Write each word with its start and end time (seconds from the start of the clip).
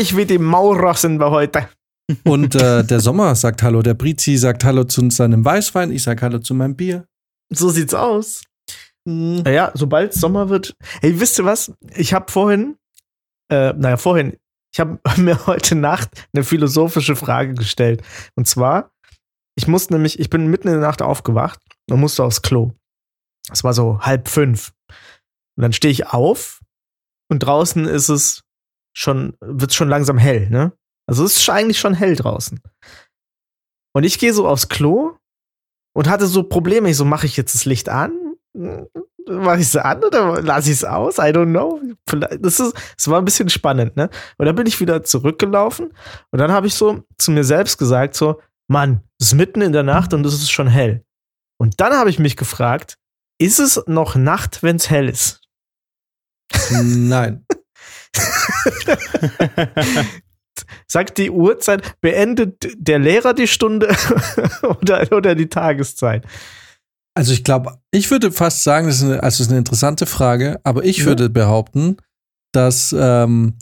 Ehrlich 0.00 0.16
wie 0.16 0.24
die 0.24 0.38
Maurer 0.38 0.94
sind 0.94 1.20
wir 1.20 1.30
heute. 1.30 1.68
Und 2.24 2.54
äh, 2.54 2.82
der 2.82 3.00
Sommer 3.00 3.34
sagt 3.34 3.62
Hallo, 3.62 3.82
der 3.82 3.92
Brizi 3.92 4.38
sagt 4.38 4.64
Hallo 4.64 4.84
zu 4.84 5.10
seinem 5.10 5.44
Weißwein, 5.44 5.92
ich 5.92 6.04
sag 6.04 6.22
Hallo 6.22 6.38
zu 6.38 6.54
meinem 6.54 6.74
Bier. 6.74 7.04
So 7.50 7.68
sieht's 7.68 7.92
aus. 7.92 8.42
Naja, 9.04 9.72
sobald 9.74 10.14
Sommer 10.14 10.48
wird. 10.48 10.74
Hey, 11.02 11.20
wisst 11.20 11.38
ihr 11.38 11.44
was? 11.44 11.74
Ich 11.94 12.14
habe 12.14 12.32
vorhin, 12.32 12.78
äh, 13.52 13.74
naja, 13.74 13.98
vorhin, 13.98 14.38
ich 14.72 14.80
habe 14.80 14.98
mir 15.18 15.46
heute 15.46 15.74
Nacht 15.74 16.08
eine 16.32 16.44
philosophische 16.44 17.14
Frage 17.14 17.52
gestellt. 17.52 18.02
Und 18.36 18.48
zwar, 18.48 18.92
ich 19.54 19.68
musste 19.68 19.92
nämlich, 19.92 20.18
ich 20.18 20.30
bin 20.30 20.46
mitten 20.46 20.68
in 20.68 20.80
der 20.80 20.82
Nacht 20.82 21.02
aufgewacht 21.02 21.60
und 21.90 22.00
musste 22.00 22.24
aufs 22.24 22.40
Klo. 22.40 22.72
Es 23.52 23.64
war 23.64 23.74
so 23.74 24.00
halb 24.00 24.28
fünf. 24.28 24.72
Und 25.58 25.62
dann 25.62 25.74
stehe 25.74 25.92
ich 25.92 26.06
auf 26.06 26.62
und 27.28 27.40
draußen 27.40 27.84
ist 27.84 28.08
es 28.08 28.44
schon, 28.92 29.36
wird 29.40 29.70
es 29.70 29.76
schon 29.76 29.88
langsam 29.88 30.18
hell, 30.18 30.48
ne? 30.50 30.72
Also 31.06 31.24
es 31.24 31.36
ist 31.36 31.50
eigentlich 31.50 31.78
schon 31.78 31.94
hell 31.94 32.14
draußen. 32.14 32.60
Und 33.92 34.04
ich 34.04 34.18
gehe 34.18 34.32
so 34.32 34.46
aufs 34.46 34.68
Klo 34.68 35.16
und 35.92 36.08
hatte 36.08 36.26
so 36.26 36.44
Probleme. 36.44 36.88
Ich 36.88 36.96
so, 36.96 37.04
mache 37.04 37.26
ich 37.26 37.36
jetzt 37.36 37.54
das 37.54 37.64
Licht 37.64 37.88
an? 37.88 38.12
Mache 39.26 39.56
ich 39.56 39.66
es 39.66 39.76
an 39.76 40.04
oder 40.04 40.40
lasse 40.40 40.70
ich 40.70 40.76
es 40.76 40.84
aus? 40.84 41.18
I 41.18 41.32
don't 41.32 41.50
know. 41.50 41.80
Das, 42.38 42.60
ist, 42.60 42.74
das 42.96 43.08
war 43.08 43.20
ein 43.20 43.24
bisschen 43.24 43.48
spannend, 43.48 43.96
ne? 43.96 44.08
Und 44.38 44.46
dann 44.46 44.54
bin 44.54 44.66
ich 44.66 44.80
wieder 44.80 45.02
zurückgelaufen 45.02 45.92
und 46.30 46.38
dann 46.38 46.52
habe 46.52 46.66
ich 46.66 46.74
so 46.74 47.04
zu 47.18 47.30
mir 47.30 47.44
selbst 47.44 47.78
gesagt, 47.78 48.14
so, 48.14 48.40
Mann, 48.68 49.02
es 49.18 49.28
ist 49.28 49.34
mitten 49.34 49.62
in 49.62 49.72
der 49.72 49.82
Nacht 49.82 50.14
und 50.14 50.24
es 50.24 50.34
ist 50.34 50.50
schon 50.50 50.68
hell. 50.68 51.04
Und 51.58 51.80
dann 51.80 51.92
habe 51.92 52.10
ich 52.10 52.18
mich 52.18 52.36
gefragt, 52.36 52.98
ist 53.38 53.58
es 53.58 53.82
noch 53.86 54.14
Nacht, 54.14 54.62
wenn 54.62 54.76
es 54.76 54.90
hell 54.90 55.08
ist? 55.08 55.42
Nein. 56.70 57.44
Sagt 60.86 61.18
die 61.18 61.30
Uhrzeit, 61.30 62.00
beendet 62.00 62.68
der 62.76 62.98
Lehrer 62.98 63.34
die 63.34 63.48
Stunde 63.48 63.94
oder, 64.62 65.10
oder 65.12 65.34
die 65.34 65.48
Tageszeit? 65.48 66.26
Also 67.14 67.32
ich 67.32 67.44
glaube, 67.44 67.78
ich 67.90 68.10
würde 68.10 68.30
fast 68.32 68.62
sagen, 68.62 68.86
das 68.86 68.96
ist 68.96 69.04
eine, 69.04 69.22
also 69.22 69.38
das 69.38 69.40
ist 69.40 69.48
eine 69.48 69.58
interessante 69.58 70.06
Frage, 70.06 70.60
aber 70.64 70.84
ich 70.84 70.98
ja. 70.98 71.06
würde 71.06 71.28
behaupten, 71.28 71.96
dass, 72.52 72.94
ähm, 72.96 73.54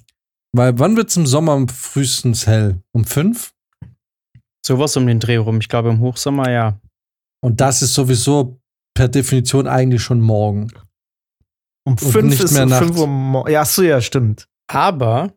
weil 0.52 0.78
wann 0.78 0.96
wird 0.96 1.10
es 1.10 1.16
im 1.16 1.26
Sommer 1.26 1.66
frühestens 1.68 2.46
hell? 2.46 2.80
Um 2.92 3.04
fünf? 3.04 3.52
Sowas 4.64 4.96
um 4.96 5.06
den 5.06 5.20
Dreh 5.20 5.36
rum. 5.36 5.60
Ich 5.60 5.68
glaube, 5.68 5.88
im 5.88 6.00
Hochsommer 6.00 6.50
ja. 6.50 6.80
Und 7.40 7.60
das 7.60 7.82
ist 7.82 7.94
sowieso 7.94 8.60
per 8.94 9.08
Definition 9.08 9.66
eigentlich 9.66 10.02
schon 10.02 10.20
morgen. 10.20 10.72
Um 11.84 11.96
fünf 11.96 12.30
nicht 12.30 12.42
ist 12.42 12.52
mehr 12.52 12.64
um 12.64 12.72
fünf 12.72 12.98
Uhr 12.98 13.06
morgens. 13.06 13.52
Ja, 13.52 13.64
so 13.64 13.82
ja, 13.82 14.00
stimmt. 14.00 14.48
Aber 14.68 15.32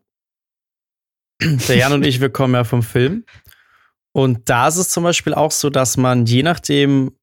der 1.40 1.76
Jan 1.76 1.92
und 1.92 2.06
ich, 2.06 2.20
wir 2.20 2.30
kommen 2.30 2.54
ja 2.54 2.64
vom 2.64 2.82
Film. 2.82 3.24
Und 4.12 4.48
da 4.48 4.68
ist 4.68 4.76
es 4.76 4.90
zum 4.90 5.04
Beispiel 5.04 5.34
auch 5.34 5.50
so, 5.50 5.70
dass 5.70 5.96
man 5.96 6.26
je 6.26 6.42
nachdem, 6.42 7.16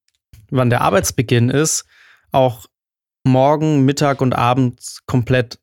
wann 0.50 0.70
der 0.70 0.82
Arbeitsbeginn 0.82 1.50
ist, 1.50 1.86
auch 2.32 2.66
morgen, 3.24 3.86
Mittag 3.86 4.22
und 4.22 4.34
Abend 4.34 5.00
komplett 5.06 5.60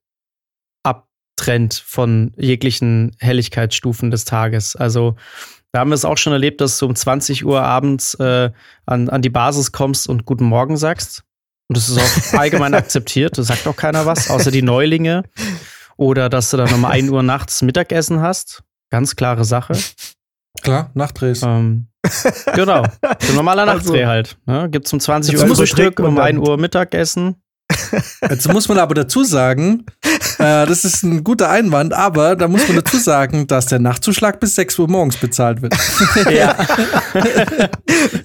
abtrennt 0.84 1.74
von 1.74 2.32
jeglichen 2.36 3.16
Helligkeitsstufen 3.18 4.10
des 4.10 4.24
Tages. 4.24 4.76
Also 4.76 5.16
da 5.72 5.80
haben 5.80 5.90
wir 5.90 5.96
es 5.96 6.04
auch 6.04 6.16
schon 6.16 6.32
erlebt, 6.32 6.60
dass 6.60 6.78
du 6.78 6.86
um 6.86 6.94
20 6.94 7.44
Uhr 7.44 7.62
abends 7.62 8.14
äh, 8.14 8.50
an, 8.86 9.08
an 9.08 9.22
die 9.22 9.30
Basis 9.30 9.72
kommst 9.72 10.08
und 10.08 10.24
Guten 10.24 10.44
Morgen 10.44 10.76
sagst. 10.76 11.24
Und 11.68 11.76
das 11.76 11.88
ist 11.88 11.98
auch 11.98 12.38
allgemein 12.38 12.74
akzeptiert. 12.74 13.36
Da 13.36 13.42
sagt 13.42 13.66
auch 13.66 13.76
keiner 13.76 14.06
was, 14.06 14.30
außer 14.30 14.52
die 14.52 14.62
Neulinge. 14.62 15.24
Oder 15.96 16.28
dass 16.28 16.50
du 16.50 16.56
dann 16.56 16.70
nochmal 16.70 16.92
1 16.92 17.10
Uhr 17.10 17.22
nachts 17.22 17.62
Mittagessen 17.62 18.20
hast. 18.20 18.62
Ganz 18.90 19.16
klare 19.16 19.44
Sache. 19.44 19.74
Klar, 20.62 20.90
Nachtdrehs. 20.94 21.42
Ähm, 21.42 21.88
genau. 22.54 22.84
So 23.20 23.32
normaler 23.34 23.62
also, 23.62 23.74
Nachtdreh 23.74 24.06
halt. 24.06 24.38
Ne? 24.46 24.68
Gibt 24.70 24.86
es 24.86 24.92
um 24.92 25.00
20 25.00 25.36
Uhr 25.36 25.46
Frühstück, 25.48 26.00
um 26.00 26.18
1 26.18 26.38
Uhr 26.38 26.56
Mittagessen. 26.56 27.42
Jetzt 28.28 28.52
muss 28.52 28.68
man 28.68 28.78
aber 28.78 28.94
dazu 28.94 29.24
sagen, 29.24 29.86
äh, 30.38 30.66
das 30.66 30.84
ist 30.84 31.02
ein 31.02 31.24
guter 31.24 31.50
Einwand, 31.50 31.92
aber 31.92 32.36
da 32.36 32.48
muss 32.48 32.66
man 32.68 32.76
dazu 32.76 32.98
sagen, 32.98 33.46
dass 33.46 33.66
der 33.66 33.78
Nachtzuschlag 33.78 34.40
bis 34.40 34.54
6 34.54 34.78
Uhr 34.78 34.88
morgens 34.88 35.16
bezahlt 35.16 35.62
wird. 35.62 35.74
Ja. 36.30 36.56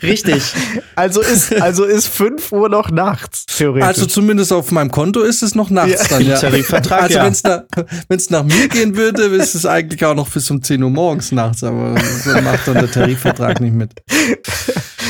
Richtig. 0.02 0.54
Also 0.96 1.22
ist, 1.22 1.54
also 1.62 1.84
ist 1.84 2.08
5 2.08 2.52
Uhr 2.52 2.70
noch 2.70 2.90
nachts, 2.90 3.46
theoretisch. 3.46 3.88
Also 3.88 4.06
zumindest 4.06 4.52
auf 4.54 4.72
meinem 4.72 4.92
Konto 4.92 5.22
ist 5.22 5.44
es 5.44 5.56
noch 5.56 5.70
nachts 5.70 5.92
ja. 5.92 6.18
dann, 6.18 6.26
ja. 6.26 6.38
Tarifvertrag, 6.38 7.04
also 7.04 7.18
ja. 7.18 7.26
wenn 7.26 7.32
es 7.32 7.44
nach, 7.44 7.62
wenn's 8.08 8.30
nach 8.30 8.44
mir 8.44 8.68
gehen 8.70 8.96
würde, 8.96 9.24
ist 9.24 9.56
es 9.56 9.66
eigentlich 9.66 10.04
auch 10.06 10.16
noch 10.16 10.30
bis 10.30 10.50
um 10.52 10.62
10 10.62 10.82
Uhr 10.82 10.90
morgens 10.90 11.32
nachts, 11.32 11.64
aber 11.64 11.96
so 12.24 12.42
macht 12.42 12.68
dann 12.68 12.76
der 12.76 12.92
Tarifvertrag 12.92 13.60
nicht 13.62 13.74
mit. 13.74 13.92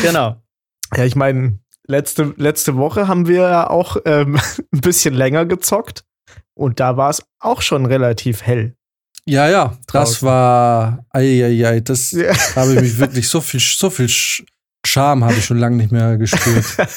Genau. 0.02 0.42
Ja, 0.96 1.06
ich 1.06 1.16
meine, 1.16 1.61
letzte, 1.92 2.34
letzte 2.38 2.76
Woche 2.78 3.08
haben 3.08 3.28
wir 3.28 3.42
ja 3.42 3.70
auch 3.70 3.98
ähm, 4.06 4.40
ein 4.74 4.82
bisschen 4.82 5.14
länger 5.14 5.46
gezockt 5.46 6.04
und 6.56 6.80
da 6.80 6.98
war 6.98 7.10
es 7.10 7.24
auch 7.40 7.62
schon 7.62 7.86
relativ 7.86 8.42
hell. 8.42 8.76
Ja, 9.26 9.48
ja, 9.48 9.78
das 9.92 10.24
war, 10.24 11.06
ei, 11.12 11.82
das 11.84 12.12
ja. 12.12 12.34
habe 12.56 12.74
ich 12.74 12.82
mich 12.82 12.98
wirklich 12.98 13.30
so 13.30 13.40
viel, 13.40 13.60
so 13.60 13.92
viel 13.92 14.10
Charme 14.84 15.26
habe 15.26 15.36
ich 15.36 15.46
schon 15.46 15.60
lange 15.60 15.78
nicht 15.78 15.92
mehr 15.92 16.18
gespürt. 16.18 16.66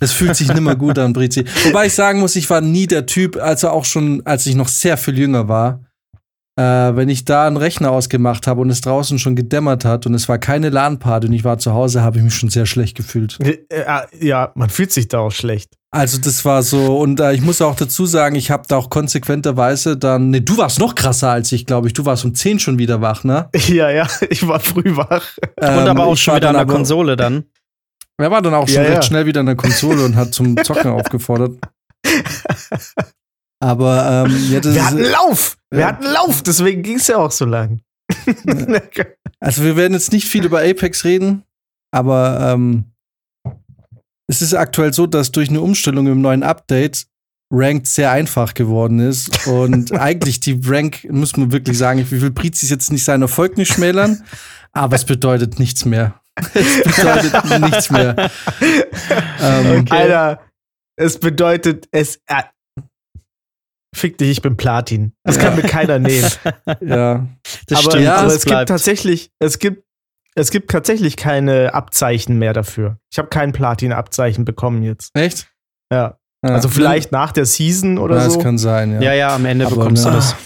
Es 0.00 0.12
fühlt 0.12 0.34
sich 0.34 0.48
nimmer 0.52 0.74
gut 0.74 0.98
an, 0.98 1.12
Brizi. 1.12 1.44
Wobei 1.64 1.86
ich 1.86 1.92
sagen 1.92 2.20
muss, 2.20 2.34
ich 2.36 2.48
war 2.48 2.62
nie 2.62 2.86
der 2.86 3.04
Typ, 3.04 3.36
also 3.36 3.68
auch 3.68 3.84
schon, 3.84 4.24
als 4.24 4.46
ich 4.46 4.54
noch 4.54 4.66
sehr 4.66 4.96
viel 4.96 5.16
jünger 5.16 5.46
war, 5.46 5.84
äh, 6.58 6.96
wenn 6.96 7.08
ich 7.08 7.24
da 7.24 7.46
einen 7.46 7.56
Rechner 7.56 7.92
ausgemacht 7.92 8.48
habe 8.48 8.60
und 8.60 8.70
es 8.70 8.80
draußen 8.80 9.20
schon 9.20 9.36
gedämmert 9.36 9.84
hat 9.84 10.06
und 10.06 10.14
es 10.14 10.28
war 10.28 10.38
keine 10.38 10.70
LAN-Party 10.70 11.28
und 11.28 11.32
ich 11.32 11.44
war 11.44 11.58
zu 11.58 11.72
Hause, 11.72 12.02
habe 12.02 12.18
ich 12.18 12.24
mich 12.24 12.34
schon 12.34 12.50
sehr 12.50 12.66
schlecht 12.66 12.96
gefühlt. 12.96 13.38
Ja, 14.20 14.50
man 14.56 14.68
fühlt 14.68 14.92
sich 14.92 15.06
da 15.06 15.20
auch 15.20 15.30
schlecht. 15.30 15.74
Also 15.92 16.18
das 16.18 16.44
war 16.44 16.64
so 16.64 16.98
und 16.98 17.20
äh, 17.20 17.32
ich 17.32 17.42
muss 17.42 17.62
auch 17.62 17.76
dazu 17.76 18.06
sagen, 18.06 18.34
ich 18.34 18.50
habe 18.50 18.64
da 18.66 18.76
auch 18.76 18.90
konsequenterweise 18.90 19.96
dann, 19.96 20.30
ne, 20.30 20.42
du 20.42 20.58
warst 20.58 20.80
noch 20.80 20.96
krasser 20.96 21.30
als 21.30 21.52
ich, 21.52 21.64
glaube 21.64 21.86
ich. 21.86 21.94
Du 21.94 22.04
warst 22.04 22.24
um 22.24 22.34
10 22.34 22.58
schon 22.58 22.78
wieder 22.78 23.00
wach, 23.00 23.22
ne? 23.22 23.48
Ja, 23.68 23.90
ja, 23.90 24.08
ich 24.28 24.46
war 24.46 24.58
früh 24.58 24.96
wach. 24.96 25.38
Ähm, 25.60 25.78
und 25.78 25.88
aber 25.88 26.06
auch 26.06 26.16
schon 26.16 26.36
wieder 26.36 26.48
an 26.48 26.56
der 26.56 26.66
Konsole 26.66 27.16
dann. 27.16 27.44
Er 28.20 28.32
war 28.32 28.42
dann 28.42 28.54
auch 28.54 28.66
schon 28.66 28.82
ja, 28.82 28.82
recht 28.82 28.94
ja. 28.94 29.02
schnell 29.02 29.26
wieder 29.26 29.40
an 29.40 29.46
der 29.46 29.54
Konsole 29.54 30.04
und 30.04 30.16
hat 30.16 30.34
zum 30.34 30.56
Zocken 30.64 30.90
aufgefordert. 30.90 31.52
Aber 33.60 34.26
ähm, 34.26 34.36
ja, 34.50 34.64
wir 34.64 34.84
hatten 34.84 34.98
Lauf! 34.98 35.57
Wir 35.70 35.86
hatten 35.86 36.04
Lauf, 36.04 36.42
deswegen 36.42 36.82
ging 36.82 36.96
es 36.96 37.08
ja 37.08 37.18
auch 37.18 37.30
so 37.30 37.44
lang. 37.44 37.80
also 39.40 39.64
wir 39.64 39.76
werden 39.76 39.92
jetzt 39.92 40.12
nicht 40.12 40.26
viel 40.26 40.44
über 40.46 40.60
Apex 40.60 41.04
reden, 41.04 41.44
aber 41.90 42.52
ähm, 42.52 42.92
es 44.28 44.42
ist 44.42 44.54
aktuell 44.54 44.92
so, 44.92 45.06
dass 45.06 45.32
durch 45.32 45.48
eine 45.48 45.60
Umstellung 45.60 46.06
im 46.06 46.20
neuen 46.20 46.42
Update 46.42 47.06
Ranked 47.50 47.86
sehr 47.86 48.12
einfach 48.12 48.54
geworden 48.54 48.98
ist. 49.00 49.46
Und 49.46 49.92
eigentlich 49.98 50.40
die 50.40 50.60
Rank, 50.64 51.06
muss 51.10 51.36
man 51.36 51.52
wirklich 51.52 51.78
sagen, 51.78 51.98
ich 52.00 52.10
will 52.10 52.30
Prizis 52.30 52.70
jetzt 52.70 52.92
nicht 52.92 53.04
seinen 53.04 53.22
Erfolg 53.22 53.56
nicht 53.56 53.72
schmälern, 53.72 54.22
aber 54.72 54.96
es 54.96 55.04
bedeutet 55.04 55.58
nichts 55.58 55.84
mehr. 55.84 56.20
es 56.54 56.82
bedeutet 56.82 57.60
nichts 57.60 57.90
mehr. 57.90 58.30
Ähm, 59.40 59.80
okay. 59.80 59.96
Alter, 59.96 60.40
es 60.96 61.18
bedeutet, 61.18 61.88
es, 61.90 62.16
äh, 62.26 62.42
Fick 63.98 64.16
dich, 64.18 64.30
ich 64.30 64.42
bin 64.42 64.56
Platin. 64.56 65.12
Das 65.24 65.36
ja. 65.36 65.42
kann 65.42 65.56
mir 65.56 65.62
keiner 65.62 65.98
nehmen. 65.98 66.30
ja. 66.80 67.26
Das 67.66 67.80
aber, 67.80 67.90
stimmt, 67.90 68.04
ja, 68.04 68.16
aber 68.16 68.32
es 68.32 68.44
bleibt. 68.44 68.60
gibt 68.60 68.68
tatsächlich, 68.68 69.30
es 69.40 69.58
gibt, 69.58 69.84
es 70.34 70.50
gibt 70.50 70.70
tatsächlich 70.70 71.16
keine 71.16 71.74
Abzeichen 71.74 72.38
mehr 72.38 72.52
dafür. 72.52 72.98
Ich 73.10 73.18
habe 73.18 73.28
kein 73.28 73.52
Platin-Abzeichen 73.52 74.44
bekommen 74.44 74.82
jetzt. 74.82 75.10
Echt? 75.14 75.50
Ja. 75.92 76.18
ja. 76.44 76.50
Also 76.50 76.68
vielleicht 76.68 77.10
nach 77.10 77.32
der 77.32 77.44
Season 77.44 77.98
oder 77.98 78.16
ja, 78.16 78.30
so. 78.30 78.36
Das 78.36 78.44
kann 78.44 78.56
sein, 78.56 78.92
ja. 78.92 79.00
Ja, 79.00 79.14
ja, 79.14 79.34
am 79.34 79.44
Ende 79.44 79.66
aber 79.66 79.76
bekommst 79.76 80.04
ne, 80.04 80.10
du 80.12 80.16
das. 80.16 80.36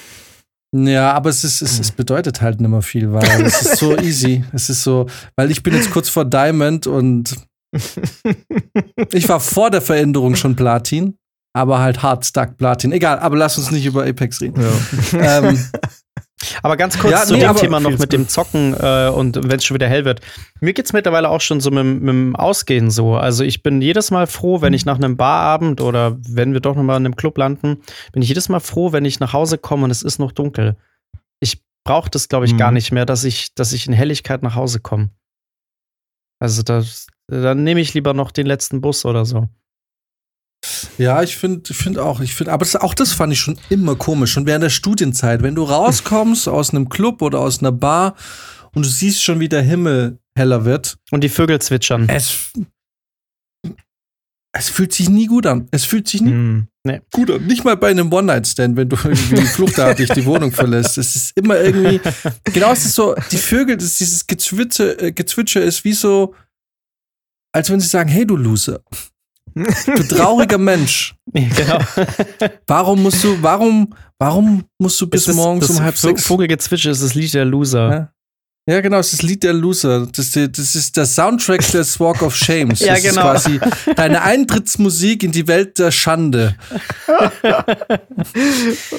Ja, 0.75 1.13
aber 1.13 1.29
es, 1.29 1.45
ist, 1.45 1.61
es, 1.61 1.79
es 1.79 1.93
bedeutet 1.93 2.41
halt 2.41 2.59
nicht 2.61 2.71
mehr 2.71 2.81
viel, 2.81 3.13
weil 3.13 3.43
es 3.43 3.61
ist 3.61 3.77
so 3.77 3.97
easy. 3.99 4.43
Es 4.53 4.71
ist 4.71 4.83
so, 4.83 5.07
weil 5.37 5.51
ich 5.51 5.63
bin 5.63 5.75
jetzt 5.75 5.91
kurz 5.91 6.09
vor 6.09 6.25
Diamond 6.25 6.87
und 6.87 7.37
ich 9.13 9.29
war 9.29 9.41
vor 9.41 9.71
der 9.71 9.83
Veränderung 9.83 10.35
schon 10.35 10.57
Platin 10.57 11.19
aber 11.53 11.81
halt 11.81 12.03
hard 12.03 12.25
stuck 12.25 12.57
Platin. 12.57 12.93
Egal, 12.93 13.19
aber 13.19 13.37
lass 13.37 13.59
uns 13.59 13.71
nicht 13.71 13.87
über 13.87 14.07
Apex 14.07 14.41
reden. 14.41 14.63
Ja. 14.63 15.41
ähm, 15.41 15.59
aber 16.63 16.77
ganz 16.77 16.99
kurz 16.99 17.13
ja, 17.13 17.25
zu 17.25 17.35
nee, 17.35 17.41
dem 17.41 17.57
Thema 17.57 17.81
noch 17.81 17.97
mit 17.97 18.13
dem 18.13 18.29
Zocken 18.29 18.75
äh, 18.75 19.11
und 19.15 19.37
wenn 19.37 19.59
es 19.59 19.65
schon 19.65 19.75
wieder 19.75 19.89
hell 19.89 20.05
wird. 20.05 20.21
Mir 20.61 20.73
geht 20.73 20.87
es 20.87 20.93
mittlerweile 20.93 21.29
auch 21.29 21.41
schon 21.41 21.61
so 21.61 21.71
mit, 21.71 21.85
mit, 21.85 22.09
dem 22.09 22.37
Ausgehen 22.37 22.91
so. 22.91 23.15
Also 23.15 23.45
ich 23.45 23.63
bin 23.63 23.81
jedes 23.81 24.11
Mal 24.11 24.27
froh, 24.27 24.61
wenn 24.61 24.73
ich 24.73 24.85
nach 24.85 24.97
einem 24.97 25.17
Barabend 25.17 25.81
oder 25.81 26.17
wenn 26.27 26.53
wir 26.53 26.61
doch 26.61 26.75
noch 26.75 26.83
mal 26.83 26.97
in 26.97 27.07
einem 27.07 27.17
Club 27.17 27.39
landen, 27.39 27.79
bin 28.13 28.23
ich 28.23 28.29
jedes 28.29 28.49
Mal 28.49 28.61
froh, 28.61 28.93
wenn 28.93 29.05
ich 29.05 29.21
nach 29.21 29.33
Hause 29.33 29.59
komme 29.59 29.85
und 29.85 29.91
es 29.91 30.03
ist 30.03 30.19
noch 30.19 30.33
dunkel. 30.33 30.77
Ich 31.41 31.63
brauche 31.85 32.11
das, 32.11 32.29
glaube 32.29 32.47
ich, 32.47 32.55
mhm. 32.55 32.59
gar 32.59 32.73
nicht 32.73 32.93
mehr, 32.93 33.07
dass 33.07 33.25
ich, 33.25 33.55
dass 33.55 33.73
ich 33.73 33.87
in 33.87 33.93
Helligkeit 33.93 34.43
nach 34.43 34.55
Hause 34.55 34.81
komme. 34.81 35.11
Also 36.41 36.63
das, 36.63 37.07
dann 37.29 37.63
nehme 37.63 37.81
ich 37.81 37.95
lieber 37.95 38.15
noch 38.15 38.33
den 38.33 38.47
letzten 38.47 38.81
Bus 38.81 39.05
oder 39.05 39.25
so. 39.25 39.49
Ja, 40.99 41.23
ich 41.23 41.37
finde 41.37 41.63
ich 41.69 41.77
find 41.77 41.99
auch, 41.99 42.21
ich 42.21 42.35
finde, 42.35 42.53
aber 42.53 42.65
das, 42.65 42.77
auch 42.77 42.95
das 42.95 43.13
fand 43.13 43.33
ich 43.33 43.41
schon 43.41 43.59
immer 43.69 43.97
komisch. 43.97 44.33
Schon 44.33 44.47
während 44.47 44.63
der 44.63 44.71
Studienzeit, 44.71 45.43
wenn 45.43 45.55
du 45.55 45.65
rauskommst 45.65 46.49
aus 46.49 46.71
einem 46.71 46.89
Club 46.89 47.23
oder 47.23 47.41
aus 47.41 47.61
einer 47.61 47.73
Bar 47.73 48.15
und 48.75 48.85
du 48.85 48.89
siehst 48.89 49.23
schon, 49.23 49.41
wie 49.41 49.49
der 49.49 49.63
Himmel 49.63 50.19
heller 50.37 50.65
wird. 50.65 50.99
Und 51.11 51.25
die 51.25 51.29
Vögel 51.29 51.61
zwitschern. 51.61 52.09
Es, 52.09 52.53
es 54.53 54.69
fühlt 54.69 54.93
sich 54.93 55.09
nie 55.09 55.27
gut 55.27 55.47
an. 55.47 55.69
Es 55.71 55.85
fühlt 55.85 56.09
sich 56.09 56.21
nie 56.21 56.33
mm, 56.33 56.69
nee. 56.85 57.01
gut 57.13 57.31
an. 57.31 57.47
Nicht 57.47 57.65
mal 57.65 57.77
bei 57.77 57.91
einem 57.91 58.13
One-Night-Stand, 58.13 58.77
wenn 58.77 58.89
du 58.89 58.97
irgendwie 58.97 59.43
fluchtartig 59.47 60.11
die 60.11 60.25
Wohnung 60.25 60.53
verlässt. 60.53 60.99
Es 60.99 61.17
ist 61.17 61.37
immer 61.37 61.59
irgendwie, 61.59 62.01
genau, 62.45 62.73
es 62.73 62.85
ist 62.85 62.95
so, 62.95 63.15
die 63.31 63.39
Vögel, 63.39 63.77
das, 63.77 63.97
dieses 63.99 64.27
Gezwitscher, 64.27 65.03
äh, 65.03 65.13
Gezwitscher 65.13 65.63
ist 65.63 65.85
wie 65.85 65.95
so, 65.95 66.35
als 67.53 67.71
wenn 67.71 67.81
sie 67.81 67.89
sagen, 67.89 68.09
hey, 68.09 68.27
du 68.27 68.37
Loser. 68.37 68.81
Du 69.55 70.03
trauriger 70.09 70.59
Mensch. 70.59 71.15
genau. 71.33 71.79
warum 72.67 73.03
musst 73.03 73.23
du, 73.23 73.37
warum, 73.43 73.95
warum 74.19 74.65
musst 74.79 75.01
du 75.01 75.07
bis 75.07 75.29
morgens 75.29 75.71
um 75.71 75.81
halb 75.83 75.97
sechs? 75.97 76.27
Vogelgezwitscher 76.27 76.91
ist 76.91 77.03
das 77.03 77.15
Lied 77.15 77.35
der 77.35 77.45
Loser. 77.45 77.91
Ja? 77.91 78.13
Ja, 78.65 78.81
genau, 78.81 78.99
das 78.99 79.13
ist 79.13 79.23
das 79.23 79.29
Lied 79.29 79.43
der 79.43 79.55
Loser. 79.55 80.07
Das, 80.07 80.31
das 80.31 80.75
ist 80.77 80.97
der 80.97 81.05
Soundtrack 81.05 81.69
des 81.73 81.99
Walk 81.99 82.23
of 82.23 82.37
Shame. 82.37 82.71
ja, 82.77 82.95
das 82.95 83.03
genau. 83.03 83.33
ist 83.33 83.45
quasi 83.45 83.61
deine 83.97 84.23
Eintrittsmusik 84.23 85.25
in 85.25 85.33
die 85.33 85.49
Welt 85.49 85.81
der 85.81 85.91
Schande. 85.91 86.55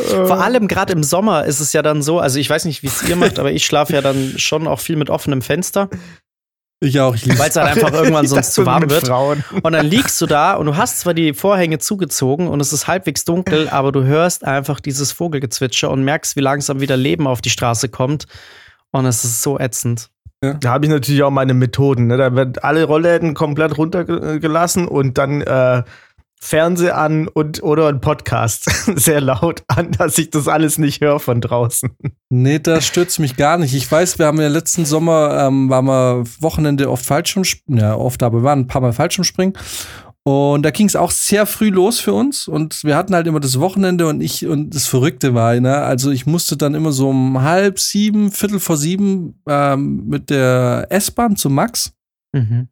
Vor 0.10 0.42
allem 0.42 0.68
gerade 0.68 0.92
im 0.92 1.04
Sommer 1.04 1.45
ist 1.45 1.62
es 1.62 1.72
ja 1.72 1.81
dann 1.81 2.01
so, 2.01 2.19
also 2.19 2.40
ich 2.40 2.50
weiß 2.50 2.66
nicht, 2.66 2.84
wie 2.84 2.88
es 2.88 3.04
ihr 3.04 3.16
macht, 3.16 3.40
aber 3.40 3.54
ich 3.54 3.66
schlafe 3.66 3.94
ja 3.94 4.01
dann 4.01 4.34
schon 4.36 4.68
auch 4.68 4.81
viel 4.81 4.98
mit 4.98 5.10
offenem 5.10 5.42
Fenster. 5.42 5.90
Ich 6.83 7.00
auch, 7.00 7.15
ich 7.15 7.27
Weil 7.39 7.50
es 7.50 7.56
halt 7.56 7.77
einfach 7.77 7.94
irgendwann 7.94 8.27
sonst 8.27 8.53
zu 8.53 8.65
warm 8.65 8.89
wird. 8.89 9.07
Frauen. 9.07 9.44
Und 9.62 9.71
dann 9.71 9.85
liegst 9.85 10.19
du 10.19 10.25
da 10.25 10.53
und 10.53 10.65
du 10.65 10.75
hast 10.75 11.00
zwar 11.00 11.13
die 11.13 11.33
Vorhänge 11.33 11.80
zugezogen 11.80 12.47
und 12.47 12.59
es 12.59 12.74
ist 12.74 12.88
halbwegs 12.88 13.24
dunkel, 13.24 13.69
aber 13.69 13.91
du 13.91 14.03
hörst 14.03 14.45
einfach 14.45 14.81
dieses 14.81 15.13
Vogelgezwitscher 15.13 15.89
und 15.89 16.03
merkst, 16.03 16.35
wie 16.35 16.41
langsam 16.41 16.81
wieder 16.81 16.97
Leben 16.97 17.25
auf 17.25 17.41
die 17.41 17.50
Straße 17.50 17.88
kommt. 17.88 18.25
Und 18.91 19.06
es 19.06 19.24
ist 19.24 19.41
so 19.41 19.57
ätzend. 19.57 20.09
Ja. 20.44 20.56
Da 20.56 20.71
habe 20.71 20.85
ich 20.85 20.91
natürlich 20.91 21.24
auch 21.24 21.31
meine 21.31 21.53
Methoden. 21.53 22.07
Ne? 22.07 22.18
Da 22.18 22.35
werden 22.35 22.53
alle 22.62 22.83
Rollläden 22.83 23.33
komplett 23.33 23.77
runtergelassen 23.77 24.88
und 24.88 25.18
dann 25.18 25.41
äh, 25.41 25.83
Fernseher 26.44 26.98
an 26.98 27.28
und 27.28 27.63
oder 27.63 27.88
ein 27.88 28.01
Podcast 28.01 28.66
sehr 29.00 29.22
laut 29.22 29.63
an, 29.68 29.92
dass 29.92 30.18
ich 30.18 30.30
das 30.30 30.48
alles 30.48 30.78
nicht 30.78 31.01
höre 31.01 31.19
von 31.19 31.40
draußen. 31.40 31.90
Nee, 32.30 32.60
das 32.60 32.86
stürzt 32.86 33.19
mich 33.19 33.38
gar 33.38 33.57
nicht. 33.57 33.74
Ich 33.74 33.90
weiß, 33.90 34.19
wir 34.19 34.25
haben 34.25 34.42
ja 34.42 34.50
letzten 34.50 34.86
Sommer, 34.86 35.48
ähm, 35.48 35.69
waren 35.69 35.86
wir 35.86 36.24
Wochenende 36.42 36.92
oft 36.92 37.06
Fallschirmspringen, 37.06 37.81
ja, 37.81 37.95
oft, 37.95 38.22
aber 38.24 38.40
wir 38.40 38.44
waren 38.44 38.60
ein 38.60 38.68
paar 38.68 38.81
Mal 38.81 38.92
Fallschirmspringen 38.92 39.54
und 40.25 40.63
da 40.63 40.72
ging 40.72 40.88
es 40.88 40.95
auch 40.95 41.12
sehr 41.12 41.45
früh 41.45 41.69
los 41.69 42.00
für 42.00 42.13
uns. 42.13 42.48
Und 42.48 42.84
wir 42.84 42.95
hatten 42.95 43.13
halt 43.13 43.28
immer 43.28 43.42
das 43.42 43.60
Wochenende 43.60 44.07
und 44.07 44.22
ich, 44.22 44.45
und 44.45 44.74
das 44.74 44.88
Verrückte 44.88 45.34
war, 45.34 45.60
ne, 45.60 45.78
also 45.78 46.12
ich 46.12 46.25
musste 46.25 46.56
dann 46.56 46.75
immer 46.75 46.94
so 46.94 47.10
um 47.10 47.42
halb 47.42 47.80
sieben, 47.80 48.31
Viertel 48.31 48.60
vor 48.60 48.78
sieben 48.78 49.42
ähm, 49.48 50.07
mit 50.07 50.30
der 50.30 50.88
S-Bahn 50.90 51.36
zu 51.36 51.50
Max. 51.50 51.94
Mhm. 52.34 52.69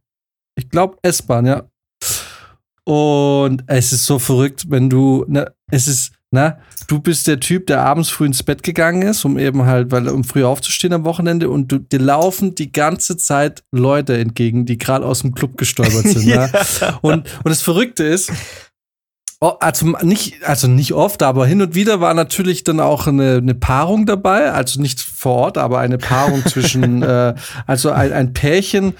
Ich 0.55 0.69
glaube 0.69 0.97
S-Bahn, 1.01 1.45
ja. 1.45 1.70
Und 2.83 3.63
es 3.67 3.93
ist 3.93 4.05
so 4.05 4.19
verrückt, 4.19 4.65
wenn 4.69 4.89
du, 4.89 5.25
ne, 5.27 5.53
es 5.69 5.87
ist, 5.87 6.13
na, 6.31 6.57
du 6.87 6.99
bist 6.99 7.27
der 7.27 7.39
Typ, 7.39 7.67
der 7.67 7.81
abends 7.81 8.09
früh 8.09 8.25
ins 8.25 8.41
Bett 8.41 8.63
gegangen 8.63 9.01
ist, 9.01 9.25
um 9.25 9.37
eben 9.37 9.65
halt, 9.65 9.91
weil 9.91 10.07
um 10.07 10.23
früh 10.23 10.43
aufzustehen 10.43 10.93
am 10.93 11.03
Wochenende 11.03 11.49
und 11.49 11.71
du, 11.71 11.77
dir 11.77 11.99
laufen 11.99 12.55
die 12.55 12.71
ganze 12.71 13.17
Zeit 13.17 13.63
Leute 13.71 14.17
entgegen, 14.17 14.65
die 14.65 14.77
gerade 14.77 15.05
aus 15.05 15.21
dem 15.21 15.35
Club 15.35 15.57
gestolpert 15.57 16.07
sind. 16.07 16.23
ja. 16.25 16.49
Und, 17.01 17.27
und 17.43 17.49
das 17.49 17.61
Verrückte 17.61 18.03
ist, 18.03 18.31
oh, 19.41 19.53
also 19.59 19.87
nicht, 20.03 20.43
also 20.45 20.67
nicht 20.67 20.93
oft, 20.93 21.21
aber 21.21 21.45
hin 21.45 21.61
und 21.61 21.75
wieder 21.75 21.99
war 21.99 22.13
natürlich 22.13 22.63
dann 22.63 22.79
auch 22.79 23.07
eine, 23.07 23.37
eine 23.37 23.55
Paarung 23.55 24.05
dabei, 24.05 24.51
also 24.51 24.81
nicht 24.81 25.01
vor 25.01 25.35
Ort, 25.35 25.57
aber 25.57 25.79
eine 25.79 25.97
Paarung 25.97 26.45
zwischen, 26.45 27.03
äh, 27.03 27.35
also 27.67 27.91
ein, 27.91 28.13
ein 28.13 28.33
Pärchen, 28.33 28.93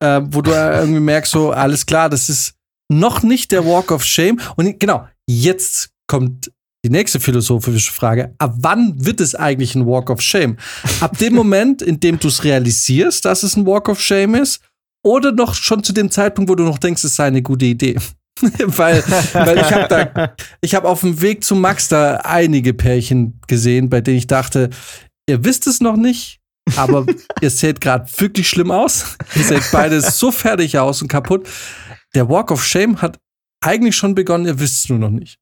äh, 0.00 0.20
wo 0.24 0.42
du 0.42 0.50
irgendwie 0.50 1.00
merkst, 1.00 1.30
so, 1.30 1.52
alles 1.52 1.86
klar, 1.86 2.10
das 2.10 2.28
ist 2.28 2.54
noch 2.98 3.22
nicht 3.22 3.52
der 3.52 3.64
Walk 3.64 3.90
of 3.90 4.04
Shame. 4.04 4.40
Und 4.56 4.78
genau, 4.78 5.06
jetzt 5.26 5.90
kommt 6.06 6.50
die 6.84 6.90
nächste 6.90 7.20
philosophische 7.20 7.92
Frage, 7.92 8.34
ab 8.38 8.54
wann 8.58 9.04
wird 9.04 9.20
es 9.20 9.34
eigentlich 9.34 9.74
ein 9.74 9.86
Walk 9.86 10.10
of 10.10 10.20
Shame? 10.20 10.56
Ab 11.00 11.16
dem 11.18 11.34
Moment, 11.34 11.80
in 11.80 12.00
dem 12.00 12.18
du 12.18 12.28
es 12.28 12.42
realisierst, 12.42 13.24
dass 13.24 13.44
es 13.44 13.56
ein 13.56 13.66
Walk 13.66 13.88
of 13.88 14.00
Shame 14.00 14.34
ist, 14.34 14.60
oder 15.04 15.32
noch 15.32 15.54
schon 15.54 15.82
zu 15.82 15.92
dem 15.92 16.10
Zeitpunkt, 16.10 16.50
wo 16.50 16.54
du 16.54 16.64
noch 16.64 16.78
denkst, 16.78 17.04
es 17.04 17.16
sei 17.16 17.26
eine 17.26 17.42
gute 17.42 17.66
Idee? 17.66 17.96
weil, 18.40 19.02
weil 19.32 19.58
ich 19.58 19.72
habe 19.72 20.34
da, 20.82 20.88
auf 20.88 21.00
dem 21.00 21.20
Weg 21.20 21.44
zu 21.44 21.54
Max 21.54 21.88
da 21.88 22.16
einige 22.16 22.74
Pärchen 22.74 23.40
gesehen, 23.46 23.88
bei 23.88 24.00
denen 24.00 24.18
ich 24.18 24.26
dachte, 24.26 24.70
ihr 25.28 25.44
wisst 25.44 25.66
es 25.66 25.80
noch 25.80 25.96
nicht, 25.96 26.40
aber 26.76 27.04
ihr 27.40 27.50
seht 27.50 27.80
gerade 27.80 28.08
wirklich 28.16 28.48
schlimm 28.48 28.70
aus. 28.70 29.16
Ihr 29.34 29.44
seht 29.44 29.62
beide 29.72 30.00
so 30.00 30.30
fertig 30.30 30.78
aus 30.78 31.02
und 31.02 31.08
kaputt. 31.08 31.48
Der 32.14 32.28
Walk 32.28 32.50
of 32.50 32.64
Shame 32.64 33.00
hat 33.00 33.18
eigentlich 33.62 33.96
schon 33.96 34.14
begonnen, 34.14 34.46
ihr 34.46 34.58
wisst 34.58 34.84
es 34.84 34.88
nur 34.88 34.98
noch 34.98 35.10
nicht. 35.10 35.38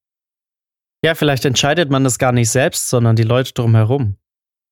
Ja, 1.04 1.14
vielleicht 1.14 1.44
entscheidet 1.44 1.90
man 1.90 2.04
das 2.04 2.18
gar 2.18 2.32
nicht 2.32 2.50
selbst, 2.50 2.88
sondern 2.88 3.16
die 3.16 3.22
Leute 3.22 3.52
drumherum. 3.54 4.16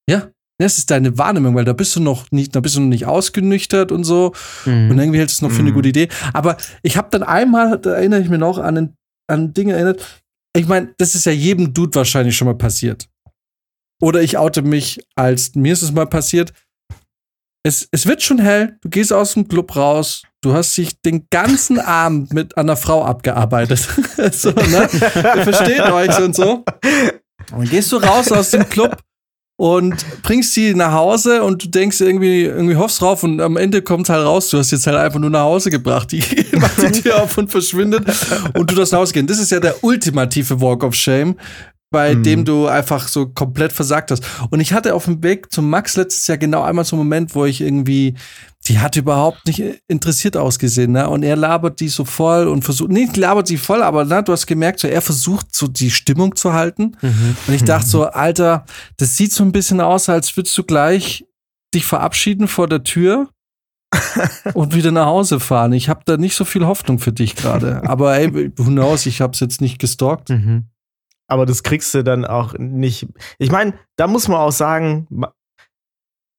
Ja, 0.08 0.30
das 0.60 0.78
ist 0.78 0.90
deine 0.90 1.16
Wahrnehmung, 1.16 1.54
weil 1.54 1.64
da 1.64 1.72
bist 1.72 1.94
du 1.96 2.00
noch 2.00 2.30
nicht, 2.30 2.54
da 2.54 2.60
bist 2.60 2.76
du 2.76 2.80
noch 2.80 2.88
nicht 2.88 3.06
ausgenüchtert 3.06 3.92
und 3.92 4.04
so. 4.04 4.32
Mhm. 4.66 4.90
Und 4.90 4.98
irgendwie 4.98 5.18
hältst 5.18 5.40
du 5.40 5.46
es 5.46 5.50
noch 5.50 5.54
für 5.54 5.62
eine 5.62 5.70
mhm. 5.70 5.74
gute 5.74 5.88
Idee. 5.88 6.08
Aber 6.34 6.56
ich 6.82 6.96
habe 6.96 7.08
dann 7.10 7.22
einmal, 7.22 7.78
da 7.78 7.94
erinnere 7.94 8.20
ich 8.20 8.28
mich 8.28 8.40
noch 8.40 8.58
an, 8.58 8.76
ein, 8.76 8.96
an 9.28 9.54
Dinge 9.54 9.74
erinnert. 9.74 10.22
Ich 10.56 10.66
meine, 10.66 10.94
das 10.98 11.14
ist 11.14 11.26
ja 11.26 11.32
jedem 11.32 11.72
Dude 11.72 11.94
wahrscheinlich 11.94 12.36
schon 12.36 12.46
mal 12.46 12.58
passiert. 12.58 13.08
Oder 14.02 14.22
ich 14.22 14.36
oute 14.36 14.62
mich 14.62 15.00
als, 15.14 15.54
mir 15.54 15.72
ist 15.72 15.82
es 15.82 15.92
mal 15.92 16.06
passiert. 16.06 16.52
Es, 17.64 17.88
es 17.90 18.06
wird 18.06 18.22
schon 18.22 18.38
hell, 18.38 18.78
du 18.82 18.88
gehst 18.88 19.12
aus 19.12 19.34
dem 19.34 19.48
Club 19.48 19.74
raus, 19.76 20.22
Du 20.40 20.54
hast 20.54 20.76
dich 20.76 21.00
den 21.00 21.26
ganzen 21.30 21.80
Abend 21.80 22.32
mit 22.32 22.56
einer 22.56 22.76
Frau 22.76 23.04
abgearbeitet. 23.04 23.80
so, 24.32 24.50
ne? 24.50 24.88
Ihr 24.92 25.42
versteht 25.42 25.80
euch 25.80 26.18
und 26.20 26.36
so. 26.36 26.64
Und 27.52 27.58
dann 27.58 27.68
gehst 27.68 27.90
du 27.90 27.96
raus 27.96 28.30
aus 28.30 28.50
dem 28.50 28.68
Club 28.68 28.98
und 29.58 30.22
bringst 30.22 30.54
sie 30.54 30.74
nach 30.74 30.92
Hause 30.92 31.42
und 31.42 31.64
du 31.64 31.68
denkst 31.68 32.00
irgendwie, 32.00 32.44
irgendwie 32.44 32.76
hoffst 32.76 33.00
drauf 33.00 33.24
und 33.24 33.40
am 33.40 33.56
Ende 33.56 33.82
kommt 33.82 34.08
halt 34.08 34.24
raus, 34.24 34.50
du 34.50 34.58
hast 34.58 34.70
jetzt 34.70 34.86
halt 34.86 34.96
einfach 34.96 35.18
nur 35.18 35.30
nach 35.30 35.42
Hause 35.42 35.70
gebracht. 35.70 36.12
Die 36.12 36.22
macht 36.52 36.80
die 36.80 37.02
Tür 37.02 37.24
auf 37.24 37.36
und 37.36 37.50
verschwindet 37.50 38.04
und 38.54 38.70
du 38.70 38.76
darfst 38.76 38.92
nach 38.92 39.00
Hause 39.00 39.14
gehen. 39.14 39.26
Das 39.26 39.40
ist 39.40 39.50
ja 39.50 39.58
der 39.58 39.82
ultimative 39.82 40.60
Walk 40.60 40.84
of 40.84 40.94
Shame, 40.94 41.34
bei 41.90 42.14
mhm. 42.14 42.22
dem 42.22 42.44
du 42.44 42.68
einfach 42.68 43.08
so 43.08 43.26
komplett 43.26 43.72
versagt 43.72 44.12
hast. 44.12 44.22
Und 44.50 44.60
ich 44.60 44.72
hatte 44.72 44.94
auf 44.94 45.06
dem 45.06 45.24
Weg 45.24 45.50
zum 45.52 45.68
Max 45.68 45.96
letztes 45.96 46.28
Jahr 46.28 46.38
genau 46.38 46.62
einmal 46.62 46.84
so 46.84 46.94
einen 46.94 47.04
Moment, 47.04 47.34
wo 47.34 47.44
ich 47.44 47.60
irgendwie, 47.60 48.14
die 48.68 48.78
hat 48.78 48.96
überhaupt 48.96 49.46
nicht 49.46 49.62
interessiert 49.88 50.36
ausgesehen, 50.36 50.92
ne? 50.92 51.08
Und 51.08 51.22
er 51.22 51.36
labert 51.36 51.80
die 51.80 51.88
so 51.88 52.04
voll 52.04 52.46
und 52.48 52.62
versucht, 52.62 52.90
nicht 52.90 53.16
labert 53.16 53.46
sie 53.46 53.56
voll, 53.56 53.82
aber 53.82 54.04
ne, 54.04 54.22
du 54.22 54.32
hast 54.32 54.46
gemerkt, 54.46 54.80
so 54.80 54.88
er 54.88 55.00
versucht 55.00 55.54
so 55.54 55.66
die 55.66 55.90
Stimmung 55.90 56.36
zu 56.36 56.52
halten. 56.52 56.96
Mhm. 57.00 57.36
Und 57.46 57.54
ich 57.54 57.64
dachte 57.64 57.86
so, 57.86 58.04
Alter, 58.04 58.66
das 58.98 59.16
sieht 59.16 59.32
so 59.32 59.42
ein 59.42 59.52
bisschen 59.52 59.80
aus, 59.80 60.08
als 60.08 60.36
würdest 60.36 60.56
du 60.58 60.64
gleich 60.64 61.24
dich 61.74 61.86
verabschieden 61.86 62.46
vor 62.46 62.68
der 62.68 62.82
Tür 62.82 63.30
und 64.54 64.74
wieder 64.74 64.92
nach 64.92 65.06
Hause 65.06 65.40
fahren. 65.40 65.72
Ich 65.72 65.88
habe 65.88 66.02
da 66.04 66.18
nicht 66.18 66.34
so 66.34 66.44
viel 66.44 66.66
Hoffnung 66.66 66.98
für 66.98 67.12
dich 67.12 67.36
gerade. 67.36 67.82
Aber 67.88 68.16
ey, 68.16 68.52
who 68.56 68.64
knows, 68.64 69.06
ich 69.06 69.22
habe 69.22 69.32
es 69.32 69.40
jetzt 69.40 69.60
nicht 69.60 69.78
gestalkt. 69.78 70.28
Mhm 70.28 70.64
aber 71.30 71.44
das 71.44 71.62
kriegst 71.62 71.94
du 71.94 72.02
dann 72.02 72.24
auch 72.24 72.54
nicht. 72.58 73.06
Ich 73.38 73.50
meine, 73.50 73.74
da 73.96 74.06
muss 74.06 74.28
man 74.28 74.38
auch 74.38 74.50
sagen, 74.50 75.06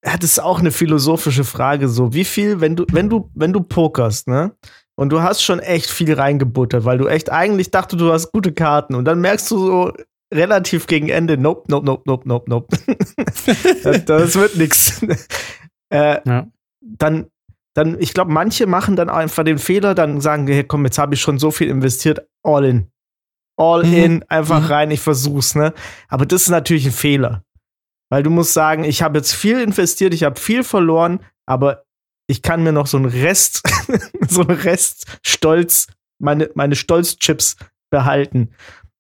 ja, 0.05 0.17
das 0.17 0.31
ist 0.31 0.39
auch 0.39 0.59
eine 0.59 0.71
philosophische 0.71 1.43
Frage. 1.43 1.89
So, 1.89 2.13
wie 2.13 2.23
viel, 2.23 2.61
wenn 2.61 2.75
du, 2.75 2.85
wenn 2.91 3.09
du, 3.09 3.29
wenn 3.35 3.53
du 3.53 3.61
pokerst, 3.61 4.27
ne? 4.27 4.55
Und 4.95 5.09
du 5.09 5.21
hast 5.21 5.41
schon 5.41 5.59
echt 5.59 5.89
viel 5.89 6.13
reingebuttert, 6.13 6.83
weil 6.83 6.97
du 6.97 7.07
echt 7.07 7.31
eigentlich 7.31 7.71
dachte, 7.71 7.95
du 7.95 8.11
hast 8.11 8.31
gute 8.31 8.51
Karten 8.51 8.95
und 8.95 9.05
dann 9.05 9.21
merkst 9.21 9.49
du 9.51 9.57
so 9.57 9.93
relativ 10.33 10.87
gegen 10.87 11.07
Ende, 11.07 11.37
nope, 11.37 11.63
nope, 11.69 11.85
nope, 11.85 12.03
nope, 12.05 12.27
nope, 12.27 12.49
nope. 12.49 12.77
das, 13.83 14.05
das, 14.05 14.35
wird 14.35 14.57
nix. 14.57 15.01
Äh, 15.91 16.21
ja. 16.23 16.45
Dann, 16.81 17.31
dann, 17.73 17.99
ich 17.99 18.13
glaube, 18.13 18.31
manche 18.31 18.67
machen 18.67 18.95
dann 18.95 19.09
einfach 19.09 19.43
den 19.43 19.57
Fehler, 19.57 19.95
dann 19.95 20.21
sagen, 20.21 20.45
hey, 20.45 20.63
komm, 20.63 20.85
jetzt 20.85 20.99
habe 20.99 21.15
ich 21.15 21.21
schon 21.21 21.39
so 21.39 21.49
viel 21.49 21.67
investiert, 21.67 22.27
all 22.43 22.63
in 22.63 22.91
all 23.59 23.83
mhm. 23.83 23.93
in, 23.93 24.23
einfach 24.29 24.61
mhm. 24.61 24.67
rein, 24.67 24.91
ich 24.91 25.01
versuch's, 25.01 25.53
ne? 25.53 25.73
Aber 26.07 26.25
das 26.25 26.43
ist 26.43 26.49
natürlich 26.49 26.85
ein 26.85 26.91
Fehler. 26.91 27.43
Weil 28.11 28.23
du 28.23 28.29
musst 28.29 28.53
sagen, 28.53 28.83
ich 28.83 29.01
habe 29.01 29.17
jetzt 29.17 29.33
viel 29.33 29.61
investiert, 29.61 30.13
ich 30.13 30.23
habe 30.23 30.39
viel 30.39 30.63
verloren, 30.63 31.23
aber 31.45 31.83
ich 32.27 32.41
kann 32.41 32.63
mir 32.63 32.71
noch 32.71 32.87
so 32.87 32.97
einen 32.97 33.07
Rest, 33.07 33.61
so 34.27 34.41
einen 34.41 34.57
Rest 34.57 35.05
Stolz, 35.25 35.87
meine, 36.19 36.49
meine 36.55 36.75
Stolzchips 36.75 37.55
behalten. 37.91 38.53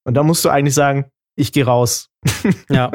Und 0.03 0.15
da 0.15 0.23
musst 0.23 0.45
du 0.45 0.49
eigentlich 0.49 0.75
sagen, 0.75 1.05
ich 1.35 1.51
gehe 1.51 1.65
raus. 1.65 2.09
ja. 2.69 2.91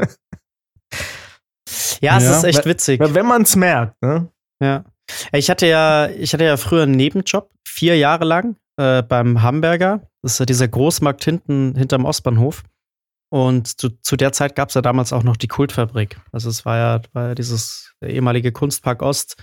Ja, 2.00 2.18
es 2.18 2.24
ja. 2.24 2.36
ist 2.36 2.44
echt 2.44 2.66
witzig. 2.66 3.00
Wenn 3.00 3.26
man 3.26 3.42
es 3.42 3.56
merkt, 3.56 4.00
ne? 4.02 4.28
Ja. 4.60 4.84
Ich 5.32 5.50
hatte 5.50 5.66
ja, 5.66 6.08
ich 6.08 6.32
hatte 6.32 6.44
ja 6.44 6.56
früher 6.56 6.82
einen 6.82 6.92
Nebenjob, 6.92 7.50
vier 7.66 7.96
Jahre 7.96 8.24
lang 8.24 8.56
äh, 8.76 9.02
beim 9.02 9.42
Hamburger. 9.42 10.02
Das 10.22 10.32
ist 10.32 10.38
ja 10.40 10.46
dieser 10.46 10.68
Großmarkt 10.68 11.24
hinten 11.24 11.74
hinterm 11.76 12.04
Ostbahnhof. 12.04 12.62
Und 13.34 13.80
zu, 13.80 13.88
zu 14.00 14.14
der 14.14 14.30
Zeit 14.30 14.54
gab 14.54 14.68
es 14.68 14.76
ja 14.76 14.80
damals 14.80 15.12
auch 15.12 15.24
noch 15.24 15.36
die 15.36 15.48
Kultfabrik. 15.48 16.20
Also 16.30 16.48
es 16.48 16.64
war 16.64 16.76
ja, 16.76 17.00
war 17.14 17.28
ja 17.30 17.34
dieses 17.34 17.92
ehemalige 18.00 18.52
Kunstpark 18.52 19.02
Ost, 19.02 19.42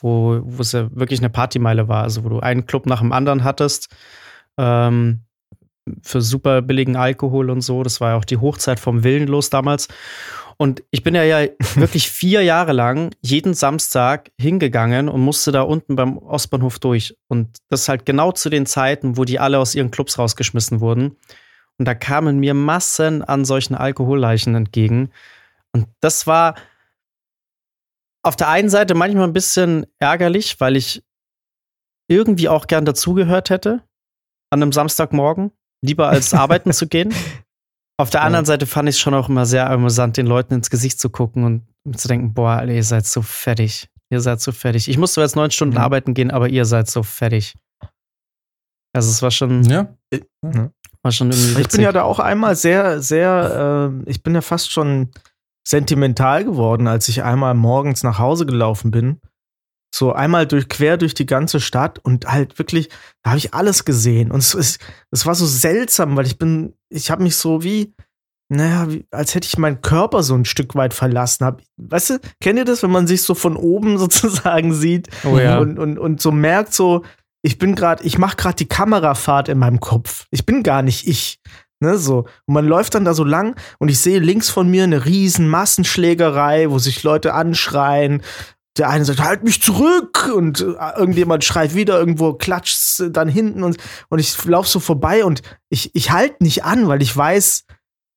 wo, 0.00 0.40
wo 0.42 0.62
es 0.62 0.72
ja 0.72 0.88
wirklich 0.96 1.20
eine 1.20 1.28
Partymeile 1.28 1.86
war. 1.86 2.02
Also 2.02 2.24
wo 2.24 2.30
du 2.30 2.40
einen 2.40 2.64
Club 2.64 2.86
nach 2.86 3.00
dem 3.00 3.12
anderen 3.12 3.44
hattest. 3.44 3.94
Ähm, 4.56 5.26
für 6.00 6.22
super 6.22 6.62
billigen 6.62 6.96
Alkohol 6.96 7.50
und 7.50 7.60
so. 7.60 7.82
Das 7.82 8.00
war 8.00 8.12
ja 8.12 8.16
auch 8.16 8.24
die 8.24 8.38
Hochzeit 8.38 8.80
vom 8.80 9.04
Willenlos 9.04 9.50
damals. 9.50 9.88
Und 10.56 10.82
ich 10.90 11.02
bin 11.02 11.14
ja, 11.14 11.22
ja 11.24 11.46
wirklich 11.74 12.10
vier 12.10 12.40
Jahre 12.40 12.72
lang 12.72 13.14
jeden 13.20 13.52
Samstag 13.52 14.30
hingegangen 14.40 15.10
und 15.10 15.20
musste 15.20 15.52
da 15.52 15.60
unten 15.60 15.94
beim 15.94 16.16
Ostbahnhof 16.16 16.78
durch. 16.78 17.14
Und 17.28 17.58
das 17.68 17.82
ist 17.82 17.90
halt 17.90 18.06
genau 18.06 18.32
zu 18.32 18.48
den 18.48 18.64
Zeiten, 18.64 19.18
wo 19.18 19.26
die 19.26 19.38
alle 19.38 19.58
aus 19.58 19.74
ihren 19.74 19.90
Clubs 19.90 20.18
rausgeschmissen 20.18 20.80
wurden. 20.80 21.18
Und 21.78 21.86
da 21.86 21.94
kamen 21.94 22.38
mir 22.38 22.54
Massen 22.54 23.22
an 23.22 23.44
solchen 23.44 23.74
Alkoholleichen 23.74 24.54
entgegen. 24.54 25.10
Und 25.72 25.88
das 26.00 26.26
war 26.26 26.54
auf 28.22 28.36
der 28.36 28.48
einen 28.48 28.70
Seite 28.70 28.94
manchmal 28.94 29.24
ein 29.24 29.32
bisschen 29.32 29.86
ärgerlich, 29.98 30.60
weil 30.60 30.76
ich 30.76 31.04
irgendwie 32.08 32.48
auch 32.48 32.66
gern 32.66 32.84
dazugehört 32.84 33.50
hätte 33.50 33.82
an 34.50 34.62
einem 34.62 34.72
Samstagmorgen, 34.72 35.52
lieber 35.82 36.08
als 36.08 36.34
arbeiten 36.34 36.72
zu 36.72 36.86
gehen. 36.86 37.14
Auf 37.98 38.10
der 38.10 38.22
anderen 38.22 38.44
ja. 38.44 38.48
Seite 38.48 38.66
fand 38.66 38.90
ich 38.90 38.96
es 38.96 39.00
schon 39.00 39.14
auch 39.14 39.30
immer 39.30 39.46
sehr 39.46 39.70
amüsant, 39.70 40.18
den 40.18 40.26
Leuten 40.26 40.52
ins 40.52 40.68
Gesicht 40.68 41.00
zu 41.00 41.08
gucken 41.08 41.64
und 41.84 41.98
zu 41.98 42.08
denken, 42.08 42.34
boah, 42.34 42.50
Alter, 42.50 42.74
ihr 42.74 42.84
seid 42.84 43.06
so 43.06 43.22
fertig. 43.22 43.88
Ihr 44.10 44.20
seid 44.20 44.40
so 44.40 44.52
fertig. 44.52 44.88
Ich 44.88 44.98
musste 44.98 45.22
jetzt 45.22 45.34
neun 45.34 45.50
Stunden 45.50 45.76
mhm. 45.76 45.80
arbeiten 45.80 46.12
gehen, 46.12 46.30
aber 46.30 46.48
ihr 46.48 46.66
seid 46.66 46.90
so 46.90 47.02
fertig. 47.02 47.54
Also 48.92 49.10
es 49.10 49.22
war 49.22 49.30
schon, 49.30 49.64
ja. 49.64 49.88
War 51.06 51.12
schon 51.12 51.30
irgendwie 51.30 51.52
witzig. 51.52 51.64
Ich 51.64 51.72
bin 51.72 51.80
ja 51.80 51.92
da 51.92 52.02
auch 52.02 52.18
einmal 52.18 52.54
sehr, 52.56 53.00
sehr, 53.00 53.92
äh, 54.06 54.10
ich 54.10 54.22
bin 54.22 54.34
ja 54.34 54.42
fast 54.42 54.70
schon 54.70 55.10
sentimental 55.66 56.44
geworden, 56.44 56.86
als 56.86 57.08
ich 57.08 57.22
einmal 57.22 57.54
morgens 57.54 58.02
nach 58.02 58.18
Hause 58.18 58.44
gelaufen 58.44 58.90
bin 58.90 59.20
so 59.96 60.12
einmal 60.12 60.46
durch, 60.46 60.68
quer 60.68 60.96
durch 60.96 61.14
die 61.14 61.26
ganze 61.26 61.60
Stadt 61.60 61.98
und 61.98 62.26
halt 62.26 62.58
wirklich, 62.58 62.90
da 63.22 63.30
habe 63.30 63.38
ich 63.38 63.54
alles 63.54 63.84
gesehen. 63.84 64.30
Und 64.30 64.40
es, 64.40 64.54
es, 64.54 64.78
es 65.10 65.26
war 65.26 65.34
so 65.34 65.46
seltsam, 65.46 66.16
weil 66.16 66.26
ich 66.26 66.38
bin, 66.38 66.74
ich 66.90 67.10
habe 67.10 67.22
mich 67.22 67.36
so 67.36 67.62
wie, 67.62 67.94
naja, 68.48 68.90
wie, 68.90 69.06
als 69.10 69.34
hätte 69.34 69.46
ich 69.46 69.58
meinen 69.58 69.80
Körper 69.80 70.22
so 70.22 70.34
ein 70.34 70.44
Stück 70.44 70.74
weit 70.74 70.94
verlassen. 70.94 71.44
Hab, 71.44 71.62
weißt 71.78 72.10
du, 72.10 72.20
kennt 72.40 72.58
ihr 72.58 72.64
das, 72.64 72.82
wenn 72.82 72.90
man 72.90 73.06
sich 73.06 73.22
so 73.22 73.34
von 73.34 73.56
oben 73.56 73.98
sozusagen 73.98 74.74
sieht 74.74 75.08
oh, 75.24 75.38
ja. 75.38 75.58
und, 75.58 75.78
und, 75.78 75.98
und 75.98 76.20
so 76.20 76.30
merkt, 76.30 76.74
so, 76.74 77.02
ich 77.46 77.58
bin 77.58 77.76
gerade, 77.76 78.02
ich 78.02 78.18
mache 78.18 78.36
gerade 78.36 78.56
die 78.56 78.66
Kamerafahrt 78.66 79.48
in 79.48 79.58
meinem 79.58 79.78
Kopf. 79.78 80.26
Ich 80.32 80.44
bin 80.44 80.64
gar 80.64 80.82
nicht 80.82 81.06
ich. 81.06 81.40
Ne, 81.78 81.98
so. 81.98 82.26
Und 82.46 82.54
man 82.54 82.66
läuft 82.66 82.94
dann 82.94 83.04
da 83.04 83.12
so 83.12 83.22
lang 83.22 83.54
und 83.78 83.90
ich 83.90 84.00
sehe 84.00 84.18
links 84.18 84.48
von 84.48 84.68
mir 84.68 84.84
eine 84.84 85.04
riesen 85.04 85.48
Massenschlägerei, 85.48 86.70
wo 86.70 86.78
sich 86.78 87.02
Leute 87.02 87.34
anschreien 87.34 88.22
der 88.78 88.90
eine 88.90 89.06
sagt, 89.06 89.22
halt 89.22 89.42
mich 89.42 89.62
zurück 89.62 90.30
und 90.34 90.60
äh, 90.60 90.98
irgendjemand 90.98 91.44
schreit 91.44 91.74
wieder, 91.74 91.98
irgendwo 91.98 92.34
klatscht 92.34 93.02
dann 93.10 93.26
hinten 93.26 93.62
und, 93.62 93.78
und 94.10 94.18
ich 94.18 94.44
laufe 94.44 94.68
so 94.68 94.80
vorbei 94.80 95.24
und 95.24 95.40
ich, 95.70 95.94
ich 95.94 96.10
halte 96.10 96.36
nicht 96.40 96.64
an, 96.64 96.86
weil 96.86 97.00
ich 97.00 97.16
weiß, 97.16 97.64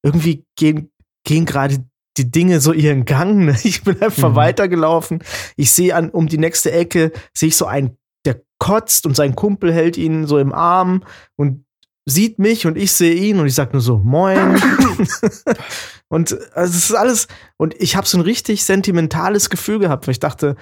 irgendwie 0.03 0.45
gehen, 0.57 0.91
gehen 1.23 1.45
gerade 1.45 1.85
die 2.17 2.29
Dinge 2.29 2.59
so 2.59 2.73
ihren 2.73 3.05
Gang. 3.05 3.45
Ne? 3.45 3.55
Ich 3.63 3.83
bin 3.83 4.01
einfach 4.01 4.31
mhm. 4.31 4.35
weitergelaufen. 4.35 5.23
Ich 5.55 5.71
sehe 5.71 5.95
an 5.95 6.09
um 6.09 6.27
die 6.27 6.37
nächste 6.37 6.71
Ecke, 6.71 7.13
sehe 7.33 7.49
ich 7.49 7.55
so 7.55 7.65
einen, 7.65 7.97
kotzt 8.59 9.05
und 9.05 9.15
sein 9.15 9.35
Kumpel 9.35 9.73
hält 9.73 9.97
ihn 9.97 10.27
so 10.27 10.37
im 10.37 10.53
Arm 10.53 11.03
und 11.35 11.65
sieht 12.05 12.39
mich 12.39 12.65
und 12.65 12.77
ich 12.77 12.91
sehe 12.91 13.15
ihn 13.15 13.39
und 13.39 13.47
ich 13.47 13.55
sag 13.55 13.73
nur 13.73 13.81
so, 13.81 13.97
moin. 13.97 14.61
und 16.09 16.37
also 16.53 16.77
es 16.77 16.89
ist 16.89 16.95
alles, 16.95 17.27
und 17.57 17.75
ich 17.79 17.95
habe 17.95 18.07
so 18.07 18.17
ein 18.17 18.21
richtig 18.21 18.63
sentimentales 18.63 19.49
Gefühl 19.49 19.79
gehabt, 19.79 20.07
weil 20.07 20.13
ich 20.13 20.19
dachte, 20.19 20.55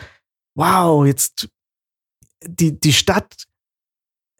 wow, 0.56 1.06
jetzt 1.06 1.50
die, 2.44 2.80
die 2.80 2.94
Stadt, 2.94 3.46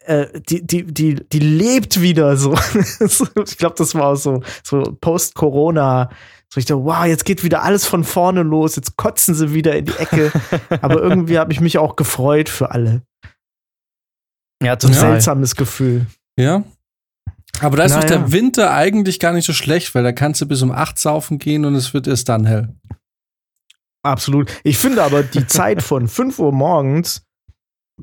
äh, 0.00 0.40
die, 0.48 0.66
die, 0.66 0.84
die, 0.84 1.14
die 1.14 1.38
lebt 1.38 2.00
wieder 2.00 2.36
so. 2.36 2.54
ich 3.44 3.58
glaube, 3.58 3.74
das 3.76 3.94
war 3.94 4.16
so, 4.16 4.42
so 4.62 4.82
Post-Corona. 5.00 6.10
So 6.50 6.58
ich 6.58 6.64
dachte, 6.64 6.84
wow, 6.84 7.04
jetzt 7.04 7.24
geht 7.24 7.44
wieder 7.44 7.62
alles 7.62 7.86
von 7.86 8.04
vorne 8.04 8.42
los, 8.42 8.76
jetzt 8.76 8.96
kotzen 8.96 9.34
sie 9.34 9.52
wieder 9.52 9.76
in 9.76 9.84
die 9.84 9.96
Ecke. 9.98 10.32
Aber 10.80 11.02
irgendwie 11.02 11.38
habe 11.38 11.52
ich 11.52 11.60
mich 11.60 11.76
auch 11.78 11.96
gefreut 11.96 12.48
für 12.48 12.70
alle. 12.70 13.02
Ja, 14.62 14.76
total. 14.76 14.94
So 14.94 15.04
ein 15.06 15.12
seltsames 15.12 15.54
Gefühl. 15.54 16.06
Ja, 16.36 16.64
aber 17.60 17.76
da 17.76 17.84
ist 17.84 17.92
naja. 17.92 18.02
doch 18.02 18.08
der 18.08 18.32
Winter 18.32 18.72
eigentlich 18.72 19.18
gar 19.18 19.32
nicht 19.32 19.44
so 19.44 19.52
schlecht, 19.52 19.94
weil 19.94 20.04
da 20.04 20.12
kannst 20.12 20.40
du 20.40 20.46
bis 20.46 20.62
um 20.62 20.70
8 20.70 20.98
saufen 20.98 21.38
gehen 21.38 21.64
und 21.64 21.74
es 21.74 21.92
wird 21.94 22.06
erst 22.06 22.28
dann 22.28 22.46
hell. 22.46 22.74
Absolut. 24.02 24.50
Ich 24.64 24.78
finde 24.78 25.02
aber 25.02 25.22
die 25.22 25.46
Zeit 25.48 25.82
von 25.82 26.08
5 26.08 26.38
Uhr 26.38 26.52
morgens 26.52 27.22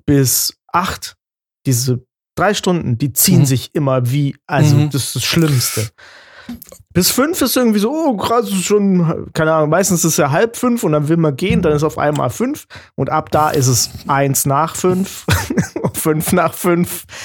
bis 0.06 0.58
8, 0.74 1.16
diese 1.66 2.06
drei 2.36 2.54
Stunden, 2.54 2.98
die 2.98 3.14
ziehen 3.14 3.42
mhm. 3.42 3.46
sich 3.46 3.74
immer 3.74 4.12
wie, 4.12 4.36
also 4.46 4.76
mhm. 4.76 4.90
das 4.90 5.06
ist 5.06 5.16
das 5.16 5.24
Schlimmste. 5.24 5.90
Bis 6.94 7.10
fünf 7.10 7.42
ist 7.42 7.58
irgendwie 7.58 7.80
so, 7.80 7.92
oh, 7.92 8.18
krass, 8.18 8.50
ist 8.50 8.66
schon, 8.66 9.32
keine 9.34 9.54
Ahnung, 9.54 9.70
meistens 9.70 10.02
ist 10.02 10.12
es 10.12 10.18
ja 10.18 10.30
halb 10.30 10.56
fünf 10.56 10.84
und 10.84 10.92
dann 10.92 11.08
will 11.08 11.18
man 11.18 11.36
gehen, 11.36 11.62
dann 11.62 11.74
ist 11.74 11.84
auf 11.84 11.98
einmal 11.98 12.30
fünf 12.30 12.68
und 12.96 13.10
ab 13.10 13.32
da 13.32 13.50
ist 13.50 13.68
es 13.68 13.90
eins 14.08 14.46
nach 14.46 14.76
fünf, 14.76 15.26
fünf 15.96 16.32
nach 16.32 16.54
fünf. 16.54 17.06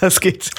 Das 0.00 0.20
geht, 0.20 0.50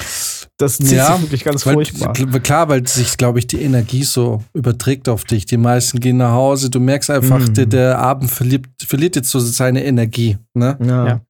das 0.57 0.77
zieht 0.77 0.91
ja, 0.91 1.13
sich 1.13 1.21
wirklich 1.23 1.43
ganz 1.43 1.65
weil, 1.65 1.73
furchtbar. 1.73 2.13
Klar, 2.41 2.69
weil 2.69 2.87
sich, 2.87 3.17
glaube 3.17 3.39
ich, 3.39 3.47
die 3.47 3.61
Energie 3.61 4.03
so 4.03 4.43
überträgt 4.53 5.09
auf 5.09 5.23
dich. 5.23 5.45
Die 5.45 5.57
meisten 5.57 5.99
gehen 5.99 6.17
nach 6.17 6.31
Hause, 6.31 6.69
du 6.69 6.79
merkst 6.79 7.09
einfach, 7.09 7.39
mm. 7.39 7.53
der, 7.53 7.65
der, 7.65 7.99
Abend 7.99 8.31
verliert, 8.31 8.65
verliert 8.81 9.15
jetzt 9.15 9.29
so 9.29 9.39
seine 9.39 9.83
Energie. 9.83 10.37
Ne? 10.53 10.77
Ja. 10.81 11.07
ja. 11.07 11.21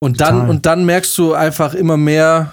Und 0.00 0.20
dann, 0.20 0.48
und 0.50 0.66
dann 0.66 0.84
merkst 0.84 1.16
du 1.16 1.32
einfach 1.32 1.74
immer 1.74 1.96
mehr, 1.96 2.52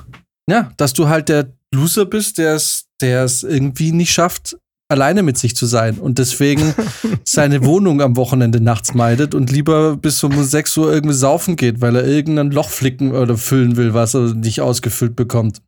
ja, 0.50 0.72
dass 0.78 0.94
du 0.94 1.10
halt 1.10 1.30
der 1.30 1.52
Loser 1.74 2.06
bist, 2.06 2.38
der 2.38 2.56
es, 2.56 2.86
der 3.02 3.24
es 3.24 3.44
irgendwie 3.44 3.92
nicht 3.92 4.12
schafft, 4.12 4.58
alleine 4.92 5.24
mit 5.24 5.38
sich 5.38 5.56
zu 5.56 5.66
sein 5.66 5.98
und 5.98 6.20
deswegen 6.20 6.76
seine 7.24 7.64
Wohnung 7.66 8.02
am 8.02 8.18
Wochenende 8.18 8.62
nachts 8.62 8.94
meidet 8.94 9.34
und 9.34 9.52
lieber 9.52 9.98
bis 9.98 10.24
um 10.24 10.44
6 10.44 10.78
Uhr 10.78 10.94
irgendwie 10.94 11.16
saufen 11.16 11.56
geht, 11.56 11.82
weil 11.82 11.96
er 11.96 12.06
irgendein 12.06 12.52
Loch 12.52 12.70
flicken 12.70 13.14
oder 13.14 13.38
füllen 13.38 13.78
will, 13.78 13.94
was 13.94 14.14
er 14.14 14.34
nicht 14.34 14.62
ausgefüllt 14.62 15.16
bekommt. 15.16 15.62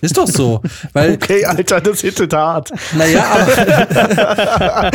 Ist 0.00 0.16
doch 0.16 0.26
so. 0.26 0.62
Weil, 0.92 1.14
okay, 1.22 1.44
Alter, 1.44 1.80
das 1.80 2.00
hittet 2.00 2.32
hart. 2.32 2.72
Naja, 2.96 3.24
aber, 3.24 4.90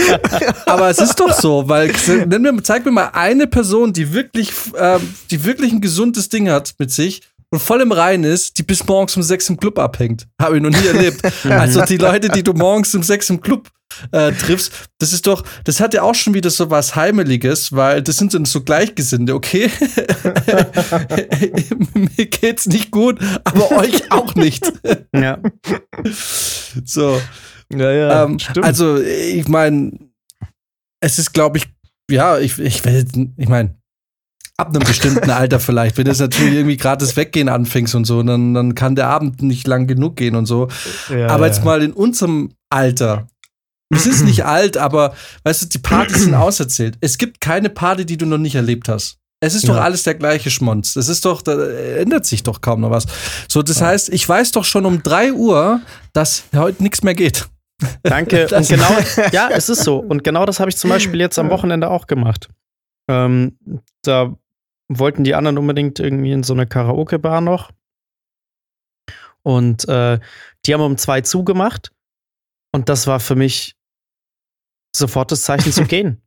aber 0.66 0.90
es 0.90 1.00
ist 1.00 1.20
doch 1.20 1.34
so, 1.34 1.68
weil 1.68 1.92
nenn 2.28 2.42
mir, 2.42 2.62
zeig 2.64 2.86
mir 2.86 2.92
mal 2.92 3.12
eine 3.14 3.48
Person, 3.48 3.94
die 3.94 4.14
wirklich, 4.14 4.52
äh, 4.76 5.00
die 5.32 5.44
wirklich 5.46 5.72
ein 5.72 5.82
gesundes 5.82 6.30
Ding 6.30 6.50
hat 6.50 6.76
mit 6.78 6.92
sich 6.92 7.22
und 7.52 7.60
voll 7.60 7.82
im 7.82 7.92
Rein 7.92 8.24
ist, 8.24 8.58
die 8.58 8.64
bis 8.64 8.86
morgens 8.88 9.18
um 9.18 9.24
sechs 9.24 9.50
im 9.50 9.58
Club 9.58 9.78
abhängt. 9.78 10.28
Habe 10.42 10.58
ich 10.58 10.64
noch 10.64 10.70
nie 10.70 10.88
erlebt. 10.88 11.22
also 11.46 11.84
die 11.84 11.98
Leute, 11.98 12.30
die 12.30 12.44
du 12.44 12.54
morgens 12.54 12.96
um 12.96 13.04
sechs 13.04 13.30
im 13.30 13.42
Club 13.42 13.70
äh, 14.14 14.32
triffst, 14.32 14.72
das 15.00 15.12
ist 15.12 15.28
doch, 15.28 15.44
das 15.66 15.82
hat 15.82 15.94
ja 15.94 16.04
auch 16.04 16.16
schon 16.16 16.34
wieder 16.34 16.50
so 16.50 16.70
was 16.70 16.96
Heimeliges, 16.96 17.76
weil 17.76 18.02
das 18.02 18.18
sind 18.18 18.34
dann 18.34 18.46
so 18.46 18.62
Gleichgesinnte, 18.62 19.36
okay? 19.36 19.70
Mir 21.94 22.28
geht's 22.28 22.68
nicht 22.68 22.90
gut, 22.90 23.20
aber 23.44 23.72
euch 23.72 24.10
auch 24.12 24.34
nicht. 24.36 24.72
ja. 25.14 25.38
So. 26.86 27.22
Ja, 27.74 27.92
ja. 27.92 28.24
Ähm, 28.24 28.38
also, 28.62 28.98
ich 28.98 29.48
meine, 29.48 29.92
es 31.02 31.20
ist, 31.20 31.34
glaube 31.34 31.58
ich, 31.58 31.68
ja, 32.10 32.40
ich, 32.40 32.60
ich, 32.60 32.84
ich 32.86 33.50
meine, 33.50 33.81
ab 34.58 34.70
einem 34.70 34.84
bestimmten 34.86 35.30
Alter 35.30 35.60
vielleicht. 35.60 35.98
Wenn 35.98 36.06
du 36.06 36.12
natürlich 36.12 36.54
irgendwie 36.54 36.78
gratis 36.78 37.16
weggehen 37.16 37.50
anfängst 37.50 37.96
und 37.96 38.06
so, 38.06 38.22
dann, 38.24 38.54
dann 38.54 38.76
kann 38.76 38.96
der 38.96 39.08
Abend 39.08 39.42
nicht 39.42 39.68
lang 39.68 39.88
genug 39.88 40.16
gehen 40.16 40.36
und 40.36 40.46
so. 40.46 40.68
Ja, 41.10 41.28
aber 41.28 41.48
jetzt 41.48 41.64
mal 41.64 41.82
in 41.82 41.94
unserem 41.94 42.52
Alter. 42.70 43.28
Es 43.94 44.06
ist 44.06 44.24
nicht 44.24 44.46
alt, 44.46 44.78
aber 44.78 45.14
weißt 45.44 45.64
du, 45.64 45.66
die 45.68 45.80
Partys 45.80 46.24
sind 46.24 46.34
auserzählt. 46.34 46.98
Es 47.02 47.18
gibt 47.18 47.42
keine 47.42 47.70
Party, 47.70 48.06
die 48.06 48.18
du 48.18 48.26
noch 48.26 48.38
nicht 48.38 48.56
erlebt 48.56 48.88
hast. 48.88 49.18
Es 49.44 49.56
ist 49.56 49.68
ja. 49.68 49.74
doch 49.74 49.82
alles 49.82 50.04
der 50.04 50.16
gleiche 50.16 50.52
Schmonz. 50.52 50.96
Es 50.96 51.10
ist 51.10 51.26
doch, 51.26 51.42
da 51.42 51.54
ändert 51.68 52.26
sich 52.26 52.44
doch 52.44 52.62
kaum 52.62 52.82
noch 52.82 52.92
was. 52.92 53.08
So, 53.50 53.64
das 53.64 53.82
heißt, 53.82 54.10
ich 54.10 54.28
weiß 54.28 54.52
doch 54.52 54.64
schon 54.64 54.86
um 54.86 55.02
drei 55.02 55.34
Uhr, 55.34 55.82
dass 56.14 56.44
heute 56.56 56.84
nichts 56.84 57.02
mehr 57.02 57.16
geht. 57.16 57.50
Danke. 58.04 58.48
und 58.56 58.68
genau, 58.68 58.96
ja, 59.32 59.50
es 59.52 59.68
ist 59.68 59.84
so. 59.84 59.98
Und 59.98 60.24
genau 60.24 60.46
das 60.46 60.60
habe 60.60 60.70
ich 60.70 60.78
zum 60.78 60.92
Beispiel 60.92 61.20
jetzt 61.20 61.40
am 61.40 61.50
Wochenende 61.50 61.90
auch 61.90 62.06
gemacht. 62.06 62.50
Ähm, 63.10 63.58
da 64.04 64.36
wollten 64.98 65.24
die 65.24 65.36
anderen 65.36 65.58
unbedingt 65.58 66.00
irgendwie 66.00 66.32
in 66.32 66.44
so 66.44 66.54
eine 66.54 66.68
Karaoke-Bar 66.68 67.42
noch. 67.42 67.72
Und 69.44 69.88
äh, 69.88 70.20
die 70.66 70.74
haben 70.74 70.82
um 70.82 70.98
zwei 70.98 71.22
zugemacht. 71.22 71.92
Und 72.74 72.90
das 72.90 73.08
war 73.08 73.20
für 73.20 73.36
mich 73.36 73.76
sofort 74.96 75.32
das 75.32 75.44
Zeichen 75.44 75.72
zu 75.72 75.86
gehen. 75.88 76.22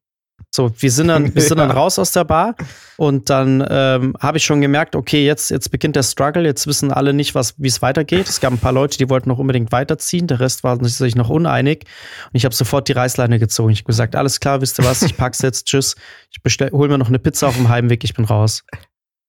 So, 0.54 0.70
wir 0.78 0.90
sind 0.92 1.08
dann, 1.08 1.34
wir 1.34 1.42
sind 1.42 1.58
dann 1.58 1.70
raus 1.72 1.98
aus 1.98 2.12
der 2.12 2.22
Bar 2.22 2.54
und 2.96 3.28
dann 3.28 3.66
ähm, 3.68 4.14
habe 4.20 4.38
ich 4.38 4.44
schon 4.44 4.60
gemerkt, 4.60 4.94
okay, 4.94 5.26
jetzt, 5.26 5.50
jetzt 5.50 5.70
beginnt 5.72 5.96
der 5.96 6.04
Struggle, 6.04 6.44
jetzt 6.44 6.68
wissen 6.68 6.92
alle 6.92 7.12
nicht, 7.12 7.34
wie 7.34 7.66
es 7.66 7.82
weitergeht. 7.82 8.28
Es 8.28 8.40
gab 8.40 8.52
ein 8.52 8.58
paar 8.58 8.72
Leute, 8.72 8.96
die 8.96 9.10
wollten 9.10 9.28
noch 9.28 9.40
unbedingt 9.40 9.72
weiterziehen, 9.72 10.28
der 10.28 10.38
Rest 10.38 10.62
war 10.62 10.78
sich 10.84 11.16
noch 11.16 11.28
uneinig. 11.28 11.86
Und 12.26 12.34
ich 12.34 12.44
habe 12.44 12.54
sofort 12.54 12.86
die 12.86 12.92
Reißleine 12.92 13.40
gezogen. 13.40 13.70
Ich 13.70 13.80
habe 13.80 13.86
gesagt, 13.86 14.14
alles 14.14 14.38
klar, 14.38 14.60
wisst 14.60 14.78
ihr 14.78 14.84
was, 14.84 15.02
ich 15.02 15.16
pack's 15.16 15.42
jetzt, 15.42 15.66
tschüss. 15.66 15.96
Ich 16.30 16.40
bestell, 16.40 16.70
hol 16.70 16.88
mir 16.88 16.98
noch 16.98 17.08
eine 17.08 17.18
Pizza 17.18 17.48
auf 17.48 17.56
dem 17.56 17.68
Heimweg, 17.68 18.04
ich 18.04 18.14
bin 18.14 18.24
raus. 18.24 18.64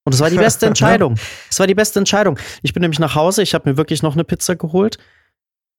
Und 0.04 0.14
es 0.14 0.20
war 0.20 0.30
die 0.30 0.38
beste 0.38 0.66
Entscheidung. 0.68 1.16
Es 1.50 1.60
war 1.60 1.66
die 1.66 1.74
beste 1.74 1.98
Entscheidung. 1.98 2.38
Ich 2.62 2.74
bin 2.74 2.82
nämlich 2.82 3.00
nach 3.00 3.16
Hause, 3.16 3.42
ich 3.42 3.56
habe 3.56 3.68
mir 3.68 3.78
wirklich 3.78 4.04
noch 4.04 4.14
eine 4.14 4.26
Pizza 4.26 4.56
geholt, 4.56 5.00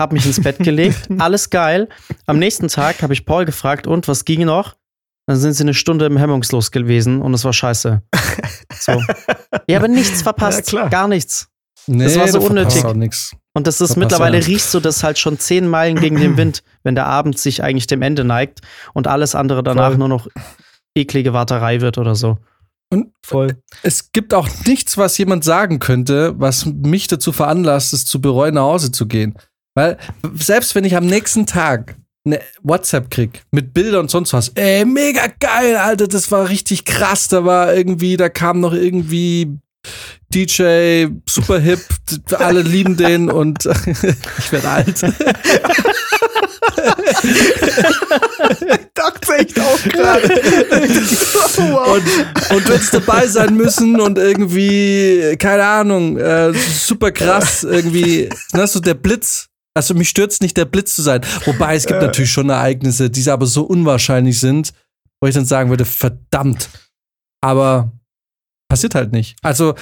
habe 0.02 0.14
mich 0.16 0.26
ins 0.26 0.42
Bett 0.42 0.58
gelegt, 0.58 1.08
alles 1.18 1.50
geil. 1.50 1.88
Am 2.26 2.40
nächsten 2.40 2.66
Tag 2.66 3.02
habe 3.02 3.12
ich 3.12 3.24
Paul 3.24 3.44
gefragt, 3.44 3.86
und 3.86 4.08
was 4.08 4.24
ging 4.24 4.44
noch? 4.44 4.74
Dann 5.26 5.36
sind 5.36 5.54
sie 5.54 5.64
eine 5.64 5.74
Stunde 5.74 6.06
im 6.06 6.16
Hemmungslos 6.16 6.70
gewesen 6.70 7.20
und 7.20 7.34
es 7.34 7.44
war 7.44 7.52
scheiße. 7.52 8.02
So. 8.78 9.02
Ja, 9.68 9.78
aber 9.78 9.88
nichts 9.88 10.22
verpasst. 10.22 10.70
Ja, 10.70 10.86
gar 10.88 11.08
nichts. 11.08 11.48
Nee, 11.88 12.04
das 12.04 12.18
war 12.18 12.28
so 12.28 12.40
unnötig. 12.40 12.84
Und 12.84 13.66
das 13.66 13.80
ist 13.80 13.92
Verpasst 13.92 13.96
mittlerweile 13.96 14.46
riechst 14.46 14.72
du 14.74 14.80
das 14.80 15.02
halt 15.02 15.18
schon 15.18 15.38
zehn 15.38 15.66
Meilen 15.66 15.98
gegen 15.98 16.20
den 16.20 16.36
Wind, 16.36 16.62
wenn 16.84 16.94
der 16.94 17.06
Abend 17.06 17.38
sich 17.38 17.64
eigentlich 17.64 17.86
dem 17.88 18.02
Ende 18.02 18.22
neigt 18.22 18.60
und 18.92 19.08
alles 19.08 19.34
andere 19.34 19.64
danach 19.64 19.88
Voll. 19.88 19.98
nur 19.98 20.08
noch 20.08 20.28
eklige 20.94 21.32
Warterei 21.32 21.80
wird 21.80 21.98
oder 21.98 22.14
so. 22.14 22.38
Und 22.90 23.12
Voll. 23.24 23.56
es 23.82 24.12
gibt 24.12 24.34
auch 24.34 24.48
nichts, 24.66 24.96
was 24.98 25.18
jemand 25.18 25.42
sagen 25.42 25.80
könnte, 25.80 26.38
was 26.38 26.66
mich 26.66 27.08
dazu 27.08 27.32
veranlasst, 27.32 27.92
es 27.92 28.04
zu 28.04 28.20
bereuen, 28.20 28.54
nach 28.54 28.62
Hause 28.62 28.92
zu 28.92 29.06
gehen. 29.06 29.34
Weil 29.74 29.98
selbst 30.34 30.74
wenn 30.74 30.84
ich 30.84 30.96
am 30.96 31.06
nächsten 31.06 31.46
Tag 31.46 31.96
eine 32.26 32.40
WhatsApp 32.62 33.10
krieg 33.10 33.44
mit 33.50 33.72
Bildern 33.72 34.02
und 34.02 34.10
sonst 34.10 34.32
was, 34.32 34.50
ey, 34.54 34.84
mega 34.84 35.26
geil, 35.40 35.76
Alter, 35.76 36.08
das 36.08 36.30
war 36.30 36.48
richtig 36.48 36.84
krass. 36.84 37.28
Da 37.28 37.44
war 37.44 37.74
irgendwie, 37.74 38.16
da 38.16 38.28
kam 38.28 38.60
noch 38.60 38.72
irgendwie 38.72 39.58
DJ, 40.34 41.06
super 41.28 41.60
hip, 41.60 41.80
alle 42.36 42.62
lieben 42.62 42.96
den 42.96 43.30
und 43.30 43.64
ich 44.38 44.52
werde 44.52 44.68
alt. 44.68 45.02
Dachte 48.94 49.34
echt 49.38 49.60
auch 49.60 49.82
gerade. 49.84 50.28
und, 51.92 52.02
und 52.50 52.68
du 52.68 52.72
hättest 52.72 52.94
dabei 52.94 53.26
sein 53.28 53.56
müssen 53.56 54.00
und 54.00 54.18
irgendwie, 54.18 55.36
keine 55.38 55.64
Ahnung, 55.64 56.18
äh, 56.18 56.52
super 56.52 57.12
krass, 57.12 57.62
irgendwie, 57.62 58.28
ne, 58.52 58.66
so 58.66 58.80
der 58.80 58.94
Blitz 58.94 59.48
also 59.76 59.94
mich 59.94 60.08
stürzt 60.08 60.42
nicht 60.42 60.56
der 60.56 60.64
Blitz 60.64 60.94
zu 60.94 61.02
sein. 61.02 61.20
Wobei 61.44 61.74
es 61.76 61.86
gibt 61.86 62.00
äh. 62.00 62.06
natürlich 62.06 62.30
schon 62.30 62.48
Ereignisse, 62.48 63.10
die 63.10 63.30
aber 63.30 63.46
so 63.46 63.62
unwahrscheinlich 63.64 64.40
sind, 64.40 64.72
wo 65.20 65.28
ich 65.28 65.34
dann 65.34 65.44
sagen 65.44 65.70
würde, 65.70 65.84
verdammt. 65.84 66.70
Aber 67.42 67.92
passiert 68.68 68.94
halt 68.94 69.12
nicht. 69.12 69.36
Also, 69.42 69.74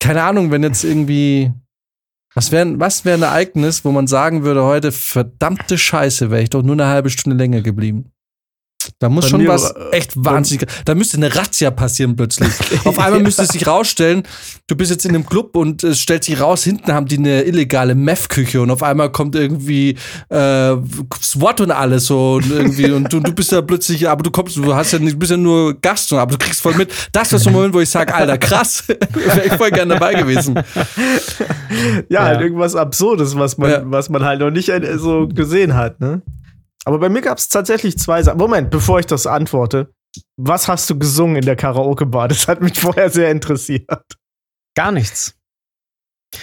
keine 0.00 0.22
Ahnung, 0.22 0.50
wenn 0.50 0.62
jetzt 0.62 0.84
irgendwie. 0.84 1.52
Was 2.36 2.50
wäre 2.50 2.80
was 2.80 3.04
wär 3.04 3.14
ein 3.14 3.22
Ereignis, 3.22 3.84
wo 3.84 3.92
man 3.92 4.08
sagen 4.08 4.42
würde, 4.42 4.64
heute, 4.64 4.90
verdammte 4.90 5.78
Scheiße, 5.78 6.32
wäre 6.32 6.42
ich 6.42 6.50
doch 6.50 6.64
nur 6.64 6.74
eine 6.74 6.86
halbe 6.86 7.08
Stunde 7.08 7.36
länger 7.38 7.60
geblieben. 7.60 8.10
Da 9.04 9.10
muss 9.10 9.26
Bei 9.26 9.30
schon 9.32 9.46
was 9.46 9.70
äh, 9.70 9.90
echt 9.90 10.12
wahnsinnig. 10.16 10.66
Da 10.86 10.94
müsste 10.94 11.18
eine 11.18 11.36
Razzia 11.36 11.70
passieren 11.70 12.16
plötzlich. 12.16 12.48
Auf 12.86 12.98
einmal 12.98 13.20
müsste 13.20 13.42
es 13.42 13.48
sich 13.48 13.66
rausstellen, 13.66 14.22
du 14.66 14.76
bist 14.76 14.90
jetzt 14.90 15.04
in 15.04 15.14
einem 15.14 15.26
Club 15.26 15.56
und 15.56 15.84
es 15.84 16.00
stellt 16.00 16.24
sich 16.24 16.40
raus, 16.40 16.64
hinten 16.64 16.90
haben 16.90 17.04
die 17.04 17.18
eine 17.18 17.42
illegale 17.42 17.94
Meth-Küche 17.94 18.62
und 18.62 18.70
auf 18.70 18.82
einmal 18.82 19.12
kommt 19.12 19.34
irgendwie 19.34 19.98
äh, 20.30 20.76
SWAT 21.20 21.60
und 21.60 21.70
alles 21.70 22.06
so 22.06 22.36
und 22.36 22.50
irgendwie 22.50 22.90
und 22.92 23.12
du, 23.12 23.20
du 23.20 23.34
bist 23.34 23.52
ja 23.52 23.60
plötzlich, 23.60 24.08
aber 24.08 24.22
du 24.22 24.30
kommst, 24.30 24.56
du 24.56 24.74
hast 24.74 24.92
ja 24.92 24.98
nicht, 24.98 25.18
bist 25.18 25.32
ja 25.32 25.36
nur 25.36 25.78
Gast, 25.78 26.10
aber 26.14 26.32
du 26.32 26.38
kriegst 26.38 26.62
voll 26.62 26.74
mit. 26.76 26.90
Das 27.12 27.30
war 27.30 27.38
so 27.38 27.50
ein 27.50 27.52
Moment, 27.52 27.74
wo 27.74 27.80
ich 27.80 27.90
sage, 27.90 28.14
Alter, 28.14 28.38
krass, 28.38 28.84
wäre 28.88 29.44
ich 29.44 29.52
voll 29.52 29.70
gerne 29.70 29.92
dabei 29.92 30.14
gewesen. 30.14 30.54
Ja, 30.54 32.20
ja, 32.20 32.22
halt 32.22 32.40
irgendwas 32.40 32.74
Absurdes, 32.74 33.36
was 33.36 33.58
man, 33.58 33.70
ja. 33.70 33.82
was 33.84 34.08
man 34.08 34.24
halt 34.24 34.40
noch 34.40 34.50
nicht 34.50 34.70
äh, 34.70 34.96
so 34.96 35.28
gesehen 35.28 35.74
hat, 35.74 36.00
ne? 36.00 36.22
Aber 36.84 36.98
bei 36.98 37.08
mir 37.08 37.20
gab 37.20 37.38
es 37.38 37.48
tatsächlich 37.48 37.98
zwei 37.98 38.22
Sachen. 38.22 38.38
Moment, 38.38 38.70
bevor 38.70 38.98
ich 38.98 39.06
das 39.06 39.26
antworte. 39.26 39.92
Was 40.36 40.68
hast 40.68 40.88
du 40.90 40.98
gesungen 40.98 41.36
in 41.36 41.44
der 41.44 41.56
Karaoke-Bar? 41.56 42.28
Das 42.28 42.46
hat 42.46 42.60
mich 42.60 42.78
vorher 42.80 43.10
sehr 43.10 43.30
interessiert. 43.30 43.88
Gar 44.76 44.92
nichts. 44.92 45.34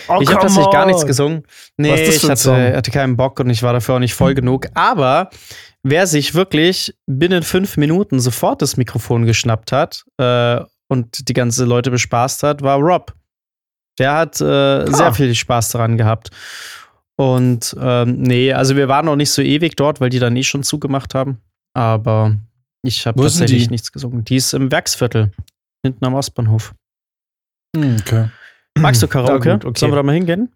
Oh, 0.07 0.19
ich 0.21 0.29
habe 0.29 0.41
tatsächlich 0.41 0.71
gar 0.71 0.85
nichts 0.85 1.05
gesungen. 1.05 1.43
Nee, 1.77 2.01
ich 2.01 2.23
hatte, 2.27 2.75
hatte, 2.75 2.91
keinen 2.91 3.17
Bock 3.17 3.39
und 3.39 3.49
ich 3.49 3.61
war 3.61 3.73
dafür 3.73 3.95
auch 3.95 3.99
nicht 3.99 4.13
voll 4.13 4.31
hm. 4.31 4.35
genug. 4.35 4.67
Aber 4.73 5.29
wer 5.83 6.07
sich 6.07 6.33
wirklich 6.33 6.95
binnen 7.07 7.43
fünf 7.43 7.77
Minuten 7.77 8.19
sofort 8.19 8.61
das 8.61 8.77
Mikrofon 8.77 9.25
geschnappt 9.25 9.71
hat 9.71 10.05
äh, 10.17 10.61
und 10.87 11.27
die 11.27 11.33
ganze 11.33 11.65
Leute 11.65 11.91
bespaßt 11.91 12.43
hat, 12.43 12.61
war 12.61 12.79
Rob. 12.79 13.13
Der 13.99 14.13
hat 14.13 14.39
äh, 14.39 14.45
ah. 14.45 14.87
sehr 14.87 15.13
viel 15.13 15.35
Spaß 15.35 15.69
daran 15.69 15.97
gehabt. 15.97 16.29
Und 17.17 17.75
ähm, 17.79 18.21
nee, 18.21 18.53
also 18.53 18.75
wir 18.75 18.87
waren 18.87 19.05
noch 19.05 19.15
nicht 19.15 19.31
so 19.31 19.41
ewig 19.41 19.75
dort, 19.75 20.01
weil 20.01 20.09
die 20.09 20.19
dann 20.19 20.35
eh 20.35 20.43
schon 20.43 20.63
zugemacht 20.63 21.13
haben. 21.13 21.39
Aber 21.73 22.35
ich 22.83 23.05
habe 23.05 23.21
tatsächlich 23.21 23.69
nichts 23.69 23.91
gesungen. 23.91 24.25
Die 24.25 24.35
ist 24.35 24.53
im 24.53 24.71
Werksviertel, 24.71 25.31
hinten 25.83 26.05
am 26.05 26.15
Ostbahnhof. 26.15 26.73
Hm, 27.75 27.97
okay. 27.99 28.29
Magst 28.77 29.03
du 29.03 29.07
Karaoke? 29.07 29.51
Gut, 29.51 29.65
okay. 29.65 29.79
Sollen 29.79 29.91
wir 29.91 29.97
da 29.97 30.03
mal 30.03 30.15
hingehen? 30.15 30.51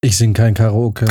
Ich 0.00 0.16
singe 0.16 0.34
kein 0.34 0.54
Karaoke. 0.54 1.06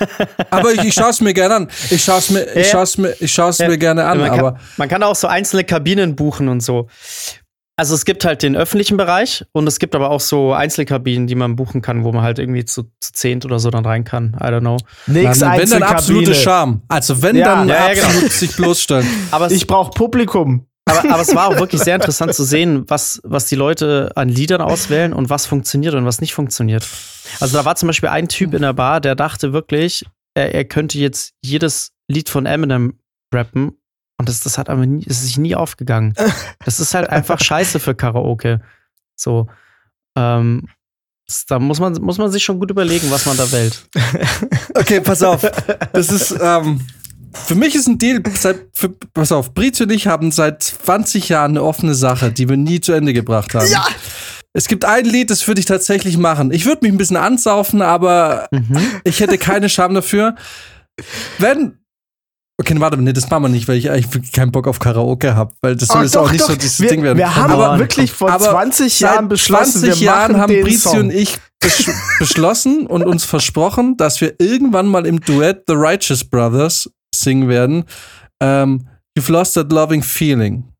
aber 0.50 0.72
ich, 0.72 0.82
ich 0.84 0.94
schaue 0.94 1.10
es 1.10 1.20
mir 1.20 1.34
gerne 1.34 1.54
an. 1.54 1.68
Ich 1.90 2.02
schaue 2.02 2.18
es 2.18 2.30
mir, 2.30 2.44
ich 2.56 2.72
es 2.72 2.98
mir, 2.98 3.14
ich 3.20 3.32
schaue 3.32 3.50
es 3.50 3.58
ja. 3.58 3.68
mir 3.68 3.78
gerne 3.78 4.04
an. 4.04 4.18
Man 4.18 4.30
kann, 4.30 4.38
aber 4.40 4.60
man 4.76 4.88
kann 4.88 5.02
auch 5.02 5.14
so 5.14 5.28
einzelne 5.28 5.64
Kabinen 5.64 6.16
buchen 6.16 6.48
und 6.48 6.60
so. 6.60 6.88
Also 7.82 7.96
es 7.96 8.04
gibt 8.04 8.24
halt 8.24 8.44
den 8.44 8.54
öffentlichen 8.54 8.96
Bereich 8.96 9.44
und 9.50 9.66
es 9.66 9.80
gibt 9.80 9.96
aber 9.96 10.10
auch 10.10 10.20
so 10.20 10.52
Einzelkabinen, 10.52 11.26
die 11.26 11.34
man 11.34 11.56
buchen 11.56 11.82
kann, 11.82 12.04
wo 12.04 12.12
man 12.12 12.22
halt 12.22 12.38
irgendwie 12.38 12.64
zu, 12.64 12.84
zu 13.00 13.12
zehnt 13.12 13.44
oder 13.44 13.58
so 13.58 13.70
dann 13.70 13.84
rein 13.84 14.04
kann. 14.04 14.36
I 14.40 14.44
don't 14.44 14.60
know. 14.60 14.76
Nix 15.08 15.40
dann, 15.40 15.58
wenn 15.58 15.68
dann 15.68 15.82
absolute 15.82 16.32
Charme. 16.32 16.82
Also 16.86 17.22
wenn 17.22 17.34
ja, 17.34 17.56
dann 17.56 17.68
ja, 17.68 17.88
ja, 17.88 17.94
genau. 17.94 18.06
absolut 18.06 18.20
genau. 18.20 18.38
sich 18.38 18.54
bloßstellen. 18.54 19.06
aber 19.32 19.50
ich 19.50 19.66
brauche 19.66 19.90
Publikum. 19.90 20.68
Aber, 20.84 21.10
aber 21.12 21.22
es 21.22 21.34
war 21.34 21.48
auch 21.48 21.58
wirklich 21.58 21.82
sehr 21.82 21.96
interessant 21.96 22.34
zu 22.34 22.44
sehen, 22.44 22.84
was, 22.86 23.20
was 23.24 23.46
die 23.46 23.56
Leute 23.56 24.12
an 24.14 24.28
Liedern 24.28 24.60
auswählen 24.60 25.12
und 25.12 25.28
was 25.28 25.46
funktioniert 25.46 25.94
und 25.94 26.04
was 26.04 26.20
nicht 26.20 26.34
funktioniert. 26.34 26.86
Also 27.40 27.58
da 27.58 27.64
war 27.64 27.74
zum 27.74 27.88
Beispiel 27.88 28.10
ein 28.10 28.28
Typ 28.28 28.54
in 28.54 28.62
der 28.62 28.74
Bar, 28.74 29.00
der 29.00 29.16
dachte 29.16 29.52
wirklich, 29.52 30.04
er, 30.34 30.54
er 30.54 30.64
könnte 30.66 31.00
jetzt 31.00 31.32
jedes 31.42 31.90
Lied 32.06 32.28
von 32.28 32.46
Eminem 32.46 33.00
rappen 33.34 33.72
und 34.22 34.28
das, 34.28 34.38
das 34.38 34.56
hat 34.56 34.68
aber 34.68 34.86
nie, 34.86 35.02
ist 35.04 35.24
sich 35.24 35.36
nie 35.36 35.56
aufgegangen. 35.56 36.14
Das 36.64 36.78
ist 36.78 36.94
halt 36.94 37.10
einfach 37.10 37.40
scheiße 37.40 37.80
für 37.80 37.96
Karaoke. 37.96 38.60
So. 39.16 39.48
Ähm, 40.16 40.68
das, 41.26 41.44
da 41.46 41.58
muss 41.58 41.80
man, 41.80 41.94
muss 41.94 42.18
man 42.18 42.30
sich 42.30 42.44
schon 42.44 42.60
gut 42.60 42.70
überlegen, 42.70 43.10
was 43.10 43.26
man 43.26 43.36
da 43.36 43.50
wählt. 43.50 43.84
Okay, 44.74 45.00
pass 45.00 45.24
auf. 45.24 45.42
Das 45.92 46.10
ist, 46.12 46.36
ähm, 46.40 46.80
für 47.32 47.56
mich 47.56 47.74
ist 47.74 47.88
ein 47.88 47.98
Deal, 47.98 48.22
seit, 48.32 48.60
für, 48.72 48.90
pass 48.90 49.32
auf, 49.32 49.54
Britz 49.54 49.80
und 49.80 49.90
ich 49.90 50.06
haben 50.06 50.30
seit 50.30 50.62
20 50.62 51.28
Jahren 51.28 51.52
eine 51.52 51.64
offene 51.64 51.96
Sache, 51.96 52.30
die 52.30 52.48
wir 52.48 52.56
nie 52.56 52.80
zu 52.80 52.92
Ende 52.92 53.12
gebracht 53.12 53.54
haben. 53.54 53.68
Ja! 53.68 53.84
Es 54.52 54.68
gibt 54.68 54.84
ein 54.84 55.04
Lied, 55.04 55.30
das 55.30 55.48
würde 55.48 55.58
ich 55.60 55.66
tatsächlich 55.66 56.16
machen. 56.16 56.52
Ich 56.52 56.64
würde 56.64 56.82
mich 56.82 56.92
ein 56.92 56.98
bisschen 56.98 57.16
ansaufen, 57.16 57.82
aber 57.82 58.46
mhm. 58.52 58.78
ich 59.02 59.18
hätte 59.18 59.36
keine 59.38 59.68
Scham 59.68 59.94
dafür. 59.94 60.36
Wenn 61.38 61.81
Okay, 62.60 62.78
warte, 62.78 62.96
nee, 62.98 63.12
das 63.12 63.28
machen 63.30 63.44
wir 63.44 63.48
nicht, 63.48 63.66
weil 63.66 63.76
ich 63.76 63.90
eigentlich 63.90 64.32
keinen 64.32 64.52
Bock 64.52 64.68
auf 64.68 64.78
Karaoke 64.78 65.34
habe, 65.34 65.54
weil 65.62 65.74
das 65.74 65.88
soll 65.88 66.04
jetzt 66.04 66.16
auch 66.16 66.30
nicht 66.30 66.42
doch. 66.42 66.50
so 66.50 66.56
dieses 66.56 66.80
wir, 66.80 66.90
Ding 66.90 67.02
werden. 67.02 67.18
Wir 67.18 67.34
haben 67.34 67.52
aber 67.52 67.78
wirklich 67.78 68.12
vor 68.12 68.38
20 68.38 69.00
Jahren 69.00 69.28
beschlossen, 69.28 69.80
20 69.80 70.00
wir 70.00 70.06
Jahren 70.06 70.36
haben 70.36 70.60
Brizi 70.60 70.98
und 70.98 71.10
ich 71.10 71.38
beschlossen 72.18 72.86
und 72.86 73.04
uns 73.04 73.24
versprochen, 73.24 73.96
dass 73.96 74.20
wir 74.20 74.34
irgendwann 74.38 74.86
mal 74.86 75.06
im 75.06 75.20
Duett 75.20 75.64
The 75.66 75.74
Righteous 75.74 76.24
Brothers 76.24 76.90
singen 77.14 77.48
werden. 77.48 77.84
Ähm, 78.40 78.86
You've 79.16 79.30
lost 79.30 79.54
that 79.54 79.70
loving 79.72 80.02
feeling. 80.02 80.71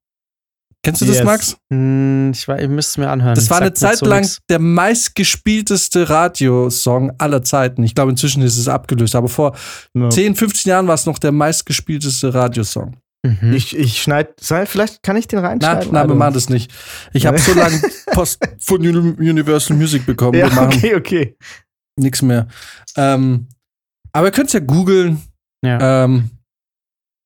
Kennst 0.84 1.00
du 1.00 1.04
yes. 1.04 1.18
das, 1.18 1.24
Max? 1.24 1.56
Hm, 1.72 2.32
ich, 2.34 2.48
ich 2.48 2.68
müsste 2.68 2.90
es 2.90 2.98
mir 2.98 3.08
anhören. 3.08 3.36
Das 3.36 3.48
war 3.50 3.60
eine 3.60 3.72
Zeit 3.72 3.98
so 3.98 4.06
lang 4.06 4.22
nix. 4.22 4.38
der 4.50 4.58
meistgespielteste 4.58 6.08
Radiosong 6.08 7.12
aller 7.18 7.42
Zeiten. 7.44 7.84
Ich 7.84 7.94
glaube, 7.94 8.10
inzwischen 8.10 8.42
ist 8.42 8.58
es 8.58 8.66
abgelöst. 8.66 9.14
Aber 9.14 9.28
vor 9.28 9.56
no. 9.94 10.08
10, 10.08 10.34
15 10.34 10.70
Jahren 10.70 10.88
war 10.88 10.94
es 10.94 11.06
noch 11.06 11.18
der 11.18 11.30
meistgespielteste 11.30 12.34
Radiosong. 12.34 12.96
Mhm. 13.24 13.52
Ich, 13.52 13.76
ich 13.76 14.02
schneide, 14.02 14.34
vielleicht 14.66 15.04
kann 15.04 15.16
ich 15.16 15.28
den 15.28 15.38
reinschneiden. 15.38 15.84
Nein, 15.84 15.92
nein 15.92 16.08
wir 16.08 16.16
machen 16.16 16.34
das 16.34 16.48
nicht. 16.48 16.72
Ich 17.12 17.26
habe 17.26 17.38
so 17.38 17.54
lange 17.54 17.80
Post 18.06 18.40
von 18.60 18.80
Universal 18.80 19.76
Music 19.76 20.04
bekommen. 20.04 20.36
Ja, 20.36 20.48
okay, 20.64 20.96
okay. 20.96 21.36
Nix 21.96 22.22
mehr. 22.22 22.48
Ähm, 22.96 23.46
aber 24.12 24.26
ihr 24.26 24.32
könnt 24.32 24.48
es 24.48 24.54
ja 24.54 24.60
googeln. 24.60 25.22
Ja. 25.64 26.04
Ähm, 26.04 26.30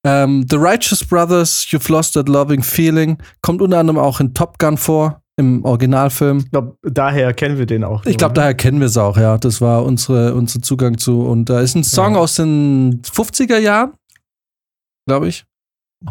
ähm, 0.07 0.47
The 0.49 0.57
Righteous 0.57 1.05
Brothers, 1.05 1.67
You've 1.69 1.91
Lost 1.91 2.15
That 2.15 2.29
Loving 2.29 2.63
Feeling, 2.63 3.19
kommt 3.43 3.61
unter 3.61 3.79
anderem 3.79 3.99
auch 3.99 4.21
in 4.21 4.33
Top 4.35 4.59
Gun 4.59 4.77
vor, 4.77 5.21
im 5.37 5.65
Originalfilm. 5.65 6.39
Ich 6.39 6.51
glaube, 6.51 6.77
daher 6.83 7.35
kennen 7.35 7.59
wir 7.59 7.67
den 7.67 7.83
auch. 7.85 8.07
Ich 8.07 8.17
glaube, 8.17 8.35
daher 8.35 8.55
kennen 8.55 8.79
wir 8.81 8.87
es 8.87 8.97
auch, 8.97 9.17
ja. 9.17 9.37
Das 9.37 9.61
war 9.61 9.85
unsere, 9.85 10.35
unser 10.35 10.63
Zugang 10.63 10.97
zu. 10.97 11.23
Und 11.23 11.47
da 11.51 11.61
ist 11.61 11.75
ein 11.75 11.85
Song 11.85 12.15
ja. 12.15 12.21
aus 12.21 12.35
den 12.37 13.03
50er 13.03 13.59
Jahren, 13.59 13.93
glaube 15.07 15.29
ich. 15.29 15.45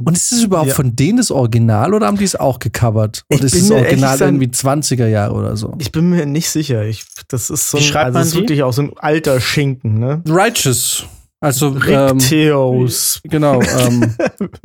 Und 0.03 0.17
ist 0.17 0.31
es 0.31 0.43
überhaupt 0.43 0.69
Ja. 0.69 0.75
von 0.75 0.95
denen 0.95 1.17
das 1.19 1.31
Original 1.31 1.93
oder 1.93 2.07
haben 2.07 2.17
die 2.17 2.23
es 2.23 2.35
auch 2.35 2.59
gecovert? 2.59 3.23
Ich 3.29 3.37
Oder 3.37 3.45
ist 3.45 3.55
das 3.55 3.71
Original 3.71 4.11
gesagt- 4.13 4.21
irgendwie 4.21 4.47
20er 4.47 5.07
Jahre 5.07 5.33
oder 5.35 5.55
so? 5.55 5.73
Ich 5.77 5.91
bin 5.91 6.09
mir 6.09 6.25
nicht 6.25 6.49
sicher. 6.49 6.83
Ich, 6.85 7.05
das 7.27 7.49
ist 7.49 7.69
so 7.69 7.77
ein, 7.77 7.95
also 7.95 8.19
ist 8.19 8.35
wirklich 8.35 8.63
auch 8.63 8.73
so 8.73 8.81
ein 8.81 8.91
alter 8.97 9.39
Schinken, 9.39 9.99
ne? 9.99 10.23
Righteous. 10.27 11.05
Also, 11.45 11.67
ähm, 11.87 12.17
Ricteos. 12.17 13.21
genau. 13.23 13.61
Ähm, 13.61 14.15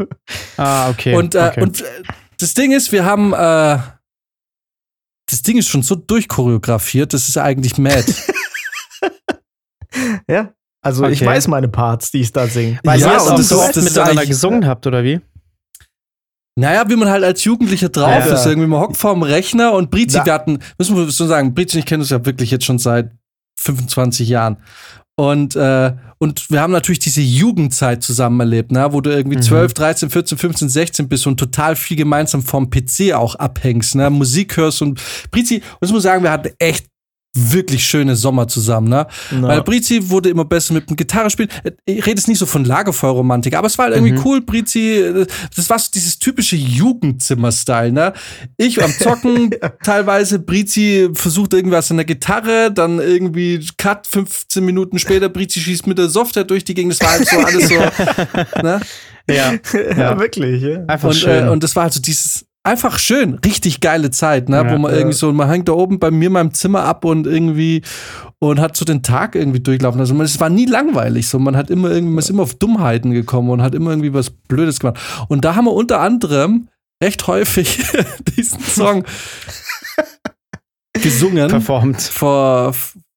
Ah, 0.57 0.91
okay. 0.91 1.15
Und, 1.15 1.35
äh, 1.35 1.49
okay. 1.51 1.63
und 1.63 1.81
äh, 1.81 1.85
das 2.39 2.55
Ding 2.55 2.73
ist, 2.73 2.91
wir 2.93 3.05
haben, 3.05 3.33
äh, 3.33 3.79
das 5.31 5.43
Ding 5.43 5.59
ist 5.59 5.69
schon 5.69 5.83
so 5.83 5.95
durchchoreografiert, 5.95 7.13
das 7.13 7.29
ist 7.29 7.37
eigentlich 7.39 7.77
mad. 7.79 8.05
ja. 10.29 10.53
Also 10.83 11.07
ich 11.07 11.21
Okay. 11.21 11.27
weiß 11.31 11.49
meine 11.49 11.69
Parts, 11.69 12.11
die 12.11 12.21
ich 12.23 12.33
da 12.33 12.47
singe. 12.47 12.79
Weil 12.85 12.99
ja, 13.01 13.13
ihr 13.13 13.21
auch 13.23 13.39
so 13.39 13.61
oft 13.61 13.77
miteinander 13.77 14.25
gesungen 14.25 14.67
habt, 14.67 14.87
oder 14.87 15.05
wie? 15.05 15.21
naja, 16.57 16.89
wie 16.91 16.97
man 16.97 17.09
halt 17.09 17.25
als 17.25 17.45
Jugendlicher 17.45 17.89
drauf 17.89 18.27
Ja. 18.27 18.35
ist, 18.35 18.45
irgendwie 18.45 18.69
man 18.69 18.81
hockt 18.81 18.97
vorm 18.97 19.23
Rechner 19.23 19.73
und 19.73 19.91
Brizi, 19.91 20.19
wir 20.25 20.33
hatten, 20.33 20.59
müssen 20.79 20.97
wir 20.97 21.11
so 21.11 21.27
sagen, 21.27 21.55
Brizi 21.55 21.77
und 21.77 21.81
ich 21.81 21.87
kennen 21.87 22.03
uns 22.03 22.11
ja 22.11 22.25
wirklich 22.27 22.51
jetzt 22.51 22.65
schon 22.67 22.79
seit 22.79 23.13
25 23.59 24.29
Jahren. 24.29 24.59
Und, 25.21 25.55
äh, 25.55 25.93
und 26.17 26.51
wir 26.51 26.63
haben 26.63 26.73
natürlich 26.73 27.01
diese 27.01 27.21
Jugendzeit 27.21 28.03
zusammen 28.03 28.41
erlebt, 28.41 28.73
ne? 28.73 28.89
wo 28.91 29.03
du 29.03 29.11
irgendwie 29.11 29.37
Mhm. 29.37 29.43
12, 29.43 29.75
13, 29.75 30.09
14, 30.09 30.39
15, 30.39 30.69
16 30.71 31.09
bist 31.11 31.27
und 31.27 31.37
total 31.39 31.77
viel 31.77 31.99
gemeinsam 31.99 32.43
vom 32.43 32.71
PC 32.71 33.13
auch 33.13 33.35
abhängst, 33.35 33.97
ne? 33.97 34.09
Musik 34.09 34.57
hörst 34.57 34.81
und 34.81 34.99
Brizi, 35.31 35.57
und 35.57 35.63
das 35.83 35.91
muss 35.91 35.99
ich 36.01 36.05
sagen, 36.05 36.23
wir 36.23 36.31
hatten 36.31 36.55
echt 36.59 36.87
wirklich 37.35 37.87
schöne 37.87 38.17
Sommer 38.17 38.49
zusammen, 38.49 38.89
ne? 38.89 39.07
Na. 39.31 39.49
Weil 39.49 39.63
Brizi 39.63 40.11
wurde 40.11 40.31
immer 40.31 40.45
besser 40.45 40.75
mit 40.75 40.91
dem 40.91 40.97
Gitarrespielen. 40.97 41.51
Ich 41.85 42.05
rede 42.05 42.17
jetzt 42.19 42.27
nicht 42.29 42.39
so 42.39 42.47
von 42.47 42.65
Lagerfeuerromantik, 42.65 43.55
aber 43.55 43.69
es 43.69 43.79
war 43.79 43.87
halt 43.87 43.95
irgendwie 43.97 44.15
Mhm. 44.15 44.23
cool, 44.27 44.41
Brizi. 44.41 44.97
äh, 44.97 45.27
Das 45.57 45.71
war 45.71 45.79
so 45.79 45.89
dieses 45.95 46.19
typische 46.19 46.57
Jugendzimmer-Style, 46.57 47.93
ne? 47.93 48.13
Ich 48.57 48.83
am 48.83 48.91
Zocken, 48.93 49.51
teilweise 49.85 50.39
Brizi 50.41 51.09
versucht 51.15 51.53
irgendwas 51.55 51.91
an 51.91 51.99
der 51.99 52.07
Gitarre, 52.07 52.73
dann 52.73 52.99
irgendwie 52.99 53.65
Cut, 53.79 54.07
15 54.07 54.65
Minuten 54.65 54.99
später, 54.99 55.29
Brizi 55.29 55.61
schießt 55.61 55.87
mit 55.87 55.99
der 55.99 56.09
Software 56.09 56.45
durch 56.45 56.65
die 56.65 56.75
Gegend. 56.75 56.93
Das 56.93 57.01
war 57.01 57.13
halt 57.13 57.29
so 57.29 57.39
alles 57.47 57.69
so, 57.69 57.75
ne? 58.63 58.81
Ja. 59.29 59.53
ja, 59.53 59.97
Ja. 59.97 60.19
wirklich, 60.19 60.63
ja. 60.63 60.85
Einfach 60.87 61.11
Und, 61.11 61.15
schön. 61.17 61.47
äh, 61.47 61.51
und 61.51 61.63
das 61.63 61.77
war 61.77 61.85
halt 61.85 61.93
so 61.93 62.01
dieses 62.01 62.45
einfach 62.71 62.99
schön, 62.99 63.35
richtig 63.45 63.81
geile 63.81 64.11
Zeit, 64.11 64.49
ne? 64.49 64.57
Ja, 64.57 64.71
wo 64.73 64.79
man 64.79 64.95
irgendwie 64.95 65.17
so, 65.17 65.33
man 65.33 65.49
hängt 65.49 65.69
da 65.69 65.73
oben 65.73 65.99
bei 65.99 66.11
mir 66.11 66.27
in 66.29 66.33
meinem 66.33 66.55
Zimmer 66.55 66.85
ab 66.85 67.05
und 67.05 67.27
irgendwie 67.27 67.83
und 68.39 68.59
hat 68.61 68.77
so 68.77 68.85
den 68.85 69.03
Tag 69.03 69.35
irgendwie 69.35 69.61
durchlaufen. 69.61 70.01
Also 70.01 70.15
man, 70.15 70.25
es 70.25 70.41
war 70.41 70.49
nie 70.49 70.65
langweilig, 70.67 71.29
so 71.29 71.39
man 71.39 71.57
hat 71.57 71.69
immer 71.71 71.91
irgendwie, 71.91 72.15
man 72.15 72.19
ist 72.21 72.31
immer 72.31 72.43
auf 72.45 72.55
Dummheiten 72.55 73.11
gekommen 73.11 73.51
und 73.51 73.61
hat 73.63 73.75
immer 73.75 73.91
irgendwie 73.91 74.15
was 74.15 74.31
Blödes 74.31 74.81
gemacht. 74.81 74.99
Und 75.29 75.45
da 75.45 75.55
haben 75.57 75.67
wir 75.67 75.73
unter 75.73 76.01
anderem 76.01 76.69
recht 77.03 77.27
häufig 77.27 77.81
diesen 78.37 78.61
Song 78.61 79.05
gesungen 80.95 81.49
performt. 81.49 82.01
vor, 82.03 82.75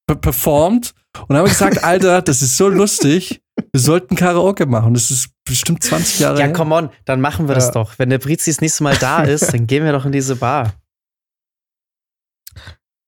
per- 0.07 0.15
performt 0.15 0.93
und 1.27 1.35
haben 1.37 1.45
gesagt, 1.47 1.83
Alter, 1.83 2.21
das 2.21 2.41
ist 2.41 2.57
so 2.57 2.67
lustig, 2.69 3.41
wir 3.71 3.79
sollten 3.81 4.15
Karaoke 4.15 4.65
machen. 4.65 4.93
Das 4.93 5.11
ist 5.11 5.29
bestimmt 5.45 5.83
20 5.83 6.19
Jahre 6.19 6.39
Ja, 6.39 6.45
her. 6.45 6.53
come 6.53 6.73
on, 6.75 6.89
dann 7.05 7.19
machen 7.21 7.47
wir 7.47 7.53
Ja. 7.53 7.59
das 7.59 7.71
doch. 7.71 7.97
Wenn 7.99 8.09
der 8.09 8.19
Brizi 8.19 8.51
das 8.51 8.61
nächste 8.61 8.83
Mal 8.83 8.95
da 8.97 9.23
ist, 9.23 9.53
dann 9.53 9.67
gehen 9.67 9.83
wir 9.85 9.91
doch 9.91 10.05
in 10.05 10.11
diese 10.11 10.35
Bar. 10.35 10.73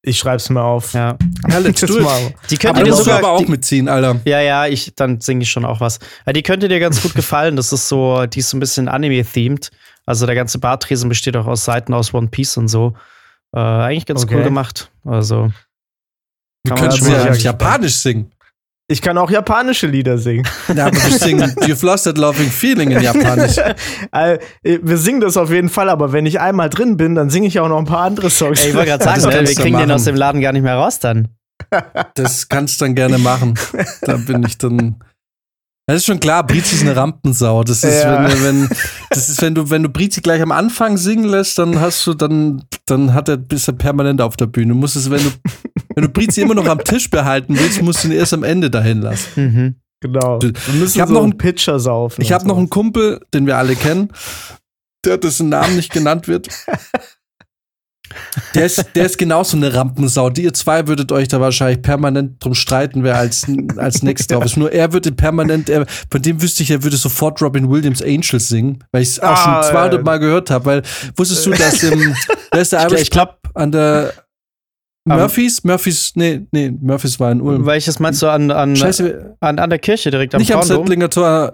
Ich 0.07 0.19
schreib's 0.19 0.49
mir 0.51 0.61
auf. 0.61 0.93
Ja. 0.93 1.17
Ja, 1.49 1.57
let's 1.57 1.81
do 1.81 1.97
it. 1.97 2.03
mal. 2.03 2.33
Die 2.51 2.57
könnte 2.57 2.75
Aber 2.81 2.83
dir 2.83 2.91
musst 2.91 2.99
du 3.01 3.03
sogar. 3.05 3.19
aber 3.19 3.31
auch 3.31 3.39
die, 3.43 3.47
mitziehen, 3.49 3.89
Alter. 3.89 4.19
ja, 4.25 4.39
ja, 4.39 4.67
ich, 4.67 4.93
dann 4.95 5.19
singe 5.19 5.41
ich 5.41 5.49
schon 5.49 5.65
auch 5.65 5.79
was. 5.79 5.97
Ja, 6.27 6.33
die 6.33 6.43
könnte 6.43 6.67
dir 6.67 6.79
ganz 6.79 7.01
gut 7.01 7.15
gefallen. 7.15 7.55
Das 7.55 7.73
ist 7.73 7.87
so, 7.87 8.25
die 8.27 8.39
ist 8.39 8.51
so 8.51 8.57
ein 8.57 8.59
bisschen 8.59 8.87
Anime-themed. 8.87 9.71
Also 10.05 10.27
der 10.27 10.35
ganze 10.35 10.59
Bartresen 10.59 11.09
besteht 11.09 11.35
auch 11.35 11.47
aus 11.47 11.65
Seiten 11.65 11.91
aus 11.95 12.13
One 12.13 12.27
Piece 12.27 12.55
und 12.57 12.67
so. 12.67 12.93
Äh, 13.55 13.59
eigentlich 13.59 14.05
ganz 14.05 14.23
Okay. 14.23 14.35
cool 14.35 14.43
gemacht. 14.43 14.91
Also. 15.05 15.51
Wir 16.63 16.75
können 16.75 16.91
schon 16.91 17.11
ja 17.11 17.25
mal- 17.25 17.35
Japanisch 17.37 17.95
singen. 17.95 18.31
Ich 18.87 19.01
kann 19.01 19.17
auch 19.17 19.31
japanische 19.31 19.87
Lieder 19.87 20.19
singen. 20.19 20.47
Ja, 20.75 20.85
aber 20.87 20.95
wir 20.95 21.17
singen 21.17 21.49
You've 21.61 21.83
Lost 21.83 22.03
That 22.03 22.19
Loving 22.19 22.51
Feeling 22.51 22.91
in 22.91 23.01
Japanisch. 23.01 23.57
Äh, 24.11 24.37
wir 24.63 24.97
singen 24.97 25.19
das 25.21 25.37
auf 25.37 25.51
jeden 25.51 25.69
Fall, 25.69 25.89
aber 25.89 26.13
wenn 26.13 26.25
ich 26.25 26.39
einmal 26.39 26.69
drin 26.69 26.95
bin, 26.95 27.15
dann 27.15 27.29
singe 27.29 27.47
ich 27.47 27.59
auch 27.59 27.67
noch 27.67 27.77
ein 27.77 27.85
paar 27.85 28.05
andere 28.05 28.29
Songs. 28.29 28.61
Ey, 28.61 28.69
ich 28.69 28.75
wollte 28.75 28.91
gerade 28.91 29.03
Das 29.03 29.23
sagen, 29.23 29.35
kannst 29.35 29.57
wir 29.57 29.63
kriegen 29.63 29.77
den 29.77 29.91
aus 29.91 30.03
dem 30.05 30.15
Laden 30.15 30.41
gar 30.41 30.51
nicht 30.53 30.61
mehr 30.61 30.75
raus 30.75 30.99
dann. 30.99 31.29
Das 32.15 32.47
kannst 32.47 32.79
du 32.79 32.85
dann 32.85 32.95
gerne 32.95 33.17
machen. 33.17 33.55
Da 34.01 34.17
bin 34.17 34.43
ich 34.43 34.57
dann. 34.57 35.01
Das 35.87 35.97
ist 35.97 36.05
schon 36.05 36.19
klar, 36.19 36.45
Brizi 36.45 36.75
ist 36.75 36.81
eine 36.81 36.95
Rampensau. 36.95 37.63
Das 37.63 37.83
ist, 37.83 38.03
Ja. 38.03 38.27
wenn, 38.27 38.43
wenn, 38.43 38.69
das 39.11 39.29
ist, 39.29 39.41
wenn 39.41 39.53
du, 39.53 39.69
wenn 39.69 39.83
du 39.83 39.89
Brizi 39.89 40.21
gleich 40.21 40.41
am 40.41 40.51
Anfang 40.51 40.97
singen 40.97 41.25
lässt, 41.25 41.59
dann 41.59 41.79
hast 41.79 42.05
du, 42.07 42.13
dann, 42.15 42.63
dann 42.87 43.13
hat 43.13 43.29
er, 43.29 43.37
bist 43.37 43.67
er 43.67 43.73
permanent 43.73 44.19
auf 44.21 44.35
der 44.35 44.47
Bühne. 44.47 44.69
Du 44.73 44.79
musst 44.79 44.95
es, 44.95 45.11
wenn 45.11 45.21
du, 45.23 45.29
wenn 45.95 46.03
du 46.03 46.09
Brizi 46.09 46.41
immer 46.41 46.55
noch 46.55 46.65
am 46.67 46.83
Tisch 46.83 47.09
behalten 47.09 47.57
willst, 47.59 47.81
musst 47.83 48.03
du 48.03 48.07
ihn 48.07 48.13
erst 48.13 48.33
am 48.33 48.43
Ende 48.43 48.69
dahin 48.71 49.01
lassen. 49.01 49.29
Mhm. 49.35 49.75
Genau. 50.01 50.39
Wir 50.41 50.51
müssen 50.73 50.95
Ich 50.95 51.01
hab 51.01 51.07
so 51.09 51.13
noch 51.13 51.23
einen 51.23 51.37
Pitcher 51.37 51.79
saufen. 51.79 52.21
Ich 52.21 52.31
habe 52.31 52.47
noch 52.47 52.57
einen 52.57 52.69
Kumpel, 52.69 53.21
den 53.33 53.45
wir 53.45 53.57
alle 53.57 53.75
kennen, 53.75 54.09
der 55.05 55.17
dessen 55.17 55.49
Namen 55.49 55.75
nicht 55.75 55.91
genannt 55.93 56.27
wird. 56.27 56.47
Der 58.53 58.65
ist, 58.65 58.85
der 58.95 59.05
ist 59.05 59.17
genauso 59.17 59.57
eine 59.57 59.73
Rampensau. 59.73 60.29
Die 60.29 60.43
ihr 60.43 60.53
zwei 60.53 60.87
würdet 60.87 61.11
euch 61.11 61.27
da 61.27 61.39
wahrscheinlich 61.41 61.81
permanent 61.81 62.43
drum 62.43 62.53
streiten, 62.53 63.03
wer 63.03 63.17
als, 63.17 63.45
als 63.77 64.03
nächstes 64.03 64.27
drauf 64.27 64.45
ist. 64.45 64.57
Nur 64.57 64.71
er 64.71 64.93
würde 64.93 65.11
permanent, 65.11 65.69
er, 65.69 65.85
von 66.09 66.21
dem 66.21 66.41
wüsste 66.41 66.63
ich, 66.63 66.71
er 66.71 66.83
würde 66.83 66.97
sofort 66.97 67.41
Robin 67.41 67.69
Williams 67.69 68.01
Angels 68.01 68.47
singen, 68.49 68.83
weil 68.91 69.01
ich 69.01 69.09
es 69.09 69.19
auch 69.19 69.29
Ah, 69.31 69.63
schon 69.63 69.71
200 69.71 69.93
ja. 69.99 70.03
Mal 70.03 70.19
gehört 70.19 70.49
habe. 70.51 70.65
Weil 70.65 70.81
wusstest 71.15 71.45
du, 71.45 71.51
dass 71.51 71.83
im, 71.83 72.15
ist 72.55 72.71
der 72.71 72.79
Ich, 72.79 72.85
Irish 72.91 73.01
ich 73.01 73.09
glaube, 73.11 73.35
an 73.53 73.71
der 73.71 74.13
Murphys? 75.07 75.63
Murphys, 75.63 76.11
nee, 76.15 76.45
nee, 76.51 76.71
Murphys 76.71 77.19
war 77.19 77.31
in 77.31 77.41
Ulm. 77.41 77.65
welches 77.65 77.99
meinst 77.99 78.21
du 78.21 78.27
an, 78.27 78.49
an, 78.51 78.75
Scheiße, 78.75 79.35
an, 79.39 79.59
an 79.59 79.69
der 79.69 79.79
Kirche 79.79 80.09
direkt 80.11 80.33
am 80.33 80.39
nicht 80.39 80.53
am? 80.53 80.63
Settlinger 80.63 81.09
Tor. 81.09 81.53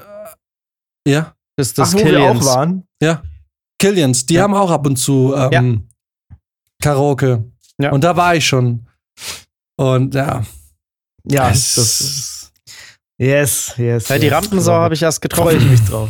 Ja. 1.07 1.33
Das 1.57 1.67
ist 1.67 1.77
das 1.77 1.89
Ach, 1.89 1.93
wo 1.93 1.97
wir 1.97 2.05
Killians. 2.05 2.47
auch 2.47 2.55
waren. 2.55 2.83
Killians, 3.79 4.25
die 4.25 4.35
Ja. 4.35 4.43
haben 4.43 4.53
auch 4.53 4.69
ab 4.71 4.85
und 4.85 4.95
zu 4.97 5.33
ähm, 5.35 5.87
Karaoke. 6.81 7.43
Ja. 7.77 7.91
Und 7.91 8.03
da 8.03 8.15
war 8.17 8.35
ich 8.35 8.45
schon. 8.45 8.85
Und 9.77 10.13
ja. 10.15 10.43
Ja, 11.23 11.49
Es- 11.51 11.75
das 11.75 12.01
ist. 12.01 12.37
Yes, 13.17 13.73
yes. 13.77 14.09
Ja, 14.09 14.17
die 14.17 14.25
yes. 14.25 14.33
Rampensau 14.35 14.73
habe 14.73 14.95
ich 14.95 15.03
erst 15.03 15.17
Freue 15.31 15.53
getroffen. 15.53 15.57
ich 15.57 15.79
mich 15.79 15.89
drauf. 15.89 16.09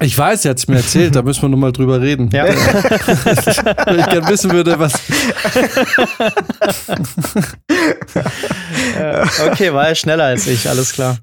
Ich 0.00 0.16
weiß, 0.16 0.44
er 0.44 0.50
hat 0.52 0.58
es 0.58 0.66
mir 0.68 0.76
erzählt, 0.76 1.14
da 1.14 1.22
müssen 1.22 1.42
wir 1.42 1.48
nochmal 1.48 1.70
drüber 1.72 2.00
reden. 2.00 2.30
Ja. 2.32 2.44
Wenn 3.86 3.98
ich 4.00 4.06
gerne 4.06 4.28
wissen 4.28 4.50
würde, 4.50 4.78
was. 4.78 4.92
Äh, 8.96 9.26
okay, 9.50 9.72
war 9.72 9.88
er 9.88 9.94
schneller 9.94 10.24
als 10.24 10.46
ich, 10.46 10.68
alles 10.68 10.92
klar. 10.92 11.18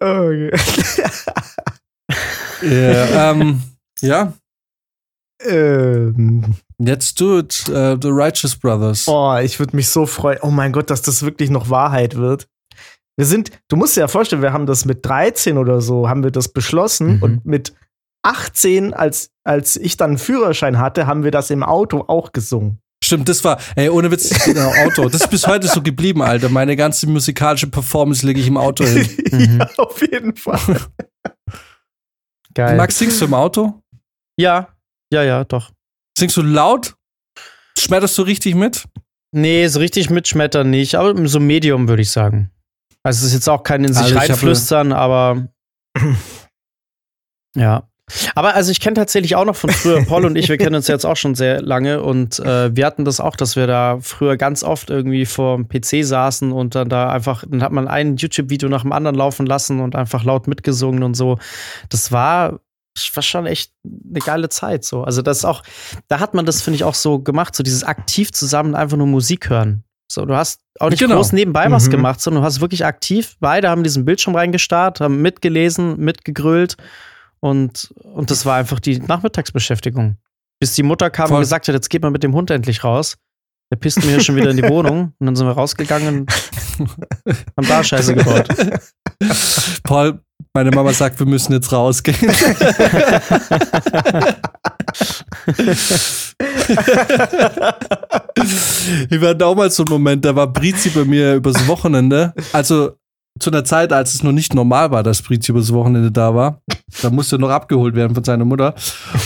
Okay. 0.00 0.50
Ja, 2.62 3.30
ähm, 3.30 3.62
ja. 4.00 4.32
ähm, 5.42 6.54
Let's 6.78 7.14
do 7.14 7.38
it. 7.38 7.64
Uh, 7.68 7.96
the 8.00 8.10
Righteous 8.10 8.54
Brothers. 8.56 9.08
oh, 9.08 9.36
ich 9.42 9.58
würde 9.58 9.74
mich 9.76 9.88
so 9.88 10.04
freuen. 10.06 10.38
Oh 10.42 10.50
mein 10.50 10.72
Gott, 10.72 10.90
dass 10.90 11.02
das 11.02 11.22
wirklich 11.22 11.48
noch 11.50 11.70
Wahrheit 11.70 12.16
wird. 12.16 12.46
Wir 13.18 13.24
sind, 13.24 13.50
du 13.68 13.76
musst 13.76 13.96
dir 13.96 14.00
ja 14.00 14.08
vorstellen, 14.08 14.42
wir 14.42 14.52
haben 14.52 14.66
das 14.66 14.84
mit 14.84 15.04
13 15.06 15.56
oder 15.56 15.80
so, 15.80 16.06
haben 16.08 16.22
wir 16.22 16.30
das 16.30 16.48
beschlossen 16.48 17.16
Mhm. 17.16 17.22
und 17.22 17.46
mit 17.46 17.74
18, 18.22 18.92
als, 18.92 19.30
als 19.44 19.76
ich 19.76 19.96
dann 19.96 20.10
einen 20.10 20.18
Führerschein 20.18 20.78
hatte, 20.78 21.06
haben 21.06 21.24
wir 21.24 21.30
das 21.30 21.48
im 21.50 21.62
Auto 21.62 22.04
auch 22.08 22.32
gesungen. 22.32 22.78
Stimmt, 23.02 23.28
das 23.28 23.42
war, 23.44 23.58
ey, 23.76 23.88
ohne 23.88 24.10
Witz, 24.10 24.28
genau, 24.44 24.70
Auto. 24.84 25.08
Das 25.08 25.22
ist 25.22 25.30
bis 25.30 25.46
heute 25.46 25.68
so 25.68 25.80
geblieben, 25.80 26.20
Alter. 26.22 26.48
Meine 26.50 26.76
ganze 26.76 27.06
musikalische 27.08 27.68
Performance 27.68 28.26
lege 28.26 28.40
ich 28.40 28.48
im 28.48 28.56
Auto 28.58 28.84
hin. 28.84 29.08
Mhm. 29.32 29.58
ja, 29.60 29.68
auf 29.78 30.00
jeden 30.00 30.34
Fall. 30.36 30.60
Geil. 32.54 32.76
Max, 32.76 32.98
singst 32.98 33.20
du 33.20 33.26
im 33.26 33.34
Auto? 33.34 33.80
ja, 34.38 34.68
ja, 35.12 35.22
ja, 35.22 35.44
doch. 35.44 35.70
Singst 36.18 36.36
du 36.36 36.42
laut? 36.42 36.94
Schmetterst 37.78 38.16
du 38.16 38.22
richtig 38.22 38.54
mit? 38.54 38.86
Nee, 39.32 39.66
so 39.68 39.80
richtig 39.80 40.08
mitschmettern 40.08 40.70
nicht, 40.70 40.94
aber 40.94 41.28
so 41.28 41.40
Medium 41.40 41.88
würde 41.88 42.02
ich 42.02 42.10
sagen. 42.10 42.50
Also 43.02 43.20
es 43.20 43.26
ist 43.26 43.34
jetzt 43.34 43.48
auch 43.48 43.62
kein 43.62 43.84
in 43.84 43.92
sich 43.92 44.02
Also 44.02 44.18
reinflüstern, 44.18 44.92
aber 44.92 45.48
ja. 47.56 47.88
Aber 48.34 48.54
also 48.54 48.70
ich 48.70 48.80
kenne 48.80 48.94
tatsächlich 48.94 49.34
auch 49.34 49.44
noch 49.44 49.56
von 49.56 49.70
früher, 49.70 50.04
Paul 50.04 50.24
und 50.26 50.36
ich, 50.36 50.48
wir 50.48 50.56
kennen 50.58 50.76
uns 50.76 50.86
jetzt 50.86 51.04
auch 51.04 51.16
schon 51.16 51.34
sehr 51.34 51.60
lange 51.60 52.02
und 52.02 52.38
äh, 52.38 52.74
wir 52.74 52.86
hatten 52.86 53.04
das 53.04 53.20
auch, 53.20 53.34
dass 53.34 53.56
wir 53.56 53.66
da 53.66 53.98
früher 54.00 54.36
ganz 54.36 54.62
oft 54.62 54.90
irgendwie 54.90 55.26
vor 55.26 55.56
dem 55.56 55.68
PC 55.68 56.04
saßen 56.04 56.52
und 56.52 56.76
dann 56.76 56.88
da 56.88 57.10
einfach, 57.10 57.44
dann 57.48 57.62
hat 57.62 57.72
man 57.72 57.88
ein 57.88 58.16
YouTube-Video 58.16 58.68
nach 58.68 58.82
dem 58.82 58.92
anderen 58.92 59.16
laufen 59.16 59.44
lassen 59.44 59.80
und 59.80 59.96
einfach 59.96 60.22
laut 60.22 60.46
mitgesungen 60.46 61.02
und 61.02 61.14
so. 61.14 61.38
Das 61.88 62.12
war, 62.12 62.60
war 63.14 63.22
schon 63.22 63.46
echt 63.46 63.72
eine 63.84 64.20
geile 64.20 64.48
Zeit 64.48 64.84
so. 64.84 65.02
Also 65.04 65.22
das 65.22 65.38
ist 65.38 65.44
auch, 65.44 65.62
da 66.08 66.20
hat 66.20 66.34
man 66.34 66.46
das, 66.46 66.62
finde 66.62 66.76
ich, 66.76 66.84
auch 66.84 66.94
so 66.94 67.18
gemacht, 67.18 67.54
so 67.54 67.62
dieses 67.62 67.84
aktiv 67.84 68.32
zusammen 68.32 68.74
einfach 68.74 68.96
nur 68.96 69.06
Musik 69.06 69.48
hören. 69.50 69.84
So, 70.08 70.24
du 70.24 70.36
hast 70.36 70.60
auch 70.78 70.88
nicht 70.90 71.00
Genau. 71.00 71.16
groß 71.16 71.32
nebenbei 71.32 71.70
was 71.70 71.86
Mhm. 71.86 71.90
gemacht, 71.90 72.20
sondern 72.20 72.42
du 72.42 72.46
hast 72.46 72.60
wirklich 72.60 72.84
aktiv, 72.84 73.36
beide 73.40 73.68
haben 73.68 73.82
diesen 73.82 74.04
Bildschirm 74.04 74.36
reingestarrt, 74.36 75.00
haben 75.00 75.20
mitgelesen, 75.22 75.98
mitgegrölt 75.98 76.76
Und, 77.40 77.92
und 78.02 78.30
das 78.30 78.46
war 78.46 78.56
einfach 78.56 78.80
die 78.80 78.98
Nachmittagsbeschäftigung. 78.98 80.16
Bis 80.58 80.74
die 80.74 80.82
Mutter 80.82 81.10
kam 81.10 81.28
Voll. 81.28 81.36
und 81.36 81.42
gesagt 81.42 81.68
hat, 81.68 81.74
jetzt 81.74 81.90
geht 81.90 82.02
mal 82.02 82.10
mit 82.10 82.22
dem 82.22 82.34
Hund 82.34 82.50
endlich 82.50 82.82
raus. 82.82 83.16
Der 83.72 83.76
pisst 83.76 84.04
mir 84.04 84.20
schon 84.20 84.36
wieder 84.36 84.50
in 84.50 84.56
die 84.56 84.62
Wohnung. 84.68 85.12
Und 85.18 85.26
dann 85.26 85.36
sind 85.36 85.46
wir 85.46 85.52
rausgegangen 85.52 86.20
und 86.20 86.32
haben 87.56 87.68
da 87.68 87.82
Scheiße 87.82 88.14
gebaut. 88.14 88.48
Paul, 89.82 90.20
meine 90.54 90.70
Mama 90.70 90.92
sagt, 90.92 91.18
wir 91.18 91.26
müssen 91.26 91.52
jetzt 91.52 91.72
rausgehen. 91.72 92.16
Wir 99.08 99.28
hatten 99.28 99.42
auch 99.42 99.54
mal 99.54 99.70
so 99.70 99.84
einen 99.84 99.92
Moment, 99.92 100.24
da 100.24 100.34
war 100.34 100.46
Brizi 100.46 100.90
bei 100.90 101.04
mir 101.04 101.34
übers 101.34 101.66
Wochenende. 101.66 102.34
Also 102.52 102.92
zu 103.38 103.50
einer 103.50 103.64
Zeit, 103.64 103.92
als 103.92 104.14
es 104.14 104.22
noch 104.22 104.32
nicht 104.32 104.54
normal 104.54 104.90
war, 104.90 105.02
dass 105.02 105.22
Brizi 105.22 105.52
übers 105.52 105.72
Wochenende 105.72 106.10
da 106.10 106.34
war. 106.34 106.62
Da 107.02 107.10
musste 107.10 107.38
noch 107.38 107.50
abgeholt 107.50 107.94
werden 107.94 108.14
von 108.14 108.24
seiner 108.24 108.44
Mutter. 108.44 108.74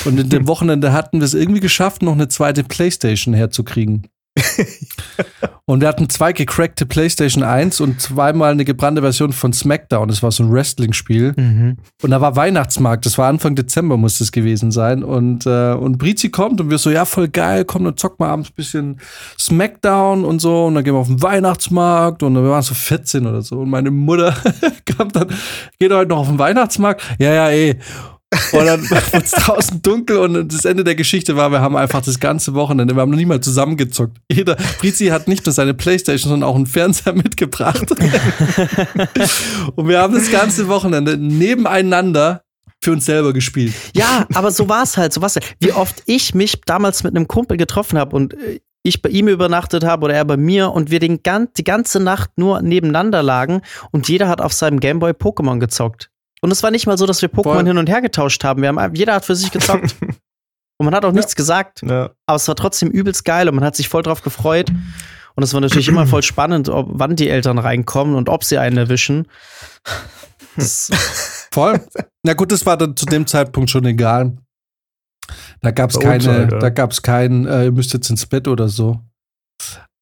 Und 0.05 0.19
in 0.19 0.29
dem 0.29 0.49
Wochenende 0.49 0.93
hatten 0.93 1.21
wir 1.21 1.25
es 1.25 1.35
irgendwie 1.35 1.61
geschafft, 1.61 2.03
noch 2.03 2.13
eine 2.15 2.29
zweite 2.29 2.65
Playstation 2.65 3.35
herzukriegen. 3.35 4.09
Und 5.71 5.83
wir 5.83 5.89
hatten 5.89 6.09
zwei 6.09 6.33
gecrackte 6.33 6.85
PlayStation 6.85 7.45
1 7.45 7.81
und 7.81 8.01
zweimal 8.01 8.51
eine 8.51 8.65
gebrannte 8.65 9.03
Version 9.03 9.33
von 9.33 9.53
SmackDown. 9.53 10.09
Das 10.09 10.21
war 10.21 10.33
so 10.33 10.43
ein 10.43 10.53
Wrestling-Spiel. 10.53 11.33
Mhm. 11.37 11.77
Und 12.03 12.11
da 12.11 12.21
war 12.21 12.35
Weihnachtsmarkt, 12.35 13.07
das 13.07 13.19
war 13.19 13.29
Anfang 13.29 13.55
Dezember, 13.55 13.97
muss 13.97 14.21
es 14.21 14.33
gewesen 14.33 14.73
sein. 14.73 15.05
Und, 15.05 15.47
äh, 15.47 15.73
und 15.75 15.99
Brizi 15.99 16.31
kommt 16.31 16.61
und 16.61 16.71
wir 16.71 16.79
so, 16.79 16.91
ja, 16.91 17.05
voll 17.05 17.29
geil, 17.29 17.65
komm, 17.65 17.85
dann 17.85 17.97
zock 17.97 18.19
mal 18.19 18.31
abends 18.31 18.51
ein 18.51 18.55
bisschen 18.57 19.01
Smackdown 19.39 20.25
und 20.25 20.41
so. 20.41 20.67
Und 20.67 20.75
dann 20.75 20.83
gehen 20.83 20.95
wir 20.95 20.99
auf 20.99 21.07
den 21.07 21.23
Weihnachtsmarkt 21.23 22.25
und 22.25 22.35
wir 22.35 22.51
waren 22.51 22.63
so 22.63 22.75
14 22.75 23.25
oder 23.29 23.43
so. 23.43 23.61
Und 23.61 23.71
meine 23.71 23.93
Mutter 23.93 24.35
kam 24.87 25.13
dann, 25.13 25.29
geht 25.79 25.93
heute 25.93 26.09
noch 26.09 26.19
auf 26.19 26.29
den 26.29 26.41
Weihnachtsmarkt? 26.41 27.01
Ja, 27.21 27.33
ja, 27.33 27.51
eh. 27.51 27.77
Und 28.53 28.65
dann 28.65 28.89
wurde 28.89 29.25
es 29.25 29.31
draußen 29.33 29.83
dunkel 29.83 30.19
und 30.19 30.53
das 30.53 30.65
Ende 30.65 30.85
der 30.85 30.95
Geschichte 30.95 31.37
war, 31.37 31.51
wir 31.51 31.61
haben 31.61 31.77
einfach 31.77 32.01
das 32.01 32.21
ganze 32.21 32.55
Wochenende, 32.55 32.95
wir 32.95 33.03
haben 33.03 33.11
noch 33.11 33.19
nie 33.19 33.27
mal 33.27 33.41
zusammengezockt. 33.41 34.19
Jeder, 34.31 34.57
Brizi 34.79 35.07
hat 35.07 35.27
nicht 35.27 35.47
nur 35.47 35.53
seine 35.53 35.75
Playstation, 35.75 36.31
sondern 36.31 36.49
auch 36.49 36.55
einen 36.55 36.67
Fernseher 36.67 37.13
mitgebracht. 37.15 37.91
und 39.75 39.89
wir 39.89 40.01
haben 40.01 40.15
das 40.15 40.31
ganze 40.31 40.69
Wochenende 40.69 41.17
nebeneinander 41.17 42.45
für 42.81 42.93
uns 42.93 43.05
selber 43.05 43.33
gespielt. 43.33 43.75
Ja, 43.95 44.27
aber 44.33 44.53
so 44.53 44.69
war 44.69 44.85
es 44.85 44.97
halt, 44.97 45.13
so 45.13 45.21
war's 45.21 45.35
halt. 45.35 45.57
Wie 45.59 45.73
oft 45.73 46.03
ich 46.07 46.35
mich 46.35 46.61
damals 46.65 47.03
mit 47.03 47.15
einem 47.17 47.29
Kumpel 47.29 47.57
getroffen 47.57 47.99
habe 47.99 48.15
und 48.15 48.35
äh, 48.35 48.61
ich 48.83 49.03
bei 49.03 49.11
ihm 49.11 49.29
übernachtet 49.29 49.85
habe 49.85 50.05
oder 50.05 50.15
er 50.15 50.25
bei 50.25 50.37
mir 50.37 50.71
und 50.73 50.91
wir 50.91 51.01
den 51.01 51.21
die 51.57 51.65
ganze 51.65 52.01
Nacht 52.01 52.31
nur 52.37 52.63
nebeneinander 52.63 53.23
lagen 53.23 53.61
und 53.91 54.09
jeder 54.09 54.29
hat 54.29 54.41
auf 54.41 54.53
seinem 54.53 54.81
Gameboy 54.81 55.11
Pokémon 55.11 55.59
gezockt. 55.59 56.11
Und 56.43 56.51
es 56.51 56.63
war 56.63 56.71
nicht 56.71 56.87
mal 56.87 56.97
so, 56.97 57.07
dass 57.07 57.23
wir 57.23 57.29
Pokémon 57.29 57.43
Voll. 57.43 57.67
hin 57.67 57.79
und 57.79 57.89
her 57.89 58.01
getauscht 58.01 58.45
haben. 58.45 58.63
Wir 58.63 58.69
haben 58.69 58.95
jeder 58.95 59.15
hat 59.15 59.25
für 59.25 59.37
sich 59.37 59.51
gezockt. 59.51 59.97
und 60.01 60.85
man 60.85 60.95
hat 60.95 61.05
auch 61.05 61.13
nichts 61.13 61.37
gesagt. 61.37 61.83
Ja. 61.83 62.11
Aber 62.27 62.37
es 62.37 62.49
war 62.49 62.57
trotzdem 62.57 62.91
übelst 62.91 63.25
geil 63.25 63.49
und 63.49 63.55
man 63.55 63.65
hat 63.65 63.77
sich 63.77 63.89
voll 63.89 64.03
drauf 64.03 64.23
gefreut. 64.23 64.71
Und 65.35 65.43
es 65.43 65.55
war 65.55 65.61
natürlich 65.61 65.89
immer 65.89 66.07
voll 66.07 66.23
spannend, 66.23 66.69
ob, 66.69 66.89
wann 66.91 67.17
die 67.17 67.29
Eltern 67.29 67.59
reinkommen 67.59 68.15
und 68.15 68.29
ob 68.29 68.45
sie 68.45 68.59
einen 68.59 68.77
erwischen. 68.77 69.29
Voll. 71.53 71.81
Na 72.23 72.35
gut, 72.35 72.53
das 72.53 72.67
war 72.67 72.77
dann 72.77 72.97
zu 72.97 73.07
dem 73.07 73.27
Zeitpunkt 73.27 73.71
schon 73.71 73.85
egal. 73.87 74.37
Da 75.63 75.71
gab 75.71 75.91
es 75.91 75.99
keine, 75.99 76.17
uns 76.17 76.27
halt, 76.27 76.53
ja. 76.53 76.59
da 76.59 76.71
gab 76.71 76.91
es 76.91 77.03
kein, 77.03 77.47
äh, 77.47 77.65
ihr 77.65 77.73
müsst 77.73 77.93
jetzt 77.93 78.11
ins 78.11 78.27
Bett 78.27 78.49
oder 78.49 78.69
so. 78.69 79.01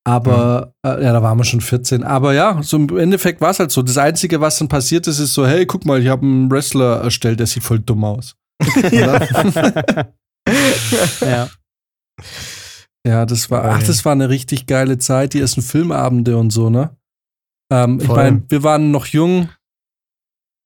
Aber, 0.08 0.72
äh, 0.86 1.04
ja, 1.04 1.12
da 1.12 1.22
waren 1.22 1.36
wir 1.38 1.44
schon 1.44 1.60
14. 1.60 2.02
Aber 2.04 2.32
ja, 2.32 2.62
so 2.62 2.76
im 2.78 2.96
Endeffekt 2.98 3.40
war 3.40 3.50
es 3.50 3.58
halt 3.58 3.70
so. 3.70 3.82
Das 3.82 3.98
Einzige, 3.98 4.40
was 4.40 4.58
dann 4.58 4.68
passiert 4.68 5.06
ist, 5.06 5.18
ist 5.18 5.34
so, 5.34 5.46
hey, 5.46 5.66
guck 5.66 5.84
mal, 5.84 6.00
ich 6.00 6.08
habe 6.08 6.22
einen 6.24 6.50
Wrestler 6.50 7.02
erstellt, 7.02 7.40
der 7.40 7.46
sieht 7.46 7.62
voll 7.62 7.80
dumm 7.80 8.04
aus. 8.04 8.34
Ja. 11.20 11.48
Ja, 13.06 13.26
das 13.26 13.50
war, 13.50 13.64
ach, 13.64 13.82
das 13.82 14.04
war 14.04 14.12
eine 14.12 14.28
richtig 14.28 14.66
geile 14.66 14.98
Zeit, 14.98 15.34
die 15.34 15.40
ersten 15.40 15.62
Filmabende 15.62 16.36
und 16.36 16.50
so, 16.50 16.68
ne? 16.68 16.96
Ähm, 17.72 18.00
ich 18.02 18.08
meine, 18.08 18.42
wir 18.48 18.62
waren 18.62 18.90
noch 18.90 19.06
jung. 19.06 19.48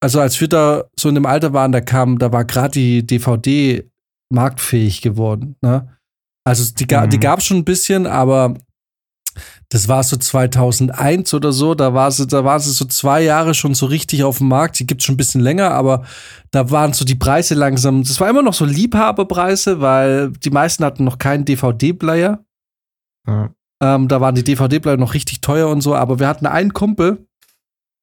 Also 0.03 0.21
als 0.21 0.41
wir 0.41 0.49
da 0.49 0.85
so 0.99 1.09
in 1.09 1.15
dem 1.15 1.27
Alter 1.27 1.53
waren, 1.53 1.73
da 1.73 1.81
kam, 1.81 2.19
da 2.19 2.33
war 2.33 2.45
gerade 2.45 2.73
die 2.73 3.07
DVD 3.07 3.89
marktfähig 4.33 5.03
geworden, 5.03 5.57
ne? 5.63 5.97
Also 6.45 6.73
die, 6.75 6.87
ga, 6.87 7.07
Mhm. 7.07 7.11
die 7.11 7.21
gab 7.21 7.39
es 7.41 7.45
schon 7.47 7.59
ein 7.59 7.65
bisschen, 7.65 8.07
aber 8.07 8.55
das 9.69 9.89
war 9.89 10.03
so 10.03 10.17
2001 10.17 11.33
oder 11.35 11.53
so, 11.53 11.75
da 11.75 11.95
war 11.95 12.11
sie, 12.11 12.27
da 12.27 12.45
war 12.45 12.61
sie 12.61 12.71
so 12.71 12.85
zwei 12.85 13.23
Jahre 13.23 13.55
schon 13.55 13.75
so 13.75 13.87
richtig 13.87 14.25
auf 14.25 14.39
dem 14.39 14.49
Markt. 14.49 14.79
Die 14.79 14.87
gibt's 14.87 15.05
schon 15.05 15.15
ein 15.15 15.19
bisschen 15.19 15.41
länger, 15.41 15.71
aber 15.71 16.05
da 16.51 16.71
waren 16.71 16.93
so 16.93 17.05
die 17.05 17.15
Preise 17.15 17.55
langsam. 17.55 18.03
Das 18.03 18.21
war 18.21 18.29
immer 18.29 18.43
noch 18.43 18.55
so 18.55 18.65
Liebhaberpreise, 18.65 19.81
weil 19.81 20.31
die 20.31 20.51
meisten 20.51 20.85
hatten 20.85 21.05
noch 21.05 21.19
keinen 21.19 21.45
DVD-Player. 21.45 22.45
Ja. 23.27 23.51
Ähm, 23.83 24.09
da 24.09 24.21
waren 24.21 24.35
die 24.35 24.45
DVD-Player 24.45 24.97
noch 24.97 25.15
richtig 25.15 25.41
teuer 25.41 25.69
und 25.69 25.81
so, 25.81 25.95
aber 25.95 26.19
wir 26.19 26.29
hatten 26.29 26.47
einen 26.47 26.73
Kumpel, 26.73 27.27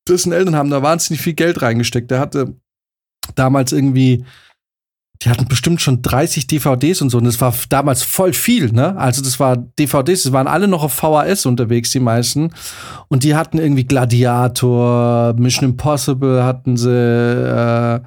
dessen 0.08 0.34
Eltern 0.34 0.56
haben 0.56 0.70
da 0.70 0.82
wahnsinnig 0.82 1.22
viel 1.22 1.34
Geld 1.34 1.62
reingesteckt. 1.62 2.12
Der 2.12 2.20
hatte 2.20 2.56
damals 3.36 3.72
irgendwie, 3.72 4.26
die 5.22 5.30
hatten 5.30 5.48
bestimmt 5.50 5.82
schon 5.82 6.02
30 6.02 6.48
DVDs 6.48 7.02
und 7.02 7.10
so, 7.10 7.18
und 7.18 7.26
das 7.26 7.42
war 7.42 7.54
damals 7.68 8.04
voll 8.04 8.32
viel, 8.32 8.72
ne? 8.72 8.96
Also 8.98 9.22
das 9.22 9.38
war 9.40 9.58
DVDs, 9.58 10.24
das 10.24 10.32
waren 10.32 10.48
alle 10.48 10.68
noch 10.70 10.82
auf 10.84 10.94
VHS 10.94 11.46
unterwegs, 11.46 11.92
die 11.92 12.00
meisten. 12.00 12.52
Und 13.10 13.24
die 13.26 13.36
hatten 13.36 13.58
irgendwie 13.58 13.84
Gladiator, 13.86 15.34
Mission 15.38 15.72
Impossible 15.72 16.44
hatten 16.44 16.78
sie, 16.78 16.90
äh, 16.90 18.00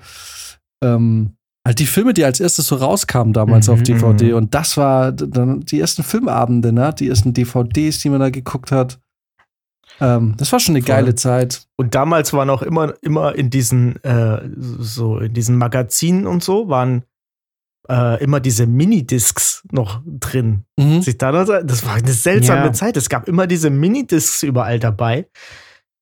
ähm, 0.82 1.34
halt 1.66 1.78
die 1.78 1.86
Filme, 1.86 2.14
die 2.14 2.24
als 2.24 2.40
erstes 2.40 2.66
so 2.66 2.76
rauskamen 2.76 3.32
damals 3.34 3.68
Mhm, 3.68 3.74
auf 3.74 3.82
DVD. 3.82 4.30
mhm. 4.30 4.34
Und 4.36 4.54
das 4.54 4.76
war 4.78 5.12
dann 5.12 5.60
die 5.60 5.80
ersten 5.80 6.02
Filmabende, 6.02 6.72
ne? 6.72 6.94
Die 6.98 7.08
ersten 7.08 7.34
DVDs, 7.34 8.00
die 8.00 8.08
man 8.08 8.20
da 8.20 8.30
geguckt 8.30 8.72
hat. 8.72 8.98
Ähm, 10.00 10.34
das 10.36 10.50
war 10.52 10.60
schon 10.60 10.74
eine 10.74 10.84
Voll. 10.84 10.94
geile 10.94 11.14
Zeit. 11.14 11.66
Und 11.76 11.94
damals 11.94 12.32
waren 12.32 12.50
auch 12.50 12.62
immer, 12.62 12.94
immer 13.02 13.34
in 13.34 13.50
diesen, 13.50 14.02
äh, 14.04 14.42
so 14.56 15.18
in 15.18 15.32
diesen 15.34 15.56
Magazinen 15.58 16.26
und 16.26 16.42
so, 16.42 16.68
waren 16.68 17.04
äh, 17.88 18.22
immer 18.22 18.40
diese 18.40 18.66
Minidiscs 18.66 19.62
noch 19.70 20.00
drin. 20.06 20.64
Mhm. 20.78 21.02
Sich 21.02 21.18
da 21.18 21.32
das 21.32 21.84
war 21.86 21.94
eine 21.94 22.12
seltsame 22.12 22.66
Ja. 22.66 22.72
Zeit. 22.72 22.96
Es 22.96 23.08
gab 23.08 23.28
immer 23.28 23.46
diese 23.46 23.70
Minidiscs 23.70 24.42
überall 24.42 24.78
dabei. 24.78 25.26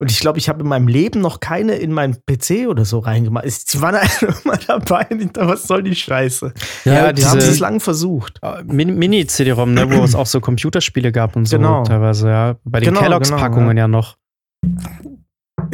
Und 0.03 0.11
ich 0.11 0.19
glaube, 0.21 0.39
ich 0.39 0.49
habe 0.49 0.61
in 0.63 0.67
meinem 0.67 0.89
Leben 0.89 1.21
noch 1.21 1.41
keine 1.41 1.75
in 1.75 1.93
meinen 1.93 2.17
PC 2.27 2.67
oder 2.69 2.87
so 2.87 3.01
reingemacht. 3.01 3.45
Es- 3.45 3.67
Die 3.67 3.81
waren 3.83 3.95
einfach 3.97 4.45
immer 4.45 4.57
dabei. 4.57 5.05
Dachte, 5.11 5.47
was 5.47 5.65
soll 5.65 5.83
die 5.83 5.95
Scheiße? 5.95 6.53
Ja, 6.87 7.13
Die 7.13 7.25
haben 7.25 7.39
es 7.39 7.59
lang 7.59 7.81
versucht. 7.81 8.41
Min- 8.65 8.97
Mini-CD-ROM, 8.99 9.75
ne, 9.75 9.91
wo 9.93 10.03
es 10.03 10.15
auch 10.15 10.25
so 10.27 10.41
Computerspiele 10.41 11.13
gab 11.13 11.37
und 11.37 11.45
so 11.47 11.59
Genau. 11.59 11.83
teilweise, 11.85 12.29
ja. 12.31 12.57
Bei 12.65 12.81
den 12.81 12.89
Genau, 12.89 13.01
Kelloggs-Packungen 13.01 13.69
genau, 13.69 13.81
ja 13.83 13.89
noch. 13.89 14.17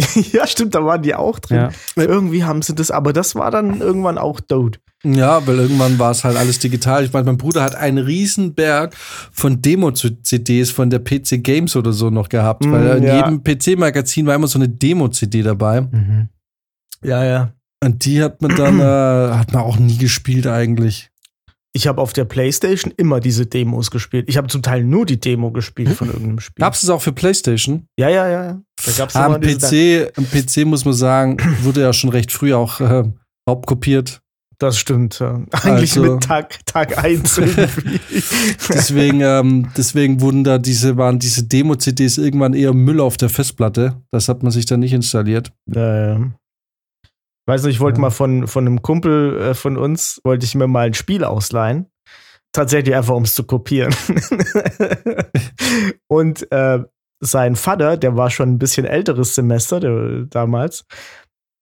ja, 0.32 0.46
stimmt, 0.46 0.74
da 0.74 0.85
waren 0.85 1.02
die 1.02 1.14
auch 1.14 1.38
drin. 1.38 1.56
Ja. 1.56 1.70
Irgendwie 2.02 2.44
haben 2.44 2.62
sie 2.62 2.74
das, 2.74 2.90
aber 2.90 3.12
das 3.12 3.35
war 3.35 3.50
dann 3.50 3.80
irgendwann 3.80 4.18
auch 4.18 4.40
tot. 4.40 4.80
Ja, 5.04 5.46
weil 5.46 5.59
irgendwann 5.59 5.98
war 5.98 6.11
es 6.11 6.24
halt 6.24 6.37
alles 6.37 6.59
digital. 6.59 7.04
Ich 7.04 7.12
meine, 7.12 7.26
mein 7.26 7.37
Bruder 7.37 7.62
hat 7.62 7.74
einen 7.76 7.98
riesen 7.98 8.54
Berg 8.54 8.94
von 9.30 9.62
Demo-CDs 9.62 10.70
von 10.70 10.90
der 10.90 10.98
PC 10.98 11.44
Games 11.44 11.76
oder 11.76 11.92
so 11.92 12.11
noch 12.11 12.28
gehabt, 12.28 12.64
Mm, 12.64 12.72
weil 12.72 12.96
in 12.98 13.04
ja. 13.04 13.16
jedem 13.16 13.44
PC-Magazin 13.44 14.26
war 14.26 14.35
immer 14.35 14.48
so 14.48 14.59
eine 14.59 14.68
Demo-CD 14.68 15.42
dabei. 15.42 15.82
Mhm. 15.82 16.28
Ja, 17.04 17.24
ja. 17.24 17.52
Und 17.85 18.04
die 18.04 18.22
hat 18.22 18.42
man 18.42 18.56
dann, 18.56 18.80
äh, 18.80 19.35
hat 19.37 19.52
man 19.52 19.62
auch 19.62 19.78
nie 19.78 19.98
gespielt 19.98 20.46
eigentlich. 20.46 21.11
Ich 21.76 21.86
habe 21.86 22.00
auf 22.00 22.14
der 22.14 22.24
Playstation 22.24 22.90
immer 22.96 23.20
diese 23.20 23.44
Demos 23.44 23.90
gespielt. 23.90 24.30
Ich 24.30 24.38
habe 24.38 24.48
zum 24.48 24.62
Teil 24.62 24.82
nur 24.82 25.04
die 25.04 25.20
Demo 25.20 25.50
gespielt 25.52 25.90
von 25.90 26.08
irgendeinem 26.08 26.40
Spiel. 26.40 26.62
Gab 26.62 26.72
es 26.72 26.80
das 26.80 26.88
auch 26.88 27.02
für 27.02 27.12
PlayStation? 27.12 27.86
Ja, 27.98 28.08
ja, 28.08 28.26
ja. 28.26 28.44
ja. 28.46 28.60
Da 28.86 28.92
gab's 28.96 29.14
Ah, 29.14 29.26
am 29.26 29.40
PC, 29.42 30.10
am 30.16 30.24
PC 30.24 30.64
muss 30.64 30.86
man 30.86 30.94
sagen, 30.94 31.36
wurde 31.62 31.82
ja 31.82 31.92
schon 31.92 32.08
recht 32.08 32.32
früh 32.32 32.54
auch 32.54 32.80
äh, 32.80 33.04
hauptkopiert. 33.46 34.22
Das 34.58 34.78
stimmt. 34.78 35.18
Ja. 35.18 35.42
Eigentlich 35.50 35.98
Also- 35.98 36.14
mit 36.14 36.22
Tag, 36.24 36.64
Tag 36.64 36.96
1 36.96 37.36
irgendwie. 37.38 38.00
Deswegen, 38.72 39.20
ähm, 39.20 39.68
deswegen 39.76 40.22
wurden 40.22 40.44
da 40.44 40.56
diese, 40.56 40.96
waren 40.96 41.18
diese 41.18 41.44
Demo-CDs 41.44 42.16
irgendwann 42.16 42.54
eher 42.54 42.72
Müll 42.72 43.00
auf 43.00 43.18
der 43.18 43.28
Festplatte. 43.28 44.00
Das 44.12 44.30
hat 44.30 44.42
man 44.42 44.50
sich 44.52 44.64
dann 44.64 44.80
nicht 44.80 44.94
installiert. 44.94 45.52
äh, 45.74 46.16
weiß 47.46 47.64
nicht, 47.64 47.76
ich 47.76 47.80
wollte 47.80 47.98
Ja. 47.98 48.02
mal 48.02 48.11
von, 48.11 48.46
von 48.46 48.66
einem 48.66 48.82
Kumpel 48.82 49.38
äh, 49.40 49.54
von 49.54 49.76
uns, 49.76 50.20
wollte 50.24 50.44
ich 50.44 50.54
mir 50.54 50.66
mal 50.66 50.87
ein 50.87 50.94
Spiel 50.94 51.24
ausleihen. 51.24 51.87
Tatsächlich 52.52 52.94
einfach, 52.94 53.14
um 53.14 53.24
es 53.24 53.35
zu 53.35 53.44
kopieren. 53.44 53.94
Und 56.09 56.50
äh, 56.52 56.80
sein 57.20 57.56
Vater, 57.56 57.96
der 57.96 58.16
war 58.16 58.30
schon 58.30 58.50
ein 58.50 58.59
bisschen 58.59 58.87
älteres 58.87 59.35
Semester 59.35 59.80
der, 59.80 60.26
damals, 60.28 60.85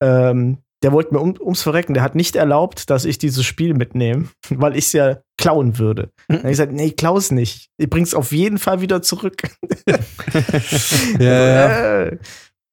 ähm, 0.03 0.59
der 0.83 0.93
wollte 0.93 1.15
mir 1.15 1.21
um, 1.21 1.35
ums 1.41 1.63
Verrecken, 1.63 1.95
der 1.95 2.03
hat 2.03 2.15
nicht 2.15 2.37
erlaubt, 2.37 2.91
dass 2.91 3.07
ich 3.07 3.17
dieses 3.19 3.45
Spiel 3.45 3.75
mitnehme, 3.75 4.29
weil 4.51 4.77
ich 4.77 4.87
es 4.87 4.93
ja 4.93 5.19
klauen 5.39 5.79
würde. 5.79 6.11
Dann 6.29 6.39
hab 6.39 6.45
ich 6.45 6.51
gesagt, 6.51 6.73
nee, 6.73 6.87
ich 6.87 6.97
klau's 6.97 7.31
nicht. 7.31 7.71
Ich 7.79 7.89
bring's 7.89 8.15
auf 8.15 8.33
jeden 8.33 8.59
Fall 8.59 8.81
wieder 8.81 9.03
zurück. 9.03 9.43
Ja, 11.19 12.05
ja. 12.05 12.11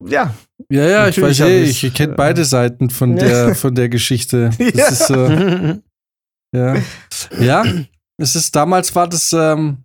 Äh, 0.06 0.12
ja. 0.12 0.34
Ja, 0.70 0.88
ja, 0.88 1.08
ich 1.08 1.22
weiß 1.22 1.40
eh, 1.42 1.64
ich, 1.64 1.84
ich 1.84 1.94
kenne 1.94 2.14
beide 2.14 2.46
Seiten 2.46 2.90
von 2.90 3.16
der, 3.16 3.56
von 3.56 3.76
der 3.76 3.90
Geschichte. 3.90 4.52
Das 4.58 4.76
ja. 4.76 4.88
ist 4.88 5.08
so. 5.08 5.28
ja. 6.56 6.76
Ja, 7.40 7.66
es 8.18 8.36
ist, 8.36 8.56
damals 8.56 8.94
war 8.96 9.08
das, 9.08 9.34
ähm, 9.34 9.84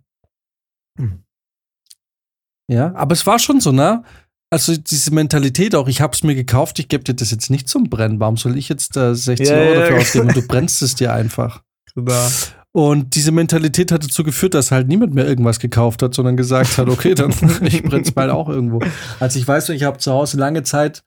ja, 2.69 2.93
aber 2.95 3.13
es 3.13 3.25
war 3.25 3.39
schon 3.39 3.61
so, 3.61 3.71
ne? 3.71 4.03
Also 4.49 4.77
diese 4.77 5.13
Mentalität 5.13 5.75
auch, 5.75 5.87
ich 5.87 6.01
hab's 6.01 6.23
mir 6.23 6.35
gekauft, 6.35 6.79
ich 6.79 6.87
gebe 6.87 7.03
dir 7.03 7.13
das 7.13 7.31
jetzt 7.31 7.49
nicht 7.49 7.67
zum 7.67 7.89
Brennen. 7.89 8.19
Warum 8.19 8.37
soll 8.37 8.57
ich 8.57 8.69
jetzt 8.69 8.95
äh, 8.95 9.13
16 9.13 9.45
ja, 9.45 9.53
Euro 9.53 9.75
dafür 9.75 9.95
ja. 9.95 10.01
ausgeben 10.01 10.27
und 10.29 10.37
du 10.37 10.47
brennst 10.47 10.81
es 10.81 10.95
dir 10.95 11.13
einfach? 11.13 11.63
Genau. 11.95 12.29
Und 12.75 13.15
diese 13.15 13.31
Mentalität 13.31 13.91
hat 13.91 14.03
dazu 14.03 14.23
geführt, 14.23 14.53
dass 14.53 14.71
halt 14.71 14.87
niemand 14.87 15.13
mehr 15.13 15.27
irgendwas 15.27 15.59
gekauft 15.59 16.03
hat, 16.03 16.13
sondern 16.13 16.37
gesagt 16.37 16.77
hat, 16.77 16.89
okay, 16.89 17.15
dann 17.15 17.31
ich 17.61 17.83
brenn's 17.83 18.15
mal 18.15 18.29
auch 18.29 18.49
irgendwo. 18.49 18.81
Also 19.19 19.39
ich 19.39 19.47
weiß 19.47 19.69
noch, 19.69 19.75
ich 19.75 19.83
habe 19.83 19.97
zu 19.97 20.11
Hause 20.11 20.37
lange 20.37 20.63
Zeit 20.63 21.03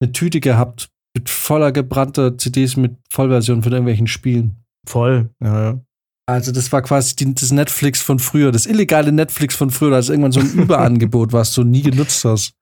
eine 0.00 0.12
Tüte 0.12 0.40
gehabt 0.40 0.90
mit 1.16 1.28
voller 1.28 1.72
gebrannter 1.72 2.36
CDs 2.36 2.76
mit 2.76 2.96
Vollversion 3.10 3.62
von 3.62 3.72
irgendwelchen 3.72 4.06
Spielen. 4.06 4.56
Voll, 4.86 5.30
ja. 5.42 5.80
Also 6.26 6.52
das 6.52 6.72
war 6.72 6.82
quasi 6.82 7.16
die, 7.16 7.34
das 7.34 7.52
Netflix 7.52 8.00
von 8.00 8.18
früher, 8.18 8.50
das 8.50 8.66
illegale 8.66 9.12
Netflix 9.12 9.54
von 9.54 9.70
früher, 9.70 9.98
ist 9.98 10.08
irgendwann 10.08 10.32
so 10.32 10.40
ein 10.40 10.52
Überangebot, 10.54 11.32
was 11.32 11.52
du 11.54 11.64
nie 11.64 11.82
genutzt 11.82 12.24
hast. 12.24 12.54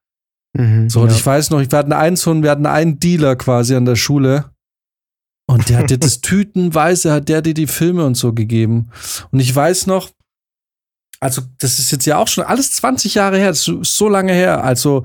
Mhm, 0.55 0.89
so, 0.89 1.01
und 1.01 1.09
ja. 1.09 1.15
ich 1.15 1.25
weiß 1.25 1.49
noch, 1.49 1.59
wir 1.59 1.77
hatten 1.77 1.93
einen 1.93 2.15
so 2.15 2.31
einen, 2.31 2.43
wir 2.43 2.51
hatten 2.51 2.65
einen 2.65 2.99
Dealer 2.99 3.35
quasi 3.35 3.75
an 3.75 3.85
der 3.85 3.95
Schule. 3.95 4.52
Und 5.53 5.69
der 5.69 5.77
hat 5.77 5.91
dir 5.91 5.97
das 5.99 6.21
tütenweise, 6.21 7.11
hat 7.11 7.29
der 7.29 7.43
dir 7.43 7.53
die 7.53 7.67
Filme 7.67 8.05
und 8.05 8.15
so 8.15 8.33
gegeben. 8.33 8.89
Und 9.31 9.39
ich 9.39 9.55
weiß 9.55 9.85
noch, 9.85 10.09
also 11.19 11.43
das 11.59 11.77
ist 11.77 11.91
jetzt 11.91 12.05
ja 12.05 12.17
auch 12.17 12.27
schon 12.27 12.43
alles 12.43 12.71
20 12.73 13.13
Jahre 13.13 13.37
her, 13.37 13.49
das 13.49 13.67
ist 13.67 13.95
so 13.95 14.09
lange 14.09 14.33
her. 14.33 14.63
Also 14.63 15.03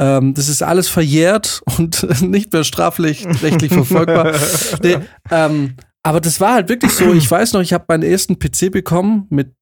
ähm, 0.00 0.34
das 0.34 0.48
ist 0.48 0.62
alles 0.62 0.88
verjährt 0.88 1.62
und 1.78 2.22
nicht 2.22 2.52
mehr 2.52 2.62
straflich, 2.62 3.26
rechtlich 3.42 3.72
verfolgbar. 3.72 4.34
nee, 4.82 4.98
ähm, 5.32 5.74
aber 6.04 6.20
das 6.20 6.40
war 6.40 6.54
halt 6.54 6.68
wirklich 6.68 6.92
so. 6.92 7.12
Ich 7.12 7.28
weiß 7.28 7.52
noch, 7.54 7.60
ich 7.60 7.72
habe 7.72 7.84
meinen 7.88 8.04
ersten 8.04 8.38
PC 8.38 8.70
bekommen 8.70 9.26
mit, 9.30 9.52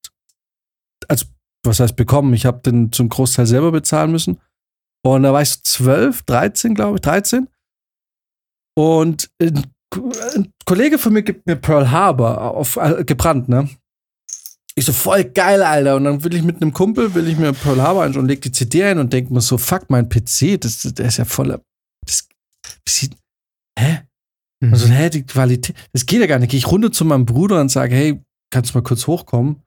also 1.08 1.24
was 1.64 1.80
heißt 1.80 1.96
bekommen? 1.96 2.34
Ich 2.34 2.44
habe 2.44 2.60
den 2.60 2.92
zum 2.92 3.08
Großteil 3.08 3.46
selber 3.46 3.72
bezahlen 3.72 4.12
müssen. 4.12 4.38
Und 5.02 5.22
da 5.22 5.32
war 5.32 5.40
ich 5.40 5.50
so 5.50 5.60
12, 5.62 6.24
13, 6.24 6.74
glaube 6.74 6.96
ich, 6.96 7.00
13. 7.00 7.48
Und 8.78 9.30
ein, 10.34 10.52
Kollege 10.64 10.98
von 10.98 11.12
mir 11.12 11.22
gibt 11.22 11.46
mir 11.46 11.56
Pearl 11.56 11.90
Harbor 11.90 12.54
auf, 12.54 12.76
äh, 12.76 13.04
gebrannt, 13.04 13.48
ne? 13.48 13.68
Ich 14.74 14.84
so, 14.84 14.92
voll 14.92 15.24
geil, 15.24 15.62
Alter. 15.62 15.96
Und 15.96 16.04
dann 16.04 16.22
will 16.22 16.34
ich 16.34 16.42
mit 16.42 16.60
einem 16.60 16.72
Kumpel, 16.72 17.14
will 17.14 17.28
ich 17.28 17.38
mir 17.38 17.52
Pearl 17.52 17.80
Harbor 17.80 18.04
anschauen 18.04 18.24
und 18.24 18.28
leg 18.28 18.42
die 18.42 18.52
CD 18.52 18.84
ein 18.84 18.98
und 18.98 19.12
denk 19.12 19.30
mir 19.30 19.40
so, 19.40 19.56
fuck, 19.56 19.88
mein 19.88 20.08
PC, 20.08 20.60
das, 20.60 20.82
der 20.82 21.06
ist 21.06 21.16
ja 21.16 21.24
voller. 21.24 21.62
Das, 22.04 22.28
das 22.84 22.96
sieht, 22.96 23.16
hä? 23.78 24.02
Mhm. 24.62 24.72
Und 24.72 24.78
so, 24.78 24.88
hä, 24.88 25.08
die 25.08 25.24
Qualität, 25.24 25.76
das 25.92 26.04
geht 26.04 26.20
ja 26.20 26.26
gar 26.26 26.38
nicht. 26.38 26.50
Geh 26.50 26.58
ich 26.58 26.66
runter 26.66 26.92
zu 26.92 27.04
meinem 27.04 27.24
Bruder 27.24 27.60
und 27.60 27.70
sage, 27.70 27.94
hey, 27.94 28.22
kannst 28.52 28.74
du 28.74 28.78
mal 28.78 28.84
kurz 28.84 29.06
hochkommen? 29.06 29.62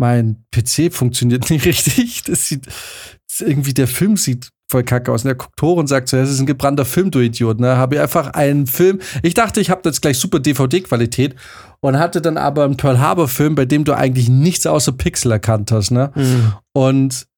Mein 0.00 0.44
PC 0.50 0.92
funktioniert 0.92 1.50
nicht 1.50 1.66
richtig. 1.66 2.22
Das 2.24 2.48
sieht, 2.48 2.66
das 2.66 3.40
irgendwie, 3.40 3.74
der 3.74 3.88
Film 3.88 4.16
sieht 4.16 4.48
voll 4.70 4.84
kacke 4.84 5.10
aus. 5.12 5.24
Und 5.24 5.30
er 5.30 5.34
guckt 5.34 5.60
hoch 5.62 5.76
und 5.76 5.86
sagt 5.86 6.08
so, 6.08 6.16
das 6.16 6.30
ist 6.30 6.40
ein 6.40 6.46
gebrannter 6.46 6.84
Film, 6.84 7.10
du 7.10 7.20
Idiot. 7.20 7.60
Ne? 7.60 7.76
Habe 7.76 7.96
ich 7.96 8.00
einfach 8.00 8.28
einen 8.34 8.66
Film. 8.66 9.00
Ich 9.22 9.34
dachte, 9.34 9.60
ich 9.60 9.70
habe 9.70 9.82
jetzt 9.84 10.02
gleich 10.02 10.18
super 10.18 10.40
DVD-Qualität 10.40 11.34
und 11.80 11.98
hatte 11.98 12.20
dann 12.20 12.36
aber 12.36 12.64
einen 12.64 12.76
Pearl 12.76 12.98
Harbor-Film, 12.98 13.54
bei 13.54 13.64
dem 13.64 13.84
du 13.84 13.94
eigentlich 13.94 14.28
nichts 14.28 14.66
außer 14.66 14.92
Pixel 14.92 15.32
erkannt 15.32 15.72
hast. 15.72 15.90
Ne? 15.90 16.10
Mhm. 16.14 16.52
Und 16.72 17.28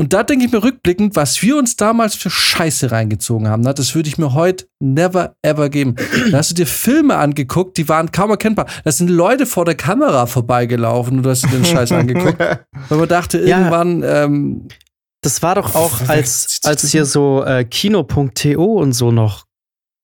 und 0.00 0.14
da 0.14 0.22
denke 0.22 0.46
ich 0.46 0.50
mir 0.50 0.64
rückblickend, 0.64 1.14
was 1.14 1.42
wir 1.42 1.58
uns 1.58 1.76
damals 1.76 2.14
für 2.14 2.30
Scheiße 2.30 2.90
reingezogen 2.90 3.48
haben, 3.48 3.62
ne? 3.62 3.74
das 3.74 3.94
würde 3.94 4.08
ich 4.08 4.16
mir 4.16 4.32
heute 4.32 4.64
never 4.82 5.34
ever 5.42 5.68
geben. 5.68 5.94
Da 6.30 6.38
hast 6.38 6.52
du 6.52 6.54
dir 6.54 6.66
Filme 6.66 7.16
angeguckt, 7.16 7.76
die 7.76 7.86
waren 7.86 8.10
kaum 8.10 8.30
erkennbar. 8.30 8.64
Da 8.82 8.92
sind 8.92 9.10
Leute 9.10 9.44
vor 9.44 9.66
der 9.66 9.74
Kamera 9.74 10.24
vorbeigelaufen 10.24 11.18
und 11.18 11.24
du 11.24 11.28
hast 11.28 11.42
dir 11.42 11.50
den 11.50 11.66
Scheiß 11.66 11.92
angeguckt. 11.92 12.40
Weil 12.40 12.98
man 12.98 13.08
dachte, 13.10 13.40
irgendwann, 13.40 14.00
ja. 14.00 14.24
ähm, 14.24 14.68
das 15.22 15.42
war 15.42 15.54
doch 15.54 15.74
auch, 15.74 16.08
als, 16.08 16.60
als 16.64 16.90
hier 16.90 17.04
so 17.04 17.44
äh, 17.44 17.64
Kino.to 17.64 18.64
und 18.64 18.92
so 18.92 19.12
noch 19.12 19.44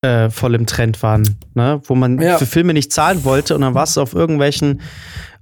äh, 0.02 0.30
voll 0.30 0.54
im 0.54 0.66
Trend 0.66 1.02
waren, 1.02 1.38
ne? 1.54 1.80
wo 1.84 1.94
man 1.94 2.20
ja. 2.20 2.38
für 2.38 2.46
Filme 2.46 2.74
nicht 2.74 2.92
zahlen 2.92 3.24
wollte 3.24 3.54
und 3.54 3.62
dann 3.62 3.74
warst 3.74 3.96
du 3.96 4.02
auf 4.02 4.12
irgendwelchen 4.12 4.82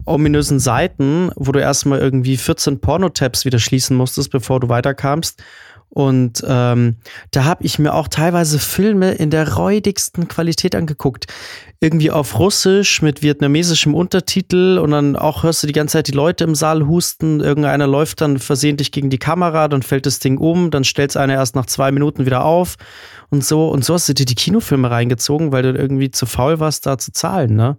ominösen 0.06 0.60
Seiten, 0.60 1.30
wo 1.36 1.50
du 1.52 1.60
erstmal 1.60 1.98
irgendwie 1.98 2.36
14 2.36 2.80
Pornotabs 2.80 3.44
wieder 3.44 3.58
schließen 3.58 3.96
musstest, 3.96 4.30
bevor 4.30 4.60
du 4.60 4.68
weiterkamst. 4.68 5.42
Und 5.88 6.42
ähm, 6.46 6.96
da 7.30 7.44
habe 7.44 7.64
ich 7.64 7.78
mir 7.78 7.94
auch 7.94 8.08
teilweise 8.08 8.58
Filme 8.58 9.12
in 9.12 9.30
der 9.30 9.54
räudigsten 9.54 10.26
Qualität 10.26 10.74
angeguckt. 10.74 11.26
Irgendwie 11.78 12.10
auf 12.10 12.38
Russisch 12.38 13.00
mit 13.00 13.22
vietnamesischem 13.22 13.94
Untertitel 13.94 14.80
und 14.82 14.90
dann 14.90 15.14
auch 15.14 15.44
hörst 15.44 15.62
du 15.62 15.68
die 15.68 15.72
ganze 15.72 15.92
Zeit 15.92 16.08
die 16.08 16.12
Leute 16.12 16.42
im 16.44 16.56
Saal 16.56 16.88
husten. 16.88 17.38
Irgendeiner 17.38 17.86
läuft 17.86 18.22
dann 18.22 18.38
versehentlich 18.38 18.90
gegen 18.90 19.08
die 19.08 19.18
Kamera, 19.18 19.68
dann 19.68 19.82
fällt 19.82 20.06
das 20.06 20.18
Ding 20.18 20.38
um, 20.38 20.72
dann 20.72 20.82
stellt 20.82 21.16
einer 21.16 21.34
erst 21.34 21.54
nach 21.54 21.66
zwei 21.66 21.92
Minuten 21.92 22.26
wieder 22.26 22.44
auf 22.44 22.74
und 23.30 23.44
so. 23.44 23.68
Und 23.68 23.84
so 23.84 23.94
hast 23.94 24.08
du 24.08 24.14
dir 24.14 24.26
die 24.26 24.34
Kinofilme 24.34 24.90
reingezogen, 24.90 25.52
weil 25.52 25.62
du 25.62 25.78
irgendwie 25.78 26.10
zu 26.10 26.26
faul 26.26 26.58
warst, 26.58 26.86
da 26.86 26.98
zu 26.98 27.12
zahlen, 27.12 27.54
ne? 27.54 27.76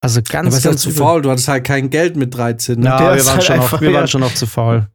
Also 0.00 0.20
ganz, 0.28 0.62
ja, 0.62 0.70
ganz 0.70 0.82
zu 0.82 0.90
faul. 0.90 1.22
Du 1.22 1.30
hattest 1.30 1.48
halt 1.48 1.64
kein 1.64 1.90
Geld 1.90 2.16
mit 2.16 2.34
13. 2.34 2.78
Ne? 2.78 2.86
Ja, 2.86 2.98
wir, 3.00 3.24
waren, 3.24 3.34
halt 3.34 3.44
schon 3.44 3.56
einfach, 3.56 3.80
wir 3.80 3.92
waren 3.92 4.06
schon 4.06 4.20
noch 4.20 4.34
zu 4.34 4.46
faul. 4.46 4.88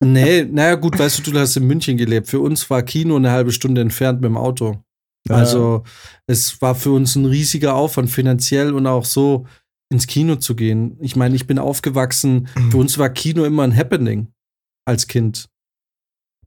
Nee, 0.00 0.44
naja, 0.44 0.74
gut, 0.76 0.98
weißt 0.98 1.26
du, 1.26 1.32
du 1.32 1.38
hast 1.38 1.56
in 1.56 1.66
München 1.66 1.96
gelebt. 1.96 2.28
Für 2.28 2.40
uns 2.40 2.68
war 2.70 2.82
Kino 2.82 3.16
eine 3.16 3.30
halbe 3.30 3.52
Stunde 3.52 3.80
entfernt 3.80 4.20
mit 4.20 4.28
dem 4.28 4.36
Auto. 4.38 4.82
Ja. 5.28 5.36
Also, 5.36 5.84
es 6.26 6.60
war 6.62 6.74
für 6.74 6.92
uns 6.92 7.14
ein 7.14 7.26
riesiger 7.26 7.74
Aufwand, 7.74 8.10
finanziell 8.10 8.72
und 8.72 8.86
auch 8.86 9.04
so 9.04 9.46
ins 9.90 10.06
Kino 10.06 10.36
zu 10.36 10.56
gehen. 10.56 10.96
Ich 11.00 11.14
meine, 11.16 11.36
ich 11.36 11.46
bin 11.46 11.58
aufgewachsen, 11.58 12.48
für 12.70 12.78
uns 12.78 12.96
war 12.98 13.10
Kino 13.10 13.44
immer 13.44 13.62
ein 13.62 13.76
Happening 13.76 14.32
als 14.86 15.06
Kind. 15.06 15.48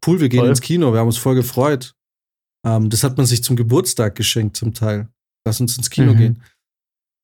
Cool, 0.05 0.19
wir 0.19 0.29
gehen 0.29 0.41
voll. 0.41 0.49
ins 0.49 0.61
Kino, 0.61 0.91
wir 0.91 0.99
haben 0.99 1.07
uns 1.07 1.17
voll 1.17 1.35
gefreut. 1.35 1.95
Ähm, 2.65 2.89
das 2.89 3.03
hat 3.03 3.15
man 3.17 3.25
sich 3.25 3.43
zum 3.43 3.55
Geburtstag 3.55 4.15
geschenkt, 4.15 4.57
zum 4.57 4.73
Teil. 4.73 5.07
Lass 5.45 5.61
uns 5.61 5.77
ins 5.77 5.89
Kino 5.89 6.13
mhm. 6.13 6.17
gehen. 6.17 6.43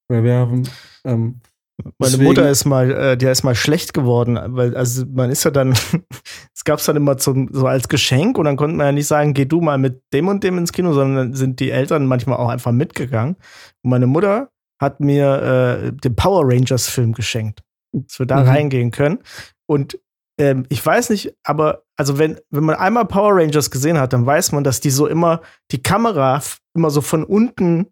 Weil 0.07 0.23
wir 0.23 0.35
haben 0.35 0.69
ähm, 1.03 1.41
meine 1.77 1.93
Deswegen. 1.99 2.23
Mutter 2.25 2.49
ist 2.49 2.65
mal, 2.65 2.91
äh, 2.91 3.17
der 3.17 3.31
ist 3.31 3.43
mal 3.43 3.55
schlecht 3.55 3.93
geworden, 3.93 4.39
weil 4.49 4.75
also 4.75 5.05
man 5.11 5.29
ist 5.29 5.43
ja 5.43 5.51
dann, 5.51 5.71
es 6.53 6.63
gab 6.63 6.79
es 6.79 6.85
dann 6.85 6.95
immer 6.95 7.17
zum, 7.17 7.49
so 7.51 7.65
als 7.65 7.87
Geschenk 7.87 8.37
und 8.37 8.45
dann 8.45 8.57
konnte 8.57 8.75
man 8.75 8.87
ja 8.87 8.91
nicht 8.91 9.07
sagen, 9.07 9.33
geh 9.33 9.45
du 9.45 9.61
mal 9.61 9.77
mit 9.77 10.01
dem 10.13 10.27
und 10.27 10.43
dem 10.43 10.57
ins 10.57 10.73
Kino, 10.73 10.93
sondern 10.93 11.15
dann 11.15 11.33
sind 11.33 11.59
die 11.59 11.71
Eltern 11.71 12.05
manchmal 12.05 12.37
auch 12.37 12.49
einfach 12.49 12.71
mitgegangen. 12.71 13.35
Und 13.83 13.89
meine 13.89 14.07
Mutter 14.07 14.49
hat 14.79 14.99
mir 14.99 15.83
äh, 15.83 15.91
den 15.93 16.15
Power 16.15 16.43
Rangers 16.45 16.87
Film 16.87 17.13
geschenkt, 17.13 17.61
dass 17.93 18.19
wir 18.19 18.25
da 18.25 18.41
mhm. 18.41 18.49
reingehen 18.49 18.91
können. 18.91 19.19
Und 19.67 19.99
ähm, 20.39 20.65
ich 20.69 20.83
weiß 20.83 21.11
nicht, 21.11 21.35
aber 21.43 21.83
also 21.97 22.17
wenn, 22.17 22.39
wenn 22.49 22.63
man 22.63 22.75
einmal 22.75 23.05
Power 23.05 23.35
Rangers 23.35 23.69
gesehen 23.69 23.99
hat, 23.99 24.13
dann 24.13 24.25
weiß 24.25 24.53
man, 24.53 24.63
dass 24.63 24.79
die 24.79 24.89
so 24.89 25.07
immer 25.07 25.41
die 25.71 25.83
Kamera 25.83 26.41
immer 26.75 26.89
so 26.89 27.01
von 27.01 27.23
unten 27.23 27.87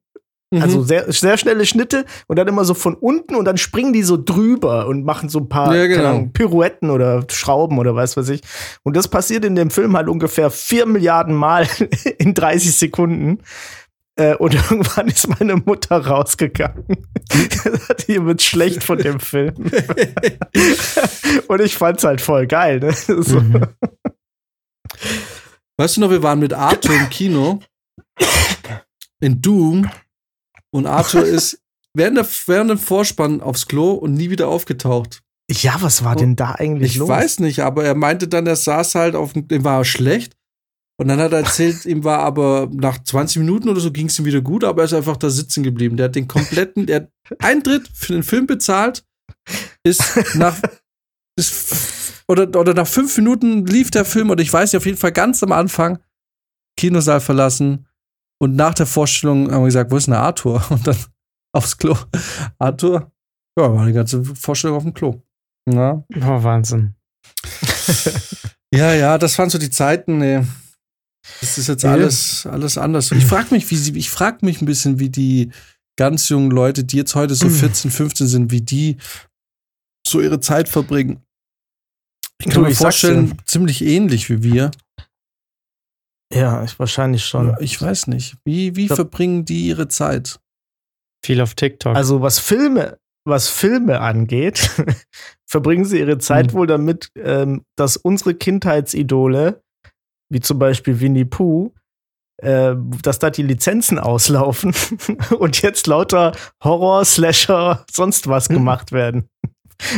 also 0.52 0.80
mhm. 0.80 0.84
sehr, 0.86 1.12
sehr 1.12 1.38
schnelle 1.38 1.66
Schnitte 1.66 2.06
und 2.28 2.40
dann 2.40 2.48
immer 2.48 2.66
so 2.66 2.74
von 2.74 2.96
unten 2.96 3.36
und 3.36 3.46
dann 3.46 3.58
springen 3.58 3.94
die 3.94 4.02
so 4.02 4.18
drüber 4.18 4.88
und 4.88 5.06
machen 5.06 5.30
so 5.30 5.40
ein 5.40 5.50
paar 5.50 5.76
ja, 5.76 5.86
genau. 5.86 6.10
Ahnung, 6.10 6.34
Pirouetten 6.34 6.90
oder 6.90 7.24
Schrauben 7.30 7.78
oder 7.78 7.96
was 7.96 8.18
weiß 8.18 8.30
ich. 8.30 8.42
Und 8.82 8.96
das 8.96 9.08
passiert 9.08 9.46
in 9.46 9.56
dem 9.56 9.70
Film 9.70 9.96
halt 9.96 10.08
ungefähr 10.08 10.50
vier 10.50 10.88
Milliarden 10.88 11.36
Mal 11.36 11.68
in 12.18 12.34
30 12.34 12.76
Sekunden. 12.76 13.44
Äh, 14.16 14.36
und 14.38 14.56
irgendwann 14.72 15.08
ist 15.08 15.28
meine 15.40 15.56
Mutter 15.58 16.04
rausgegangen. 16.04 16.84
Die 18.08 18.26
wird 18.26 18.42
schlecht 18.42 18.84
von 18.84 18.98
dem 18.98 19.20
Film. 19.20 19.54
und 21.48 21.62
ich 21.62 21.78
fand's 21.78 22.04
halt 22.04 22.22
voll 22.22 22.48
geil. 22.48 22.80
Ne? 22.80 22.92
So. 22.94 23.40
Mhm. 23.40 23.68
Weißt 25.78 25.98
du 25.98 26.02
noch, 26.02 26.10
wir 26.10 26.24
waren 26.24 26.40
mit 26.40 26.54
Arthur 26.54 26.96
im 26.96 27.10
Kino 27.10 27.60
in 29.22 29.42
Doom 29.42 29.88
und 30.72 30.86
Arthur 30.86 31.24
ist 31.26 31.60
während, 31.94 32.18
der, 32.18 32.28
während 32.46 32.70
dem 32.70 32.78
Vorspann 32.78 33.42
aufs 33.42 33.68
Klo 33.68 33.92
und 33.92 34.14
nie 34.14 34.30
wieder 34.30 34.48
aufgetaucht. 34.48 35.22
Ja, 35.52 35.78
was 35.82 36.04
war 36.04 36.16
denn 36.16 36.36
da 36.36 36.52
eigentlich 36.52 36.92
ich 36.92 36.98
los? 36.98 37.10
Ich 37.10 37.16
weiß 37.16 37.40
nicht, 37.40 37.62
aber 37.62 37.84
er 37.84 37.96
meinte 37.96 38.28
dann, 38.28 38.46
er 38.46 38.56
saß 38.56 38.96
halt 38.96 39.16
auf 39.16 39.34
dem, 39.34 39.64
war 39.64 39.84
schlecht. 39.84 40.36
Und 41.00 41.08
dann 41.08 41.20
hat 41.20 41.32
er 41.32 41.40
erzählt, 41.40 41.86
ihm 41.86 42.04
war 42.04 42.20
aber 42.20 42.70
nach 42.72 43.02
20 43.02 43.38
Minuten 43.38 43.70
oder 43.70 43.80
so 43.80 43.90
ging 43.92 44.08
es 44.08 44.20
ihm 44.20 44.26
wieder 44.26 44.42
gut, 44.42 44.64
aber 44.66 44.82
er 44.82 44.86
ist 44.86 44.94
einfach 44.94 45.18
da 45.18 45.30
sitzen 45.30 45.64
geblieben. 45.64 45.96
Der 45.96 46.06
hat 46.06 46.16
den 46.16 46.28
kompletten, 46.28 46.86
der 46.86 46.96
hat 46.98 47.10
Eintritt 47.40 47.88
für 47.94 48.14
den 48.14 48.22
Film 48.22 48.48
bezahlt, 48.48 49.06
ist 49.84 50.36
nach, 50.36 50.60
ist, 51.38 52.24
oder, 52.28 52.44
oder 52.60 52.74
nach 52.74 52.88
fünf 52.88 53.16
Minuten 53.18 53.66
lief 53.66 53.92
der 53.92 54.04
Film 54.04 54.30
und 54.30 54.42
ich 54.42 54.52
weiß 54.52 54.74
ja 54.74 54.78
auf 54.78 54.86
jeden 54.86 54.98
Fall 54.98 55.14
ganz 55.14 55.42
am 55.42 55.54
Anfang, 55.54 56.00
Kinosaal 56.78 57.22
verlassen, 57.22 57.88
und 58.40 58.56
nach 58.56 58.74
der 58.74 58.86
Vorstellung 58.86 59.52
haben 59.52 59.62
wir 59.62 59.66
gesagt, 59.66 59.92
wo 59.92 59.98
ist 59.98 60.08
denn 60.08 60.14
der 60.14 60.22
Arthur? 60.22 60.64
Und 60.70 60.88
dann 60.88 60.98
aufs 61.54 61.78
Klo. 61.78 61.96
Arthur, 62.58 63.12
ja, 63.58 63.74
war 63.74 63.86
die 63.86 63.94
ganze 63.94 64.24
Vorstellung 64.24 64.78
auf 64.78 64.84
dem 64.84 64.94
Klo. 64.94 65.22
Ja. 65.70 66.04
Oh, 66.16 66.44
Wahnsinn. 66.44 66.96
ja, 68.74 68.94
Ja, 68.94 69.18
das 69.18 69.38
waren 69.38 69.50
so 69.50 69.58
die 69.58 69.70
Zeiten, 69.70 70.20
nee. 70.20 70.42
Das 71.42 71.58
ist 71.58 71.68
jetzt 71.68 71.86
alles, 71.86 72.46
alles 72.46 72.78
anders. 72.78 73.12
Ich 73.12 73.26
frage 73.26 73.54
mich, 73.54 73.70
wie 73.70 73.76
sie, 73.76 73.98
ich 73.98 74.10
frage 74.10 74.46
mich 74.46 74.62
ein 74.62 74.66
bisschen, 74.66 75.00
wie 75.00 75.10
die 75.10 75.52
ganz 75.98 76.30
jungen 76.30 76.50
Leute, 76.50 76.84
die 76.86 76.98
jetzt 76.98 77.16
heute 77.16 77.36
so 77.36 77.50
14, 77.50 77.92
15 77.92 78.28
sind, 78.28 78.52
wie 78.52 78.62
die 78.62 78.98
so 80.08 80.22
ihre 80.22 80.40
Zeit 80.40 80.70
verbringen. 80.70 81.22
Ich 82.40 82.46
kann 82.46 82.56
Du, 82.56 82.62
mir 82.62 82.70
ich 82.72 82.78
vorstellen, 82.78 83.38
ziemlich 83.46 83.84
ähnlich 83.84 84.30
wie 84.30 84.44
wir. 84.44 84.72
Ja, 86.34 86.64
ich, 86.64 86.78
wahrscheinlich 86.80 87.26
schon. 87.26 87.56
Ich 87.60 87.82
weiß 87.82 88.08
nicht. 88.08 88.38
Wie, 88.46 88.76
wie 88.76 88.86
glaub- 88.88 88.98
verbringen 88.98 89.46
die 89.46 89.68
ihre 89.68 89.88
Zeit? 89.88 90.40
Viel 91.26 91.42
auf 91.42 91.56
TikTok. 91.56 91.96
Also 91.96 92.22
was 92.22 92.40
Filme, 92.40 92.98
was 93.26 93.50
Filme 93.50 94.00
angeht, 94.00 94.70
verbringen 95.50 95.86
sie 95.86 96.00
ihre 96.00 96.18
Zeit 96.20 96.48
Hm. 96.52 96.54
wohl 96.54 96.68
damit, 96.68 97.10
ähm, 97.16 97.64
dass 97.76 97.98
unsere 97.98 98.36
Kindheitsidole, 98.36 99.62
wie 100.32 100.40
zum 100.40 100.60
Beispiel 100.60 101.00
Winnie 101.00 101.26
Pooh, 101.26 101.74
äh, 102.38 102.76
dass 103.02 103.20
da 103.20 103.32
die 103.32 103.44
Lizenzen 103.44 104.00
auslaufen 104.00 104.74
und 105.40 105.62
jetzt 105.62 105.88
lauter 105.88 106.32
Horror, 106.64 107.04
Slasher, 107.04 107.86
sonst 107.92 108.28
was 108.28 108.48
gemacht 108.50 108.92
werden. 108.92 109.28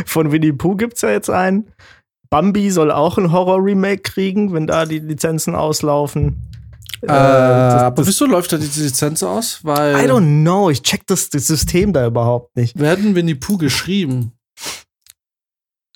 Von 0.06 0.32
Winnie 0.32 0.54
Pooh 0.54 0.76
gibt's 0.76 1.02
ja 1.02 1.10
jetzt 1.12 1.30
einen. 1.30 1.72
Bambi 2.32 2.72
soll 2.72 2.92
auch 2.92 3.18
ein 3.20 3.32
Horror-Remake 3.32 4.02
kriegen, 4.04 4.54
wenn 4.54 4.66
da 4.66 4.86
die 4.86 5.00
Lizenzen 5.00 5.54
auslaufen. 5.54 6.42
Äh, 7.02 7.08
das- 7.08 7.84
aber 7.84 7.96
das- 7.98 8.08
wieso 8.08 8.26
läuft 8.26 8.54
da 8.54 8.58
diese 8.58 8.84
Lizenz 8.84 9.22
aus? 9.22 9.60
Weil 9.64 9.96
I 10.04 10.10
don't 10.10 10.42
know, 10.42 10.70
ich 10.70 10.82
check 10.82 11.06
das, 11.08 11.30
das 11.30 11.48
System 11.48 11.94
da 11.94 12.06
überhaupt 12.08 12.56
nicht. 12.56 12.80
werden 12.80 13.14
Winnie 13.16 13.36
Pooh 13.36 13.58
geschrieben. 13.58 14.32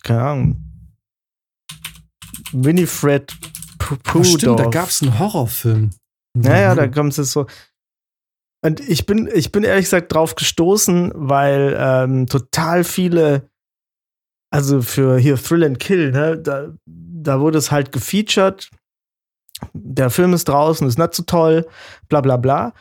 keine 0.04 0.22
Ahnung. 0.22 0.62
Winifred 2.52 3.34
P- 3.80 3.96
Oh, 4.14 4.24
stimmt, 4.24 4.60
da 4.60 4.66
gab 4.68 4.90
es 4.90 5.02
einen 5.02 5.18
Horrorfilm. 5.20 5.90
Naja, 6.38 6.74
Mhm. 6.74 6.78
da 6.78 6.88
kommt 6.88 7.18
es 7.18 7.32
so. 7.32 7.48
Und 8.64 8.80
ich 8.82 9.06
bin, 9.06 9.30
ich 9.34 9.52
bin 9.52 9.64
ehrlich 9.64 9.86
gesagt 9.86 10.14
drauf 10.14 10.36
gestoßen, 10.36 11.12
weil 11.16 11.76
ähm, 11.80 12.28
total 12.28 12.84
viele, 12.84 13.50
also 14.56 14.82
für 14.82 15.18
hier 15.18 15.36
Thrill 15.36 15.64
and 15.66 15.80
Kill, 15.80 16.12
ne, 16.12 16.38
da, 16.38 16.70
da 16.86 17.40
wurde 17.42 17.58
es 17.58 17.72
halt 17.72 17.92
gefeatured. 17.92 18.70
Der 19.74 20.10
Film 20.10 20.34
ist 20.34 20.46
draußen, 20.48 20.88
ist 20.88 20.98
nicht 20.98 21.14
so 21.14 21.24
toll, 21.24 21.68
bla 22.08 22.22
bla 22.22 22.38
bla. 22.38 22.74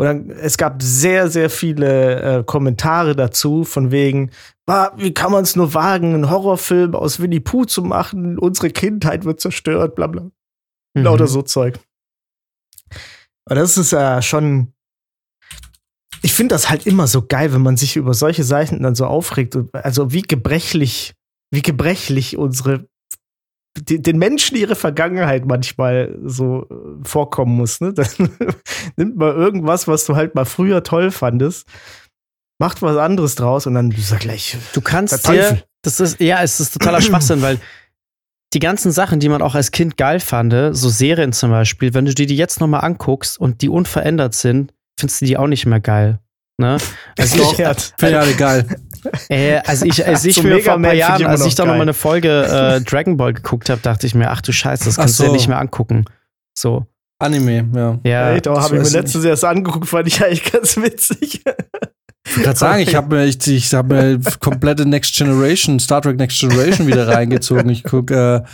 Und 0.00 0.06
dann, 0.06 0.30
es 0.30 0.56
gab 0.58 0.80
sehr, 0.80 1.28
sehr 1.28 1.50
viele 1.50 2.20
äh, 2.38 2.44
Kommentare 2.44 3.16
dazu, 3.16 3.64
von 3.64 3.90
wegen, 3.90 4.30
"Ah, 4.66 4.92
wie 4.96 5.12
kann 5.12 5.32
man 5.32 5.42
es 5.42 5.56
nur 5.56 5.74
wagen, 5.74 6.14
einen 6.14 6.30
Horrorfilm 6.30 6.94
aus 6.94 7.18
Winnie 7.18 7.40
Pooh 7.40 7.64
zu 7.64 7.82
machen? 7.82 8.38
Unsere 8.38 8.70
Kindheit 8.70 9.24
wird 9.24 9.40
zerstört, 9.40 9.96
bla 9.96 10.06
bla. 10.06 10.22
Mhm. 10.94 11.02
Lauter 11.02 11.26
so 11.26 11.42
Zeug. 11.42 11.80
Und 13.48 13.56
das 13.56 13.76
ist 13.76 13.90
ja 13.90 14.22
schon. 14.22 14.72
Ich 16.22 16.32
finde 16.32 16.54
das 16.54 16.68
halt 16.70 16.86
immer 16.86 17.06
so 17.06 17.22
geil, 17.26 17.52
wenn 17.52 17.62
man 17.62 17.76
sich 17.76 17.96
über 17.96 18.14
solche 18.14 18.44
Seiten 18.44 18.82
dann 18.82 18.94
so 18.94 19.06
aufregt. 19.06 19.56
Und- 19.56 19.74
Also 19.74 20.12
wie 20.12 20.22
gebrechlich, 20.22 21.14
wie 21.52 21.62
gebrechlich 21.62 22.36
unsere 22.36 22.86
die, 23.78 24.02
den 24.02 24.18
Menschen 24.18 24.56
ihre 24.56 24.74
Vergangenheit 24.74 25.44
manchmal 25.46 26.18
so 26.24 26.66
äh, 26.68 26.74
vorkommen 27.06 27.54
muss. 27.56 27.80
Ne? 27.80 27.92
Dann 27.94 28.06
nimmt 28.96 29.16
man 29.16 29.36
irgendwas, 29.36 29.86
was 29.86 30.04
du 30.04 30.16
halt 30.16 30.34
mal 30.34 30.46
früher 30.46 30.82
toll 30.82 31.12
fandest, 31.12 31.68
macht 32.60 32.82
was 32.82 32.96
anderes 32.96 33.36
draus 33.36 33.66
und 33.68 33.74
dann 33.74 33.92
ist 33.92 34.10
er 34.10 34.18
gleich. 34.18 34.56
Du 34.72 34.80
kannst 34.80 35.12
dir, 35.52 35.62
das 35.82 36.00
ist, 36.00 36.18
ja, 36.18 36.42
es 36.42 36.58
ist 36.58 36.72
totaler 36.72 37.00
Schwachsinn, 37.00 37.40
weil 37.40 37.60
die 38.52 38.58
ganzen 38.58 38.90
Sachen, 38.90 39.20
die 39.20 39.28
man 39.28 39.42
auch 39.42 39.54
als 39.54 39.70
Kind 39.70 39.96
geil 39.96 40.18
fand, 40.18 40.52
so 40.74 40.88
Serien 40.88 41.32
zum 41.32 41.50
Beispiel, 41.50 41.94
wenn 41.94 42.06
du 42.06 42.14
dir 42.14 42.26
die 42.26 42.36
jetzt 42.36 42.60
nochmal 42.60 42.80
anguckst 42.82 43.38
und 43.38 43.62
die 43.62 43.68
unverändert 43.68 44.34
sind, 44.34 44.72
findest 44.98 45.20
du 45.20 45.26
die 45.26 45.36
auch 45.36 45.46
nicht 45.46 45.66
mehr 45.66 45.80
geil. 45.80 46.18
Ne? 46.60 46.76
Also 47.18 47.52
ich, 47.52 47.58
ich 47.58 48.16
alle 48.16 48.34
geil. 48.34 48.66
äh, 49.28 49.58
als 49.58 49.82
ich, 49.82 50.06
als 50.06 50.24
ich 50.24 50.36
So 50.36 50.42
mir 50.42 50.60
vor 50.60 50.74
ein 50.74 50.82
paar 50.82 50.94
Jahren, 50.94 51.24
als 51.26 51.40
noch 51.40 51.46
ich 51.46 51.54
da 51.54 51.64
nochmal 51.64 51.82
eine 51.82 51.94
Folge 51.94 52.44
äh, 52.76 52.80
Dragon 52.80 53.16
Ball 53.16 53.32
geguckt 53.32 53.70
habe, 53.70 53.80
dachte 53.80 54.06
ich 54.06 54.14
mir, 54.14 54.30
ach 54.30 54.40
du 54.40 54.52
Scheiße, 54.52 54.84
das 54.84 54.96
kannst 54.96 55.18
du 55.18 55.24
so. 55.24 55.28
ja 55.28 55.32
nicht 55.32 55.48
mehr 55.48 55.58
angucken. 55.58 56.04
So. 56.56 56.86
Anime, 57.20 57.68
ja. 57.74 57.98
Ja. 58.04 58.40
Das 58.40 58.64
habe 58.64 58.76
ich 58.76 58.82
mir 58.82 58.90
letztens 58.90 59.24
erst 59.24 59.44
angeguckt, 59.44 59.88
fand 59.88 60.06
ich 60.06 60.22
eigentlich 60.24 60.52
ganz 60.52 60.76
witzig. 60.76 61.42
Ich 61.44 62.36
wollte 62.36 62.42
gerade 62.44 62.58
sagen, 62.58 62.82
ich 62.82 62.94
habe 62.94 63.16
mir, 63.16 63.24
ich, 63.24 63.44
ich 63.46 63.72
hab 63.74 63.86
mir 63.88 64.20
komplette 64.38 64.86
Next 64.86 65.16
Generation, 65.16 65.80
Star 65.80 66.02
Trek 66.02 66.16
Next 66.16 66.38
Generation 66.38 66.86
wieder 66.86 67.08
reingezogen. 67.08 67.68
Ich 67.70 67.84
gucke, 67.84 68.44
äh, 68.44 68.48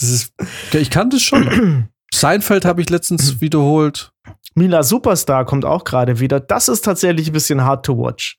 das 0.00 0.08
ist, 0.08 0.32
ich 0.72 0.90
kann 0.90 1.10
das 1.10 1.22
schon. 1.22 1.88
Seinfeld 2.14 2.64
habe 2.64 2.80
ich 2.80 2.88
letztens 2.88 3.40
wiederholt. 3.40 4.12
Mila 4.58 4.82
Superstar 4.82 5.44
kommt 5.44 5.64
auch 5.64 5.84
gerade 5.84 6.20
wieder. 6.20 6.40
Das 6.40 6.68
ist 6.68 6.82
tatsächlich 6.82 7.28
ein 7.28 7.32
bisschen 7.32 7.64
hard 7.64 7.86
to 7.86 7.96
watch. 7.96 8.38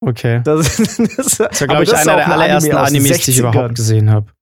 Okay. 0.00 0.40
Das, 0.44 0.76
das, 1.16 1.36
Das 1.36 1.60
war, 1.60 1.68
glaube 1.68 1.82
ich, 1.84 1.90
das 1.90 2.06
einer 2.06 2.12
auch 2.12 2.16
der 2.16 2.32
allerersten 2.32 2.72
Anime 2.72 2.86
Animes, 2.86 3.20
die 3.20 3.30
ich 3.32 3.36
60ern. 3.38 3.50
überhaupt 3.50 3.74
gesehen 3.74 4.10
habe. 4.10 4.32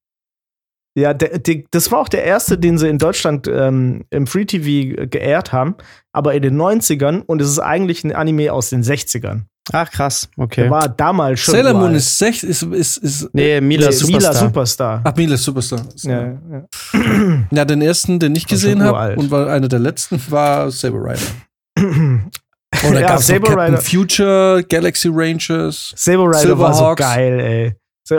Ja, 0.97 1.13
der, 1.13 1.39
der, 1.41 1.65
das 1.73 1.91
war 1.91 1.99
auch 1.99 2.09
der 2.09 2.25
erste, 2.25 2.57
den 2.57 2.79
sie 2.79 2.89
in 2.89 2.99
Deutschland 2.99 3.49
ähm, 3.49 4.05
im 4.11 4.29
Free 4.29 4.45
TV 4.45 5.07
geehrt 5.09 5.53
haben, 5.53 5.75
aber 6.13 6.35
in 6.35 6.43
den 6.43 6.57
90ern 6.57 7.23
und 7.23 7.43
es 7.43 7.49
ist 7.49 7.59
eigentlich 7.59 8.05
ein 8.05 8.13
Anime 8.13 8.53
aus 8.53 8.71
den 8.71 8.85
60ern. 8.85 9.47
Ach, 9.73 9.91
krass. 9.91 10.29
Okay. 10.37 10.63
Der 10.63 10.71
war 10.71 10.89
damals 10.89 11.41
schon. 11.41 11.55
Sailor 11.55 11.73
Moon 11.75 11.95
ist, 11.95 12.19
sech, 12.19 12.43
ist, 12.45 12.63
ist, 12.65 12.99
ist 12.99 13.29
Nee, 13.33 13.61
Mila 13.63 13.87
Nee, 13.87 13.93
Superstar. 13.93 14.21
Mila 14.21 14.35
Superstar. 14.35 15.01
Ach, 15.05 15.17
Mila 15.17 15.37
Superstar. 15.39 15.81
Ja, 16.03 16.23
ja. 16.23 17.47
Ja, 17.51 17.65
den 17.65 17.81
ersten, 17.81 18.19
den 18.19 18.35
ich 18.37 18.45
War 18.45 18.49
gesehen 18.51 18.83
habe 18.83 19.17
und 19.17 19.31
war 19.31 19.49
einer 19.49 19.69
der 19.69 19.79
letzten, 19.79 20.21
war 20.31 20.71
Saber 20.71 20.99
Rider. 21.05 21.21
Oder 22.89 23.01
Ja, 23.01 23.07
gab 23.09 23.21
es 23.21 23.27
Saber 23.27 23.47
Captain 23.49 23.75
Rider. 23.75 23.81
Future, 23.81 24.65
Galaxy 24.69 25.09
Rangers. 25.11 25.93
Saber 25.97 26.25
Rider 26.29 26.59
war 26.59 26.75
so 26.75 26.79
Silverhawks. 26.81 27.01
geil, 27.01 27.41
ey. 27.41 28.19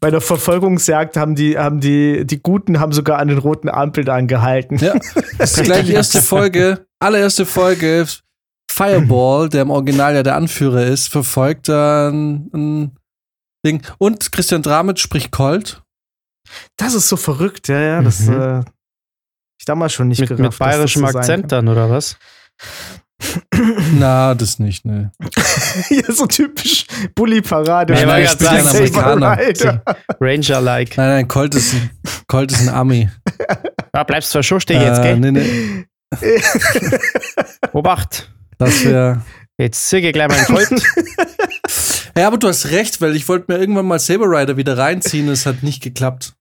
Bei 0.00 0.10
der 0.10 0.20
Verfolgungsjagd 0.20 1.16
haben 1.16 1.36
die, 1.36 1.56
haben 1.56 1.80
die, 1.80 2.26
die 2.26 2.42
Guten 2.42 2.80
haben 2.80 2.92
sogar 2.92 3.18
an 3.18 3.28
den 3.28 3.38
roten 3.38 3.68
Ampeln 3.68 4.08
angehalten. 4.08 4.76
Ja, 4.78 4.94
das 5.38 5.56
ist 5.56 5.64
gleich 5.64 5.86
die 5.86 5.92
erste 5.92 6.20
Folge, 6.22 6.86
allererste 6.98 7.46
Folge. 7.46 8.06
Fireball, 8.70 9.48
der 9.48 9.62
im 9.62 9.70
Original 9.70 10.14
ja 10.14 10.22
der 10.22 10.36
Anführer 10.36 10.84
ist, 10.86 11.08
verfolgt 11.08 11.68
dann 11.68 12.50
ein 12.54 12.96
Ding. 13.64 13.82
Und 13.98 14.30
Christian 14.32 14.62
Dramitz 14.62 15.00
spricht 15.00 15.30
Colt. 15.32 15.82
Das 16.76 16.94
ist 16.94 17.08
so 17.08 17.16
verrückt, 17.16 17.68
ja, 17.68 17.80
ja. 17.80 18.02
Das 18.02 18.20
Mhm. 18.20 18.40
äh, 18.40 18.60
ich 19.58 19.64
damals 19.64 19.94
schon 19.94 20.08
nicht 20.08 20.20
Mit, 20.20 20.28
gerafft, 20.28 20.42
mit 20.42 20.52
dass 20.52 20.58
das 20.58 20.66
bayerischem 20.68 21.06
so 21.06 21.18
Akzent 21.18 21.50
dann, 21.52 21.68
oder 21.68 21.88
was? 21.90 22.16
Na, 23.98 24.34
das 24.34 24.58
nicht, 24.58 24.84
ne. 24.84 25.10
ja, 25.90 26.12
so 26.12 26.26
typisch 26.26 26.86
Bully-Parade. 27.14 27.94
Wollte 27.94 28.06
Saber 28.06 28.22
grad 28.22 28.38
sagen, 28.38 28.68
Amerikaner. 28.68 29.82
Ranger-like. 30.20 30.96
Nein, 30.98 31.08
nein, 31.08 31.28
Colt 31.28 31.54
ist 31.54 31.72
ein, 31.72 31.90
Colt 32.28 32.52
ist 32.52 32.60
ein 32.60 32.68
Ami. 32.68 33.08
Ja, 33.94 34.04
bleibst 34.04 34.30
zwar 34.32 34.42
schon 34.42 34.60
stehen 34.60 34.82
jetzt, 34.82 34.98
Äh, 34.98 35.02
gell? 35.18 35.18
nee, 35.20 35.30
nee, 35.32 35.84
Obacht. 37.72 38.30
Das 38.58 38.84
wäre. 38.84 39.22
Jetzt 39.58 39.88
zirke 39.88 40.12
gleich 40.12 40.28
mal 40.28 40.36
einen 40.36 40.46
Colt. 40.46 40.68
Ja, 42.16 42.28
aber 42.28 42.38
du 42.38 42.48
hast 42.48 42.70
recht, 42.70 43.00
weil 43.02 43.14
ich 43.14 43.28
wollte 43.28 43.52
mir 43.52 43.58
irgendwann 43.58 43.86
mal 43.86 43.98
Saber 43.98 44.26
Rider 44.26 44.56
wieder 44.56 44.78
reinziehen, 44.78 45.28
es 45.28 45.44
hat 45.44 45.62
nicht 45.62 45.82
geklappt. 45.82 46.34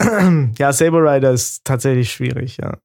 ja, 0.58 0.72
Saber 0.72 1.02
Rider 1.02 1.32
ist 1.32 1.64
tatsächlich 1.64 2.12
schwierig, 2.12 2.58
ja. 2.62 2.78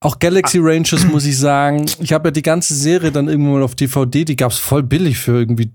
Auch 0.00 0.18
Galaxy 0.18 0.58
Rangers 0.60 1.04
muss 1.04 1.24
ich 1.24 1.38
sagen, 1.38 1.86
ich 2.00 2.12
habe 2.12 2.28
ja 2.28 2.32
die 2.32 2.42
ganze 2.42 2.74
Serie 2.74 3.12
dann 3.12 3.28
irgendwann 3.28 3.54
mal 3.54 3.62
auf 3.62 3.76
DVD, 3.76 4.24
die 4.24 4.34
gab's 4.34 4.58
voll 4.58 4.82
billig 4.82 5.18
für 5.18 5.38
irgendwie 5.38 5.70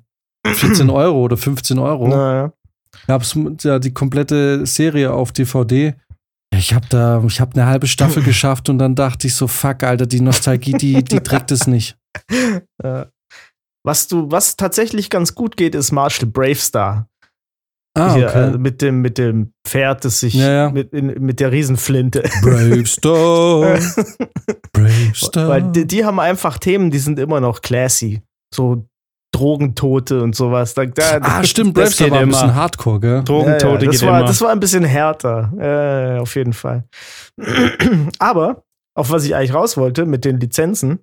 14 0.45 0.89
Euro 0.89 1.21
oder 1.21 1.37
15 1.37 1.79
Euro. 1.79 2.09
Naja. 2.09 2.51
Gab's 3.07 3.37
ja 3.63 3.79
die 3.79 3.93
komplette 3.93 4.65
Serie 4.65 5.13
auf 5.13 5.31
DVD. 5.31 5.95
Ich 6.53 6.73
habe 6.73 6.85
da, 6.89 7.23
ich 7.25 7.39
habe 7.39 7.53
eine 7.53 7.65
halbe 7.65 7.87
Staffel 7.87 8.21
geschafft 8.23 8.67
und 8.67 8.77
dann 8.77 8.93
dachte 8.93 9.27
ich 9.27 9.35
so, 9.35 9.47
fuck, 9.47 9.83
Alter, 9.83 10.05
die 10.05 10.19
Nostalgie, 10.19 10.73
die, 10.73 11.01
die 11.01 11.21
trägt 11.21 11.51
es 11.51 11.65
nicht. 11.65 11.97
Äh, 12.83 13.05
was 13.85 14.07
du, 14.07 14.29
was 14.31 14.57
tatsächlich 14.57 15.09
ganz 15.09 15.35
gut 15.35 15.57
geht, 15.57 15.75
ist 15.75 15.91
Marshall 15.91 16.27
Bravestar. 16.29 17.07
Ah, 17.93 18.13
Hier, 18.13 18.27
äh, 18.27 18.47
okay. 18.47 18.57
mit 18.57 18.81
dem, 18.81 19.01
mit 19.01 19.17
dem 19.17 19.53
Pferd, 19.67 20.05
das 20.05 20.21
sich 20.21 20.33
Ja, 20.33 20.51
ja. 20.51 20.69
Mit, 20.69 20.93
in, 20.93 21.07
mit 21.21 21.39
der 21.39 21.51
Riesenflinte. 21.51 22.23
Brave 22.41 22.85
Star, 22.85 23.77
Brave 24.71 25.13
Star. 25.13 25.49
Weil 25.49 25.63
die, 25.71 25.85
die 25.85 26.05
haben 26.05 26.19
einfach 26.19 26.57
Themen, 26.57 26.89
die 26.89 26.99
sind 26.99 27.19
immer 27.19 27.41
noch 27.41 27.61
classy. 27.61 28.21
So 28.53 28.87
Drogentote 29.33 30.21
und 30.21 30.35
sowas. 30.35 30.73
Da, 30.73 30.85
da, 30.85 31.19
ah, 31.21 31.43
stimmt, 31.43 31.73
Brave 31.73 31.85
das 31.85 31.95
Star 31.95 32.05
geht 32.07 32.13
war 32.13 32.19
ein 32.19 32.23
immer. 32.29 32.31
bisschen 32.33 32.55
Hardcore, 32.55 32.99
gell? 32.99 33.09
Ja, 33.11 33.17
ja, 33.17 33.23
Drogentote 33.23 33.85
das, 33.85 33.99
geht 33.99 34.07
war, 34.07 34.19
immer. 34.19 34.27
das 34.27 34.41
war 34.41 34.49
ein 34.51 34.59
bisschen 34.59 34.83
härter. 34.85 36.15
Äh, 36.15 36.19
auf 36.19 36.35
jeden 36.35 36.53
Fall. 36.53 36.85
Aber, 38.19 38.63
auf 38.95 39.09
was 39.09 39.25
ich 39.25 39.35
eigentlich 39.35 39.53
raus 39.53 39.75
wollte 39.75 40.05
mit 40.05 40.23
den 40.23 40.39
Lizenzen, 40.39 40.99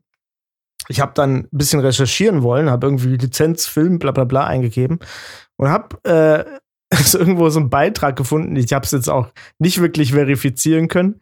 ich 0.89 1.01
habe 1.01 1.13
dann 1.15 1.37
ein 1.37 1.49
bisschen 1.51 1.81
recherchieren 1.81 2.43
wollen, 2.43 2.71
habe 2.71 2.87
irgendwie 2.87 3.17
Lizenz, 3.17 3.67
Film, 3.67 3.99
bla 3.99 4.11
bla 4.11 4.25
bla 4.25 4.47
eingegeben 4.47 4.99
und 5.57 5.69
habe 5.69 5.99
äh, 6.05 6.45
ist 6.99 7.15
irgendwo 7.15 7.49
so 7.51 7.61
ein 7.61 7.71
Beitrag 7.71 8.17
gefunden. 8.17 8.57
Ich 8.57 8.73
habe 8.73 8.85
es 8.85 8.93
jetzt 8.93 9.11
auch 9.11 9.29
nicht 9.59 9.81
wirklich 9.81 10.13
verifizieren 10.13 10.89
können, 10.89 11.21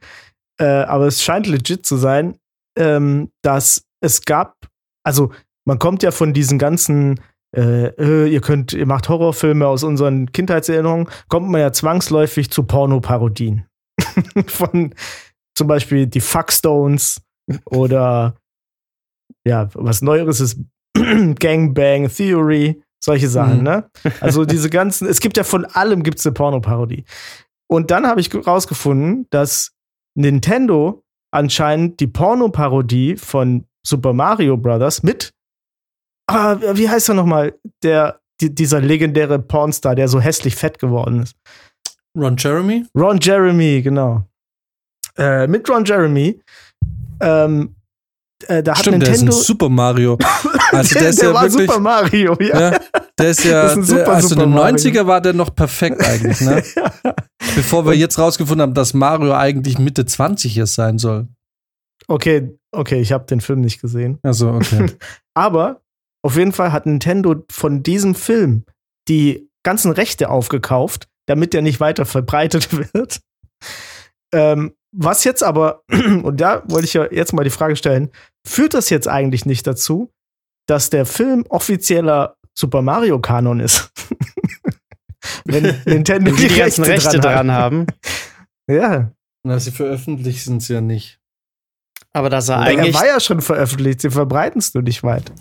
äh, 0.60 0.64
aber 0.64 1.06
es 1.06 1.22
scheint 1.22 1.46
legit 1.46 1.84
zu 1.84 1.96
sein, 1.96 2.38
ähm, 2.78 3.30
dass 3.42 3.84
es 4.00 4.22
gab, 4.22 4.54
also 5.04 5.32
man 5.66 5.78
kommt 5.78 6.02
ja 6.02 6.12
von 6.12 6.32
diesen 6.32 6.58
ganzen 6.58 7.20
äh, 7.56 7.86
äh, 7.98 8.28
ihr 8.28 8.40
könnt, 8.40 8.72
ihr 8.74 8.86
macht 8.86 9.08
Horrorfilme 9.08 9.66
aus 9.66 9.82
unseren 9.82 10.30
Kindheitserinnerungen, 10.32 11.08
kommt 11.28 11.48
man 11.48 11.60
ja 11.60 11.72
zwangsläufig 11.72 12.50
zu 12.50 12.64
Pornoparodien. 12.64 13.66
Von 14.46 14.94
zum 15.54 15.66
Beispiel 15.66 16.06
die 16.06 16.20
Fuckstones 16.20 17.22
oder 17.64 18.34
ja, 19.46 19.68
was 19.74 20.02
Neueres 20.02 20.40
ist 20.40 20.58
Gangbang 20.94 22.08
Theory, 22.08 22.82
solche 23.02 23.28
Sachen, 23.28 23.58
mhm. 23.58 23.64
ne? 23.64 23.90
Also 24.20 24.44
diese 24.44 24.70
ganzen, 24.70 25.08
es 25.08 25.20
gibt 25.20 25.36
ja 25.36 25.44
von 25.44 25.64
allem 25.64 26.02
gibt's 26.02 26.26
eine 26.26 26.34
Pornoparodie. 26.34 27.04
Und 27.68 27.90
dann 27.90 28.06
habe 28.06 28.20
ich 28.20 28.34
rausgefunden, 28.34 29.26
dass 29.30 29.72
Nintendo 30.16 31.02
anscheinend 31.32 32.00
die 32.00 32.06
Pornoparodie 32.06 33.16
von 33.16 33.66
Super 33.86 34.12
Mario 34.12 34.56
Brothers 34.56 35.02
mit 35.02 35.32
ah, 36.26 36.56
wie 36.74 36.88
heißt 36.88 37.08
er 37.08 37.14
nochmal? 37.14 37.58
Der, 37.82 38.20
die, 38.40 38.54
dieser 38.54 38.80
legendäre 38.80 39.38
Pornstar, 39.38 39.94
der 39.94 40.08
so 40.08 40.20
hässlich 40.20 40.56
fett 40.56 40.78
geworden 40.78 41.22
ist. 41.22 41.36
Ron 42.16 42.36
Jeremy? 42.36 42.86
Ron 42.96 43.18
Jeremy, 43.20 43.82
genau. 43.82 44.26
Äh, 45.16 45.46
mit 45.46 45.68
Ron 45.68 45.84
Jeremy. 45.84 46.40
Ähm, 47.20 47.75
äh, 48.46 48.62
da 48.62 48.74
Stimmt, 48.76 48.96
hat 48.96 49.00
Nintendo 49.02 49.04
der 49.04 49.14
ist 49.14 49.22
ein 49.22 49.32
Super 49.32 49.68
Mario. 49.68 50.18
Also 50.72 50.94
der, 50.94 51.02
der 51.02 51.10
ist 51.10 51.22
der 51.22 51.28
ja 51.28 51.34
war 51.34 51.42
wirklich, 51.44 51.70
Super 51.70 51.80
Mario, 51.80 52.36
ja. 52.40 52.70
ja 52.70 52.78
der 53.18 53.30
ist 53.30 53.44
ja, 53.44 53.66
ist 53.68 53.90
der, 53.90 54.08
also 54.08 54.34
in 54.34 54.40
den 54.40 54.52
90er 54.52 55.06
war 55.06 55.20
der 55.20 55.32
noch 55.32 55.54
perfekt 55.54 56.04
eigentlich, 56.04 56.40
ne? 56.40 56.62
ja. 56.76 57.14
Bevor 57.54 57.86
wir 57.86 57.94
jetzt 57.94 58.18
rausgefunden 58.18 58.62
haben, 58.62 58.74
dass 58.74 58.92
Mario 58.92 59.32
eigentlich 59.32 59.78
Mitte 59.78 60.04
20 60.04 60.58
ist 60.58 60.74
sein 60.74 60.98
soll. 60.98 61.28
Okay, 62.08 62.58
okay, 62.72 63.00
ich 63.00 63.12
habe 63.12 63.24
den 63.24 63.40
Film 63.40 63.60
nicht 63.60 63.80
gesehen. 63.80 64.18
Also 64.22 64.50
okay. 64.50 64.90
Aber 65.34 65.82
auf 66.22 66.36
jeden 66.36 66.52
Fall 66.52 66.72
hat 66.72 66.86
Nintendo 66.86 67.36
von 67.50 67.82
diesem 67.82 68.14
Film 68.14 68.64
die 69.08 69.48
ganzen 69.62 69.92
Rechte 69.92 70.28
aufgekauft, 70.28 71.08
damit 71.26 71.54
der 71.54 71.62
nicht 71.62 71.80
weiter 71.80 72.04
verbreitet 72.04 72.76
wird. 72.94 73.20
Ähm, 74.34 74.74
was 74.96 75.24
jetzt 75.24 75.42
aber, 75.42 75.82
und 75.90 76.40
da 76.40 76.62
wollte 76.66 76.86
ich 76.86 76.94
ja 76.94 77.10
jetzt 77.10 77.32
mal 77.32 77.44
die 77.44 77.50
Frage 77.50 77.76
stellen, 77.76 78.10
führt 78.46 78.74
das 78.74 78.90
jetzt 78.90 79.08
eigentlich 79.08 79.46
nicht 79.46 79.66
dazu, 79.66 80.10
dass 80.66 80.90
der 80.90 81.06
Film 81.06 81.44
offizieller 81.48 82.36
Super 82.54 82.82
Mario 82.82 83.20
Kanon 83.20 83.60
ist? 83.60 83.92
Wenn 85.44 85.62
Nintendo 85.86 86.32
die, 86.32 86.48
die 86.48 86.56
ganzen 86.56 86.84
Rechte, 86.84 87.08
Rechte 87.08 87.20
dran, 87.20 87.50
haben. 87.50 87.86
ja. 88.70 89.12
Na, 89.44 89.58
sie 89.60 89.70
veröffentlichen 89.70 90.58
es 90.58 90.68
ja 90.68 90.80
nicht. 90.80 91.20
Aber 92.12 92.30
dass 92.30 92.48
er 92.48 92.60
eigentlich. 92.60 92.94
Er 92.94 93.00
war 93.00 93.06
ja 93.06 93.20
schon 93.20 93.40
veröffentlicht, 93.40 94.00
sie 94.00 94.10
verbreiten 94.10 94.58
es 94.58 94.72
nur 94.74 94.82
nicht 94.82 95.02
weit. 95.02 95.32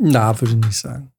Na, 0.00 0.38
würde 0.40 0.54
ich 0.54 0.66
nicht 0.66 0.76
sagen. 0.76 1.12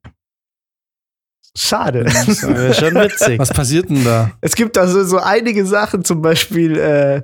Schade. 1.57 2.03
Das 2.03 2.43
wäre 2.47 2.73
schon 2.73 2.95
witzig. 2.95 3.39
Was 3.39 3.49
passiert 3.49 3.89
denn 3.89 4.03
da? 4.03 4.31
Es 4.41 4.55
gibt 4.55 4.77
also 4.77 5.03
so 5.03 5.19
einige 5.19 5.65
Sachen, 5.65 6.05
zum 6.05 6.21
Beispiel 6.21 6.77
äh, 6.77 7.21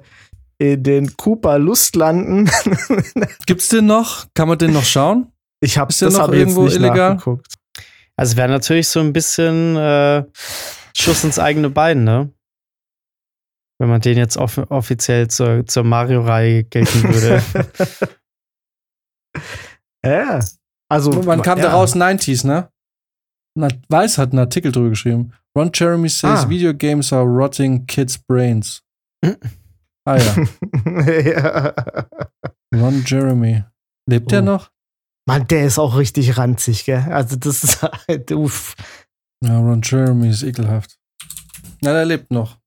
in 0.57 0.83
den 0.83 1.15
Cooper 1.17 1.59
Lustlanden. 1.59 2.49
Gibt's 3.45 3.69
den 3.69 3.85
noch? 3.85 4.25
Kann 4.33 4.47
man 4.47 4.57
den 4.57 4.73
noch 4.73 4.85
schauen? 4.85 5.31
Ich 5.61 5.77
hab's 5.77 5.99
ja 5.99 6.09
noch 6.09 6.31
irgendwo 6.31 6.67
illegal 6.67 7.17
geguckt. 7.17 7.53
Also 8.17 8.37
wäre 8.37 8.49
natürlich 8.49 8.87
so 8.87 8.99
ein 8.99 9.13
bisschen 9.13 9.75
äh, 9.75 10.23
Schuss 10.95 11.23
ins 11.23 11.39
eigene 11.39 11.69
Bein, 11.69 12.03
ne? 12.03 12.31
Wenn 13.77 13.89
man 13.89 13.99
den 13.99 14.17
jetzt 14.17 14.37
off 14.37 14.57
offiziell 14.69 15.27
zur, 15.27 15.65
zur 15.65 15.83
Mario-Reihe 15.83 16.63
gelten 16.63 17.03
würde. 17.03 17.43
ja. 20.05 20.39
Also, 20.87 21.25
wann 21.25 21.41
kam 21.41 21.57
ja. 21.57 21.65
der 21.65 21.73
raus? 21.73 21.95
90s, 21.95 22.47
ne? 22.47 22.69
Weiß 23.55 24.17
hat 24.17 24.31
einen 24.31 24.39
Artikel 24.39 24.71
drüber 24.71 24.89
geschrieben. 24.89 25.33
Ron 25.57 25.71
Jeremy 25.73 26.09
says 26.09 26.45
ah. 26.45 26.49
Video 26.49 26.73
games 26.73 27.13
are 27.13 27.23
rotting 27.23 27.85
kids' 27.87 28.17
brains. 28.17 28.83
ah 30.05 30.17
ja. 30.17 30.35
ja. 31.21 31.73
Ron 32.73 33.03
Jeremy. 33.05 33.63
Lebt 34.09 34.27
oh. 34.27 34.29
der 34.29 34.41
noch? 34.41 34.71
Mann, 35.27 35.47
der 35.47 35.65
ist 35.65 35.79
auch 35.79 35.97
richtig 35.97 36.37
ranzig, 36.37 36.85
gell? 36.85 37.03
Also 37.11 37.35
das 37.35 37.63
ist 37.63 37.81
halt, 37.81 38.31
uff. 38.31 38.75
Ja, 39.43 39.57
Ron 39.57 39.81
Jeremy 39.83 40.29
ist 40.29 40.43
ekelhaft. 40.43 40.99
Na, 41.81 41.93
der 41.93 42.05
lebt 42.05 42.31
noch. 42.31 42.59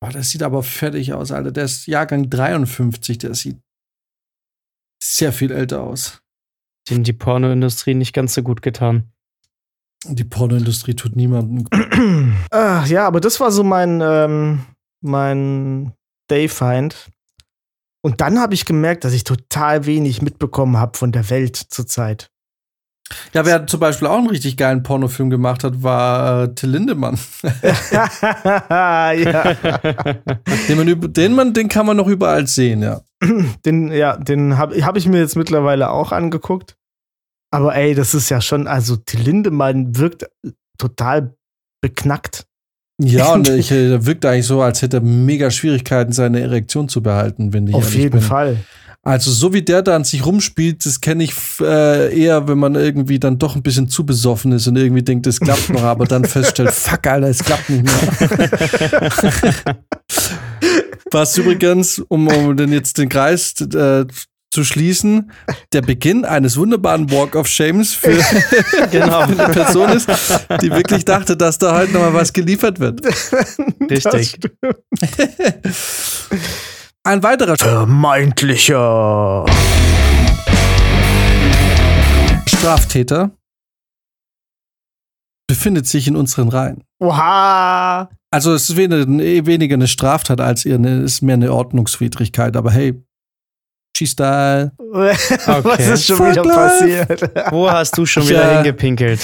Boah, 0.00 0.10
das 0.10 0.30
sieht 0.30 0.42
aber 0.42 0.62
fertig 0.62 1.12
aus, 1.12 1.32
Alter. 1.32 1.52
Der 1.52 1.64
ist 1.64 1.86
Jahrgang 1.86 2.28
53, 2.28 3.18
der 3.18 3.34
sieht 3.34 3.58
sehr 5.02 5.32
viel 5.32 5.50
älter 5.50 5.82
aus 5.82 6.20
denen 6.88 7.04
die 7.04 7.12
Pornoindustrie 7.12 7.94
nicht 7.94 8.12
ganz 8.12 8.34
so 8.34 8.42
gut 8.42 8.62
getan. 8.62 9.12
Die 10.06 10.24
Pornoindustrie 10.24 10.94
tut 10.94 11.16
niemandem 11.16 11.64
gut. 11.64 12.48
ah, 12.50 12.84
ja, 12.86 13.06
aber 13.06 13.20
das 13.20 13.40
war 13.40 13.50
so 13.50 13.64
mein, 13.64 14.00
ähm, 14.00 14.60
mein 15.00 15.92
Dayfind. 16.28 17.10
Und 18.00 18.20
dann 18.20 18.38
habe 18.38 18.54
ich 18.54 18.64
gemerkt, 18.64 19.04
dass 19.04 19.12
ich 19.12 19.24
total 19.24 19.86
wenig 19.86 20.22
mitbekommen 20.22 20.76
habe 20.76 20.96
von 20.96 21.10
der 21.10 21.28
Welt 21.30 21.56
zurzeit. 21.56 22.30
Ja, 23.32 23.44
wer 23.46 23.66
zum 23.66 23.80
Beispiel 23.80 24.06
auch 24.08 24.18
einen 24.18 24.28
richtig 24.28 24.56
geilen 24.56 24.82
Pornofilm 24.82 25.30
gemacht 25.30 25.64
hat, 25.64 25.82
war 25.82 26.44
äh, 26.44 26.54
Till 26.54 26.70
Lindemann. 26.70 27.18
ja. 27.90 29.54
den, 30.68 30.76
man, 30.76 31.12
den, 31.12 31.34
man, 31.34 31.54
den 31.54 31.68
kann 31.68 31.86
man 31.86 31.96
noch 31.96 32.06
überall 32.06 32.46
sehen, 32.46 32.82
ja. 32.82 33.00
Den, 33.64 33.90
ja, 33.90 34.16
den 34.16 34.58
habe 34.58 34.80
hab 34.84 34.96
ich 34.96 35.08
mir 35.08 35.18
jetzt 35.18 35.36
mittlerweile 35.36 35.90
auch 35.90 36.12
angeguckt. 36.12 36.77
Aber 37.50 37.74
ey, 37.74 37.94
das 37.94 38.14
ist 38.14 38.28
ja 38.28 38.40
schon, 38.40 38.66
also 38.66 38.96
Till 38.96 39.20
Lindemann 39.20 39.96
wirkt 39.96 40.26
total 40.76 41.34
beknackt. 41.80 42.46
Ja, 43.00 43.32
und 43.34 43.48
ich, 43.48 43.70
äh, 43.70 43.92
er 43.92 44.06
wirkt 44.06 44.24
eigentlich 44.24 44.46
so, 44.46 44.60
als 44.62 44.82
hätte 44.82 44.98
er 44.98 45.02
mega 45.02 45.50
Schwierigkeiten, 45.50 46.12
seine 46.12 46.40
Erektion 46.40 46.88
zu 46.88 47.02
behalten, 47.02 47.52
wenn 47.52 47.66
ich 47.66 47.74
Auf 47.74 47.94
jeden 47.94 48.20
bin. 48.20 48.20
Fall. 48.20 48.58
Also 49.02 49.30
so 49.30 49.54
wie 49.54 49.62
der 49.62 49.80
da 49.82 49.96
an 49.96 50.04
sich 50.04 50.26
rumspielt, 50.26 50.84
das 50.84 51.00
kenne 51.00 51.24
ich 51.24 51.32
äh, 51.60 52.14
eher, 52.14 52.46
wenn 52.48 52.58
man 52.58 52.74
irgendwie 52.74 53.18
dann 53.18 53.38
doch 53.38 53.56
ein 53.56 53.62
bisschen 53.62 53.88
zu 53.88 54.04
besoffen 54.04 54.52
ist 54.52 54.66
und 54.66 54.76
irgendwie 54.76 55.02
denkt, 55.02 55.26
es 55.26 55.40
klappt 55.40 55.70
noch, 55.70 55.82
aber 55.82 56.04
dann 56.04 56.24
feststellt, 56.24 56.70
fuck, 56.74 57.06
Alter, 57.06 57.28
es 57.28 57.42
klappt 57.42 57.70
nicht 57.70 57.84
mehr. 57.84 57.94
Was 61.10 61.38
übrigens, 61.38 62.00
um, 62.00 62.28
um 62.28 62.54
denn 62.56 62.70
jetzt 62.70 62.98
den 62.98 63.08
Kreis 63.08 63.54
äh, 63.60 64.04
zu 64.58 64.64
schließen, 64.64 65.30
der 65.72 65.82
Beginn 65.82 66.24
eines 66.24 66.56
wunderbaren 66.56 67.12
Walk 67.12 67.36
of 67.36 67.46
Shames 67.46 67.94
für, 67.94 68.18
genau. 68.90 69.24
für 69.28 69.44
eine 69.44 69.52
Person 69.52 69.90
ist, 69.90 70.08
die 70.60 70.72
wirklich 70.72 71.04
dachte, 71.04 71.36
dass 71.36 71.58
da 71.58 71.78
heute 71.78 71.92
nochmal 71.92 72.12
was 72.12 72.32
geliefert 72.32 72.80
wird. 72.80 73.00
Richtig. 73.88 74.36
Ein 77.04 77.22
weiterer 77.22 77.56
vermeintlicher 77.56 79.46
Straftäter 82.48 83.30
befindet 85.46 85.86
sich 85.86 86.08
in 86.08 86.16
unseren 86.16 86.48
Reihen. 86.48 86.82
Oha! 86.98 88.10
Also 88.32 88.54
es 88.54 88.70
ist 88.70 88.76
weniger 88.76 89.74
eine 89.74 89.86
Straftat 89.86 90.40
als 90.40 90.64
eher 90.64 90.74
eine, 90.74 91.02
ist 91.02 91.22
mehr 91.22 91.34
eine 91.34 91.52
Ordnungswidrigkeit, 91.52 92.56
aber 92.56 92.72
hey, 92.72 93.00
G-Style. 93.98 94.72
Okay. 94.88 95.62
Was 95.64 95.88
ist 95.88 96.06
schon 96.06 96.16
Fuck 96.16 96.30
wieder 96.30 96.44
life. 96.44 96.56
passiert? 96.56 97.30
Wo 97.50 97.70
hast 97.70 97.96
du 97.96 98.06
schon 98.06 98.26
wieder 98.28 98.50
ja. 98.50 98.54
hingepinkelt? 98.56 99.20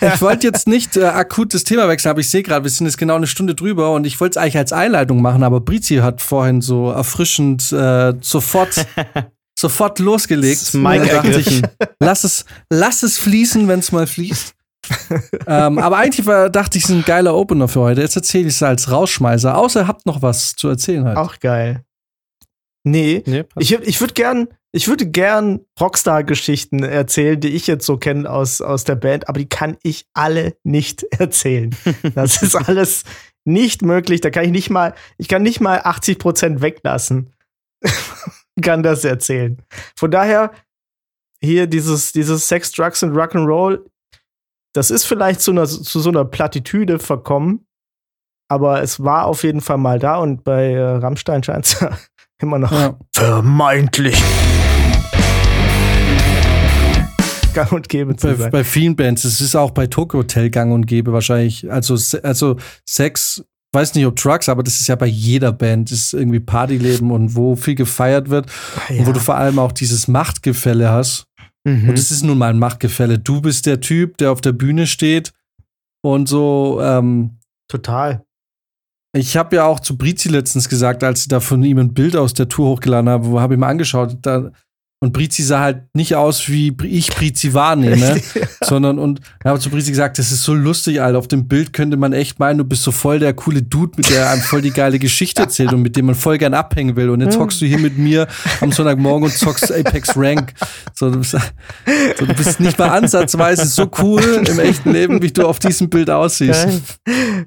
Ich 0.00 0.20
wollte 0.20 0.46
jetzt 0.46 0.66
nicht 0.66 0.96
äh, 0.96 1.04
akut 1.04 1.54
das 1.54 1.64
Thema 1.64 1.88
wechseln, 1.88 2.10
aber 2.10 2.20
ich 2.20 2.28
sehe 2.28 2.42
gerade, 2.42 2.64
wir 2.64 2.70
sind 2.70 2.86
jetzt 2.86 2.98
genau 2.98 3.14
eine 3.14 3.26
Stunde 3.26 3.54
drüber 3.54 3.92
und 3.92 4.06
ich 4.06 4.20
wollte 4.20 4.38
es 4.38 4.42
eigentlich 4.42 4.58
als 4.58 4.72
Einleitung 4.72 5.22
machen, 5.22 5.42
aber 5.42 5.60
Brizi 5.60 5.96
hat 5.96 6.20
vorhin 6.20 6.60
so 6.60 6.90
erfrischend 6.90 7.72
äh, 7.72 8.14
sofort, 8.20 8.86
sofort 9.58 9.98
losgelegt. 9.98 10.60
Das 10.60 10.74
Mike 10.74 11.08
ergriffen. 11.08 11.62
Ich, 11.80 11.86
lass 12.00 12.24
es, 12.24 12.44
lass 12.70 13.02
es 13.02 13.18
fließen, 13.18 13.68
wenn 13.68 13.78
es 13.78 13.92
mal 13.92 14.06
fließt. 14.06 14.54
ähm, 15.46 15.78
aber 15.78 15.96
eigentlich 15.96 16.26
war, 16.26 16.50
dachte 16.50 16.78
ich, 16.78 16.84
es 16.84 16.90
ist 16.90 16.96
ein 16.96 17.04
geiler 17.04 17.34
Opener 17.34 17.68
für 17.68 17.80
heute. 17.80 18.02
Jetzt 18.02 18.16
erzähle 18.16 18.48
ich 18.48 18.54
es 18.54 18.62
als 18.62 18.90
Rausschmeißer. 18.90 19.56
Außer 19.56 19.82
ihr 19.82 19.88
habt 19.88 20.04
noch 20.04 20.20
was 20.20 20.54
zu 20.54 20.68
erzählen 20.68 21.04
halt. 21.04 21.16
Auch 21.16 21.38
geil. 21.40 21.84
Nee, 22.84 23.22
nee 23.26 23.44
ich, 23.58 23.72
ich 23.72 24.00
würde 24.00 24.12
gern, 24.12 24.48
ich 24.72 24.88
würde 24.88 25.06
gern 25.06 25.60
Rockstar-Geschichten 25.80 26.82
erzählen, 26.82 27.40
die 27.40 27.48
ich 27.48 27.66
jetzt 27.66 27.86
so 27.86 27.96
kenne 27.96 28.28
aus, 28.30 28.60
aus 28.60 28.84
der 28.84 28.96
Band, 28.96 29.28
aber 29.28 29.38
die 29.38 29.48
kann 29.48 29.78
ich 29.82 30.06
alle 30.12 30.56
nicht 30.62 31.02
erzählen. 31.18 31.74
Das 32.14 32.42
ist 32.42 32.54
alles 32.54 33.04
nicht 33.44 33.82
möglich. 33.82 34.20
Da 34.20 34.30
kann 34.30 34.44
ich 34.44 34.50
nicht 34.50 34.70
mal, 34.70 34.94
ich 35.16 35.28
kann 35.28 35.42
nicht 35.42 35.60
mal 35.60 35.80
80 35.82 36.18
Prozent 36.18 36.60
weglassen. 36.60 37.34
kann 38.62 38.82
das 38.82 39.04
erzählen. 39.04 39.60
Von 39.96 40.10
daher, 40.10 40.52
hier 41.42 41.66
dieses, 41.66 42.12
dieses 42.12 42.48
Sex, 42.48 42.72
Drugs 42.72 43.02
und 43.02 43.12
Rock'n'Roll, 43.12 43.84
das 44.74 44.90
ist 44.90 45.04
vielleicht 45.04 45.40
zu, 45.40 45.52
einer, 45.52 45.66
zu 45.66 46.00
so 46.00 46.10
einer 46.10 46.24
Plattitüde 46.24 46.98
verkommen, 46.98 47.66
aber 48.48 48.82
es 48.82 49.02
war 49.02 49.26
auf 49.26 49.42
jeden 49.42 49.60
Fall 49.60 49.78
mal 49.78 49.98
da 49.98 50.16
und 50.18 50.44
bei 50.44 50.72
äh, 50.72 50.82
Rammstein 50.82 51.42
scheint 51.42 51.66
es 51.66 51.86
immer 52.44 52.58
noch 52.58 52.72
ja. 52.72 52.96
vermeintlich 53.12 54.22
gang 57.54 57.72
und 57.72 57.88
gäbe 57.88 58.16
zu 58.16 58.26
bei, 58.26 58.34
sein. 58.34 58.50
Bei 58.50 58.64
vielen 58.64 58.96
Bands, 58.96 59.24
es 59.24 59.40
ist 59.40 59.54
auch 59.54 59.70
bei 59.70 59.86
Tokyo 59.86 60.20
Hotel 60.20 60.50
gang 60.50 60.72
und 60.72 60.86
gäbe 60.86 61.12
wahrscheinlich. 61.12 61.70
Also, 61.70 61.96
also 62.22 62.56
Sex, 62.84 63.44
weiß 63.72 63.94
nicht 63.94 64.06
ob 64.06 64.16
Drugs, 64.16 64.48
aber 64.48 64.62
das 64.62 64.80
ist 64.80 64.88
ja 64.88 64.96
bei 64.96 65.06
jeder 65.06 65.52
Band, 65.52 65.90
das 65.90 65.98
ist 65.98 66.14
irgendwie 66.14 66.40
Partyleben 66.40 67.10
und 67.10 67.34
wo 67.34 67.56
viel 67.56 67.76
gefeiert 67.76 68.28
wird 68.28 68.46
ja. 68.88 68.96
und 68.96 69.06
wo 69.06 69.12
du 69.12 69.20
vor 69.20 69.36
allem 69.36 69.58
auch 69.58 69.72
dieses 69.72 70.08
Machtgefälle 70.08 70.90
hast. 70.90 71.26
Mhm. 71.64 71.88
Und 71.88 71.98
es 71.98 72.10
ist 72.10 72.24
nun 72.24 72.36
mal 72.36 72.50
ein 72.50 72.58
Machtgefälle. 72.58 73.18
Du 73.18 73.40
bist 73.40 73.66
der 73.66 73.80
Typ, 73.80 74.18
der 74.18 74.32
auf 74.32 74.40
der 74.40 74.52
Bühne 74.52 74.86
steht 74.86 75.32
und 76.02 76.28
so. 76.28 76.80
Ähm, 76.82 77.38
Total. 77.68 78.24
Ich 79.16 79.36
habe 79.36 79.54
ja 79.56 79.64
auch 79.64 79.78
zu 79.78 79.96
Brizi 79.96 80.28
letztens 80.28 80.68
gesagt, 80.68 81.04
als 81.04 81.22
sie 81.22 81.28
da 81.28 81.38
von 81.38 81.62
ihm 81.62 81.78
ein 81.78 81.94
Bild 81.94 82.16
aus 82.16 82.34
der 82.34 82.48
Tour 82.48 82.70
hochgeladen 82.70 83.08
haben, 83.08 83.26
wo 83.26 83.40
habe 83.40 83.54
ich 83.54 83.60
mir 83.60 83.68
angeschaut, 83.68 84.18
da 84.22 84.50
und 85.04 85.12
Brizi 85.12 85.42
sah 85.42 85.60
halt 85.60 85.82
nicht 85.94 86.14
aus, 86.14 86.48
wie 86.48 86.74
ich 86.84 87.10
Brizi 87.10 87.52
wahrnehme, 87.52 87.96
ja. 88.34 88.46
sondern 88.62 88.98
und 88.98 89.20
er 89.44 89.52
hat 89.52 89.60
zu 89.60 89.68
Brizi 89.68 89.90
gesagt, 89.90 90.18
das 90.18 90.32
ist 90.32 90.42
so 90.42 90.54
lustig, 90.54 91.02
Alter. 91.02 91.18
Auf 91.18 91.28
dem 91.28 91.46
Bild 91.46 91.74
könnte 91.74 91.98
man 91.98 92.14
echt 92.14 92.38
meinen, 92.38 92.56
du 92.56 92.64
bist 92.64 92.84
so 92.84 92.90
voll 92.90 93.18
der 93.18 93.34
coole 93.34 93.60
Dude, 93.60 93.92
mit 93.98 94.08
der 94.08 94.30
einem 94.30 94.40
voll 94.40 94.62
die 94.62 94.70
geile 94.70 94.98
Geschichte 94.98 95.42
erzählt 95.42 95.74
und 95.74 95.82
mit 95.82 95.94
dem 95.96 96.06
man 96.06 96.14
voll 96.14 96.38
gern 96.38 96.54
abhängen 96.54 96.96
will. 96.96 97.10
Und 97.10 97.20
jetzt 97.20 97.38
hockst 97.38 97.60
du 97.60 97.66
hier 97.66 97.78
mit 97.78 97.98
mir 97.98 98.26
am 98.62 98.72
Sonntagmorgen 98.72 99.24
und 99.24 99.36
zockst 99.36 99.70
Apex 99.70 100.16
Rank. 100.16 100.54
So, 100.94 101.10
du, 101.10 101.18
bist, 101.18 101.32
so, 101.32 101.38
du 102.26 102.34
bist 102.34 102.60
nicht 102.60 102.78
mal 102.78 102.88
ansatzweise 102.88 103.66
so 103.66 103.90
cool 104.00 104.22
im 104.48 104.58
echten 104.58 104.90
Leben, 104.90 105.20
wie 105.20 105.32
du 105.32 105.46
auf 105.46 105.58
diesem 105.58 105.90
Bild 105.90 106.08
aussiehst. 106.08 106.66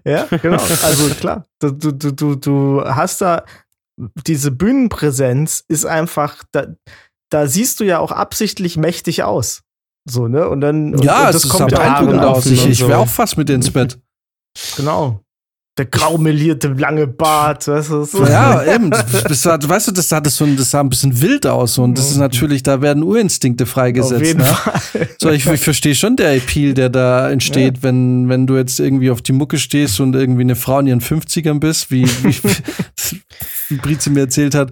Ja, 0.05 0.27
genau. 0.29 0.61
Also 0.83 1.09
klar, 1.19 1.43
du, 1.59 1.71
du, 1.71 1.91
du, 1.91 2.35
du 2.35 2.83
hast 2.85 3.21
da 3.21 3.43
diese 4.27 4.51
Bühnenpräsenz 4.51 5.63
ist 5.67 5.85
einfach, 5.85 6.43
da, 6.51 6.67
da 7.29 7.47
siehst 7.47 7.79
du 7.79 7.83
ja 7.83 7.99
auch 7.99 8.11
absichtlich 8.11 8.77
mächtig 8.77 9.23
aus. 9.23 9.61
So, 10.09 10.27
ne? 10.27 10.47
Und 10.47 10.61
dann. 10.61 10.93
Und, 10.93 11.03
ja, 11.03 11.27
und 11.27 11.35
das 11.35 11.49
kommt 11.49 11.71
beeindruckend 11.71 12.21
aus. 12.21 12.45
Ich, 12.45 12.65
ich 12.65 12.87
wäre 12.87 12.99
auch 12.99 13.07
fast 13.07 13.37
mit 13.37 13.49
ins 13.49 13.71
Bett. 13.71 13.99
Genau. 14.75 15.21
Der 15.77 15.85
graumelierte 15.85 16.69
lange 16.69 17.05
Bart, 17.05 17.67
weißt 17.67 17.91
du? 17.91 18.03
So. 18.03 18.25
Ja, 18.25 18.63
eben. 18.63 18.89
Das, 18.89 19.43
das, 19.43 19.69
weißt 19.69 19.89
du, 19.89 19.91
das 19.91 20.09
sah, 20.09 20.19
das, 20.19 20.35
so, 20.35 20.45
das 20.47 20.71
sah 20.71 20.79
ein 20.79 20.89
bisschen 20.89 21.21
wild 21.21 21.45
aus 21.45 21.77
und 21.77 21.99
das 21.99 22.09
ist 22.09 22.17
natürlich, 22.17 22.63
da 22.63 22.81
werden 22.81 23.03
Urinstinkte 23.03 23.67
freigesetzt. 23.67 24.21
Auf 24.21 24.27
jeden 24.27 24.39
ne? 24.39 24.45
Fall. 24.45 25.09
So, 25.21 25.29
ich, 25.29 25.45
ich 25.45 25.61
verstehe 25.61 25.93
schon 25.93 26.15
der 26.15 26.35
Appeal, 26.35 26.73
der 26.73 26.89
da 26.89 27.29
entsteht, 27.29 27.77
ja. 27.77 27.83
wenn, 27.83 28.27
wenn 28.27 28.47
du 28.47 28.55
jetzt 28.55 28.79
irgendwie 28.79 29.11
auf 29.11 29.21
die 29.21 29.33
Mucke 29.33 29.59
stehst 29.59 29.99
und 29.99 30.15
irgendwie 30.15 30.41
eine 30.41 30.55
Frau 30.55 30.79
in 30.79 30.87
ihren 30.87 31.01
50ern 31.01 31.59
bist, 31.59 31.91
wie, 31.91 32.05
wie, 32.05 32.35
wie 33.69 33.75
Brizi 33.75 34.09
mir 34.09 34.21
erzählt 34.21 34.55
hat, 34.55 34.71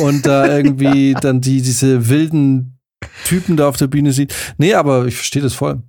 und 0.00 0.26
da 0.26 0.54
irgendwie 0.54 1.14
dann 1.20 1.40
die, 1.40 1.62
diese 1.62 2.10
wilden 2.10 2.78
Typen 3.24 3.56
da 3.56 3.68
auf 3.68 3.78
der 3.78 3.86
Bühne 3.86 4.12
sieht. 4.12 4.34
Nee, 4.58 4.74
aber 4.74 5.06
ich 5.06 5.14
verstehe 5.14 5.42
das 5.42 5.54
voll. 5.54 5.82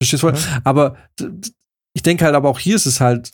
Ich 0.00 0.08
verstehe 0.08 0.16
es 0.16 0.20
voll. 0.20 0.34
Ja. 0.34 0.60
Aber 0.64 0.96
ich 1.92 2.02
denke 2.02 2.24
halt, 2.24 2.34
aber 2.34 2.48
auch 2.48 2.58
hier 2.58 2.76
ist 2.76 2.86
es 2.86 3.00
halt, 3.00 3.30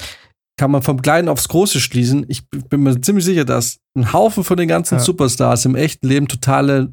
kann 0.58 0.70
man 0.70 0.82
vom 0.82 1.02
Kleinen 1.02 1.28
aufs 1.28 1.48
Große 1.48 1.80
schließen. 1.80 2.24
Ich 2.28 2.48
bin 2.48 2.82
mir 2.82 3.00
ziemlich 3.00 3.24
sicher, 3.24 3.44
dass 3.44 3.78
ein 3.94 4.12
Haufen 4.12 4.42
von 4.42 4.56
den 4.56 4.68
ganzen 4.68 4.96
ja. 4.96 5.00
Superstars 5.00 5.64
im 5.66 5.74
echten 5.74 6.08
Leben 6.08 6.28
totale 6.28 6.92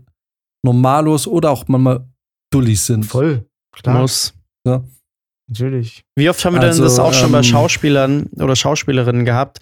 Normalos 0.66 1.28
oder 1.28 1.52
auch 1.52 1.68
manchmal 1.68 2.06
Dullis 2.52 2.86
sind. 2.86 3.06
Voll, 3.06 3.46
klar. 3.72 4.00
Muss. 4.00 4.34
Ja. 4.66 4.84
Natürlich. 5.48 6.04
Wie 6.16 6.30
oft 6.30 6.44
haben 6.44 6.56
wir 6.56 6.62
also, 6.62 6.82
denn 6.82 6.90
das 6.90 7.00
auch 7.00 7.14
schon 7.14 7.32
bei 7.32 7.40
ähm, 7.40 7.44
Schauspielern 7.44 8.28
oder 8.38 8.56
Schauspielerinnen 8.56 9.26
gehabt, 9.26 9.60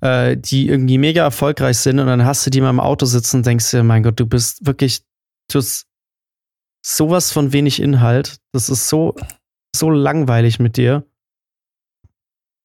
äh, 0.00 0.36
die 0.36 0.68
irgendwie 0.68 0.98
mega 0.98 1.22
erfolgreich 1.22 1.78
sind 1.78 1.98
und 1.98 2.06
dann 2.06 2.24
hast 2.24 2.46
du 2.46 2.50
die 2.50 2.60
mal 2.60 2.70
im 2.70 2.80
Auto 2.80 3.06
sitzen 3.06 3.38
und 3.38 3.46
denkst 3.46 3.70
dir, 3.70 3.82
mein 3.82 4.02
Gott, 4.02 4.20
du 4.20 4.26
bist 4.26 4.66
wirklich, 4.66 5.02
du 5.50 5.58
hast 5.58 5.86
sowas 6.84 7.32
von 7.32 7.52
wenig 7.52 7.80
Inhalt. 7.80 8.38
Das 8.52 8.68
ist 8.68 8.88
so, 8.88 9.16
so 9.74 9.90
langweilig 9.90 10.58
mit 10.58 10.76
dir. 10.76 11.04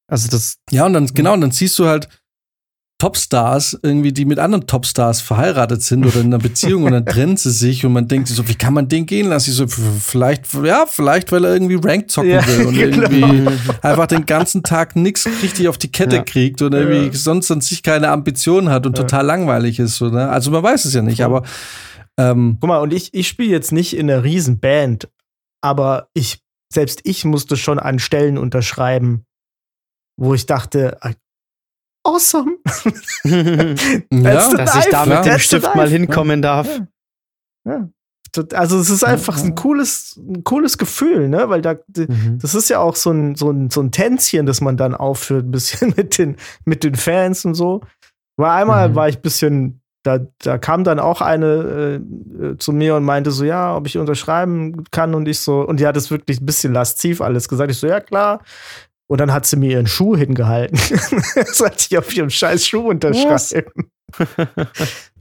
Also 0.09 0.27
das. 0.29 0.57
Ja, 0.71 0.85
und 0.85 0.93
dann, 0.93 1.07
genau, 1.07 1.33
und 1.33 1.41
dann 1.41 1.51
siehst 1.51 1.77
du 1.79 1.85
halt 1.87 2.09
Topstars 2.99 3.79
irgendwie, 3.81 4.11
die 4.11 4.25
mit 4.25 4.39
anderen 4.39 4.67
Topstars 4.67 5.21
verheiratet 5.21 5.81
sind 5.81 6.05
oder 6.05 6.19
in 6.19 6.27
einer 6.27 6.37
Beziehung 6.37 6.83
und 6.83 6.91
dann 6.91 7.05
trennen 7.05 7.37
sie 7.37 7.51
sich 7.51 7.85
und 7.85 7.93
man 7.93 8.09
denkt 8.09 8.27
sich 8.27 8.35
so, 8.35 8.49
wie 8.49 8.55
kann 8.55 8.73
man 8.73 8.89
den 8.89 9.05
gehen 9.05 9.29
lassen? 9.29 9.51
Ich 9.51 9.55
so, 9.55 9.67
vielleicht, 9.67 10.53
ja, 10.53 10.85
vielleicht, 10.85 11.31
weil 11.31 11.45
er 11.45 11.53
irgendwie 11.53 11.79
Rank 11.81 12.11
zocken 12.11 12.31
ja, 12.31 12.45
will 12.45 12.65
und 12.65 12.73
genau. 12.77 13.09
irgendwie 13.09 13.49
einfach 13.81 14.07
den 14.07 14.25
ganzen 14.25 14.63
Tag 14.63 14.97
nichts 14.97 15.25
richtig 15.41 15.69
auf 15.69 15.77
die 15.77 15.91
Kette 15.91 16.17
ja. 16.17 16.23
kriegt 16.23 16.61
und 16.61 16.73
irgendwie 16.73 17.15
sonst 17.15 17.49
an 17.51 17.61
sich 17.61 17.83
keine 17.83 18.09
Ambitionen 18.09 18.69
hat 18.69 18.85
und 18.85 18.97
total 18.97 19.25
langweilig 19.25 19.79
ist. 19.79 19.95
So, 19.95 20.09
ne? 20.09 20.27
Also 20.27 20.51
man 20.51 20.61
weiß 20.61 20.83
es 20.83 20.93
ja 20.93 21.01
nicht, 21.01 21.23
aber 21.23 21.43
ähm, 22.19 22.57
Guck 22.59 22.67
mal, 22.67 22.79
und 22.79 22.91
ich, 22.91 23.13
ich 23.13 23.29
spiele 23.29 23.49
jetzt 23.49 23.71
nicht 23.71 23.95
in 23.95 24.11
einer 24.11 24.25
riesen 24.25 24.59
Band, 24.59 25.07
aber 25.61 26.09
ich, 26.13 26.39
selbst 26.71 26.99
ich 27.05 27.23
musste 27.23 27.55
schon 27.55 27.79
an 27.79 27.97
Stellen 27.97 28.37
unterschreiben, 28.37 29.25
wo 30.19 30.33
ich 30.33 30.45
dachte, 30.45 30.97
ah, 31.01 31.11
awesome. 32.03 32.57
ja, 33.23 34.53
dass 34.53 34.75
ich 34.75 34.91
da 34.91 35.05
mit 35.05 35.25
dem 35.25 35.39
Stift 35.39 35.73
mal 35.75 35.89
hinkommen 35.89 36.41
darf. 36.41 36.67
Ja. 37.65 37.89
Also 38.53 38.77
es 38.77 38.91
ist 38.91 39.03
einfach 39.03 39.43
ein 39.43 39.55
cooles, 39.55 40.17
ein 40.17 40.43
cooles 40.43 40.77
Gefühl, 40.77 41.29
ne? 41.29 41.49
Weil 41.49 41.61
da, 41.61 41.77
mhm. 41.95 42.37
das 42.39 42.53
ist 42.53 42.69
ja 42.69 42.79
auch 42.79 42.95
so 42.95 43.09
ein, 43.09 43.33
so, 43.35 43.49
ein, 43.49 43.71
so 43.71 43.81
ein 43.81 43.91
Tänzchen, 43.91 44.45
das 44.45 44.61
man 44.61 44.77
dann 44.77 44.93
aufführt, 44.93 45.45
ein 45.45 45.51
bisschen 45.51 45.93
mit 45.97 46.17
den, 46.17 46.35
mit 46.63 46.83
den 46.83 46.95
Fans 46.95 47.43
und 47.45 47.55
so. 47.55 47.81
Weil 48.37 48.51
einmal 48.51 48.89
mhm. 48.89 48.95
war 48.95 49.09
ich 49.09 49.17
ein 49.17 49.21
bisschen, 49.21 49.81
da, 50.03 50.19
da 50.43 50.59
kam 50.59 50.83
dann 50.83 50.99
auch 50.99 51.21
eine 51.21 52.01
äh, 52.41 52.57
zu 52.57 52.71
mir 52.71 52.95
und 52.95 53.03
meinte 53.03 53.31
so, 53.31 53.43
ja, 53.45 53.75
ob 53.75 53.87
ich 53.87 53.97
unterschreiben 53.97 54.83
kann 54.91 55.15
und 55.15 55.27
ich 55.27 55.39
so, 55.39 55.61
und 55.61 55.79
die 55.79 55.87
hat 55.87 55.97
es 55.97 56.11
wirklich 56.11 56.39
ein 56.39 56.45
bisschen 56.45 56.71
lasziv 56.71 57.21
alles 57.21 57.49
gesagt. 57.49 57.71
Ich 57.71 57.79
so, 57.79 57.87
ja 57.87 57.99
klar, 57.99 58.41
und 59.09 59.19
dann 59.19 59.33
hat 59.33 59.45
sie 59.45 59.57
mir 59.57 59.71
ihren 59.71 59.87
Schuh 59.87 60.15
hingehalten. 60.15 60.77
Sollte 61.51 61.87
ich 61.89 61.97
auf 61.97 62.15
ihrem 62.15 62.29
scheiß 62.29 62.67
Schuh 62.67 62.89
unterschreiben. 62.89 63.91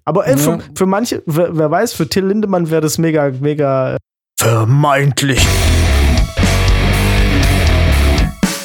Aber 0.04 0.26
ey, 0.26 0.36
für, 0.36 0.58
für, 0.74 0.86
manche, 0.86 1.22
wer, 1.26 1.56
wer, 1.56 1.70
weiß, 1.70 1.94
für 1.94 2.08
Till 2.08 2.26
Lindemann 2.26 2.70
wäre 2.70 2.80
das 2.80 2.98
mega, 2.98 3.30
mega 3.30 3.94
äh, 3.94 3.98
vermeintlich 4.38 5.46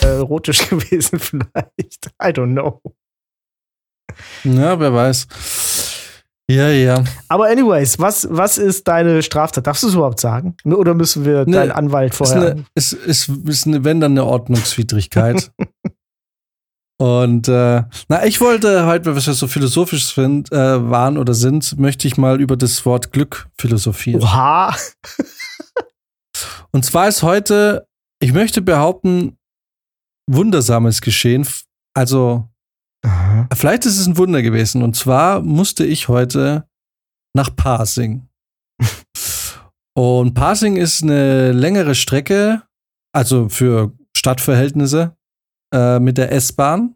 äh, 0.01 0.05
erotisch 0.05 0.69
gewesen, 0.69 1.19
vielleicht. 1.19 2.07
I 2.21 2.27
don't 2.27 2.51
know. 2.51 2.81
Ja, 4.43 4.79
wer 4.79 4.93
weiß. 4.93 5.27
Ja, 6.49 6.69
ja. 6.69 7.03
Aber 7.29 7.47
anyways, 7.47 7.99
was, 7.99 8.27
was 8.29 8.57
ist 8.57 8.87
deine 8.87 9.23
Straftat? 9.23 9.65
Darfst 9.65 9.83
du 9.83 9.87
es 9.87 9.93
überhaupt 9.93 10.19
sagen? 10.19 10.55
Oder 10.65 10.93
müssen 10.93 11.23
wir 11.23 11.45
ne, 11.45 11.57
deinen 11.57 11.71
Anwalt 11.71 12.13
vorher? 12.15 12.57
Es 12.75 12.91
ist, 12.91 13.27
ist, 13.27 13.47
ist 13.47 13.67
eine, 13.67 13.83
wenn 13.83 14.01
dann 14.01 14.11
eine 14.11 14.25
Ordnungswidrigkeit. 14.25 15.51
Und 17.01 17.47
äh, 17.47 17.83
na, 18.07 18.25
ich 18.25 18.39
wollte 18.39 18.85
heute, 18.85 19.05
weil 19.07 19.15
wir 19.15 19.21
so 19.21 19.47
philosophisch 19.47 20.13
sind, 20.13 20.51
äh, 20.51 20.89
waren 20.89 21.17
oder 21.17 21.33
sind, 21.33 21.77
möchte 21.79 22.07
ich 22.07 22.17
mal 22.17 22.39
über 22.39 22.55
das 22.55 22.85
Wort 22.85 23.11
Glück 23.11 23.49
philosophieren. 23.57 24.21
Oha! 24.21 24.75
Und 26.71 26.85
zwar 26.85 27.07
ist 27.07 27.23
heute, 27.23 27.87
ich 28.21 28.33
möchte 28.33 28.61
behaupten, 28.61 29.37
wundersames 30.29 31.01
Geschehen. 31.01 31.47
Also 31.93 32.47
Aha. 33.05 33.47
Vielleicht 33.53 33.85
ist 33.85 33.97
es 33.97 34.07
ein 34.07 34.17
Wunder 34.17 34.41
gewesen. 34.41 34.83
Und 34.83 34.95
zwar 34.95 35.41
musste 35.41 35.85
ich 35.85 36.07
heute 36.07 36.67
nach 37.35 37.55
Parsing. 37.55 38.27
Und 39.95 40.33
Parsing 40.33 40.75
ist 40.75 41.03
eine 41.03 41.51
längere 41.51 41.93
Strecke, 41.93 42.63
also 43.13 43.49
für 43.49 43.93
Stadtverhältnisse, 44.17 45.15
äh, 45.73 45.99
mit 45.99 46.17
der 46.17 46.31
S-Bahn. 46.31 46.95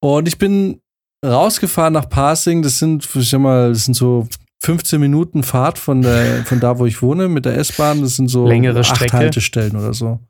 Und 0.00 0.28
ich 0.28 0.38
bin 0.38 0.80
rausgefahren 1.26 1.94
nach 1.94 2.08
Parsing. 2.08 2.62
Das 2.62 2.78
sind, 2.78 3.08
ich 3.16 3.30
sag 3.30 3.40
mal, 3.40 3.70
das 3.70 3.86
sind 3.86 3.94
so 3.94 4.28
15 4.62 5.00
Minuten 5.00 5.42
Fahrt 5.42 5.78
von, 5.78 6.02
der, 6.02 6.44
von 6.44 6.60
da, 6.60 6.78
wo 6.78 6.86
ich 6.86 7.02
wohne, 7.02 7.28
mit 7.28 7.44
der 7.44 7.56
S-Bahn. 7.56 8.00
Das 8.02 8.16
sind 8.16 8.28
so 8.28 8.46
längere 8.46 8.80
acht 8.80 8.96
Strecke. 8.96 9.16
Haltestellen 9.16 9.76
oder 9.76 9.94
so 9.94 10.20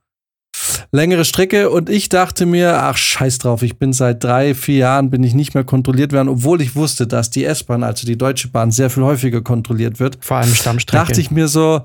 längere 0.91 1.25
Strecke 1.25 1.71
und 1.71 1.91
ich 1.91 2.09
dachte 2.09 2.47
mir, 2.47 2.83
ach 2.83 2.97
scheiß 2.97 3.39
drauf, 3.39 3.63
ich 3.63 3.79
bin 3.79 3.93
seit 3.93 4.25
drei, 4.25 4.55
vier 4.55 4.79
Jahren 4.79 5.11
bin 5.11 5.23
ich 5.23 5.35
nicht 5.35 5.55
mehr 5.55 5.65
kontrolliert 5.65 6.13
werden, 6.13 6.29
obwohl 6.29 6.61
ich 6.61 6.77
wusste, 6.77 7.07
dass 7.07 7.31
die 7.31 7.45
S-Bahn, 7.45 7.83
also 7.83 8.07
die 8.07 8.17
Deutsche 8.17 8.49
Bahn, 8.49 8.71
sehr 8.71 8.91
viel 8.91 9.03
häufiger 9.03 9.43
kontrolliert 9.43 10.01
wird. 10.01 10.19
Vor 10.21 10.39
allem 10.39 10.55
Stammstrecke. 10.55 11.05
Dachte 11.05 11.21
ich 11.21 11.31
mir 11.31 11.49
so, 11.49 11.83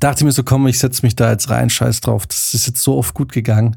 dachte 0.00 0.24
mir 0.24 0.32
so, 0.32 0.42
komm, 0.42 0.66
ich 0.66 0.78
setz 0.78 1.02
mich 1.02 1.16
da 1.16 1.30
jetzt 1.30 1.50
rein, 1.50 1.70
scheiß 1.70 2.00
drauf. 2.00 2.26
Das 2.26 2.54
ist 2.54 2.66
jetzt 2.66 2.82
so 2.82 2.96
oft 2.96 3.14
gut 3.14 3.32
gegangen. 3.32 3.76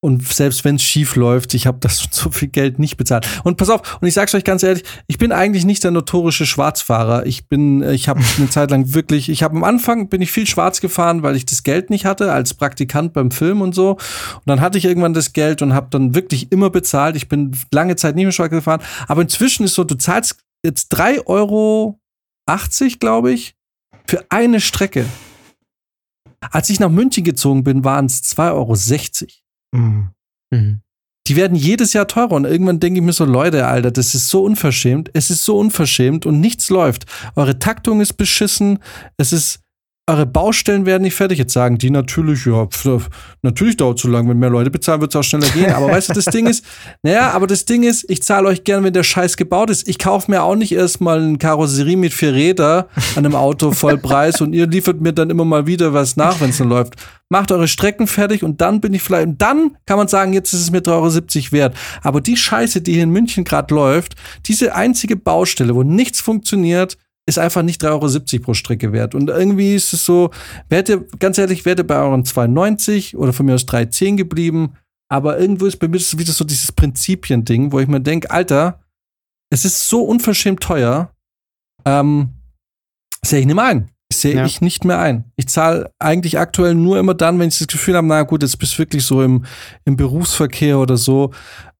Und 0.00 0.26
selbst 0.28 0.64
wenn 0.64 0.76
es 0.76 0.82
schief 0.82 1.16
läuft, 1.16 1.54
ich 1.54 1.66
habe 1.66 1.78
das 1.80 2.08
so 2.10 2.30
viel 2.30 2.48
Geld 2.48 2.78
nicht 2.78 2.96
bezahlt. 2.96 3.26
Und 3.44 3.56
pass 3.56 3.68
auf, 3.68 3.98
und 4.00 4.06
ich 4.06 4.14
sag's 4.14 4.34
euch 4.34 4.44
ganz 4.44 4.62
ehrlich, 4.62 4.84
ich 5.08 5.18
bin 5.18 5.32
eigentlich 5.32 5.64
nicht 5.64 5.82
der 5.82 5.90
notorische 5.90 6.46
Schwarzfahrer. 6.46 7.26
Ich 7.26 7.48
bin, 7.48 7.82
ich 7.82 8.08
habe 8.08 8.20
eine 8.38 8.50
Zeit 8.50 8.70
lang 8.70 8.94
wirklich, 8.94 9.28
ich 9.28 9.42
habe 9.42 9.56
am 9.56 9.64
Anfang 9.64 10.08
bin 10.08 10.22
ich 10.22 10.30
viel 10.30 10.46
schwarz 10.46 10.80
gefahren, 10.80 11.22
weil 11.22 11.34
ich 11.34 11.46
das 11.46 11.64
Geld 11.64 11.90
nicht 11.90 12.04
hatte 12.04 12.32
als 12.32 12.54
Praktikant 12.54 13.12
beim 13.12 13.30
Film 13.30 13.60
und 13.60 13.74
so. 13.74 13.92
Und 13.92 14.46
dann 14.46 14.60
hatte 14.60 14.78
ich 14.78 14.84
irgendwann 14.84 15.14
das 15.14 15.32
Geld 15.32 15.62
und 15.62 15.74
habe 15.74 15.88
dann 15.90 16.14
wirklich 16.14 16.52
immer 16.52 16.70
bezahlt. 16.70 17.16
Ich 17.16 17.28
bin 17.28 17.56
lange 17.72 17.96
Zeit 17.96 18.14
nicht 18.14 18.24
mehr 18.24 18.32
schwarz 18.32 18.50
gefahren. 18.50 18.82
Aber 19.08 19.22
inzwischen 19.22 19.64
ist 19.64 19.74
so, 19.74 19.82
du 19.82 19.96
zahlst 19.96 20.36
jetzt 20.64 20.94
3,80 20.94 21.26
Euro, 21.26 21.98
glaube 23.00 23.32
ich, 23.32 23.56
für 24.06 24.24
eine 24.30 24.60
Strecke. 24.60 25.06
Als 26.52 26.70
ich 26.70 26.78
nach 26.78 26.88
München 26.88 27.24
gezogen 27.24 27.64
bin, 27.64 27.84
waren 27.84 28.06
es 28.06 28.22
2,60 28.22 28.52
Euro. 28.52 28.76
Mhm. 29.72 30.10
Mhm. 30.50 30.80
Die 31.26 31.36
werden 31.36 31.56
jedes 31.56 31.92
Jahr 31.92 32.08
teurer 32.08 32.32
und 32.32 32.46
irgendwann 32.46 32.80
denke 32.80 33.00
ich 33.00 33.04
mir 33.04 33.12
so, 33.12 33.26
Leute, 33.26 33.66
Alter, 33.66 33.90
das 33.90 34.14
ist 34.14 34.30
so 34.30 34.42
unverschämt. 34.42 35.10
Es 35.12 35.28
ist 35.28 35.44
so 35.44 35.58
unverschämt 35.58 36.24
und 36.24 36.40
nichts 36.40 36.70
läuft. 36.70 37.04
Eure 37.36 37.58
Taktung 37.58 38.00
ist 38.00 38.14
beschissen. 38.14 38.78
Es 39.18 39.32
ist, 39.34 39.60
eure 40.08 40.26
Baustellen 40.26 40.86
werden 40.86 41.02
nicht 41.02 41.14
fertig. 41.14 41.38
Jetzt 41.38 41.52
sagen 41.52 41.76
die 41.76 41.90
natürlich, 41.90 42.46
ja, 42.46 42.66
pf, 42.66 43.08
natürlich 43.42 43.76
dauert 43.76 43.98
es 43.98 44.02
so 44.02 44.08
lange. 44.08 44.30
Wenn 44.30 44.38
mehr 44.38 44.50
Leute 44.50 44.70
bezahlen, 44.70 45.00
wird 45.00 45.14
es 45.14 45.16
auch 45.16 45.22
schneller 45.22 45.48
gehen. 45.50 45.72
Aber 45.72 45.88
weißt 45.88 46.08
du, 46.08 46.12
das 46.14 46.24
Ding 46.24 46.46
ist, 46.46 46.64
naja, 47.02 47.30
aber 47.30 47.46
das 47.46 47.66
Ding 47.66 47.82
ist, 47.82 48.08
ich 48.08 48.22
zahle 48.22 48.48
euch 48.48 48.64
gern, 48.64 48.84
wenn 48.84 48.92
der 48.94 49.02
Scheiß 49.02 49.36
gebaut 49.36 49.70
ist. 49.70 49.86
Ich 49.86 49.98
kaufe 49.98 50.30
mir 50.30 50.42
auch 50.42 50.56
nicht 50.56 50.72
erstmal 50.72 51.20
eine 51.20 51.38
Karosserie 51.38 51.96
mit 51.96 52.14
vier 52.14 52.32
Räder 52.32 52.88
an 53.16 53.26
einem 53.26 53.34
Auto 53.34 53.72
voll 53.72 53.98
Preis 53.98 54.40
und 54.40 54.54
ihr 54.54 54.66
liefert 54.66 55.00
mir 55.00 55.12
dann 55.12 55.28
immer 55.28 55.44
mal 55.44 55.66
wieder 55.66 55.92
was 55.92 56.16
nach, 56.16 56.40
wenn 56.40 56.50
es 56.50 56.58
dann 56.58 56.70
läuft. 56.70 56.94
Macht 57.28 57.52
eure 57.52 57.68
Strecken 57.68 58.06
fertig 58.06 58.42
und 58.42 58.62
dann 58.62 58.80
bin 58.80 58.94
ich 58.94 59.02
vielleicht, 59.02 59.26
und 59.26 59.42
dann 59.42 59.76
kann 59.84 59.98
man 59.98 60.08
sagen, 60.08 60.32
jetzt 60.32 60.54
ist 60.54 60.62
es 60.62 60.70
mir 60.70 60.80
3,70 60.80 60.88
Euro 60.90 61.52
wert. 61.52 61.76
Aber 62.02 62.22
die 62.22 62.38
Scheiße, 62.38 62.80
die 62.80 62.94
hier 62.94 63.02
in 63.02 63.10
München 63.10 63.44
gerade 63.44 63.74
läuft, 63.74 64.14
diese 64.46 64.74
einzige 64.74 65.16
Baustelle, 65.16 65.74
wo 65.74 65.82
nichts 65.82 66.22
funktioniert, 66.22 66.96
ist 67.28 67.38
einfach 67.38 67.62
nicht 67.62 67.84
3,70 67.84 68.34
Euro 68.34 68.42
pro 68.42 68.54
Strecke 68.54 68.92
wert. 68.92 69.14
Und 69.14 69.28
irgendwie 69.28 69.74
ist 69.74 69.92
es 69.92 70.04
so, 70.04 70.30
werte, 70.70 71.06
ganz 71.18 71.36
ehrlich, 71.36 71.66
werte 71.66 71.84
bei 71.84 71.96
euren 71.96 72.24
2,90 72.24 73.16
oder 73.16 73.34
von 73.34 73.44
mir 73.44 73.54
aus 73.54 73.66
3,10 73.66 74.16
geblieben. 74.16 74.72
Aber 75.10 75.38
irgendwo 75.38 75.66
ist 75.66 75.76
bei 75.76 75.88
mir 75.88 76.00
wieder 76.00 76.32
so 76.32 76.44
dieses 76.44 76.72
Prinzipien-Ding, 76.72 77.70
wo 77.70 77.80
ich 77.80 77.86
mir 77.86 78.00
denke, 78.00 78.30
Alter, 78.30 78.80
es 79.50 79.66
ist 79.66 79.88
so 79.88 80.04
unverschämt 80.04 80.60
teuer, 80.60 81.12
ähm, 81.84 82.30
sehe 83.22 83.40
ich 83.40 83.46
nicht 83.46 83.56
mehr 83.56 83.64
ein. 83.64 83.90
Sehe 84.10 84.36
ja. 84.36 84.46
ich 84.46 84.62
nicht 84.62 84.86
mehr 84.86 84.98
ein. 84.98 85.30
Ich 85.36 85.48
zahle 85.48 85.92
eigentlich 85.98 86.38
aktuell 86.38 86.74
nur 86.74 86.98
immer 86.98 87.12
dann, 87.12 87.38
wenn 87.38 87.48
ich 87.48 87.58
das 87.58 87.66
Gefühl 87.66 87.94
habe, 87.94 88.06
na 88.06 88.22
gut, 88.22 88.42
jetzt 88.42 88.58
bist 88.58 88.74
du 88.74 88.78
wirklich 88.78 89.04
so 89.04 89.22
im, 89.22 89.44
im 89.84 89.96
Berufsverkehr 89.96 90.78
oder 90.78 90.96
so. 90.96 91.32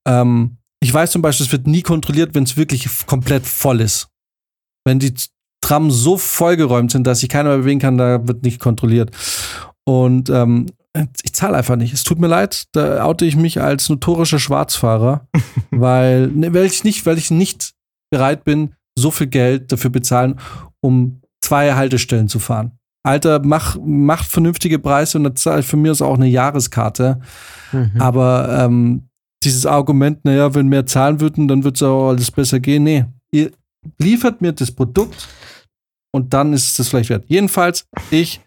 Ähm, 0.07 0.57
ich 0.79 0.93
weiß 0.93 1.09
zum 1.09 1.23
Beispiel, 1.23 1.47
es 1.47 1.51
wird 1.51 1.65
nie 1.65 1.81
kontrolliert, 1.81 2.35
wenn 2.35 2.43
es 2.43 2.55
wirklich 2.55 2.87
komplett 3.07 3.47
voll 3.47 3.81
ist. 3.81 4.09
Wenn 4.85 4.99
die 4.99 5.15
Tram 5.61 5.91
so 5.91 6.17
vollgeräumt 6.17 6.91
sind, 6.91 7.05
dass 7.05 7.19
sich 7.19 7.29
keiner 7.29 7.49
mehr 7.49 7.59
bewegen 7.59 7.79
kann, 7.79 7.97
da 7.97 8.27
wird 8.27 8.43
nicht 8.43 8.59
kontrolliert. 8.59 9.11
Und 9.85 10.29
ähm, 10.29 10.67
ich 11.23 11.33
zahle 11.33 11.57
einfach 11.57 11.75
nicht. 11.75 11.93
Es 11.93 12.03
tut 12.03 12.19
mir 12.19 12.27
leid, 12.27 12.65
da 12.73 13.03
oute 13.03 13.25
ich 13.25 13.35
mich 13.35 13.61
als 13.61 13.89
notorischer 13.89 14.39
Schwarzfahrer, 14.39 15.27
weil, 15.71 16.27
ne, 16.27 16.53
weil 16.53 16.65
ich 16.65 16.83
nicht, 16.83 17.05
weil 17.05 17.17
ich 17.17 17.31
nicht 17.31 17.73
bereit 18.11 18.43
bin, 18.43 18.73
so 18.97 19.11
viel 19.11 19.27
Geld 19.27 19.71
dafür 19.71 19.89
bezahlen, 19.89 20.39
um 20.81 21.21
zwei 21.41 21.73
Haltestellen 21.73 22.27
zu 22.27 22.39
fahren. 22.39 22.71
Alter, 23.03 23.41
mach, 23.43 23.77
mach 23.81 24.25
vernünftige 24.25 24.77
Preise 24.77 25.17
und 25.17 25.23
dann 25.23 25.35
zahle 25.35 25.61
ich 25.61 25.65
von 25.65 25.81
mir 25.81 25.91
aus 25.91 26.01
auch 26.01 26.15
eine 26.15 26.27
Jahreskarte. 26.27 27.21
Mhm. 27.71 27.93
Aber 27.97 28.65
ähm, 28.65 29.09
dieses 29.43 29.65
Argument, 29.65 30.25
naja, 30.25 30.53
wenn 30.53 30.67
mehr 30.67 30.85
zahlen 30.85 31.21
würden, 31.21 31.47
dann 31.47 31.63
wird 31.63 31.77
es 31.77 31.83
auch 31.83 32.09
alles 32.09 32.29
besser 32.29 32.59
gehen. 32.59 32.83
Nee, 32.83 33.05
ihr 33.31 33.51
liefert 33.97 34.41
mir 34.41 34.53
das 34.53 34.71
Produkt 34.71 35.27
und 36.11 36.33
dann 36.33 36.53
ist 36.53 36.65
es 36.65 36.75
das 36.75 36.89
vielleicht 36.89 37.09
wert. 37.09 37.25
Jedenfalls, 37.27 37.87
ich 38.11 38.41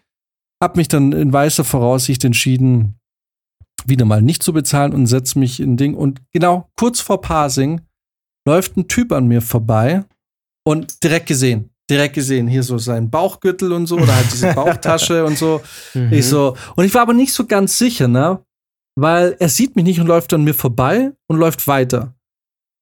habe 0.61 0.77
mich 0.77 0.87
dann 0.87 1.11
in 1.11 1.33
weißer 1.33 1.63
Voraussicht 1.63 2.23
entschieden, 2.23 2.99
wieder 3.85 4.05
mal 4.05 4.21
nicht 4.21 4.43
zu 4.43 4.53
bezahlen 4.53 4.93
und 4.93 5.07
setze 5.07 5.37
mich 5.39 5.59
in 5.59 5.77
Ding. 5.77 5.93
Und 5.93 6.21
genau 6.31 6.69
kurz 6.77 7.01
vor 7.01 7.21
Parsing 7.21 7.81
läuft 8.47 8.77
ein 8.77 8.87
Typ 8.87 9.11
an 9.11 9.27
mir 9.27 9.41
vorbei 9.41 10.05
und 10.65 11.03
direkt 11.03 11.27
gesehen. 11.27 11.69
Direkt 11.89 12.15
gesehen, 12.15 12.47
hier 12.47 12.63
so 12.63 12.77
sein 12.77 13.09
Bauchgürtel 13.09 13.73
und 13.73 13.87
so, 13.87 13.97
oder 13.97 14.15
halt 14.15 14.31
diese 14.31 14.53
Bauchtasche 14.55 15.25
und 15.25 15.37
so. 15.37 15.61
Mhm. 15.93 16.13
Ich 16.13 16.27
so, 16.27 16.55
und 16.75 16.85
ich 16.85 16.93
war 16.93 17.01
aber 17.01 17.13
nicht 17.13 17.33
so 17.33 17.45
ganz 17.45 17.77
sicher, 17.77 18.07
ne? 18.07 18.43
Weil 18.95 19.35
er 19.39 19.49
sieht 19.49 19.75
mich 19.75 19.83
nicht 19.83 19.99
und 19.99 20.07
läuft 20.07 20.33
an 20.33 20.43
mir 20.43 20.53
vorbei 20.53 21.11
und 21.27 21.37
läuft 21.37 21.67
weiter. 21.67 22.15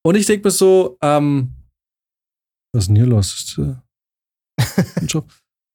Und 0.03 0.15
ich 0.15 0.27
denke 0.27 0.47
mir 0.47 0.51
so, 0.51 0.97
ähm, 1.01 1.53
was 2.73 2.83
ist 2.83 2.87
denn 2.87 2.95
hier 2.95 3.05
los? 3.05 3.57
Äh, 3.57 5.21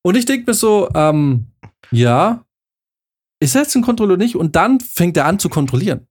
und 0.02 0.16
ich 0.16 0.24
denke 0.24 0.50
mir 0.50 0.54
so, 0.54 0.88
ähm, 0.94 1.46
ja, 1.90 2.44
ist 3.40 3.54
er 3.54 3.62
jetzt 3.62 3.74
ein 3.76 3.82
Kontrolleur 3.82 4.16
nicht? 4.16 4.36
Und 4.36 4.56
dann 4.56 4.80
fängt 4.80 5.16
er 5.16 5.26
an 5.26 5.38
zu 5.38 5.48
kontrollieren. 5.48 6.06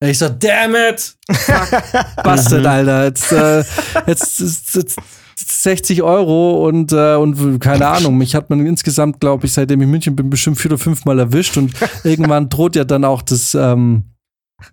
Ich 0.00 0.18
so, 0.18 0.28
damn 0.28 0.76
it! 0.76 1.16
Fuck, 1.30 1.70
Bastard, 2.22 2.60
mhm. 2.60 2.66
Alter. 2.66 3.04
Jetzt, 3.04 3.32
äh, 3.32 3.64
jetzt, 4.06 4.38
jetzt, 4.38 4.74
jetzt 4.74 5.62
60 5.62 6.02
Euro 6.02 6.66
und, 6.68 6.92
äh, 6.92 7.16
und 7.16 7.58
keine 7.58 7.88
Ahnung, 7.88 8.16
mich 8.16 8.34
hat 8.34 8.50
man 8.50 8.64
insgesamt, 8.64 9.20
glaube 9.20 9.46
ich, 9.46 9.52
seitdem 9.52 9.80
ich 9.80 9.84
in 9.86 9.90
München 9.90 10.16
bin, 10.16 10.30
bestimmt 10.30 10.58
vier 10.58 10.70
oder 10.70 10.78
fünf 10.78 11.04
Mal 11.04 11.18
erwischt 11.18 11.56
und 11.56 11.72
irgendwann 12.04 12.48
droht 12.48 12.76
ja 12.76 12.84
dann 12.84 13.04
auch 13.04 13.22
das, 13.22 13.54
ähm, 13.54 14.04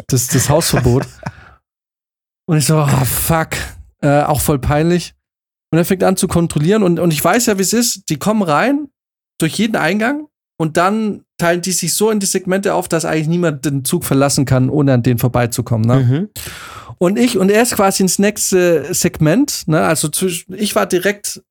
das, 0.07 0.28
das 0.28 0.49
Hausverbot. 0.49 1.07
Und 2.47 2.57
ich 2.57 2.65
so, 2.65 2.78
oh, 2.78 3.05
fuck. 3.05 3.49
Äh, 4.01 4.21
auch 4.21 4.41
voll 4.41 4.59
peinlich. 4.59 5.13
Und 5.71 5.79
er 5.79 5.85
fängt 5.85 6.03
an 6.03 6.17
zu 6.17 6.27
kontrollieren 6.27 6.83
und, 6.83 6.99
und 6.99 7.11
ich 7.11 7.23
weiß 7.23 7.47
ja, 7.47 7.57
wie 7.57 7.63
es 7.63 7.73
ist. 7.73 8.09
Die 8.09 8.17
kommen 8.17 8.43
rein 8.43 8.87
durch 9.39 9.55
jeden 9.55 9.75
Eingang 9.75 10.27
und 10.57 10.77
dann 10.77 11.23
teilen 11.37 11.61
die 11.61 11.71
sich 11.71 11.93
so 11.93 12.09
in 12.11 12.19
die 12.19 12.25
Segmente 12.25 12.73
auf, 12.73 12.87
dass 12.87 13.03
eigentlich 13.03 13.27
niemand 13.27 13.65
den 13.65 13.83
Zug 13.83 14.05
verlassen 14.05 14.45
kann, 14.45 14.69
ohne 14.69 14.93
an 14.93 15.03
denen 15.03 15.19
vorbeizukommen. 15.19 15.85
Ne? 15.85 16.03
Mhm. 16.03 16.29
Und 16.97 17.19
ich, 17.19 17.37
und 17.37 17.49
er 17.49 17.61
ist 17.61 17.75
quasi 17.75 18.03
ins 18.03 18.19
nächste 18.19 18.93
Segment, 18.93 19.67
ne? 19.67 19.81
Also 19.81 20.07
zwischen, 20.07 20.53
ich 20.53 20.75
war 20.75 20.85
direkt 20.85 21.41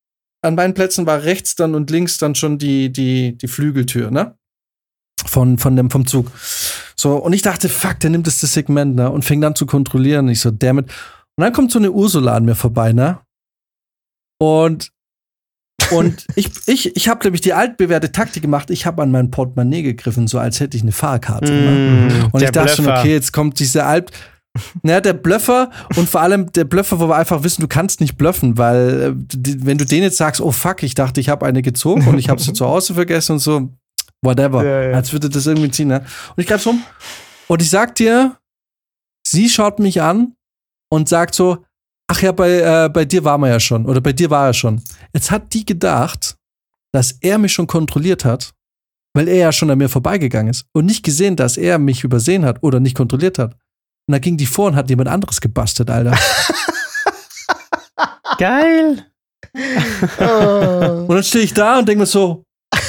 an 0.45 0.55
meinen 0.55 0.75
Plätzen 0.75 1.07
war 1.07 1.25
rechts 1.25 1.55
dann 1.55 1.75
und 1.75 1.91
links 1.91 2.19
dann 2.19 2.35
schon 2.35 2.59
die, 2.59 2.93
die, 2.93 3.37
die 3.37 3.49
Flügeltür, 3.49 4.11
ne? 4.11 4.37
Von, 5.27 5.59
von 5.59 5.75
dem, 5.77 5.91
vom 5.91 6.07
Zug. 6.07 6.31
So, 6.97 7.17
und 7.17 7.33
ich 7.33 7.43
dachte, 7.43 7.69
fuck, 7.69 8.01
der 8.01 8.11
nimmt 8.11 8.27
das, 8.27 8.41
das 8.41 8.53
Segment, 8.53 8.95
ne? 8.95 9.11
Und 9.11 9.25
fängt 9.25 9.45
an 9.45 9.55
zu 9.55 9.67
kontrollieren. 9.67 10.29
Ich 10.29 10.41
so, 10.41 10.51
damit. 10.51 10.91
Und 11.37 11.43
dann 11.43 11.53
kommt 11.53 11.73
so 11.73 11.79
eine 11.79 11.91
Ursula 11.91 12.35
an 12.35 12.45
mir 12.45 12.55
vorbei, 12.55 12.93
ne? 12.93 13.21
Und 14.41 14.91
und 15.91 16.27
ich, 16.37 16.51
ich, 16.67 16.97
ich 16.97 17.09
habe 17.09 17.25
nämlich 17.25 17.41
die 17.41 17.53
altbewährte 17.53 18.13
Taktik 18.13 18.43
gemacht. 18.43 18.71
Ich 18.71 18.87
habe 18.87 19.03
an 19.03 19.11
mein 19.11 19.31
Portemonnaie 19.31 19.83
gegriffen, 19.83 20.27
so 20.27 20.39
als 20.39 20.61
hätte 20.61 20.77
ich 20.77 20.83
eine 20.83 20.93
Fahrkarte. 20.93 21.53
Mm, 21.53 22.29
und 22.33 22.43
ich 22.43 22.51
dachte 22.51 22.75
Blöffer. 22.75 22.83
schon, 22.83 22.89
okay, 22.89 23.13
jetzt 23.13 23.33
kommt 23.33 23.59
diese 23.59 23.85
alt. 23.85 24.11
Naja, 24.83 25.01
der 25.01 25.15
Blöffer 25.15 25.71
und 25.97 26.09
vor 26.09 26.21
allem 26.21 26.53
der 26.53 26.65
Blöffer, 26.65 27.01
wo 27.01 27.09
wir 27.09 27.17
einfach 27.17 27.43
wissen, 27.43 27.61
du 27.61 27.67
kannst 27.67 28.01
nicht 28.01 28.17
blöffen, 28.17 28.57
weil 28.57 29.03
äh, 29.03 29.57
wenn 29.65 29.79
du 29.79 29.85
denen 29.85 30.05
jetzt 30.05 30.17
sagst, 30.17 30.41
oh 30.41 30.53
fuck, 30.53 30.85
ich 30.85 30.95
dachte, 30.95 31.21
ich 31.21 31.29
habe 31.29 31.45
eine 31.45 31.61
gezogen 31.61 32.07
und 32.07 32.19
ich 32.19 32.29
habe 32.29 32.41
sie 32.41 32.53
zu 32.55 32.65
Hause 32.65 32.95
vergessen 32.95 33.33
und 33.33 33.39
so, 33.41 33.71
whatever, 34.23 34.65
ja, 34.65 34.91
ja. 34.91 34.97
als 34.97 35.13
würde 35.13 35.29
das 35.29 35.47
irgendwie 35.47 35.73
ziehen. 35.73 35.89
Ne? 35.89 36.05
Und 36.37 36.41
ich 36.41 36.47
greif's 36.47 36.67
rum 36.67 36.85
und 37.49 37.63
ich 37.63 37.69
sag 37.69 37.97
dir, 37.97 38.37
sie 39.27 39.49
schaut 39.49 39.81
mich 39.81 40.01
an 40.03 40.37
und 40.91 41.09
sagt 41.09 41.35
so, 41.35 41.65
Ach 42.07 42.21
ja, 42.21 42.33
bei, 42.33 42.61
äh, 42.61 42.89
bei 42.91 43.05
dir 43.05 43.25
waren 43.25 43.41
wir 43.41 43.49
ja 43.49 43.61
schon. 43.61 43.87
Oder 43.87 44.01
bei 44.01 44.13
dir 44.13 44.31
war 44.31 44.47
er 44.47 44.53
schon. 44.53 44.83
Jetzt 45.15 45.31
hat 45.31 45.55
die 45.55 45.65
gedacht, 45.65 46.37
dass 46.93 47.13
er 47.21 47.39
mich 47.39 47.53
schon 47.53 47.67
kontrolliert 47.67 48.25
hat, 48.25 48.53
weil 49.15 49.29
er 49.29 49.37
ja 49.37 49.53
schon 49.53 49.71
an 49.71 49.79
mir 49.79 49.89
vorbeigegangen 49.89 50.51
ist. 50.51 50.67
Und 50.73 50.87
nicht 50.87 51.05
gesehen, 51.05 51.37
dass 51.37 51.57
er 51.57 51.79
mich 51.79 52.05
übersehen 52.05 52.45
hat 52.45 52.63
oder 52.63 52.79
nicht 52.79 52.97
kontrolliert 52.97 53.39
hat. 53.39 53.55
Und 54.07 54.13
da 54.13 54.19
ging 54.19 54.37
die 54.37 54.47
vor 54.47 54.67
und 54.67 54.77
hat 54.77 54.91
jemand 54.91 55.09
anderes 55.09 55.41
gebastelt, 55.41 55.91
Alter. 55.91 56.15
Geil. 58.39 59.07
und 60.19 61.09
dann 61.09 61.23
stehe 61.23 61.45
ich 61.45 61.55
da 61.55 61.79
und 61.79 61.89
denke 61.89 62.01
mir 62.01 62.07
so, 62.07 62.45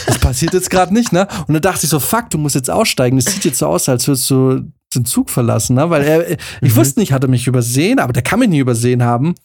das 0.07 0.19
passiert 0.19 0.53
jetzt 0.53 0.69
gerade 0.69 0.93
nicht, 0.93 1.13
ne? 1.13 1.27
Und 1.47 1.53
dann 1.53 1.61
dachte 1.61 1.85
ich 1.85 1.89
so, 1.89 1.99
fuck, 1.99 2.29
du 2.31 2.37
musst 2.37 2.55
jetzt 2.55 2.69
aussteigen. 2.69 3.17
Das 3.17 3.33
sieht 3.33 3.45
jetzt 3.45 3.59
so 3.59 3.67
aus, 3.67 3.87
als 3.87 4.07
würdest 4.07 4.29
du 4.29 4.71
den 4.95 5.05
Zug 5.05 5.29
verlassen, 5.29 5.75
ne? 5.75 5.89
Weil 5.89 6.03
er, 6.03 6.31
ich 6.31 6.37
mhm. 6.61 6.75
wusste 6.75 6.99
nicht, 6.99 7.11
hat 7.11 7.23
er 7.23 7.29
mich 7.29 7.47
übersehen, 7.47 7.99
aber 7.99 8.13
der 8.13 8.23
kann 8.23 8.39
mich 8.39 8.49
nicht 8.49 8.59
übersehen 8.59 9.03
haben. 9.03 9.35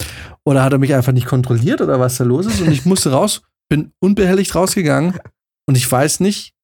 Oder 0.44 0.62
hat 0.62 0.72
er 0.72 0.78
mich 0.78 0.94
einfach 0.94 1.12
nicht 1.12 1.26
kontrolliert 1.26 1.80
oder 1.80 2.00
was 2.00 2.16
da 2.16 2.24
los 2.24 2.46
ist? 2.46 2.60
Und 2.60 2.70
ich 2.70 2.84
musste 2.86 3.10
raus, 3.10 3.42
bin 3.68 3.92
unbehelligt 4.00 4.54
rausgegangen 4.54 5.18
und 5.66 5.76
ich 5.76 5.90
weiß 5.90 6.20
nicht, 6.20 6.54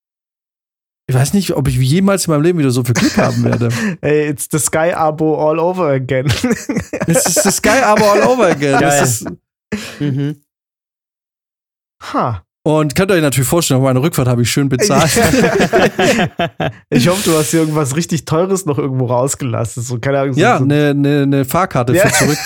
ich 1.08 1.14
weiß 1.14 1.34
nicht, 1.34 1.54
ob 1.54 1.68
ich 1.68 1.76
jemals 1.76 2.26
in 2.26 2.32
meinem 2.32 2.42
Leben 2.42 2.58
wieder 2.58 2.72
so 2.72 2.82
viel 2.82 2.94
Glück 2.94 3.16
haben 3.16 3.44
werde. 3.44 3.68
Ey, 4.00 4.28
it's 4.28 4.48
the 4.50 4.58
Sky 4.58 4.92
Abo 4.92 5.36
all 5.36 5.60
over 5.60 5.92
again. 5.92 6.26
it's 7.06 7.42
the 7.42 7.52
Sky 7.52 7.80
Abo 7.82 8.02
all 8.02 8.22
over 8.22 8.48
again. 8.48 8.80
Geil. 8.80 8.80
Das 8.80 9.22
ist, 9.22 9.30
mhm. 10.00 10.42
Ha. 12.02 12.45
Und 12.66 12.96
könnt 12.96 13.12
ihr 13.12 13.14
euch 13.14 13.22
natürlich 13.22 13.48
vorstellen, 13.48 13.80
meine 13.80 14.02
Rückfahrt 14.02 14.26
habe 14.26 14.42
ich 14.42 14.50
schön 14.50 14.68
bezahlt. 14.68 15.08
ich 16.90 17.06
hoffe, 17.06 17.30
du 17.30 17.38
hast 17.38 17.52
hier 17.52 17.60
irgendwas 17.60 17.94
richtig 17.94 18.24
Teures 18.24 18.66
noch 18.66 18.76
irgendwo 18.76 19.06
rausgelassen. 19.06 19.84
So, 19.84 20.00
keine 20.00 20.18
Ahnung, 20.18 20.34
so, 20.34 20.40
ja, 20.40 20.56
eine 20.56 20.88
so 20.88 20.94
ne, 20.94 21.26
ne 21.28 21.44
Fahrkarte 21.44 21.94
ja. 21.94 22.08
für 22.08 22.24
zurück. 22.24 22.38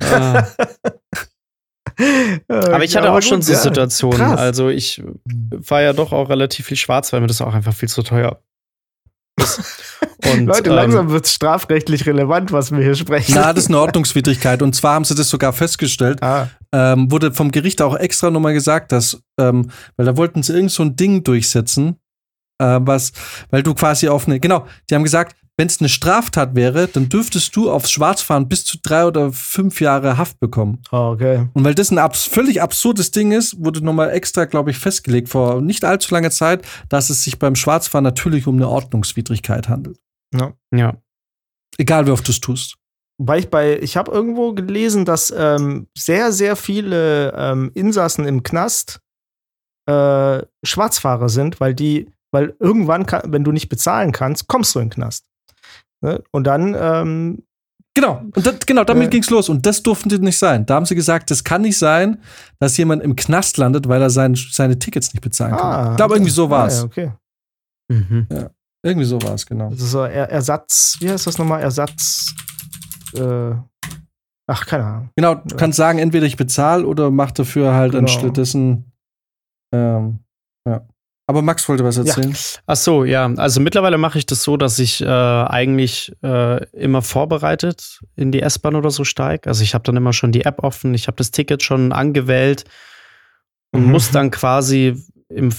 ah. 0.00 0.46
Aber 2.50 2.84
ich 2.84 2.94
hatte 2.94 3.10
auch 3.10 3.22
schon 3.22 3.40
so 3.40 3.54
Situationen. 3.54 4.20
Ja, 4.20 4.34
also 4.34 4.68
ich 4.68 5.02
war 5.50 5.80
ja 5.80 5.94
doch 5.94 6.12
auch 6.12 6.28
relativ 6.28 6.66
viel 6.66 6.76
schwarz, 6.76 7.10
weil 7.14 7.22
mir 7.22 7.26
das 7.28 7.40
auch 7.40 7.54
einfach 7.54 7.72
viel 7.72 7.88
zu 7.88 8.02
teuer 8.02 8.42
und, 9.36 10.46
Leute, 10.46 10.70
ähm, 10.70 10.76
langsam 10.76 11.10
wird 11.10 11.26
es 11.26 11.34
strafrechtlich 11.34 12.06
relevant, 12.06 12.52
was 12.52 12.70
wir 12.70 12.82
hier 12.82 12.94
sprechen. 12.94 13.34
Na, 13.34 13.52
das 13.52 13.64
ist 13.64 13.70
eine 13.70 13.80
Ordnungswidrigkeit. 13.80 14.62
Und 14.62 14.74
zwar 14.74 14.94
haben 14.94 15.04
sie 15.04 15.14
das 15.14 15.28
sogar 15.28 15.52
festgestellt. 15.52 16.22
Ah. 16.22 16.48
Ähm, 16.72 17.10
wurde 17.10 17.32
vom 17.32 17.50
Gericht 17.50 17.82
auch 17.82 17.96
extra 17.96 18.30
nochmal 18.30 18.54
gesagt, 18.54 18.92
dass, 18.92 19.20
ähm, 19.38 19.70
weil 19.96 20.06
da 20.06 20.16
wollten 20.16 20.42
sie 20.42 20.54
irgend 20.54 20.72
so 20.72 20.82
ein 20.82 20.96
Ding 20.96 21.24
durchsetzen, 21.24 21.96
äh, 22.58 22.80
was, 22.82 23.12
weil 23.50 23.62
du 23.62 23.74
quasi 23.74 24.08
auf 24.08 24.26
eine, 24.26 24.40
genau, 24.40 24.66
die 24.88 24.94
haben 24.94 25.04
gesagt, 25.04 25.36
wenn 25.56 25.68
es 25.68 25.80
eine 25.80 25.88
Straftat 25.88 26.56
wäre, 26.56 26.88
dann 26.88 27.08
dürftest 27.08 27.54
du 27.54 27.70
aufs 27.70 27.90
Schwarzfahren 27.92 28.48
bis 28.48 28.64
zu 28.64 28.78
drei 28.82 29.06
oder 29.06 29.32
fünf 29.32 29.80
Jahre 29.80 30.18
Haft 30.18 30.40
bekommen. 30.40 30.82
Oh, 30.90 31.12
okay. 31.14 31.48
Und 31.52 31.64
weil 31.64 31.76
das 31.76 31.90
ein 31.90 31.98
abs 31.98 32.24
völlig 32.24 32.60
absurdes 32.60 33.12
Ding 33.12 33.30
ist, 33.30 33.62
wurde 33.64 33.84
nochmal 33.84 34.10
extra, 34.10 34.46
glaube 34.46 34.72
ich, 34.72 34.78
festgelegt 34.78 35.28
vor 35.28 35.60
nicht 35.60 35.84
allzu 35.84 36.12
langer 36.12 36.32
Zeit, 36.32 36.66
dass 36.88 37.08
es 37.10 37.22
sich 37.22 37.38
beim 37.38 37.54
Schwarzfahren 37.54 38.02
natürlich 38.02 38.48
um 38.48 38.56
eine 38.56 38.68
Ordnungswidrigkeit 38.68 39.68
handelt. 39.68 39.98
Ja. 40.34 40.54
Ja. 40.74 40.96
Egal, 41.78 42.06
wie 42.06 42.10
oft 42.10 42.26
du 42.26 42.32
es 42.32 42.40
tust. 42.40 42.76
Weil 43.18 43.40
ich 43.40 43.48
bei, 43.48 43.78
ich 43.78 43.96
habe 43.96 44.10
irgendwo 44.10 44.54
gelesen, 44.54 45.04
dass 45.04 45.32
ähm, 45.36 45.86
sehr, 45.96 46.32
sehr 46.32 46.56
viele 46.56 47.32
ähm, 47.36 47.70
Insassen 47.74 48.26
im 48.26 48.42
Knast 48.42 49.00
äh, 49.86 50.42
Schwarzfahrer 50.64 51.28
sind, 51.28 51.60
weil 51.60 51.74
die, 51.74 52.10
weil 52.32 52.56
irgendwann, 52.58 53.06
kann, 53.06 53.32
wenn 53.32 53.44
du 53.44 53.52
nicht 53.52 53.68
bezahlen 53.68 54.10
kannst, 54.10 54.48
kommst 54.48 54.74
du 54.74 54.80
in 54.80 54.86
den 54.86 54.94
Knast. 54.94 55.24
Ne? 56.04 56.22
Und 56.32 56.44
dann 56.44 56.76
ähm, 56.78 57.42
Genau, 57.96 58.22
und 58.34 58.44
das, 58.44 58.58
genau, 58.66 58.82
damit 58.82 59.06
äh, 59.06 59.10
ging's 59.10 59.30
los. 59.30 59.48
Und 59.48 59.64
das 59.66 59.80
durften 59.80 60.10
sie 60.10 60.18
nicht 60.18 60.36
sein. 60.36 60.66
Da 60.66 60.74
haben 60.74 60.84
sie 60.84 60.96
gesagt, 60.96 61.30
das 61.30 61.44
kann 61.44 61.62
nicht 61.62 61.78
sein, 61.78 62.18
dass 62.58 62.76
jemand 62.76 63.04
im 63.04 63.14
Knast 63.14 63.56
landet, 63.56 63.88
weil 63.88 64.02
er 64.02 64.10
sein, 64.10 64.34
seine 64.34 64.80
Tickets 64.80 65.14
nicht 65.14 65.22
bezahlen 65.22 65.54
kann. 65.54 65.60
Ah, 65.64 65.90
ich 65.92 65.96
glaube, 65.96 66.14
irgendwie 66.14 66.32
so 66.32 66.50
war 66.50 66.66
es. 66.66 66.74
Ah, 66.74 66.78
ja, 66.78 66.84
okay. 66.86 67.12
Mhm. 67.88 68.26
Ja, 68.32 68.50
irgendwie 68.82 69.06
so 69.06 69.22
war 69.22 69.34
es, 69.34 69.46
genau. 69.46 69.70
Das 69.70 69.80
ist 69.80 69.92
so 69.92 70.02
er 70.02 70.28
Ersatz, 70.28 70.96
wie 70.98 71.08
heißt 71.08 71.24
das 71.24 71.38
nochmal? 71.38 71.62
Ersatz. 71.62 72.34
Äh, 73.14 73.52
ach, 74.48 74.66
keine 74.66 74.84
Ahnung. 74.84 75.10
Genau, 75.14 75.36
du 75.36 75.54
kannst 75.54 75.76
sagen, 75.76 76.00
entweder 76.00 76.26
ich 76.26 76.36
bezahle 76.36 76.84
oder 76.84 77.12
mach 77.12 77.30
dafür 77.30 77.74
halt 77.74 77.92
genau. 77.92 78.02
anstattdessen. 78.02 78.90
Ähm, 79.72 80.18
ja. 80.66 80.84
Aber 81.26 81.40
Max 81.40 81.68
wollte 81.68 81.84
was 81.84 81.96
erzählen. 81.96 82.32
Ja. 82.32 82.60
Ach 82.66 82.76
so, 82.76 83.04
ja. 83.04 83.32
Also 83.36 83.60
mittlerweile 83.60 83.96
mache 83.96 84.18
ich 84.18 84.26
das 84.26 84.42
so, 84.42 84.58
dass 84.58 84.78
ich 84.78 85.00
äh, 85.00 85.06
eigentlich 85.06 86.12
äh, 86.22 86.66
immer 86.72 87.00
vorbereitet 87.00 88.00
in 88.14 88.30
die 88.30 88.42
S-Bahn 88.42 88.74
oder 88.74 88.90
so 88.90 89.04
steige. 89.04 89.48
Also 89.48 89.62
ich 89.62 89.72
habe 89.72 89.84
dann 89.84 89.96
immer 89.96 90.12
schon 90.12 90.32
die 90.32 90.44
App 90.44 90.62
offen, 90.62 90.92
ich 90.92 91.06
habe 91.06 91.16
das 91.16 91.30
Ticket 91.30 91.62
schon 91.62 91.92
angewählt 91.92 92.64
und 93.72 93.86
mhm. 93.86 93.92
muss 93.92 94.10
dann 94.10 94.30
quasi 94.30 95.02
im 95.30 95.50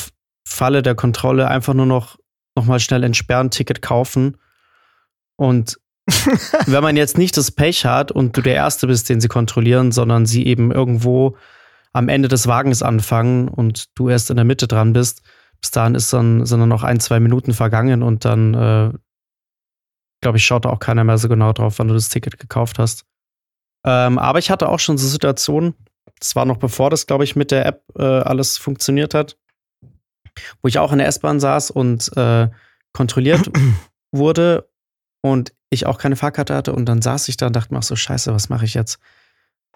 Falle 0.47 0.83
der 0.83 0.93
Kontrolle 0.93 1.47
einfach 1.47 1.73
nur 1.73 1.87
noch, 1.87 2.17
noch 2.55 2.65
mal 2.65 2.79
schnell 2.79 3.03
entsperren, 3.03 3.49
Ticket 3.49 3.81
kaufen. 3.81 4.37
Und 5.35 5.79
wenn 6.67 6.83
man 6.83 6.95
jetzt 6.95 7.17
nicht 7.17 7.35
das 7.37 7.49
Pech 7.49 7.85
hat 7.85 8.11
und 8.11 8.37
du 8.37 8.41
der 8.41 8.53
Erste 8.53 8.85
bist, 8.85 9.09
den 9.09 9.19
sie 9.19 9.27
kontrollieren, 9.27 9.91
sondern 9.91 10.27
sie 10.27 10.45
eben 10.45 10.71
irgendwo 10.71 11.37
am 11.91 12.07
Ende 12.07 12.27
des 12.27 12.45
Wagens 12.45 12.83
anfangen 12.83 13.47
und 13.47 13.85
du 13.95 14.09
erst 14.09 14.29
in 14.29 14.35
der 14.35 14.45
Mitte 14.45 14.67
dran 14.67 14.93
bist, 14.93 15.23
bis 15.65 15.71
dahin 15.71 15.95
ist 15.95 16.13
dann, 16.13 16.45
sind 16.45 16.59
dann 16.59 16.69
noch 16.69 16.83
ein, 16.83 16.99
zwei 16.99 17.19
Minuten 17.19 17.51
vergangen 17.51 18.03
und 18.03 18.23
dann, 18.23 18.53
äh, 18.53 18.93
glaube 20.21 20.37
ich, 20.37 20.45
schaut 20.45 20.65
da 20.65 20.69
auch 20.69 20.77
keiner 20.77 21.03
mehr 21.03 21.17
so 21.17 21.27
genau 21.27 21.53
drauf, 21.53 21.79
wann 21.79 21.87
du 21.87 21.95
das 21.95 22.09
Ticket 22.09 22.37
gekauft 22.37 22.77
hast. 22.77 23.03
Ähm, 23.83 24.19
aber 24.19 24.37
ich 24.37 24.51
hatte 24.51 24.69
auch 24.69 24.77
schon 24.77 24.99
so 24.99 25.07
Situationen, 25.07 25.73
das 26.19 26.35
war 26.35 26.45
noch 26.45 26.57
bevor 26.57 26.91
das, 26.91 27.07
glaube 27.07 27.23
ich, 27.23 27.35
mit 27.35 27.49
der 27.49 27.65
App 27.65 27.83
äh, 27.97 28.03
alles 28.03 28.59
funktioniert 28.59 29.15
hat, 29.15 29.39
wo 30.61 30.67
ich 30.67 30.77
auch 30.77 30.91
in 30.91 30.99
der 30.99 31.07
S-Bahn 31.07 31.39
saß 31.39 31.71
und 31.71 32.15
äh, 32.15 32.47
kontrolliert 32.93 33.49
wurde 34.11 34.69
und 35.23 35.51
ich 35.71 35.87
auch 35.87 35.97
keine 35.97 36.15
Fahrkarte 36.15 36.53
hatte 36.53 36.73
und 36.73 36.85
dann 36.85 37.01
saß 37.01 37.27
ich 37.27 37.37
da 37.37 37.47
und 37.47 37.55
dachte 37.55 37.73
mir, 37.73 37.79
ach 37.79 37.83
so, 37.83 37.95
scheiße, 37.95 38.31
was 38.35 38.49
mache 38.49 38.65
ich 38.65 38.75
jetzt? 38.75 38.99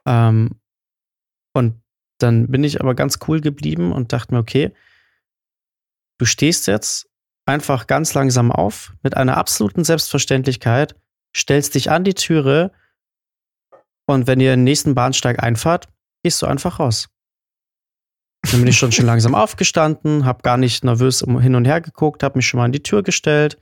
Ähm, 0.06 0.52
und 1.56 1.82
dann 2.20 2.48
bin 2.52 2.64
ich 2.64 2.80
aber 2.80 2.94
ganz 2.94 3.18
cool 3.28 3.42
geblieben 3.42 3.92
und 3.92 4.14
dachte 4.14 4.36
mir, 4.36 4.40
okay, 4.40 4.72
Du 6.20 6.26
stehst 6.26 6.68
jetzt 6.68 7.08
einfach 7.46 7.88
ganz 7.88 8.14
langsam 8.14 8.52
auf 8.52 8.94
mit 9.02 9.18
einer 9.18 9.38
absoluten 9.38 9.84
Selbstverständlichkeit, 9.84 10.96
stellst 11.36 11.74
dich 11.74 11.90
an 11.90 12.04
die 12.04 12.14
Türe 12.14 12.72
und 14.06 14.28
wenn 14.28 14.40
ihr 14.40 14.52
den 14.52 14.64
nächsten 14.64 14.96
Bahnsteig 14.96 15.42
einfahrt, 15.42 15.88
gehst 16.24 16.42
du 16.42 16.46
einfach 16.46 16.80
raus. 16.80 17.08
Dann 18.52 18.60
bin 18.60 18.68
ich 18.68 18.78
schon 18.78 18.92
schon 18.92 19.06
langsam 19.08 19.34
aufgestanden, 19.34 20.26
habe 20.26 20.44
gar 20.44 20.58
nicht 20.58 20.84
nervös 20.84 21.20
hin 21.20 21.56
und 21.56 21.66
her 21.66 21.80
geguckt, 21.82 22.22
habe 22.22 22.38
mich 22.38 22.48
schon 22.48 22.58
mal 22.60 22.66
an 22.66 22.72
die 22.72 22.84
Tür 22.84 23.02
gestellt. 23.02 23.58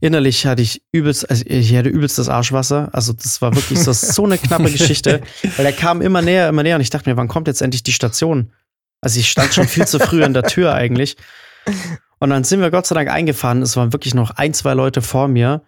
Innerlich 0.00 0.46
hatte 0.46 0.62
ich 0.62 0.82
übelst, 0.92 1.28
also 1.28 1.44
ich 1.46 1.76
hatte 1.76 1.90
übelst 1.90 2.18
das 2.18 2.28
Arschwasser. 2.28 2.88
Also 2.92 3.12
das 3.12 3.42
war 3.42 3.54
wirklich 3.54 3.78
so, 3.78 3.92
so 3.92 4.24
eine 4.24 4.38
knappe 4.38 4.70
Geschichte, 4.70 5.20
weil 5.56 5.66
er 5.66 5.72
kam 5.72 6.00
immer 6.00 6.22
näher, 6.22 6.48
immer 6.48 6.62
näher 6.62 6.76
und 6.76 6.82
ich 6.82 6.90
dachte 6.90 7.10
mir, 7.10 7.16
wann 7.16 7.28
kommt 7.28 7.48
jetzt 7.48 7.60
endlich 7.60 7.82
die 7.82 7.92
Station? 7.92 8.52
Also 9.00 9.20
ich 9.20 9.30
stand 9.30 9.52
schon 9.52 9.68
viel 9.68 9.86
zu 9.86 9.98
früh 9.98 10.24
an 10.24 10.32
der 10.32 10.44
Tür 10.44 10.74
eigentlich. 10.74 11.16
Und 12.18 12.30
dann 12.30 12.44
sind 12.44 12.60
wir 12.60 12.70
Gott 12.70 12.86
sei 12.86 12.94
Dank 12.94 13.10
eingefahren. 13.10 13.62
Es 13.62 13.76
waren 13.76 13.92
wirklich 13.92 14.14
noch 14.14 14.30
ein, 14.30 14.54
zwei 14.54 14.74
Leute 14.74 15.02
vor 15.02 15.28
mir. 15.28 15.62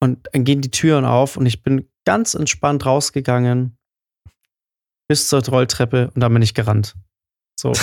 Und 0.00 0.28
dann 0.32 0.44
gehen 0.44 0.62
die 0.62 0.70
Türen 0.70 1.04
auf 1.04 1.36
und 1.36 1.44
ich 1.44 1.62
bin 1.62 1.86
ganz 2.06 2.34
entspannt 2.34 2.86
rausgegangen 2.86 3.76
bis 5.08 5.28
zur 5.28 5.44
Rolltreppe 5.44 6.10
und 6.14 6.20
dann 6.20 6.32
bin 6.32 6.40
ich 6.40 6.54
gerannt. 6.54 6.94
So. 7.58 7.72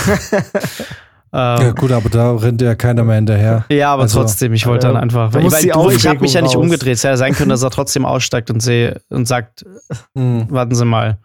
Ähm, 1.33 1.61
ja, 1.61 1.71
gut, 1.71 1.91
aber 1.91 2.09
da 2.09 2.33
rennt 2.35 2.61
ja 2.61 2.73
keiner 2.75 3.03
mehr 3.03 3.15
hinterher. 3.15 3.65
Ja, 3.69 3.91
aber 3.91 4.03
also, 4.03 4.21
trotzdem, 4.21 4.53
ich 4.53 4.65
wollte 4.65 4.87
äh, 4.87 4.93
dann 4.93 5.01
einfach. 5.01 5.33
Weil, 5.33 5.51
weil 5.51 5.61
du, 5.61 5.89
ich 5.89 6.07
habe 6.07 6.21
mich 6.21 6.33
ja 6.33 6.41
nicht 6.41 6.55
raus. 6.55 6.63
umgedreht. 6.63 6.93
Es 6.93 7.03
hätte 7.03 7.17
sein 7.17 7.33
können, 7.33 7.49
dass 7.49 7.63
er 7.63 7.69
trotzdem 7.69 8.05
aussteigt 8.05 8.49
und, 8.49 8.61
seh, 8.61 8.93
und 9.09 9.27
sagt: 9.27 9.65
hm. 10.15 10.49
Warten 10.49 10.73
Sie 10.73 10.85
mal. 10.85 11.19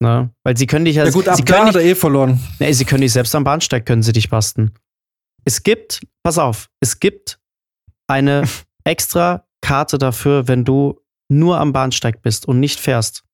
Ne? 0.00 0.30
Weil 0.42 0.56
sie 0.56 0.66
können 0.66 0.86
dich 0.86 0.96
ja. 0.96 1.04
Ja, 1.04 1.10
gut, 1.12 1.28
ab 1.28 1.36
sie 1.36 1.44
da 1.44 1.54
können 1.54 1.68
hat 1.68 1.76
er 1.76 1.82
eh 1.82 1.94
verloren. 1.94 2.40
Nee, 2.58 2.72
sie 2.72 2.84
können 2.84 3.02
dich 3.02 3.12
selbst 3.12 3.34
am 3.34 3.44
Bahnsteig, 3.44 3.86
können 3.86 4.02
sie 4.02 4.12
dich 4.12 4.28
basten. 4.28 4.72
Es 5.44 5.62
gibt, 5.62 6.00
pass 6.22 6.38
auf, 6.38 6.68
es 6.80 7.00
gibt 7.00 7.40
eine 8.06 8.44
extra 8.84 9.46
Karte 9.60 9.98
dafür, 9.98 10.48
wenn 10.48 10.64
du 10.64 11.00
nur 11.28 11.58
am 11.58 11.72
Bahnsteig 11.72 12.22
bist 12.22 12.46
und 12.46 12.60
nicht 12.60 12.80
fährst. 12.80 13.24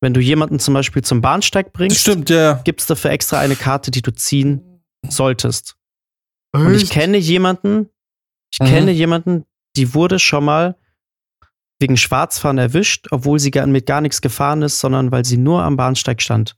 Wenn 0.00 0.14
du 0.14 0.20
jemanden 0.20 0.58
zum 0.58 0.74
Beispiel 0.74 1.02
zum 1.02 1.20
Bahnsteig 1.20 1.72
bringst, 1.72 2.00
Stimmt, 2.00 2.30
ja. 2.30 2.54
gibt 2.64 2.80
es 2.80 2.86
dafür 2.86 3.10
extra 3.10 3.38
eine 3.38 3.56
Karte, 3.56 3.90
die 3.90 4.02
du 4.02 4.12
ziehen 4.12 4.84
solltest. 5.08 5.76
Echt? 6.54 6.64
Und 6.64 6.74
ich 6.74 6.90
kenne 6.90 7.18
jemanden, 7.18 7.88
ich 8.52 8.60
mhm. 8.60 8.66
kenne 8.66 8.90
jemanden, 8.90 9.44
die 9.76 9.94
wurde 9.94 10.18
schon 10.18 10.44
mal 10.44 10.76
wegen 11.80 11.96
Schwarzfahren 11.96 12.58
erwischt, 12.58 13.08
obwohl 13.10 13.38
sie 13.38 13.50
mit 13.66 13.86
gar 13.86 14.00
nichts 14.00 14.20
gefahren 14.20 14.62
ist, 14.62 14.80
sondern 14.80 15.10
weil 15.10 15.24
sie 15.24 15.36
nur 15.36 15.62
am 15.62 15.76
Bahnsteig 15.76 16.22
stand 16.22 16.56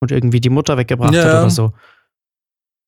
und 0.00 0.10
irgendwie 0.10 0.40
die 0.40 0.48
Mutter 0.48 0.76
weggebracht 0.76 1.14
ja. 1.14 1.24
hat 1.24 1.30
oder 1.30 1.50
so. 1.50 1.72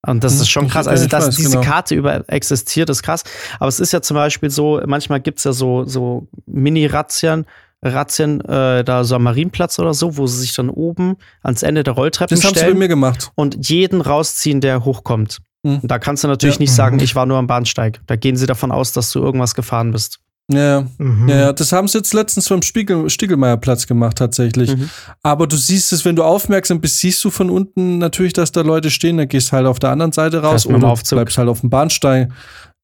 Und 0.06 0.24
das 0.24 0.34
ist 0.34 0.40
hm, 0.40 0.46
schon 0.46 0.68
krass. 0.68 0.86
Also, 0.86 1.06
dass 1.06 1.28
weiß, 1.28 1.36
diese 1.36 1.58
genau. 1.58 1.62
Karte 1.62 1.94
über 1.94 2.24
existiert, 2.28 2.90
ist 2.90 3.02
krass. 3.02 3.24
Aber 3.58 3.68
es 3.68 3.80
ist 3.80 3.92
ja 3.92 4.02
zum 4.02 4.16
Beispiel 4.16 4.50
so, 4.50 4.80
manchmal 4.86 5.20
gibt 5.20 5.38
es 5.38 5.44
ja 5.44 5.52
so, 5.52 5.84
so 5.84 6.28
Mini-Razzien, 6.46 7.46
Razzien, 7.82 8.40
äh, 8.42 8.82
da 8.84 9.04
so 9.04 9.16
am 9.16 9.24
Marienplatz 9.24 9.78
oder 9.78 9.94
so, 9.94 10.16
wo 10.16 10.26
sie 10.26 10.40
sich 10.40 10.54
dann 10.54 10.70
oben 10.70 11.16
ans 11.42 11.62
Ende 11.62 11.82
der 11.82 11.94
Rolltreppe 11.94 12.30
das 12.30 12.40
stellen. 12.40 12.54
Das 12.54 12.62
haben 12.62 12.68
sie 12.68 12.74
bei 12.74 12.78
mir 12.78 12.88
gemacht. 12.88 13.30
Und 13.34 13.68
jeden 13.68 14.00
rausziehen, 14.00 14.60
der 14.60 14.84
hochkommt. 14.84 15.40
Mhm. 15.62 15.80
Da 15.82 15.98
kannst 15.98 16.24
du 16.24 16.28
natürlich 16.28 16.56
ja. 16.56 16.60
nicht 16.60 16.74
sagen, 16.74 17.00
ich 17.00 17.14
war 17.14 17.26
nur 17.26 17.38
am 17.38 17.46
Bahnsteig. 17.46 18.00
Da 18.06 18.16
gehen 18.16 18.36
sie 18.36 18.46
davon 18.46 18.70
aus, 18.70 18.92
dass 18.92 19.10
du 19.10 19.20
irgendwas 19.20 19.54
gefahren 19.54 19.92
bist. 19.92 20.20
Ja, 20.52 20.86
mhm. 20.98 21.28
ja, 21.28 21.52
das 21.54 21.72
haben 21.72 21.88
sie 21.88 21.98
jetzt 21.98 22.12
letztens 22.12 22.48
beim 22.50 22.60
Spiegel, 22.60 23.08
Stiegelmeierplatz 23.08 23.86
gemacht, 23.86 24.18
tatsächlich. 24.18 24.76
Mhm. 24.76 24.90
Aber 25.22 25.46
du 25.46 25.56
siehst 25.56 25.92
es, 25.92 26.04
wenn 26.04 26.16
du 26.16 26.22
aufmerksam 26.22 26.80
bist, 26.82 26.98
siehst 26.98 27.24
du 27.24 27.30
von 27.30 27.48
unten 27.48 27.96
natürlich, 27.98 28.34
dass 28.34 28.52
da 28.52 28.60
Leute 28.60 28.90
stehen, 28.90 29.16
dann 29.16 29.28
gehst 29.28 29.52
halt 29.52 29.66
auf 29.66 29.78
der 29.78 29.90
anderen 29.90 30.12
Seite 30.12 30.42
raus 30.42 30.66
oder 30.66 30.88
Aufzug. 30.88 31.16
bleibst 31.16 31.38
halt 31.38 31.48
auf 31.48 31.60
dem 31.60 31.70
Bahnsteig. 31.70 32.30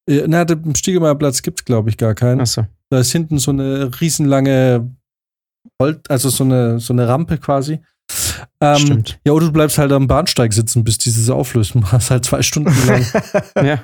Na, 0.09 0.45
dem 0.45 0.75
Stiegelmeierplatz 0.75 1.43
gibt 1.43 1.61
es, 1.61 1.65
glaube 1.65 1.91
ich, 1.91 1.99
gar 1.99 2.15
keinen. 2.15 2.45
So. 2.47 2.67
Da 2.89 2.99
ist 2.99 3.13
hinten 3.13 3.39
so 3.39 3.51
eine 3.51 3.91
riesenlange, 4.01 4.91
also 6.09 6.31
so 6.31 6.45
eine, 6.45 6.81
so 6.81 6.95
eine 6.95 7.07
Rampe 7.07 7.37
quasi. 7.39 7.81
Ähm, 8.63 8.77
Stimmt. 8.77 9.19
Ja, 9.25 9.33
oder 9.33 9.47
du 9.47 9.53
bleibst 9.53 9.79
halt 9.79 9.91
am 9.91 10.07
Bahnsteig 10.07 10.53
sitzen, 10.53 10.85
bis 10.85 10.99
dieses 10.99 11.31
auflöst. 11.31 11.75
Du 11.81 11.93
hast 11.93 12.11
halt 12.11 12.25
zwei 12.27 12.43
Stunden 12.43 12.75
lang. 12.87 13.07
ja. 13.65 13.81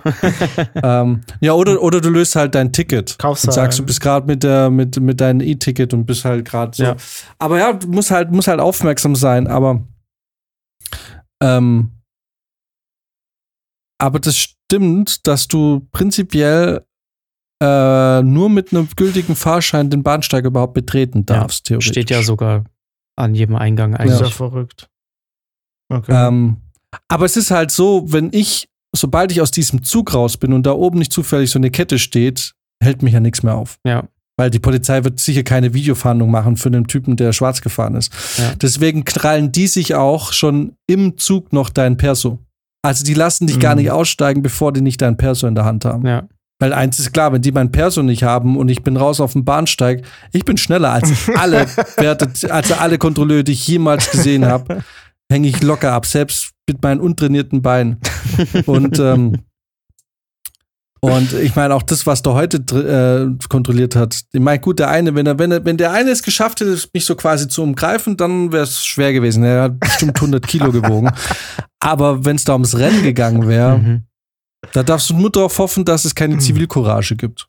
ähm, 1.00 1.22
ja, 1.40 1.52
oder, 1.54 1.80
oder 1.82 2.00
du 2.00 2.10
löst 2.10 2.36
halt 2.36 2.54
dein 2.54 2.72
Ticket. 2.72 3.18
Kaufst 3.18 3.46
und 3.46 3.52
sagst, 3.52 3.78
halt. 3.78 3.84
du 3.84 3.86
bist 3.86 4.00
gerade 4.00 4.26
mit, 4.26 4.42
der 4.42 4.68
mit, 4.70 5.00
mit 5.00 5.20
deinem 5.20 5.40
E-Ticket 5.40 5.94
und 5.94 6.04
bist 6.04 6.24
halt 6.24 6.44
gerade 6.44 6.76
so. 6.76 6.82
Ja. 6.82 6.96
Aber 7.38 7.58
ja, 7.58 7.72
du 7.72 7.88
musst 7.88 8.10
halt, 8.10 8.30
musst 8.30 8.48
halt 8.48 8.60
aufmerksam 8.60 9.16
sein, 9.16 9.46
aber 9.46 9.86
ähm, 11.42 11.92
aber 13.98 14.20
das 14.20 14.36
stimmt, 14.36 15.26
dass 15.26 15.48
du 15.48 15.86
prinzipiell 15.92 16.84
äh, 17.62 18.22
nur 18.22 18.50
mit 18.50 18.72
einem 18.72 18.88
gültigen 18.94 19.36
Fahrschein 19.36 19.88
den 19.88 20.02
Bahnsteig 20.02 20.44
überhaupt 20.44 20.74
betreten 20.74 21.24
darfst, 21.24 21.64
theoretisch. 21.64 21.92
Steht 21.92 22.10
ja 22.10 22.22
sogar 22.22 22.64
an 23.16 23.34
jedem 23.34 23.56
Eingang 23.56 23.92
Das 23.92 24.04
ist 24.04 24.10
ja 24.12 24.16
eigentlich. 24.18 24.34
verrückt. 24.34 24.88
Okay. 25.92 26.12
Ähm, 26.28 26.56
aber 27.08 27.24
es 27.26 27.36
ist 27.36 27.50
halt 27.50 27.70
so, 27.70 28.04
wenn 28.12 28.30
ich, 28.32 28.68
sobald 28.94 29.32
ich 29.32 29.40
aus 29.40 29.50
diesem 29.50 29.82
Zug 29.82 30.14
raus 30.14 30.36
bin 30.36 30.52
und 30.52 30.64
da 30.66 30.72
oben 30.72 30.98
nicht 30.98 31.12
zufällig 31.12 31.50
so 31.50 31.58
eine 31.58 31.70
Kette 31.70 31.98
steht, 31.98 32.52
hält 32.82 33.02
mich 33.02 33.14
ja 33.14 33.20
nichts 33.20 33.42
mehr 33.42 33.54
auf. 33.54 33.78
Ja. 33.86 34.04
Weil 34.38 34.50
die 34.50 34.58
Polizei 34.58 35.02
wird 35.02 35.18
sicher 35.18 35.42
keine 35.44 35.72
Videofahndung 35.72 36.30
machen 36.30 36.56
für 36.58 36.70
den 36.70 36.86
Typen, 36.86 37.16
der 37.16 37.32
schwarz 37.32 37.62
gefahren 37.62 37.94
ist. 37.94 38.12
Ja. 38.38 38.54
Deswegen 38.56 39.04
krallen 39.04 39.50
die 39.50 39.66
sich 39.66 39.94
auch 39.94 40.32
schon 40.32 40.76
im 40.86 41.16
Zug 41.16 41.52
noch 41.54 41.70
dein 41.70 41.96
Perso. 41.96 42.38
Also 42.82 43.02
die 43.02 43.14
lassen 43.14 43.46
dich 43.46 43.58
gar 43.58 43.74
Mhm. 43.74 43.80
nicht 43.82 43.90
aussteigen, 43.92 44.42
bevor 44.42 44.72
die 44.72 44.82
nicht 44.82 45.00
dein 45.00 45.16
Perso 45.16 45.46
in 45.46 45.54
der 45.54 45.64
Hand 45.64 45.84
haben. 45.86 46.06
Ja. 46.06 46.28
Weil 46.58 46.72
eins 46.72 46.98
ist 46.98 47.12
klar, 47.12 47.32
wenn 47.32 47.42
die 47.42 47.52
mein 47.52 47.70
Perso 47.70 48.02
nicht 48.02 48.22
haben 48.22 48.56
und 48.56 48.70
ich 48.70 48.82
bin 48.82 48.96
raus 48.96 49.20
auf 49.20 49.32
dem 49.32 49.44
Bahnsteig, 49.44 50.02
ich 50.32 50.44
bin 50.44 50.56
schneller 50.56 50.92
als 50.92 51.12
alle 51.36 51.66
Werte, 51.96 52.30
als 52.50 52.72
alle 52.72 52.98
Kontrolleure, 52.98 53.44
die 53.44 53.52
ich 53.52 53.68
jemals 53.68 54.10
gesehen 54.10 54.46
habe, 54.46 54.82
hänge 55.30 55.48
ich 55.48 55.62
locker 55.62 55.92
ab, 55.92 56.06
selbst 56.06 56.52
mit 56.68 56.82
meinen 56.82 57.00
untrainierten 57.00 57.62
Beinen. 57.62 57.98
Und 58.64 58.98
ähm, 58.98 59.38
und 61.00 61.34
ich 61.34 61.54
meine 61.54 61.74
auch 61.74 61.82
das, 61.82 62.06
was 62.06 62.22
der 62.22 62.32
heute 62.32 62.56
äh, 63.38 63.48
kontrolliert 63.48 63.94
hat. 63.94 64.22
Ich 64.32 64.40
meine, 64.40 64.58
gut, 64.58 64.78
der 64.78 64.88
eine, 64.88 65.14
wenn 65.14 65.26
er, 65.26 65.38
wenn 65.38 65.52
er, 65.52 65.64
wenn 65.64 65.76
der 65.76 65.92
eine 65.92 66.10
es 66.10 66.22
geschafft 66.22 66.60
hätte, 66.60 66.76
mich 66.94 67.04
so 67.04 67.14
quasi 67.14 67.46
zu 67.48 67.62
umgreifen, 67.62 68.16
dann 68.16 68.50
wäre 68.50 68.64
es 68.64 68.84
schwer 68.84 69.12
gewesen. 69.12 69.44
Er 69.44 69.62
hat 69.64 69.78
bestimmt 69.78 70.16
100 70.16 70.44
Kilo 70.48 70.72
gewogen. 70.72 71.10
Aber 71.80 72.24
wenn 72.24 72.36
es 72.36 72.44
da 72.44 72.54
ums 72.54 72.76
Rennen 72.76 73.02
gegangen 73.02 73.46
wäre, 73.46 73.78
Mhm. 73.78 74.02
Da 74.72 74.82
darfst 74.82 75.10
du 75.10 75.14
nur 75.14 75.30
darauf 75.30 75.58
hoffen, 75.58 75.84
dass 75.84 76.04
es 76.04 76.14
keine 76.14 76.36
Mhm. 76.36 76.40
Zivilcourage 76.40 77.16
gibt. 77.16 77.46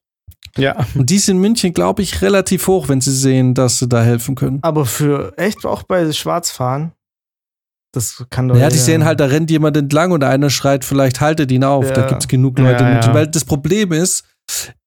Ja. 0.58 0.86
Und 0.96 1.10
die 1.10 1.16
ist 1.18 1.30
in 1.30 1.38
München, 1.38 1.74
glaube 1.74 2.02
ich, 2.02 2.22
relativ 2.22 2.66
hoch, 2.68 2.88
wenn 2.90 3.00
sie 3.02 3.14
sehen, 3.16 3.54
dass 3.54 3.80
sie 3.80 3.88
da 3.88 4.02
helfen 4.02 4.34
können. 4.36 4.60
Aber 4.64 4.86
für 4.86 5.34
echt 5.38 5.66
auch 5.66 5.84
bei 5.84 6.12
Schwarzfahren, 6.12 6.94
das 7.94 8.26
kann 8.30 8.48
doch. 8.48 8.56
Ja, 8.56 8.70
die 8.70 8.76
jeder- 8.76 8.86
sehen 8.86 9.06
halt, 9.06 9.20
da 9.20 9.26
rennt 9.26 9.50
jemand 9.52 9.78
entlang 9.78 10.12
und 10.12 10.24
einer 10.24 10.50
schreit, 10.50 10.84
vielleicht 10.86 11.22
haltet 11.22 11.52
ihn 11.52 11.64
auf. 11.64 11.92
Da 11.92 12.02
Ja. 12.02 12.08
gibt 12.08 12.24
es 12.24 12.28
genug 12.28 12.58
Leute 12.60 12.82
Ja, 12.84 12.88
in 12.88 12.94
München. 12.96 13.10
ja. 13.12 13.16
Weil 13.16 13.28
das 13.28 13.46
Problem 13.46 13.92
ist, 13.92 14.24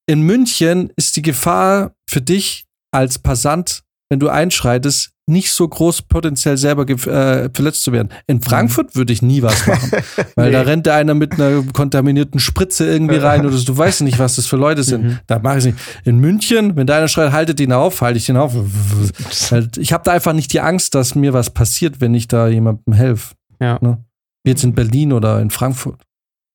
in 0.07 0.22
München 0.22 0.93
ist 0.97 1.16
die 1.16 1.22
Gefahr 1.22 1.93
für 2.09 2.20
dich 2.20 2.66
als 2.93 3.18
Passant, 3.18 3.83
wenn 4.11 4.18
du 4.18 4.28
einschreitest, 4.28 5.12
nicht 5.31 5.53
so 5.53 5.66
groß, 5.66 6.03
potenziell 6.03 6.57
selber 6.59 6.87
äh, 6.89 7.49
verletzt 7.55 7.83
zu 7.83 7.93
werden. 7.93 8.11
In 8.26 8.43
Frankfurt 8.43 8.95
würde 8.97 9.12
ich 9.12 9.22
nie 9.22 9.41
was 9.43 9.66
machen, 9.66 9.91
weil 10.35 10.53
da 10.53 10.61
Nee. 10.61 10.64
rennt 10.70 10.89
einer 10.89 11.14
mit 11.14 11.41
einer 11.41 11.62
kontaminierten 11.72 12.39
Spritze 12.41 12.87
irgendwie 12.87 13.16
rein 13.16 13.47
oder 13.47 13.57
so. 13.57 13.64
Du 13.64 13.78
weißt 13.78 14.03
nicht, 14.03 14.18
was 14.18 14.37
das 14.37 14.47
für 14.47 14.57
Leute 14.57 14.83
sind. 14.83 15.05
Mhm. 15.05 15.18
Da 15.26 15.39
mache 15.39 15.59
ich 15.59 15.64
nicht. 15.64 15.78
In 16.05 16.18
München, 16.18 16.76
wenn 16.76 16.87
da 16.87 16.99
einer 16.99 17.09
schreit, 17.09 17.33
haltet 17.33 17.61
ihn 17.61 17.72
auf, 17.72 18.01
halte 18.03 18.18
ich 18.18 18.28
ihn 18.28 18.37
auf. 18.37 18.55
Ich 19.78 19.93
habe 19.93 20.05
da 20.05 20.12
einfach 20.12 20.33
nicht 20.33 20.53
die 20.53 20.61
Angst, 20.61 20.95
dass 20.95 21.14
mir 21.14 21.33
was 21.33 21.51
passiert, 21.51 22.01
wenn 22.01 22.14
ich 22.14 22.28
da 22.28 22.49
jemandem 22.49 22.93
helfe. 22.95 23.35
Ja. 23.61 23.78
Ne? 23.81 24.05
Jetzt 24.47 24.64
in 24.64 24.74
Berlin 24.74 25.12
oder 25.12 25.41
in 25.41 25.51
Frankfurt. 25.51 26.01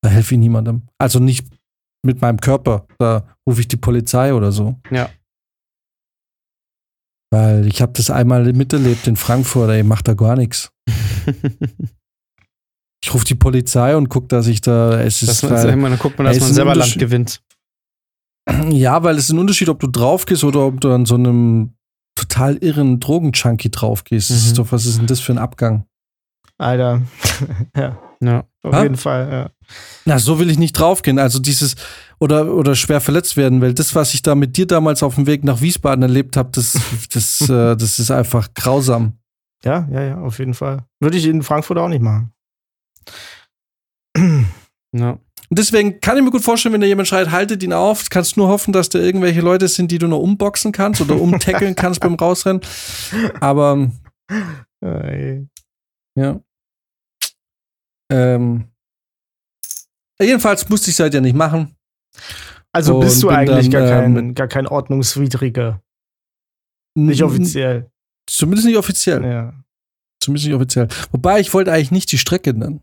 Da 0.02 0.10
helfe 0.10 0.36
ich 0.36 0.40
niemandem. 0.40 0.84
Also 0.98 1.20
nicht 1.20 1.48
mit 2.04 2.22
meinem 2.22 2.40
Körper. 2.40 2.86
Da 3.00 3.24
rufe 3.48 3.62
ich 3.62 3.68
die 3.68 3.78
Polizei 3.78 4.34
oder 4.34 4.52
so. 4.52 4.76
Ja. 4.92 5.10
Weil 7.36 7.68
ich 7.68 7.82
habe 7.82 7.92
das 7.92 8.10
einmal 8.10 8.54
miterlebt 8.54 9.08
in 9.08 9.18
Frankfurt, 9.18 9.70
ey, 9.70 9.84
macht 9.84 10.08
da 10.08 10.14
gar 10.14 10.38
nichts. 10.38 10.72
Ich 13.04 13.14
rufe 13.14 13.26
die 13.26 13.36
Polizei 13.36 13.96
und 13.96 14.10
gucke, 14.10 14.28
dass 14.30 14.48
ich 14.48 14.62
da. 14.62 15.00
Es 15.00 15.20
Dass 15.20 15.30
ist 15.30 15.44
man, 15.44 15.52
weil, 15.54 15.66
irgendwann 15.70 16.00
guckt 16.00 16.18
man, 16.18 16.26
dass 16.26 16.40
man 16.40 16.54
selber 16.54 16.74
Land 16.74 16.98
gewinnt. 16.98 17.44
ja, 18.70 19.04
weil 19.04 19.16
es 19.18 19.26
ist 19.26 19.32
ein 19.32 19.38
Unterschied, 19.38 19.70
ob 19.70 19.80
du 19.80 19.86
drauf 19.86 20.26
gehst 20.26 20.44
oder 20.44 20.62
ob 20.66 20.82
du 20.82 20.92
an 20.92 21.06
so 21.06 21.14
einem 21.14 21.76
total 22.16 22.56
irren 22.58 23.00
Drogenjunkie 23.00 23.70
drauf 23.70 24.06
gehst. 24.06 24.32
Das 24.32 24.42
Mhm. 24.42 24.48
ist 24.48 24.58
doch, 24.58 24.72
was 24.72 24.88
ist 24.88 24.98
denn 24.98 25.06
das 25.06 25.20
für 25.20 25.34
ein 25.34 25.38
Abgang? 25.38 25.86
Alter. 26.58 27.04
ja, 27.78 28.00
Ja. 28.22 28.46
Auf 28.66 28.74
Ha? 28.74 28.84
jeden 28.84 28.98
Fall, 28.98 29.30
ja. 29.32 29.50
Na, 30.06 30.20
so 30.20 30.40
will 30.40 30.50
ich 30.50 30.58
nicht 30.60 30.74
draufgehen. 30.74 31.20
Also 31.20 31.40
dieses 31.40 31.76
oder 32.20 32.54
oder 32.54 32.76
schwer 32.76 33.02
verletzt 33.02 33.38
werden, 33.38 33.62
weil 33.62 33.74
das, 33.74 33.96
was 33.96 34.14
ich 34.14 34.22
da 34.22 34.36
mit 34.36 34.58
dir 34.58 34.68
damals 34.68 35.04
auf 35.04 35.16
dem 35.16 35.28
Weg 35.28 35.44
nach 35.44 35.62
Wiesbaden 35.62 36.02
erlebt 36.02 36.38
habe, 36.38 36.50
das 36.52 36.74
das 37.14 37.42
äh, 37.42 37.76
das 37.76 38.00
ist 38.00 38.12
einfach 38.12 38.54
grausam. 38.54 39.14
Ja, 39.64 39.88
ja, 39.92 40.02
ja, 40.04 40.18
auf 40.20 40.38
jeden 40.40 40.54
Fall. 40.54 40.84
Würde 41.00 41.18
ich 41.18 41.26
in 41.26 41.42
Frankfurt 41.42 41.78
auch 41.78 41.90
nicht 41.90 42.02
machen. 42.02 42.32
Ja. 44.98 45.20
Und 45.50 45.60
deswegen 45.60 46.00
kann 46.00 46.16
ich 46.18 46.24
mir 46.24 46.32
gut 46.32 46.42
vorstellen, 46.42 46.72
wenn 46.72 46.80
da 46.80 46.88
jemand 46.88 47.10
schreit, 47.10 47.30
haltet 47.30 47.62
ihn 47.64 47.74
auf, 47.74 48.10
kannst 48.10 48.38
nur 48.38 48.48
hoffen, 48.48 48.72
dass 48.72 48.88
da 48.88 48.98
irgendwelche 48.98 49.42
Leute 49.42 49.68
sind, 49.68 49.92
die 49.92 49.98
du 49.98 50.08
noch 50.08 50.20
umboxen 50.20 50.72
kannst 50.72 51.02
oder 51.02 51.20
umtackeln 51.20 51.76
kannst 51.76 52.00
beim 52.02 52.16
Rausrennen. 52.16 52.62
Aber 53.42 53.92
ja. 56.16 56.40
Ähm, 58.12 58.66
jedenfalls 60.20 60.68
musste 60.70 60.90
ich 60.90 60.96
es 60.96 61.00
halt 61.00 61.14
ja 61.14 61.22
nicht 61.22 61.36
machen. 61.36 61.76
Also 62.72 62.96
Und 62.96 63.02
bist 63.02 63.24
du 63.24 63.30
eigentlich 63.30 63.70
dann, 63.70 63.84
gar, 63.84 63.90
kein, 64.02 64.18
ähm, 64.18 64.36
gar 64.36 64.48
kein 64.48 64.68
Ordnungswidriger. 64.68 65.82
Nicht 66.98 67.24
offiziell. 67.24 67.90
Zumindest 68.28 68.68
nicht 68.68 68.78
offiziell. 68.78 69.24
Ja. 69.24 69.54
Zumindest 70.22 70.48
nicht 70.48 70.56
offiziell. 70.56 70.88
Wobei, 71.12 71.40
ich 71.40 71.54
wollte 71.54 71.72
eigentlich 71.72 71.92
nicht 71.92 72.12
die 72.12 72.18
Strecke 72.18 72.54
nennen. 72.54 72.82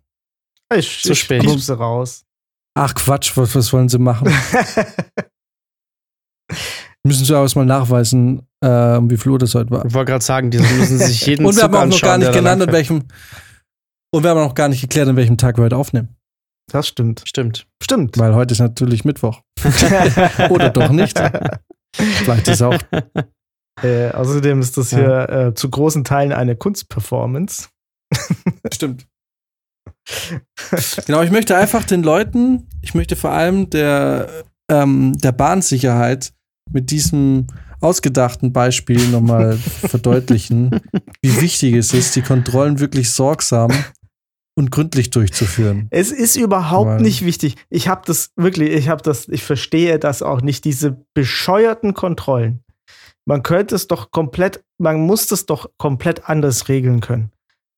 Ich, 0.74 1.02
Zu 1.02 1.12
ich 1.12 1.20
spät. 1.20 1.42
piepse 1.42 1.74
raus. 1.74 2.24
Ach 2.74 2.94
Quatsch, 2.94 3.36
was, 3.36 3.54
was 3.54 3.72
wollen 3.72 3.88
sie 3.88 3.98
machen? 3.98 4.32
Müssen 7.04 7.24
sie 7.24 7.36
auch 7.36 7.54
mal 7.56 7.66
nachweisen, 7.66 8.46
äh, 8.60 8.96
um 8.96 9.10
wie 9.10 9.16
viel 9.16 9.32
Uhr 9.32 9.38
das 9.38 9.54
heute 9.54 9.70
war. 9.70 9.84
Ich 9.84 9.92
wollte 9.92 10.12
gerade 10.12 10.24
sagen, 10.24 10.52
die 10.52 10.58
müssen 10.58 10.98
sich 10.98 11.26
jeden 11.26 11.44
Und 11.46 11.56
wir 11.56 11.62
Zug 11.62 11.64
haben 11.64 11.74
auch 11.74 11.78
noch 11.80 11.84
anschauen, 11.94 12.08
gar 12.08 12.18
nicht 12.18 12.32
genannt, 12.32 12.62
in 12.62 12.72
welchem. 12.72 13.04
Und 14.14 14.24
wir 14.24 14.30
haben 14.30 14.40
noch 14.40 14.54
gar 14.54 14.68
nicht 14.68 14.82
geklärt, 14.82 15.08
an 15.08 15.16
welchem 15.16 15.38
Tag 15.38 15.56
wir 15.56 15.64
heute 15.64 15.76
aufnehmen. 15.76 16.16
das 16.70 16.86
stimmt. 16.86 17.22
Stimmt. 17.26 17.66
Stimmt. 17.82 18.18
Weil 18.18 18.34
heute 18.34 18.52
ist 18.52 18.60
natürlich 18.60 19.04
Mittwoch. 19.06 19.40
Oder 20.50 20.68
doch 20.68 20.90
nicht. 20.90 21.18
Vielleicht 21.96 22.48
ist 22.48 22.62
auch. 22.62 22.78
Äh, 23.82 24.10
außerdem 24.10 24.60
ist 24.60 24.76
das 24.76 24.90
hier 24.90 25.28
äh, 25.30 25.54
zu 25.54 25.70
großen 25.70 26.04
Teilen 26.04 26.32
eine 26.32 26.54
Kunstperformance. 26.56 27.70
Stimmt. 28.70 29.06
Genau, 31.06 31.22
ich 31.22 31.30
möchte 31.30 31.56
einfach 31.56 31.82
den 31.82 32.02
Leuten, 32.02 32.68
ich 32.82 32.92
möchte 32.92 33.16
vor 33.16 33.30
allem 33.30 33.70
der, 33.70 34.44
ähm, 34.70 35.16
der 35.16 35.32
Bahnsicherheit 35.32 36.34
mit 36.70 36.90
diesem 36.90 37.46
ausgedachten 37.80 38.52
Beispiel 38.52 39.08
nochmal 39.08 39.56
verdeutlichen, 39.56 40.82
wie 41.22 41.40
wichtig 41.40 41.74
es 41.74 41.94
ist, 41.94 42.14
die 42.14 42.22
Kontrollen 42.22 42.78
wirklich 42.78 43.10
sorgsam 43.10 43.70
und 44.54 44.70
gründlich 44.70 45.10
durchzuführen. 45.10 45.88
Es 45.90 46.12
ist 46.12 46.36
überhaupt 46.36 46.88
Weil- 46.90 47.00
nicht 47.02 47.24
wichtig. 47.24 47.56
Ich 47.70 47.88
habe 47.88 48.02
das 48.04 48.30
wirklich, 48.36 48.70
ich 48.72 48.88
habe 48.88 49.02
das, 49.02 49.28
ich 49.28 49.42
verstehe 49.44 49.98
das 49.98 50.22
auch 50.22 50.42
nicht, 50.42 50.64
diese 50.64 51.04
bescheuerten 51.14 51.94
Kontrollen. 51.94 52.62
Man 53.24 53.42
könnte 53.42 53.74
es 53.74 53.86
doch 53.86 54.10
komplett, 54.10 54.62
man 54.78 55.00
muss 55.00 55.26
das 55.28 55.46
doch 55.46 55.70
komplett 55.78 56.28
anders 56.28 56.68
regeln 56.68 57.00
können. 57.00 57.30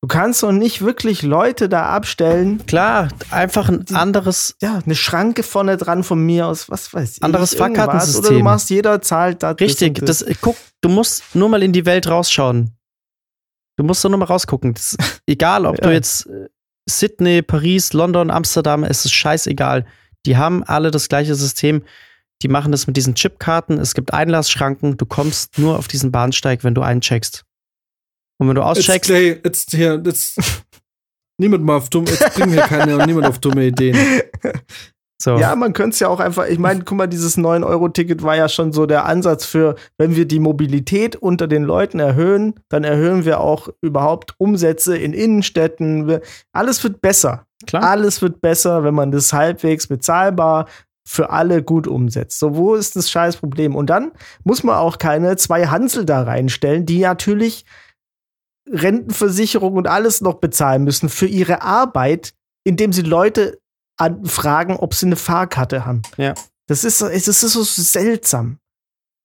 Du 0.02 0.08
kannst 0.08 0.42
doch 0.42 0.52
nicht 0.52 0.82
wirklich 0.82 1.22
Leute 1.22 1.68
da 1.70 1.86
abstellen. 1.86 2.66
Klar, 2.66 3.08
einfach 3.30 3.70
ein 3.70 3.86
anderes. 3.94 4.54
Ja, 4.60 4.80
eine 4.84 4.94
Schranke 4.94 5.42
vorne 5.42 5.78
dran 5.78 6.04
von 6.04 6.20
mir 6.24 6.46
aus, 6.46 6.68
was 6.68 6.92
weiß 6.92 7.16
ich. 7.16 7.22
Anderes. 7.22 7.54
Fahrkartensystem. 7.54 8.24
Oder 8.26 8.30
du 8.38 8.44
machst, 8.44 8.68
jeder 8.68 9.00
zahlt 9.00 9.42
da. 9.42 9.52
Richtig, 9.52 10.00
und 10.00 10.08
das, 10.08 10.22
guck, 10.42 10.56
du 10.82 10.90
musst 10.90 11.22
nur 11.34 11.48
mal 11.48 11.62
in 11.62 11.72
die 11.72 11.86
Welt 11.86 12.06
rausschauen. 12.06 12.72
Du 13.76 13.84
musst 13.84 14.04
doch 14.04 14.10
nur 14.10 14.18
mal 14.18 14.26
rausgucken. 14.26 14.74
Das, 14.74 14.94
egal, 15.26 15.64
ob 15.64 15.76
Ja. 15.78 15.88
du 15.88 15.92
jetzt 15.94 16.26
äh, 16.26 16.48
Sydney, 16.89 17.43
Paris, 17.43 17.93
London, 17.93 18.30
Amsterdam, 18.30 18.85
es 18.85 19.05
ist 19.05 19.12
scheißegal. 19.12 19.87
Die 20.26 20.37
haben 20.37 20.64
alle 20.64 20.91
das 20.91 21.09
gleiche 21.09 21.35
System. 21.35 21.82
Die 22.43 22.49
machen 22.49 22.72
das 22.72 22.87
mit 22.87 22.97
diesen 22.97 23.14
Chipkarten. 23.14 23.78
Es 23.78 23.95
gibt 23.95 24.12
Einlassschranken. 24.12 24.97
Du 24.97 25.07
kommst 25.07 25.59
nur 25.59 25.78
auf 25.78 25.89
diesen 25.89 26.12
Bahnsteig, 26.12 26.64
wenn 26.64 26.74
du 26.74 26.82
eincheckst. 26.82 27.45
Und 28.39 28.49
wenn 28.49 28.55
du 28.55 28.62
auscheckst, 28.62 29.09
Clay, 29.09 29.41
jetzt 29.45 29.70
hier, 29.70 30.03
jetzt. 30.05 30.39
Niemand 31.37 31.64
mal 31.64 31.78
auf 31.78 31.91
dumm, 31.91 32.05
jetzt 32.07 32.35
bringen 32.35 32.53
hier 32.53 32.62
keine, 32.62 33.05
niemand 33.07 33.26
auf 33.26 33.41
dumme 33.41 33.66
Ideen. 33.66 33.97
So. 35.24 35.38
Ja, 35.38 35.56
man 35.56 35.72
könnte 35.72 35.94
es 35.94 36.00
ja 36.00 36.08
auch 36.08 36.20
einfach, 36.20 36.46
ich 36.48 36.58
meine, 36.58 36.84
guck 36.84 36.98
mal, 36.98 37.06
dieses 37.06 37.38
9-Euro-Ticket 37.38 38.22
war 38.22 38.36
ja 38.36 38.46
schon 38.46 38.72
so 38.72 38.84
der 38.84 39.06
Ansatz 39.06 39.46
für, 39.46 39.74
wenn 39.96 40.16
wir 40.16 40.28
die 40.28 40.38
Mobilität 40.38 41.16
unter 41.16 41.46
den 41.46 41.62
Leuten 41.62 41.98
erhöhen, 41.98 42.60
dann 42.68 42.84
erhöhen 42.84 43.24
wir 43.24 43.40
auch 43.40 43.70
überhaupt 43.80 44.34
Umsätze 44.36 44.98
in 44.98 45.14
Innenstädten. 45.14 46.20
Alles 46.52 46.84
wird 46.84 47.00
besser. 47.00 47.46
Klar. 47.66 47.84
Alles 47.84 48.20
wird 48.20 48.42
besser, 48.42 48.84
wenn 48.84 48.94
man 48.94 49.12
das 49.12 49.32
halbwegs 49.32 49.86
bezahlbar 49.86 50.68
für 51.08 51.30
alle 51.30 51.62
gut 51.62 51.86
umsetzt. 51.86 52.38
So, 52.38 52.54
wo 52.56 52.74
ist 52.74 52.94
das 52.94 53.10
scheiß 53.10 53.38
Problem? 53.38 53.74
Und 53.76 53.88
dann 53.88 54.12
muss 54.42 54.62
man 54.62 54.76
auch 54.76 54.98
keine 54.98 55.36
zwei 55.36 55.68
Hansel 55.68 56.04
da 56.04 56.22
reinstellen, 56.22 56.84
die 56.84 57.00
natürlich 57.00 57.64
Rentenversicherung 58.70 59.72
und 59.72 59.88
alles 59.88 60.20
noch 60.20 60.34
bezahlen 60.34 60.84
müssen 60.84 61.08
für 61.08 61.26
ihre 61.26 61.62
Arbeit, 61.62 62.34
indem 62.62 62.92
sie 62.92 63.02
Leute 63.02 63.58
fragen, 64.24 64.76
ob 64.76 64.95
sie 64.95 65.07
eine 65.07 65.16
Fahrkarte 65.16 65.84
haben. 65.86 66.03
Ja. 66.16 66.34
Das 66.66 66.84
ist, 66.84 67.01
es 67.03 67.28
ist 67.28 67.40
so 67.40 67.62
seltsam. 67.62 68.59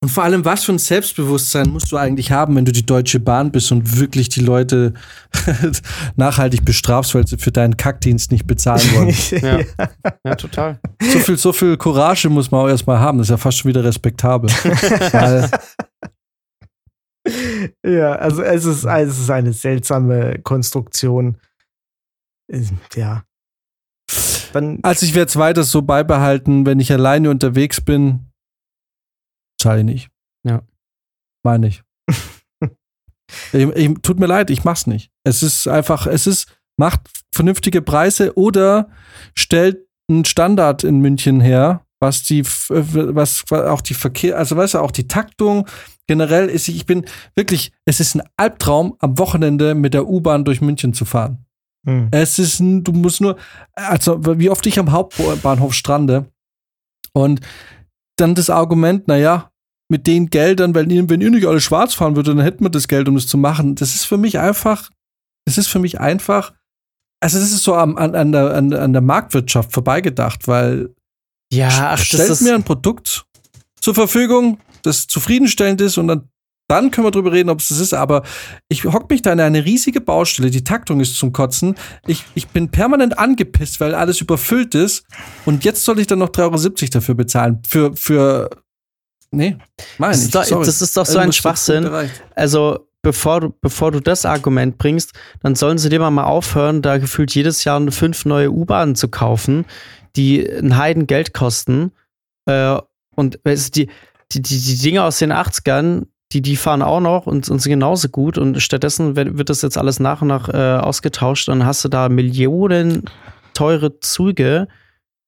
Und 0.01 0.07
vor 0.09 0.24
allem, 0.24 0.45
was 0.45 0.63
für 0.63 0.72
ein 0.72 0.80
Selbstbewusstsein 0.80 1.70
musst 1.70 1.91
du 1.91 1.97
eigentlich 1.97 2.32
haben, 2.32 2.55
wenn 2.55 2.63
du 2.63 2.72
die 2.72 2.86
Deutsche 2.86 3.20
Bahn 3.20 3.51
bist 3.51 3.70
und 3.74 3.99
wirklich 3.99 4.30
die 4.30 4.39
Leute 4.39 4.93
nachhaltig 6.15 6.63
bestrafst, 6.63 7.13
weil 7.15 7.28
sie 7.28 7.38
für 7.38 7.51
deinen 7.51 7.76
Kackdienst 7.76 8.32
nicht 8.32 8.47
bezahlen 8.47 8.82
wollen? 8.93 9.13
ja. 9.41 9.59
ja, 10.24 10.36
total. 10.36 10.80
So 11.01 11.20
viel, 11.20 11.38
so 11.38 11.51
viel 11.51 11.76
Courage 11.76 12.30
muss 12.30 12.49
man 12.49 12.61
auch 12.61 12.70
erstmal 12.70 12.99
haben. 12.99 13.17
Das 13.17 13.28
ist 13.28 13.32
ja 13.32 13.38
fast 13.38 13.57
schon 13.57 13.67
wieder 13.67 13.84
respektabel. 13.84 14.49
ja, 17.86 18.13
also 18.13 18.41
es 18.41 18.63
ist, 18.63 18.86
es 18.86 19.20
ist 19.20 19.30
eine 19.30 19.51
seltsame 19.51 20.39
Konstruktion. 20.39 21.38
Ja. 22.95 23.26
Dann 24.53 24.80
also 24.82 25.05
ich 25.05 25.14
werde 25.14 25.30
es 25.30 25.36
weiter 25.36 25.64
so 25.64 25.82
beibehalten, 25.82 26.66
wenn 26.66 26.80
ich 26.80 26.91
alleine 26.91 27.30
unterwegs 27.30 27.82
bin, 27.82 28.32
zahle 29.60 29.80
ich 29.80 29.86
nicht. 29.86 30.10
Ja. 30.43 30.64
Meine 31.43 31.68
ich. 31.68 31.84
ich, 33.53 33.68
ich. 33.76 33.93
Tut 34.01 34.20
mir 34.20 34.26
leid, 34.26 34.49
ich 34.49 34.64
mach's 34.64 34.88
nicht. 34.88 35.12
Es 35.24 35.43
ist 35.43 35.68
einfach, 35.68 36.07
es 36.07 36.28
ist, 36.28 36.60
macht 36.78 37.01
vernünftige 37.34 37.82
Preise 37.82 38.38
oder 38.38 38.89
stellt 39.36 39.86
einen 40.10 40.26
Standard 40.26 40.84
in 40.84 40.99
München 40.99 41.39
her, 41.39 41.86
was 41.99 42.24
die, 42.24 42.43
was 42.43 43.51
auch 43.51 43.82
die 43.82 43.93
Verkehr, 43.93 44.38
also 44.38 44.55
weißt 44.55 44.74
du, 44.74 44.80
auch 44.80 44.91
die 44.91 45.07
Taktung 45.07 45.68
generell 46.07 46.47
ist, 46.47 46.68
ich 46.68 46.86
bin 46.86 47.05
wirklich, 47.36 47.72
es 47.86 47.99
ist 47.99 48.16
ein 48.16 48.24
Albtraum, 48.36 48.95
am 48.99 49.20
Wochenende 49.20 49.76
mit 49.76 49.93
der 49.93 50.07
U-Bahn 50.07 50.43
durch 50.43 50.62
München 50.62 50.93
zu 50.93 51.05
fahren. 51.05 51.45
Hm. 51.89 52.07
Es 52.11 52.39
ist, 52.39 52.59
du 52.59 52.91
musst 52.91 53.21
nur, 53.21 53.37
also 53.73 54.19
wie 54.37 54.49
oft 54.49 54.65
ich 54.67 54.79
am 54.79 54.91
Hauptbahnhof 54.91 55.73
strande 55.73 56.31
und 57.13 57.41
dann 58.17 58.35
das 58.35 58.49
Argument, 58.49 59.07
naja, 59.07 59.49
mit 59.91 60.05
den 60.05 60.29
Geldern, 60.29 60.75
wenn 60.75 60.89
ihr, 60.89 61.09
wenn 61.09 61.21
ihr 61.21 61.31
nicht 61.31 61.47
alle 61.47 61.61
schwarz 61.61 61.95
fahren 61.95 62.15
würdet, 62.15 62.37
dann 62.37 62.43
hätten 62.43 62.63
wir 62.63 62.69
das 62.69 62.87
Geld, 62.87 63.09
um 63.09 63.15
das 63.15 63.27
zu 63.27 63.37
machen. 63.37 63.75
Das 63.75 63.95
ist 63.95 64.05
für 64.05 64.17
mich 64.17 64.37
einfach, 64.37 64.89
das 65.45 65.57
ist 65.57 65.67
für 65.67 65.79
mich 65.79 65.99
einfach, 65.99 66.53
also 67.21 67.39
das 67.39 67.51
ist 67.51 67.63
so 67.63 67.73
an, 67.73 67.97
an, 67.97 68.31
der, 68.31 68.53
an, 68.53 68.71
an 68.71 68.93
der 68.93 69.01
Marktwirtschaft 69.01 69.73
vorbeigedacht, 69.73 70.47
weil 70.47 70.93
ja, 71.51 71.91
ach, 71.93 71.97
stellt 71.97 72.41
mir 72.41 72.53
ein 72.53 72.63
Produkt 72.63 73.25
zur 73.81 73.95
Verfügung, 73.95 74.59
das 74.83 75.07
zufriedenstellend 75.07 75.81
ist 75.81 75.97
und 75.97 76.07
dann 76.07 76.29
dann 76.70 76.91
können 76.91 77.07
wir 77.07 77.11
drüber 77.11 77.32
reden, 77.32 77.49
ob 77.49 77.59
es 77.59 77.70
das 77.70 77.80
ist. 77.80 77.93
Aber 77.93 78.24
ich 78.67 78.86
hock 78.86 79.09
mich 79.09 79.22
da 79.22 79.34
in 79.34 79.39
eine 79.39 79.65
riesige 79.65 80.01
Baustelle. 80.01 80.51
Die 80.51 80.63
Taktung 80.63 80.99
ist 80.99 81.17
zum 81.17 81.34
Kotzen. 81.34 81.76
Ich, 82.05 82.26
ich 82.36 82.47
bin 82.49 82.70
permanent 82.70 83.17
angepisst, 83.17 83.82
weil 83.82 83.95
alles 83.95 84.22
überfüllt 84.22 84.76
ist. 84.76 85.03
Und 85.45 85.65
jetzt 85.65 85.84
soll 85.84 85.99
ich 85.99 86.07
dann 86.07 86.20
noch 86.20 86.30
3,70 86.30 86.43
Euro 86.43 86.89
dafür 86.91 87.15
bezahlen. 87.15 87.61
Für, 87.67 87.95
für, 87.95 88.49
nee, 89.32 89.57
meine 89.97 90.15
ich. 90.15 90.30
Das, 90.30 90.49
das 90.49 90.82
ist 90.82 90.95
doch 90.95 91.07
so 91.07 91.17
ein 91.17 91.34
Schwachsinn. 91.34 91.89
Also, 92.36 92.88
bevor 93.01 93.41
du, 93.41 93.53
bevor 93.61 93.91
du 93.91 93.99
das 93.99 94.26
Argument 94.26 94.78
bringst, 94.78 95.13
dann 95.41 95.55
sollen 95.55 95.80
sie 95.80 95.89
dir 95.89 95.99
mal 95.99 96.24
aufhören, 96.24 96.84
da 96.84 96.99
gefühlt 96.99 97.34
jedes 97.34 97.63
Jahr 97.63 97.91
fünf 97.91 98.26
neue 98.26 98.51
U-Bahnen 98.51 98.93
zu 98.93 99.07
kaufen, 99.07 99.65
die 100.15 100.47
ein 100.47 100.78
Heidengeld 100.78 101.34
kosten. 101.34 101.93
Äh, 102.45 102.78
und 103.15 103.39
die, 103.43 103.88
die, 104.32 104.41
die, 104.41 104.61
die 104.61 104.78
Dinge 104.78 105.03
aus 105.03 105.17
den 105.17 105.34
80ern, 105.34 106.05
die, 106.32 106.41
die 106.41 106.55
fahren 106.55 106.82
auch 106.82 106.99
noch 106.99 107.25
und, 107.25 107.49
und 107.49 107.59
sind 107.59 107.71
genauso 107.71 108.09
gut. 108.09 108.38
Und 108.38 108.61
stattdessen 108.61 109.15
wird, 109.15 109.49
das 109.49 109.61
jetzt 109.61 109.77
alles 109.77 109.99
nach 109.99 110.21
und 110.21 110.27
nach 110.27 110.49
äh, 110.49 110.80
ausgetauscht. 110.80 111.47
Dann 111.47 111.65
hast 111.65 111.84
du 111.84 111.89
da 111.89 112.07
Millionen 112.09 113.05
teure 113.53 113.99
Züge, 113.99 114.67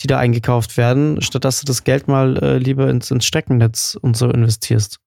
die 0.02 0.08
da 0.08 0.20
eingekauft 0.20 0.78
werden, 0.78 1.22
statt 1.22 1.44
dass 1.44 1.60
du 1.60 1.66
das 1.66 1.84
Geld 1.84 2.08
mal 2.08 2.38
äh, 2.38 2.58
lieber 2.58 2.90
ins, 2.90 3.10
ins 3.10 3.26
Steckennetz 3.26 3.98
und 4.00 4.16
so 4.16 4.30
investierst. 4.30 5.00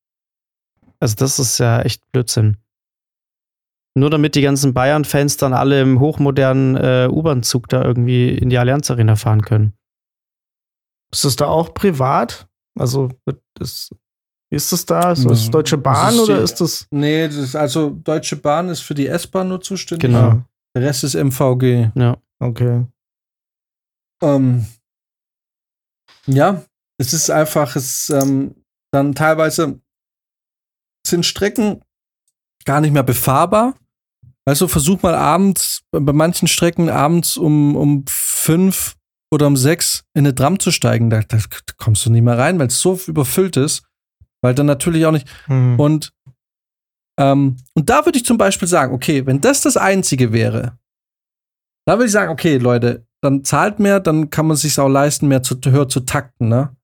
Also, 1.00 1.14
das 1.16 1.38
ist 1.38 1.58
ja 1.58 1.80
echt 1.82 2.02
Blödsinn. 2.12 2.56
Nur 3.96 4.10
damit 4.10 4.34
die 4.34 4.42
ganzen 4.42 4.74
Bayern-Fans 4.74 5.36
dann 5.36 5.52
alle 5.52 5.80
im 5.80 6.00
hochmodernen 6.00 6.76
äh, 6.76 7.08
U-Bahn-Zug 7.08 7.68
da 7.68 7.84
irgendwie 7.84 8.30
in 8.30 8.50
die 8.50 8.58
Allianz 8.58 8.90
Arena 8.90 9.14
fahren 9.14 9.42
können. 9.42 9.74
Ist 11.12 11.24
das 11.24 11.36
da 11.36 11.46
auch 11.46 11.74
privat? 11.74 12.48
Also 12.76 13.10
das 13.54 13.90
wie 14.54 14.56
ist 14.56 14.70
das 14.70 14.86
da? 14.86 15.10
Ist 15.10 15.28
das 15.28 15.50
Deutsche 15.50 15.76
Bahn 15.76 16.12
das 16.12 16.14
ist 16.14 16.20
oder 16.20 16.40
ist 16.40 16.60
das? 16.60 16.86
Nee, 16.92 17.26
das 17.26 17.36
ist 17.38 17.56
also 17.56 17.90
Deutsche 17.90 18.36
Bahn 18.36 18.68
ist 18.68 18.82
für 18.82 18.94
die 18.94 19.08
S-Bahn 19.08 19.48
nur 19.48 19.60
zuständig. 19.60 20.08
Genau. 20.08 20.44
Der 20.76 20.82
Rest 20.82 21.02
ist 21.02 21.16
MVG. 21.16 21.90
Ja. 21.96 22.16
Okay. 22.38 22.86
Ähm, 24.22 24.64
ja, 26.26 26.62
es 26.98 27.12
ist 27.12 27.30
einfach, 27.30 27.74
es 27.74 28.10
ähm, 28.10 28.54
dann 28.92 29.16
teilweise 29.16 29.80
sind 31.04 31.26
Strecken 31.26 31.82
gar 32.64 32.80
nicht 32.80 32.92
mehr 32.92 33.02
befahrbar. 33.02 33.74
Also 34.44 34.68
versuch 34.68 35.02
mal 35.02 35.16
abends, 35.16 35.82
bei 35.90 36.12
manchen 36.12 36.46
Strecken 36.46 36.88
abends 36.88 37.36
um, 37.36 37.74
um 37.74 38.04
fünf 38.08 38.94
oder 39.32 39.48
um 39.48 39.56
sechs 39.56 40.04
in 40.14 40.24
eine 40.24 40.34
Tram 40.36 40.60
zu 40.60 40.70
steigen. 40.70 41.10
Da, 41.10 41.22
da 41.22 41.38
kommst 41.76 42.06
du 42.06 42.10
nicht 42.10 42.22
mehr 42.22 42.38
rein, 42.38 42.60
weil 42.60 42.68
es 42.68 42.78
so 42.78 43.00
überfüllt 43.08 43.56
ist. 43.56 43.82
Weil 44.44 44.54
dann 44.54 44.66
natürlich 44.66 45.06
auch 45.06 45.10
nicht. 45.10 45.26
Mhm. 45.48 45.80
Und, 45.80 46.12
ähm, 47.18 47.56
und 47.72 47.88
da 47.88 48.04
würde 48.04 48.18
ich 48.18 48.26
zum 48.26 48.36
Beispiel 48.36 48.68
sagen, 48.68 48.92
okay, 48.92 49.24
wenn 49.24 49.40
das 49.40 49.62
das 49.62 49.78
Einzige 49.78 50.34
wäre, 50.34 50.78
da 51.86 51.94
würde 51.94 52.04
ich 52.04 52.12
sagen, 52.12 52.30
okay, 52.30 52.58
Leute, 52.58 53.06
dann 53.22 53.42
zahlt 53.42 53.80
mehr, 53.80 54.00
dann 54.00 54.28
kann 54.28 54.46
man 54.46 54.58
sich 54.58 54.78
auch 54.78 54.90
leisten, 54.90 55.28
mehr 55.28 55.42
zu 55.42 55.58
höher 55.64 55.88
zu 55.88 56.00
takten, 56.00 56.48
ne? 56.48 56.76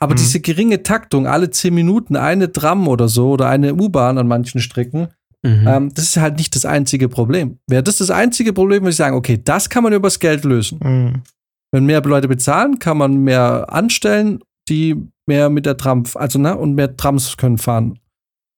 Aber 0.00 0.14
mhm. 0.14 0.18
diese 0.18 0.40
geringe 0.40 0.82
Taktung, 0.82 1.28
alle 1.28 1.50
zehn 1.50 1.74
Minuten 1.74 2.16
eine 2.16 2.50
Tram 2.50 2.88
oder 2.88 3.06
so 3.06 3.30
oder 3.30 3.48
eine 3.48 3.76
U-Bahn 3.76 4.18
an 4.18 4.26
manchen 4.26 4.60
Strecken, 4.60 5.06
mhm. 5.44 5.64
ähm, 5.64 5.94
das 5.94 6.06
ist 6.06 6.16
halt 6.16 6.38
nicht 6.38 6.56
das 6.56 6.64
einzige 6.64 7.08
Problem. 7.08 7.60
Wäre 7.68 7.84
das 7.84 7.98
das 7.98 8.10
einzige 8.10 8.52
Problem, 8.52 8.82
würde 8.82 8.90
ich 8.90 8.96
sagen, 8.96 9.14
okay, 9.14 9.40
das 9.40 9.70
kann 9.70 9.84
man 9.84 9.92
übers 9.92 10.18
Geld 10.18 10.44
lösen. 10.44 10.80
Mhm. 10.82 11.22
Wenn 11.70 11.86
mehr 11.86 12.02
Leute 12.02 12.26
bezahlen, 12.26 12.80
kann 12.80 12.98
man 12.98 13.18
mehr 13.18 13.72
anstellen, 13.72 14.40
die 14.68 15.06
mehr 15.26 15.50
mit 15.50 15.66
der 15.66 15.76
Tram, 15.76 16.04
also 16.14 16.38
ne, 16.38 16.56
und 16.56 16.74
mehr 16.74 16.96
Trams 16.96 17.36
können 17.36 17.58
fahren, 17.58 17.98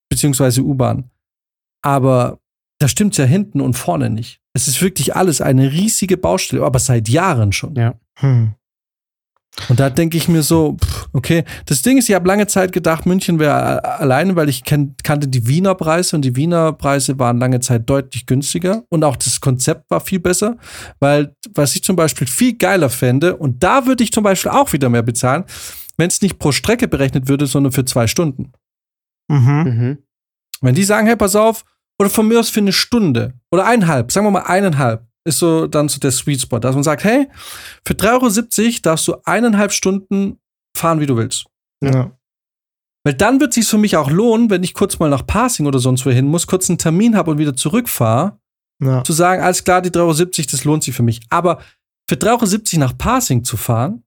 beziehungsweise 0.08 0.62
U-Bahn. 0.62 1.10
Aber 1.82 2.38
da 2.78 2.88
stimmt 2.88 3.16
ja 3.16 3.24
hinten 3.24 3.60
und 3.60 3.74
vorne 3.74 4.10
nicht. 4.10 4.40
Es 4.52 4.68
ist 4.68 4.80
wirklich 4.82 5.16
alles 5.16 5.40
eine 5.40 5.72
riesige 5.72 6.16
Baustelle, 6.16 6.64
aber 6.64 6.78
seit 6.78 7.08
Jahren 7.08 7.52
schon. 7.52 7.74
Ja. 7.74 7.94
Hm. 8.16 8.54
Und 9.68 9.80
da 9.80 9.90
denke 9.90 10.16
ich 10.16 10.28
mir 10.28 10.42
so, 10.42 10.76
okay, 11.12 11.44
das 11.66 11.82
Ding 11.82 11.98
ist, 11.98 12.08
ich 12.08 12.14
habe 12.14 12.28
lange 12.28 12.46
Zeit 12.46 12.72
gedacht, 12.72 13.06
München 13.06 13.38
wäre 13.38 13.82
alleine, 13.84 14.36
weil 14.36 14.48
ich 14.48 14.62
kenn, 14.62 14.94
kannte 15.02 15.26
die 15.26 15.48
Wiener 15.48 15.74
Preise 15.74 16.14
und 16.14 16.22
die 16.22 16.36
Wiener 16.36 16.72
Preise 16.72 17.18
waren 17.18 17.38
lange 17.38 17.58
Zeit 17.60 17.88
deutlich 17.90 18.26
günstiger 18.26 18.84
und 18.88 19.02
auch 19.02 19.16
das 19.16 19.40
Konzept 19.40 19.90
war 19.90 20.00
viel 20.00 20.20
besser, 20.20 20.56
weil 21.00 21.34
was 21.54 21.74
ich 21.74 21.82
zum 21.82 21.96
Beispiel 21.96 22.28
viel 22.28 22.56
geiler 22.56 22.90
fände 22.90 23.36
und 23.36 23.62
da 23.62 23.86
würde 23.86 24.04
ich 24.04 24.12
zum 24.12 24.22
Beispiel 24.22 24.52
auch 24.52 24.72
wieder 24.72 24.88
mehr 24.88 25.02
bezahlen, 25.02 25.44
wenn 25.98 26.08
es 26.08 26.22
nicht 26.22 26.38
pro 26.38 26.52
Strecke 26.52 26.88
berechnet 26.88 27.28
würde, 27.28 27.46
sondern 27.46 27.72
für 27.72 27.84
zwei 27.84 28.06
Stunden. 28.06 28.52
Mhm. 29.30 29.38
mhm. 29.38 29.98
Wenn 30.60 30.74
die 30.74 30.84
sagen, 30.84 31.06
hey, 31.06 31.14
pass 31.14 31.36
auf, 31.36 31.64
oder 32.00 32.10
von 32.10 32.26
mir 32.26 32.40
aus 32.40 32.50
für 32.50 32.60
eine 32.60 32.72
Stunde 32.72 33.34
oder 33.52 33.66
eineinhalb, 33.66 34.10
sagen 34.10 34.26
wir 34.26 34.30
mal 34.30 34.42
eineinhalb, 34.42 35.06
ist 35.24 35.38
so 35.38 35.66
dann 35.66 35.88
so 35.88 36.00
der 36.00 36.10
Sweet 36.10 36.40
Spot, 36.40 36.58
dass 36.58 36.74
man 36.74 36.84
sagt, 36.84 37.04
hey, 37.04 37.28
für 37.86 37.94
3,70 37.94 38.64
Euro 38.64 38.78
darfst 38.82 39.08
du 39.08 39.16
eineinhalb 39.24 39.72
Stunden 39.72 40.40
fahren, 40.76 41.00
wie 41.00 41.06
du 41.06 41.16
willst. 41.16 41.46
Ja. 41.82 42.12
Weil 43.04 43.14
dann 43.14 43.40
wird 43.40 43.50
es 43.50 43.54
sich 43.56 43.66
für 43.66 43.78
mich 43.78 43.96
auch 43.96 44.10
lohnen, 44.10 44.50
wenn 44.50 44.62
ich 44.62 44.74
kurz 44.74 44.98
mal 44.98 45.10
nach 45.10 45.26
Passing 45.26 45.66
oder 45.66 45.78
sonst 45.78 46.04
wo 46.06 46.10
hin 46.10 46.26
muss, 46.26 46.46
kurz 46.46 46.68
einen 46.68 46.78
Termin 46.78 47.16
habe 47.16 47.30
und 47.30 47.38
wieder 47.38 47.54
zurückfahre, 47.54 48.38
ja. 48.82 49.04
zu 49.04 49.12
sagen, 49.12 49.42
alles 49.42 49.64
klar, 49.64 49.82
die 49.82 49.90
3,70 49.90 49.98
Euro, 50.00 50.48
das 50.50 50.64
lohnt 50.64 50.82
sich 50.84 50.94
für 50.94 51.02
mich. 51.02 51.20
Aber 51.30 51.60
für 52.08 52.16
3,70 52.16 52.74
Euro 52.74 52.80
nach 52.80 52.98
Passing 52.98 53.44
zu 53.44 53.56
fahren, 53.56 54.02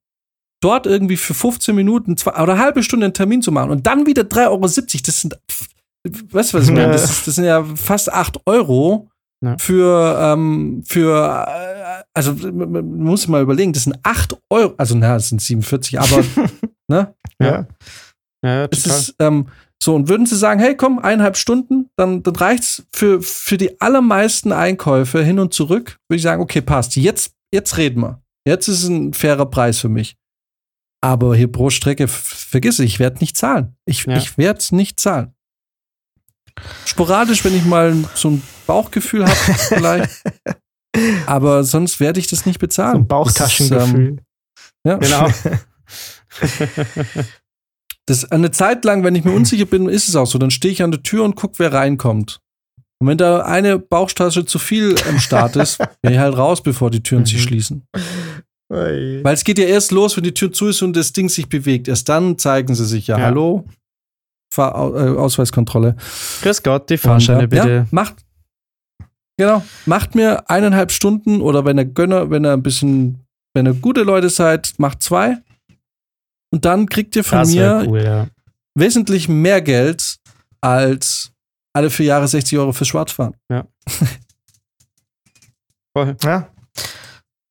dort 0.61 0.85
irgendwie 0.85 1.17
für 1.17 1.33
15 1.33 1.75
Minuten 1.75 2.17
zwei, 2.17 2.31
oder 2.31 2.53
eine 2.53 2.61
halbe 2.61 2.83
Stunde 2.83 3.05
einen 3.05 3.13
Termin 3.13 3.41
zu 3.41 3.51
machen 3.51 3.71
und 3.71 3.85
dann 3.85 4.05
wieder 4.05 4.23
3,70 4.23 4.47
Euro, 4.47 4.59
das 5.05 5.21
sind, 5.21 5.37
weißt 6.03 6.53
du, 6.53 6.57
was 6.57 6.65
ich 6.65 6.71
meine? 6.71 6.93
Das, 6.93 7.25
das, 7.25 7.35
sind 7.35 7.45
ja 7.45 7.63
fast 7.75 8.11
8 8.11 8.39
Euro 8.45 9.09
Ja. 9.43 9.57
Für, 9.57 10.19
ähm, 10.21 10.83
für, 10.85 11.45
äh, 11.47 12.03
also 12.13 12.33
man 12.33 12.85
muss 12.85 13.27
mal 13.27 13.41
überlegen, 13.41 13.73
das 13.73 13.85
sind 13.85 13.97
8 14.03 14.37
Euro, 14.51 14.75
also 14.77 14.95
na, 14.95 15.15
das 15.15 15.29
sind 15.29 15.41
47, 15.41 15.99
aber, 15.99 16.23
ne? 16.87 17.15
Ja. 17.41 17.67
Ja, 18.43 18.53
ja. 18.61 18.67
Es 18.71 18.85
ist, 18.85 19.15
ähm, 19.19 19.47
so, 19.83 19.95
und 19.95 20.09
würden 20.09 20.27
Sie 20.27 20.35
sagen, 20.35 20.59
hey, 20.59 20.77
komm, 20.77 20.99
eineinhalb 20.99 21.37
Stunden, 21.37 21.89
dann, 21.95 22.21
dann 22.21 22.35
reicht's 22.35 22.83
für, 22.93 23.19
für 23.23 23.57
die 23.57 23.81
allermeisten 23.81 24.51
Einkäufe 24.51 25.23
hin 25.23 25.39
und 25.39 25.55
zurück, 25.55 25.97
würde 26.07 26.17
ich 26.17 26.21
sagen, 26.21 26.41
okay, 26.41 26.61
passt. 26.61 26.95
Jetzt, 26.95 27.33
jetzt 27.51 27.77
reden 27.77 28.01
wir. 28.01 28.21
Jetzt 28.47 28.67
ist 28.67 28.83
es 28.83 28.89
ein 28.89 29.13
fairer 29.13 29.47
Preis 29.47 29.79
für 29.79 29.89
mich. 29.89 30.17
Aber 31.01 31.35
hier 31.35 31.51
pro 31.51 31.69
Strecke, 31.69 32.07
vergiss 32.07 32.79
es, 32.79 32.85
ich 32.85 32.99
werde 32.99 33.19
nicht 33.19 33.35
zahlen. 33.35 33.75
Ich, 33.85 34.05
ja. 34.05 34.17
ich 34.17 34.37
werde 34.37 34.59
es 34.59 34.71
nicht 34.71 34.99
zahlen. 34.99 35.33
Sporadisch, 36.85 37.43
wenn 37.43 37.55
ich 37.55 37.65
mal 37.65 37.95
so 38.13 38.29
ein 38.29 38.43
Bauchgefühl 38.67 39.25
habe, 39.25 39.35
vielleicht. 39.69 40.23
Aber 41.25 41.63
sonst 41.63 41.99
werde 41.99 42.19
ich 42.19 42.27
das 42.27 42.45
nicht 42.45 42.59
bezahlen. 42.59 42.93
So 42.93 42.99
ein 42.99 43.07
Bauchtaschengefühl. 43.07 44.07
Ähm, 44.07 44.19
ja. 44.85 44.97
Genau. 44.97 45.27
das 48.05 48.31
eine 48.31 48.51
Zeit 48.51 48.85
lang, 48.85 49.03
wenn 49.03 49.15
ich 49.15 49.23
mir 49.23 49.31
unsicher 49.31 49.65
bin, 49.65 49.89
ist 49.89 50.07
es 50.07 50.15
auch 50.15 50.27
so. 50.27 50.37
Dann 50.37 50.51
stehe 50.51 50.71
ich 50.71 50.83
an 50.83 50.91
der 50.91 51.03
Tür 51.03 51.23
und 51.23 51.35
gucke, 51.35 51.55
wer 51.57 51.73
reinkommt. 51.73 52.39
Und 52.99 53.07
wenn 53.07 53.17
da 53.17 53.41
eine 53.41 53.79
Bauchtasche 53.79 54.45
zu 54.45 54.59
viel 54.59 54.95
am 55.09 55.19
Start 55.19 55.55
ist, 55.55 55.79
gehe 56.03 56.11
ich 56.11 56.19
halt 56.19 56.37
raus, 56.37 56.61
bevor 56.61 56.91
die 56.91 57.01
Türen 57.01 57.25
sich 57.25 57.49
mhm. 57.49 57.81
Weil 58.71 59.33
es 59.33 59.43
geht 59.43 59.59
ja 59.59 59.65
erst 59.65 59.91
los, 59.91 60.15
wenn 60.15 60.23
die 60.23 60.33
Tür 60.33 60.51
zu 60.51 60.67
ist 60.67 60.81
und 60.81 60.95
das 60.95 61.11
Ding 61.11 61.27
sich 61.29 61.49
bewegt. 61.49 61.87
Erst 61.87 62.07
dann 62.09 62.37
zeigen 62.37 62.73
sie 62.73 62.85
sich 62.85 63.07
ja. 63.07 63.17
ja. 63.17 63.25
Hallo? 63.25 63.65
Fahr 64.53 64.73
äh, 64.95 65.17
Ausweiskontrolle. 65.17 65.95
Grüß 66.41 66.63
Gott, 66.63 66.89
die 66.89 66.97
Fahrscheine 66.97 67.43
und, 67.43 67.49
bitte. 67.49 67.69
Ja, 67.69 67.87
macht, 67.91 68.15
genau, 69.37 69.63
macht 69.85 70.15
mir 70.15 70.49
eineinhalb 70.49 70.91
Stunden 70.91 71.41
oder 71.41 71.65
wenn 71.65 71.77
er 71.77 71.85
Gönner, 71.85 72.29
wenn 72.29 72.45
er 72.45 72.53
ein 72.53 72.63
bisschen, 72.63 73.25
wenn 73.53 73.65
ihr 73.65 73.73
gute 73.73 74.03
Leute 74.03 74.29
seid, 74.29 74.73
macht 74.77 75.03
zwei. 75.03 75.37
Und 76.53 76.65
dann 76.65 76.87
kriegt 76.87 77.15
ihr 77.15 77.23
von 77.23 77.39
das 77.39 77.53
mir 77.53 77.85
cool, 77.87 78.03
ja. 78.03 78.27
wesentlich 78.75 79.29
mehr 79.29 79.61
Geld 79.61 80.17
als 80.59 81.31
alle 81.73 81.89
vier 81.89 82.07
Jahre 82.07 82.27
60 82.27 82.57
Euro 82.57 82.73
fürs 82.73 82.89
Schwarzfahren. 82.89 83.35
Ja. 83.49 83.65
Voll. 85.95 86.15
Ja. 86.23 86.49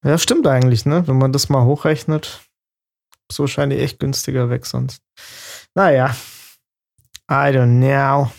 Ja, 0.04 0.16
stimmt 0.18 0.46
eigentlich, 0.46 0.86
ne? 0.86 1.06
Wenn 1.06 1.18
man 1.18 1.32
das 1.32 1.48
mal 1.48 1.64
hochrechnet, 1.64 2.40
so 3.30 3.46
scheint 3.46 3.72
die 3.72 3.78
echt 3.78 3.98
günstiger 3.98 4.50
weg 4.50 4.66
sonst. 4.66 5.02
Naja. 5.74 6.14
I 7.30 7.52
don't 7.54 7.78
know. 7.78 8.30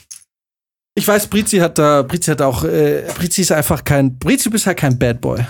Ich 0.95 1.07
weiß, 1.07 1.27
Brizi 1.27 1.57
hat 1.59 1.77
da, 1.77 2.01
Brizi 2.01 2.31
hat 2.31 2.41
auch, 2.41 2.63
äh, 2.63 3.07
Brizi 3.15 3.41
ist 3.41 3.51
einfach 3.51 3.83
kein, 3.83 4.17
Brizi 4.17 4.49
bist 4.49 4.65
halt 4.65 4.77
kein 4.77 4.99
Bad 4.99 5.21
Boy. 5.21 5.45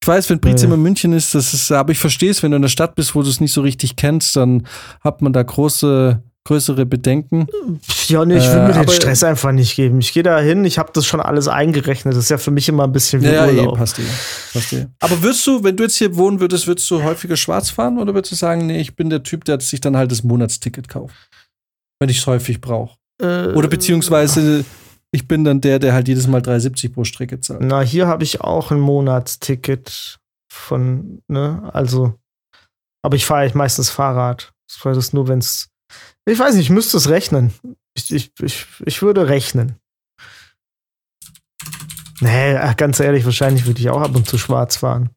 Ich 0.00 0.06
weiß, 0.06 0.30
wenn 0.30 0.40
Brizi 0.40 0.66
ja. 0.66 0.72
in 0.72 0.82
München 0.82 1.12
ist, 1.12 1.34
das 1.34 1.52
ist, 1.52 1.72
aber 1.72 1.90
ich 1.90 1.98
verstehe 1.98 2.30
es, 2.30 2.42
wenn 2.42 2.52
du 2.52 2.56
in 2.56 2.62
der 2.62 2.68
Stadt 2.68 2.94
bist, 2.94 3.14
wo 3.14 3.22
du 3.22 3.28
es 3.28 3.40
nicht 3.40 3.52
so 3.52 3.62
richtig 3.62 3.96
kennst, 3.96 4.36
dann 4.36 4.66
hat 5.00 5.20
man 5.22 5.32
da 5.32 5.42
große, 5.42 6.22
größere 6.48 6.86
Bedenken. 6.86 7.46
Ja, 8.06 8.24
nee, 8.24 8.38
ich 8.38 8.44
will 8.44 8.62
mir 8.62 8.70
äh, 8.70 8.86
den 8.86 8.88
Stress 8.88 9.22
einfach 9.22 9.52
nicht 9.52 9.76
geben. 9.76 10.00
Ich 10.00 10.14
gehe 10.14 10.22
da 10.22 10.40
hin, 10.40 10.64
ich 10.64 10.78
habe 10.78 10.90
das 10.94 11.04
schon 11.04 11.20
alles 11.20 11.46
eingerechnet. 11.46 12.14
Das 12.14 12.24
ist 12.24 12.30
ja 12.30 12.38
für 12.38 12.50
mich 12.50 12.70
immer 12.70 12.84
ein 12.84 12.92
bisschen 12.92 13.20
wie 13.20 13.26
ja, 13.26 13.46
Urlaub. 13.46 13.74
Ja, 13.74 13.78
passt 13.78 13.98
eh. 13.98 14.02
passt. 14.54 14.74
Aber 14.98 15.22
würdest 15.22 15.46
du, 15.46 15.62
wenn 15.62 15.76
du 15.76 15.82
jetzt 15.82 15.96
hier 15.96 16.16
wohnen 16.16 16.40
würdest, 16.40 16.66
würdest 16.66 16.90
du 16.90 17.02
häufiger 17.02 17.36
schwarz 17.36 17.68
fahren 17.68 17.98
oder 17.98 18.14
würdest 18.14 18.32
du 18.32 18.36
sagen, 18.36 18.66
nee, 18.66 18.80
ich 18.80 18.96
bin 18.96 19.10
der 19.10 19.22
Typ, 19.22 19.44
der 19.44 19.60
sich 19.60 19.80
dann 19.80 19.94
halt 19.94 20.10
das 20.10 20.22
Monatsticket 20.22 20.88
kauft? 20.88 21.14
Wenn 22.00 22.08
ich 22.08 22.18
es 22.18 22.26
häufig 22.26 22.62
brauche. 22.62 22.96
Äh, 23.20 23.48
oder 23.48 23.68
beziehungsweise 23.68 24.64
ich 25.12 25.28
bin 25.28 25.44
dann 25.44 25.60
der, 25.60 25.78
der 25.78 25.92
halt 25.92 26.08
jedes 26.08 26.26
Mal 26.26 26.40
3,70 26.40 26.94
pro 26.94 27.04
Strecke 27.04 27.40
zahlt. 27.40 27.60
Na, 27.60 27.82
hier 27.82 28.06
habe 28.06 28.24
ich 28.24 28.40
auch 28.40 28.70
ein 28.70 28.80
Monatsticket 28.80 30.18
von, 30.50 31.20
ne, 31.28 31.68
also, 31.74 32.14
aber 33.02 33.16
ich 33.16 33.26
fahre 33.26 33.50
meistens 33.52 33.90
Fahrrad. 33.90 34.54
Das 34.66 34.82
war 34.84 34.94
das 34.94 35.12
nur, 35.12 35.28
wenn 35.28 35.40
es 35.40 35.68
ich 36.26 36.38
weiß 36.38 36.54
nicht, 36.54 36.64
ich 36.64 36.70
müsste 36.70 36.96
es 36.96 37.08
rechnen. 37.08 37.52
Ich, 37.94 38.12
ich, 38.12 38.32
ich, 38.40 38.66
ich 38.84 39.02
würde 39.02 39.28
rechnen. 39.28 39.76
Nee, 42.20 42.58
ganz 42.76 43.00
ehrlich, 43.00 43.24
wahrscheinlich 43.24 43.66
würde 43.66 43.80
ich 43.80 43.90
auch 43.90 44.00
ab 44.00 44.14
und 44.14 44.26
zu 44.26 44.38
schwarz 44.38 44.76
fahren. 44.76 45.10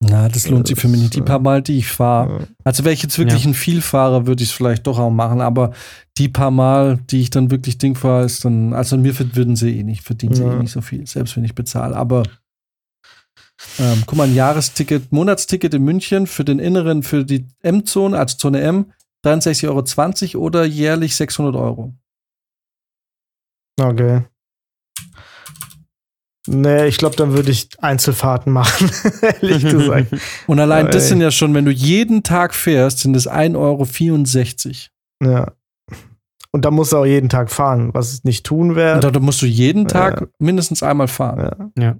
Na, 0.00 0.28
das 0.28 0.48
lohnt 0.48 0.66
sich 0.66 0.78
für 0.78 0.88
mich 0.88 1.00
nicht. 1.00 1.14
Die 1.14 1.22
paar 1.22 1.38
Mal, 1.38 1.62
die 1.62 1.78
ich 1.78 1.88
fahre. 1.88 2.48
Also 2.64 2.84
wäre 2.84 2.92
ich 2.92 3.02
jetzt 3.02 3.18
wirklich 3.18 3.44
ja. 3.44 3.50
ein 3.50 3.54
Vielfahrer, 3.54 4.26
würde 4.26 4.42
ich 4.42 4.50
es 4.50 4.54
vielleicht 4.54 4.86
doch 4.86 4.98
auch 4.98 5.10
machen. 5.10 5.40
Aber 5.40 5.72
die 6.18 6.28
paar 6.28 6.50
Mal, 6.50 6.98
die 7.10 7.22
ich 7.22 7.30
dann 7.30 7.50
wirklich 7.50 7.78
Ding 7.78 7.94
fahre, 7.94 8.24
ist 8.24 8.44
dann, 8.44 8.74
also 8.74 8.98
mir 8.98 9.18
würden 9.18 9.56
sie 9.56 9.78
eh 9.78 9.82
nicht, 9.82 10.02
verdienen 10.02 10.34
sie 10.34 10.42
eh 10.42 10.56
nicht 10.56 10.72
so 10.72 10.82
viel, 10.82 11.06
selbst 11.06 11.36
wenn 11.36 11.44
ich 11.44 11.54
bezahle. 11.54 11.96
Aber 11.96 12.24
ähm, 13.78 14.02
guck 14.04 14.18
mal, 14.18 14.28
ein 14.28 14.34
Jahresticket, 14.34 15.12
Monatsticket 15.12 15.72
in 15.72 15.82
München 15.82 16.26
für 16.26 16.44
den 16.44 16.58
Inneren, 16.58 17.02
für 17.02 17.24
die 17.24 17.46
M-Zone, 17.62 18.18
also 18.18 18.36
Zone 18.36 18.60
M, 18.60 18.92
63,20 19.26 20.34
Euro 20.34 20.44
oder 20.46 20.64
jährlich 20.64 21.16
600 21.16 21.54
Euro. 21.56 21.94
Okay. 23.80 24.24
Nee, 26.48 26.86
ich 26.86 26.98
glaube, 26.98 27.16
dann 27.16 27.32
würde 27.32 27.50
ich 27.50 27.68
Einzelfahrten 27.78 28.52
machen, 28.52 28.90
ehrlich 29.22 29.64
gesagt. 29.64 30.08
Und 30.46 30.60
allein 30.60 30.90
das 30.90 31.08
sind 31.08 31.20
ja 31.20 31.30
schon, 31.30 31.54
wenn 31.54 31.64
du 31.64 31.72
jeden 31.72 32.22
Tag 32.22 32.54
fährst, 32.54 33.00
sind 33.00 33.16
es 33.16 33.28
1,64 33.28 33.56
Euro. 33.56 35.32
Ja. 35.34 35.52
Und 36.52 36.64
da 36.64 36.70
musst 36.70 36.92
du 36.92 36.98
auch 36.98 37.04
jeden 37.04 37.28
Tag 37.28 37.50
fahren, 37.50 37.92
was 37.92 38.14
ich 38.14 38.24
nicht 38.24 38.46
tun 38.46 38.76
werde. 38.76 39.06
Und 39.06 39.16
da 39.16 39.20
musst 39.20 39.42
du 39.42 39.46
jeden 39.46 39.88
Tag 39.88 40.20
ja. 40.20 40.26
mindestens 40.38 40.82
einmal 40.82 41.08
fahren. 41.08 41.72
Ja. 41.76 41.82
ja. 41.82 41.96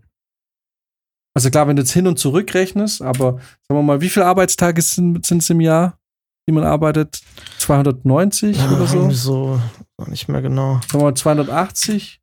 Also 1.34 1.50
klar, 1.50 1.68
wenn 1.68 1.76
du 1.76 1.82
jetzt 1.82 1.92
hin 1.92 2.06
und 2.06 2.18
zurück 2.18 2.54
rechnest, 2.54 3.02
aber 3.02 3.32
sagen 3.32 3.78
wir 3.78 3.82
mal, 3.82 4.00
wie 4.00 4.08
viele 4.08 4.24
Arbeitstage 4.24 4.80
sind 4.80 5.30
es 5.30 5.50
im 5.50 5.60
Jahr? 5.60 5.98
Die 6.46 6.52
man 6.52 6.64
arbeitet? 6.64 7.20
290 7.58 8.56
ja, 8.56 8.70
oder 8.70 8.86
so? 8.86 9.10
So, 9.10 9.60
nicht 10.06 10.28
mehr 10.28 10.42
genau. 10.42 10.74
Sagen 10.88 11.00
wir 11.00 11.04
mal 11.04 11.14
280. 11.14 12.20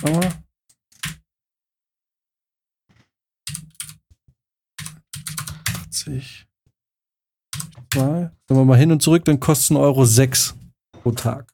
Sagen 0.00 0.22
wir. 0.22 0.32
Sagen 7.94 8.30
wir 8.48 8.64
mal 8.64 8.78
hin 8.78 8.92
und 8.92 9.02
zurück, 9.02 9.24
dann 9.24 9.40
kostet 9.40 9.72
ein 9.72 9.76
Euro 9.76 10.04
6 10.04 10.54
pro 10.92 11.12
Tag. 11.12 11.52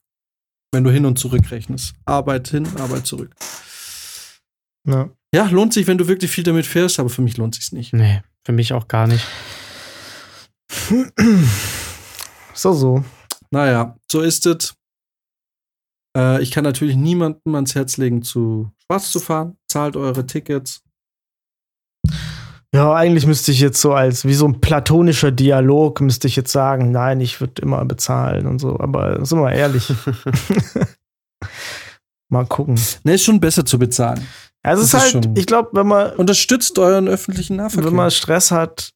Wenn 0.71 0.83
du 0.83 0.91
hin 0.91 1.05
und 1.05 1.17
zurück 1.17 1.49
rechnest. 1.51 1.95
Arbeit 2.05 2.47
hin, 2.49 2.67
Arbeit 2.77 3.05
zurück. 3.05 3.33
Ja. 4.87 5.09
ja, 5.33 5.45
lohnt 5.47 5.73
sich, 5.73 5.87
wenn 5.87 5.97
du 5.97 6.07
wirklich 6.07 6.29
viel 6.29 6.43
damit 6.43 6.65
fährst, 6.65 6.99
aber 6.99 7.09
für 7.09 7.21
mich 7.21 7.37
lohnt 7.37 7.55
sich 7.55 7.71
nicht. 7.71 7.93
Nee, 7.93 8.21
für 8.45 8.51
mich 8.51 8.73
auch 8.73 8.87
gar 8.87 9.07
nicht. 9.07 9.25
So, 12.57 12.71
so. 12.71 13.03
Naja, 13.51 13.97
so 14.09 14.21
ist 14.21 14.45
es. 14.45 14.75
Äh, 16.17 16.41
ich 16.41 16.51
kann 16.51 16.63
natürlich 16.63 16.95
niemandem 16.95 17.53
ans 17.53 17.75
Herz 17.75 17.97
legen, 17.97 18.21
zu 18.21 18.71
schwarz 18.77 19.11
zu 19.11 19.19
fahren. 19.19 19.57
Zahlt 19.67 19.97
eure 19.97 20.25
Tickets. 20.25 20.81
Ja, 22.73 22.93
eigentlich 22.93 23.25
müsste 23.25 23.51
ich 23.51 23.59
jetzt 23.59 23.81
so 23.81 23.93
als 23.93 24.25
wie 24.25 24.33
so 24.33 24.47
ein 24.47 24.61
platonischer 24.61 25.31
Dialog 25.31 26.01
müsste 26.01 26.27
ich 26.27 26.35
jetzt 26.35 26.51
sagen, 26.51 26.91
nein, 26.91 27.21
ich 27.21 27.39
würde 27.39 27.61
immer 27.61 27.83
bezahlen 27.85 28.47
und 28.47 28.59
so, 28.59 28.79
aber 28.79 29.25
sind 29.25 29.39
wir 29.39 29.51
ehrlich. 29.51 29.89
Mal 32.29 32.45
gucken. 32.47 32.79
Ne, 33.03 33.13
ist 33.13 33.23
schon 33.23 33.39
besser 33.39 33.65
zu 33.65 33.79
bezahlen. 33.79 34.27
Also 34.61 34.81
es 34.81 34.93
ist 34.93 35.13
halt, 35.13 35.37
ich 35.37 35.45
glaube, 35.45 35.69
wenn 35.73 35.87
man 35.87 36.13
unterstützt 36.15 36.77
euren 36.79 37.07
öffentlichen 37.07 37.57
Nahverkehr. 37.57 37.85
Wenn 37.85 37.95
man 37.95 38.11
Stress 38.11 38.51
hat, 38.51 38.93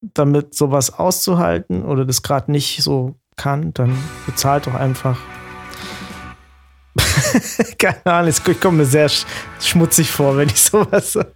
damit 0.00 0.54
sowas 0.54 0.98
auszuhalten 0.98 1.84
oder 1.84 2.04
das 2.04 2.22
gerade 2.22 2.50
nicht 2.50 2.82
so 2.82 3.16
kann, 3.36 3.72
dann 3.74 3.96
bezahlt 4.26 4.66
doch 4.66 4.74
einfach. 4.74 5.18
Keine 7.78 8.06
Ahnung, 8.06 8.32
ich 8.46 8.60
komme 8.60 8.78
mir 8.78 8.84
sehr 8.84 9.10
schmutzig 9.60 10.10
vor, 10.10 10.36
wenn 10.36 10.48
ich 10.48 10.60
sowas 10.60 11.12
sage. 11.12 11.32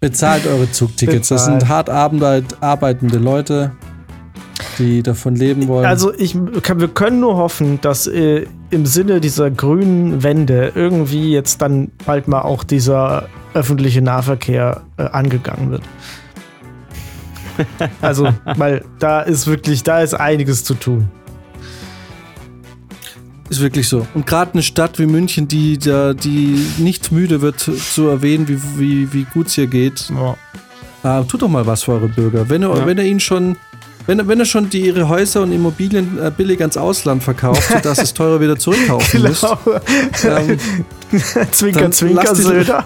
Bezahlt 0.00 0.46
eure 0.46 0.70
Zugtickets. 0.70 1.28
Bezahlt. 1.28 1.40
Das 1.40 1.44
sind 1.44 1.68
hart 1.68 1.90
arbeitende 1.90 3.18
Leute, 3.18 3.72
die 4.78 5.02
davon 5.02 5.36
leben 5.36 5.68
wollen. 5.68 5.84
Also 5.84 6.14
ich, 6.14 6.34
wir 6.34 6.88
können 6.88 7.20
nur 7.20 7.36
hoffen, 7.36 7.80
dass 7.82 8.06
äh, 8.06 8.46
im 8.70 8.86
Sinne 8.86 9.20
dieser 9.20 9.50
grünen 9.50 10.22
Wende 10.22 10.72
irgendwie 10.74 11.32
jetzt 11.32 11.60
dann 11.60 11.90
bald 12.06 12.28
mal 12.28 12.40
auch 12.42 12.64
dieser 12.64 13.28
öffentliche 13.52 14.00
Nahverkehr 14.00 14.82
äh, 14.96 15.02
angegangen 15.02 15.70
wird. 15.70 15.82
Also, 18.00 18.28
weil 18.56 18.84
da 18.98 19.20
ist 19.20 19.46
wirklich, 19.46 19.82
da 19.82 20.00
ist 20.00 20.14
einiges 20.14 20.64
zu 20.64 20.74
tun. 20.74 21.08
Ist 23.50 23.60
wirklich 23.60 23.88
so. 23.88 24.06
Und 24.14 24.28
gerade 24.28 24.52
eine 24.52 24.62
Stadt 24.62 25.00
wie 25.00 25.06
München, 25.06 25.48
die, 25.48 25.76
da, 25.76 26.14
die 26.14 26.64
nicht 26.78 27.10
müde 27.10 27.40
wird 27.40 27.58
zu 27.58 28.06
erwähnen, 28.06 28.46
wie, 28.46 28.60
wie, 28.78 29.12
wie 29.12 29.24
gut 29.24 29.48
es 29.48 29.54
hier 29.54 29.66
geht. 29.66 30.08
Ja. 30.10 31.20
Äh, 31.20 31.24
tut 31.24 31.42
doch 31.42 31.48
mal 31.48 31.66
was 31.66 31.82
für 31.82 31.92
eure 31.92 32.08
Bürger. 32.08 32.48
Wenn 32.48 32.62
ihr, 32.62 32.68
ja. 32.68 32.86
wenn 32.86 32.96
ihr 32.98 33.04
ihnen 33.04 33.18
schon, 33.18 33.56
wenn, 34.06 34.28
wenn 34.28 34.38
er 34.38 34.44
schon 34.44 34.70
die, 34.70 34.82
ihre 34.86 35.08
Häuser 35.08 35.42
und 35.42 35.50
Immobilien 35.50 36.16
äh, 36.22 36.30
billig 36.30 36.60
ans 36.60 36.76
Ausland 36.76 37.24
verkauft, 37.24 37.64
sodass 37.72 37.98
es 37.98 38.14
teurer 38.14 38.40
wieder 38.40 38.56
zurückkaufen 38.56 39.22
müsst. 39.22 39.44
Ähm, 40.24 40.58
zwinker, 41.50 41.80
dann 41.80 41.92
zwinker, 41.92 42.34
Söder. 42.36 42.84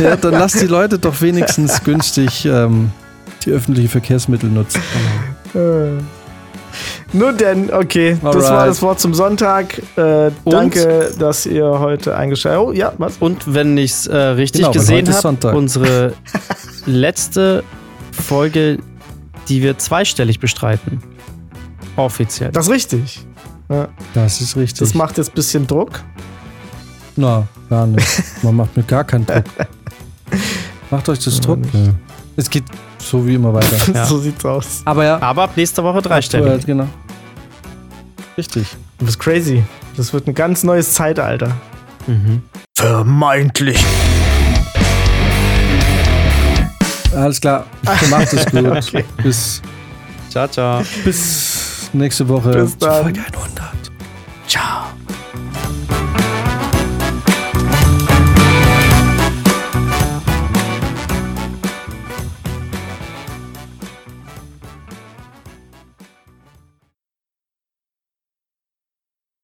ja, 0.00 0.16
dann 0.16 0.32
lasst 0.32 0.60
die 0.60 0.66
Leute 0.66 0.98
doch 0.98 1.20
wenigstens 1.20 1.84
günstig 1.84 2.44
ähm, 2.44 2.90
die 3.46 3.52
öffentlichen 3.52 3.88
Verkehrsmittel 3.88 4.50
nutzen. 4.50 4.80
Äh. 5.54 6.02
Nun 7.12 7.36
denn, 7.38 7.72
okay, 7.72 8.18
das 8.22 8.34
Alright. 8.34 8.50
war 8.50 8.66
das 8.66 8.82
Wort 8.82 9.00
zum 9.00 9.14
Sonntag. 9.14 9.80
Äh, 9.96 10.30
danke, 10.44 11.12
dass 11.18 11.46
ihr 11.46 11.64
heute 11.64 12.16
eingeschaltet 12.16 12.60
habt. 12.60 12.68
Oh, 12.68 12.72
ja, 12.72 12.92
was? 12.98 13.16
Und 13.18 13.54
wenn 13.54 13.78
ich 13.78 13.92
es 13.92 14.06
äh, 14.08 14.16
richtig 14.16 14.62
Genau, 14.62 14.72
gesehen 14.72 15.08
habe, 15.08 15.20
Sonntag. 15.22 15.54
unsere 15.54 16.12
letzte 16.86 17.62
Folge, 18.12 18.78
die 19.48 19.62
wir 19.62 19.78
zweistellig 19.78 20.40
bestreiten. 20.40 21.00
Offiziell. 21.96 22.50
Das 22.52 22.66
ist 22.66 22.72
richtig. 22.72 23.24
Das 24.12 24.40
ist 24.40 24.56
richtig. 24.56 24.80
Das 24.80 24.94
macht 24.94 25.16
jetzt 25.16 25.30
ein 25.30 25.34
bisschen 25.34 25.66
Druck. 25.66 26.02
Na, 27.16 27.46
gar 27.70 27.86
nicht. 27.86 28.06
Man 28.42 28.56
macht 28.56 28.76
mir 28.76 28.82
gar 28.82 29.04
keinen 29.04 29.24
Druck. 29.24 29.44
Macht 30.90 31.08
euch 31.08 31.18
das 31.20 31.36
Ja, 31.36 31.40
Druck. 31.42 31.58
nicht. 31.60 31.74
Ja. 31.74 31.92
Es 32.36 32.48
geht 32.50 32.64
so 33.10 33.26
wie 33.26 33.34
immer 33.34 33.52
weiter. 33.54 33.76
Ja. 33.94 34.04
so 34.06 34.18
sieht's 34.18 34.44
aus. 34.44 34.82
Aber 34.84 35.04
ja, 35.04 35.20
Aber 35.22 35.44
ab 35.44 35.50
nächster 35.56 35.82
Woche 35.84 36.02
dreistellig. 36.02 36.64
genau. 36.66 36.86
Richtig. 38.36 38.66
Das 38.98 39.10
ist 39.10 39.18
crazy. 39.18 39.62
Das 39.96 40.12
wird 40.12 40.26
ein 40.28 40.34
ganz 40.34 40.62
neues 40.62 40.92
Zeitalter. 40.92 41.52
Mhm. 42.06 42.42
Vermeintlich. 42.76 43.82
Alles 47.14 47.40
klar. 47.40 47.64
Macht 48.10 48.32
es 48.32 48.44
gut. 48.46 48.66
Okay. 48.66 49.04
Bis, 49.22 49.62
Ciao, 50.30 50.46
ciao. 50.48 50.82
bis 51.04 51.88
nächste 51.94 52.28
Woche. 52.28 52.50
Bis 52.50 52.76
dann. 52.76 53.02
Folge 53.04 53.20
100. 53.20 55.05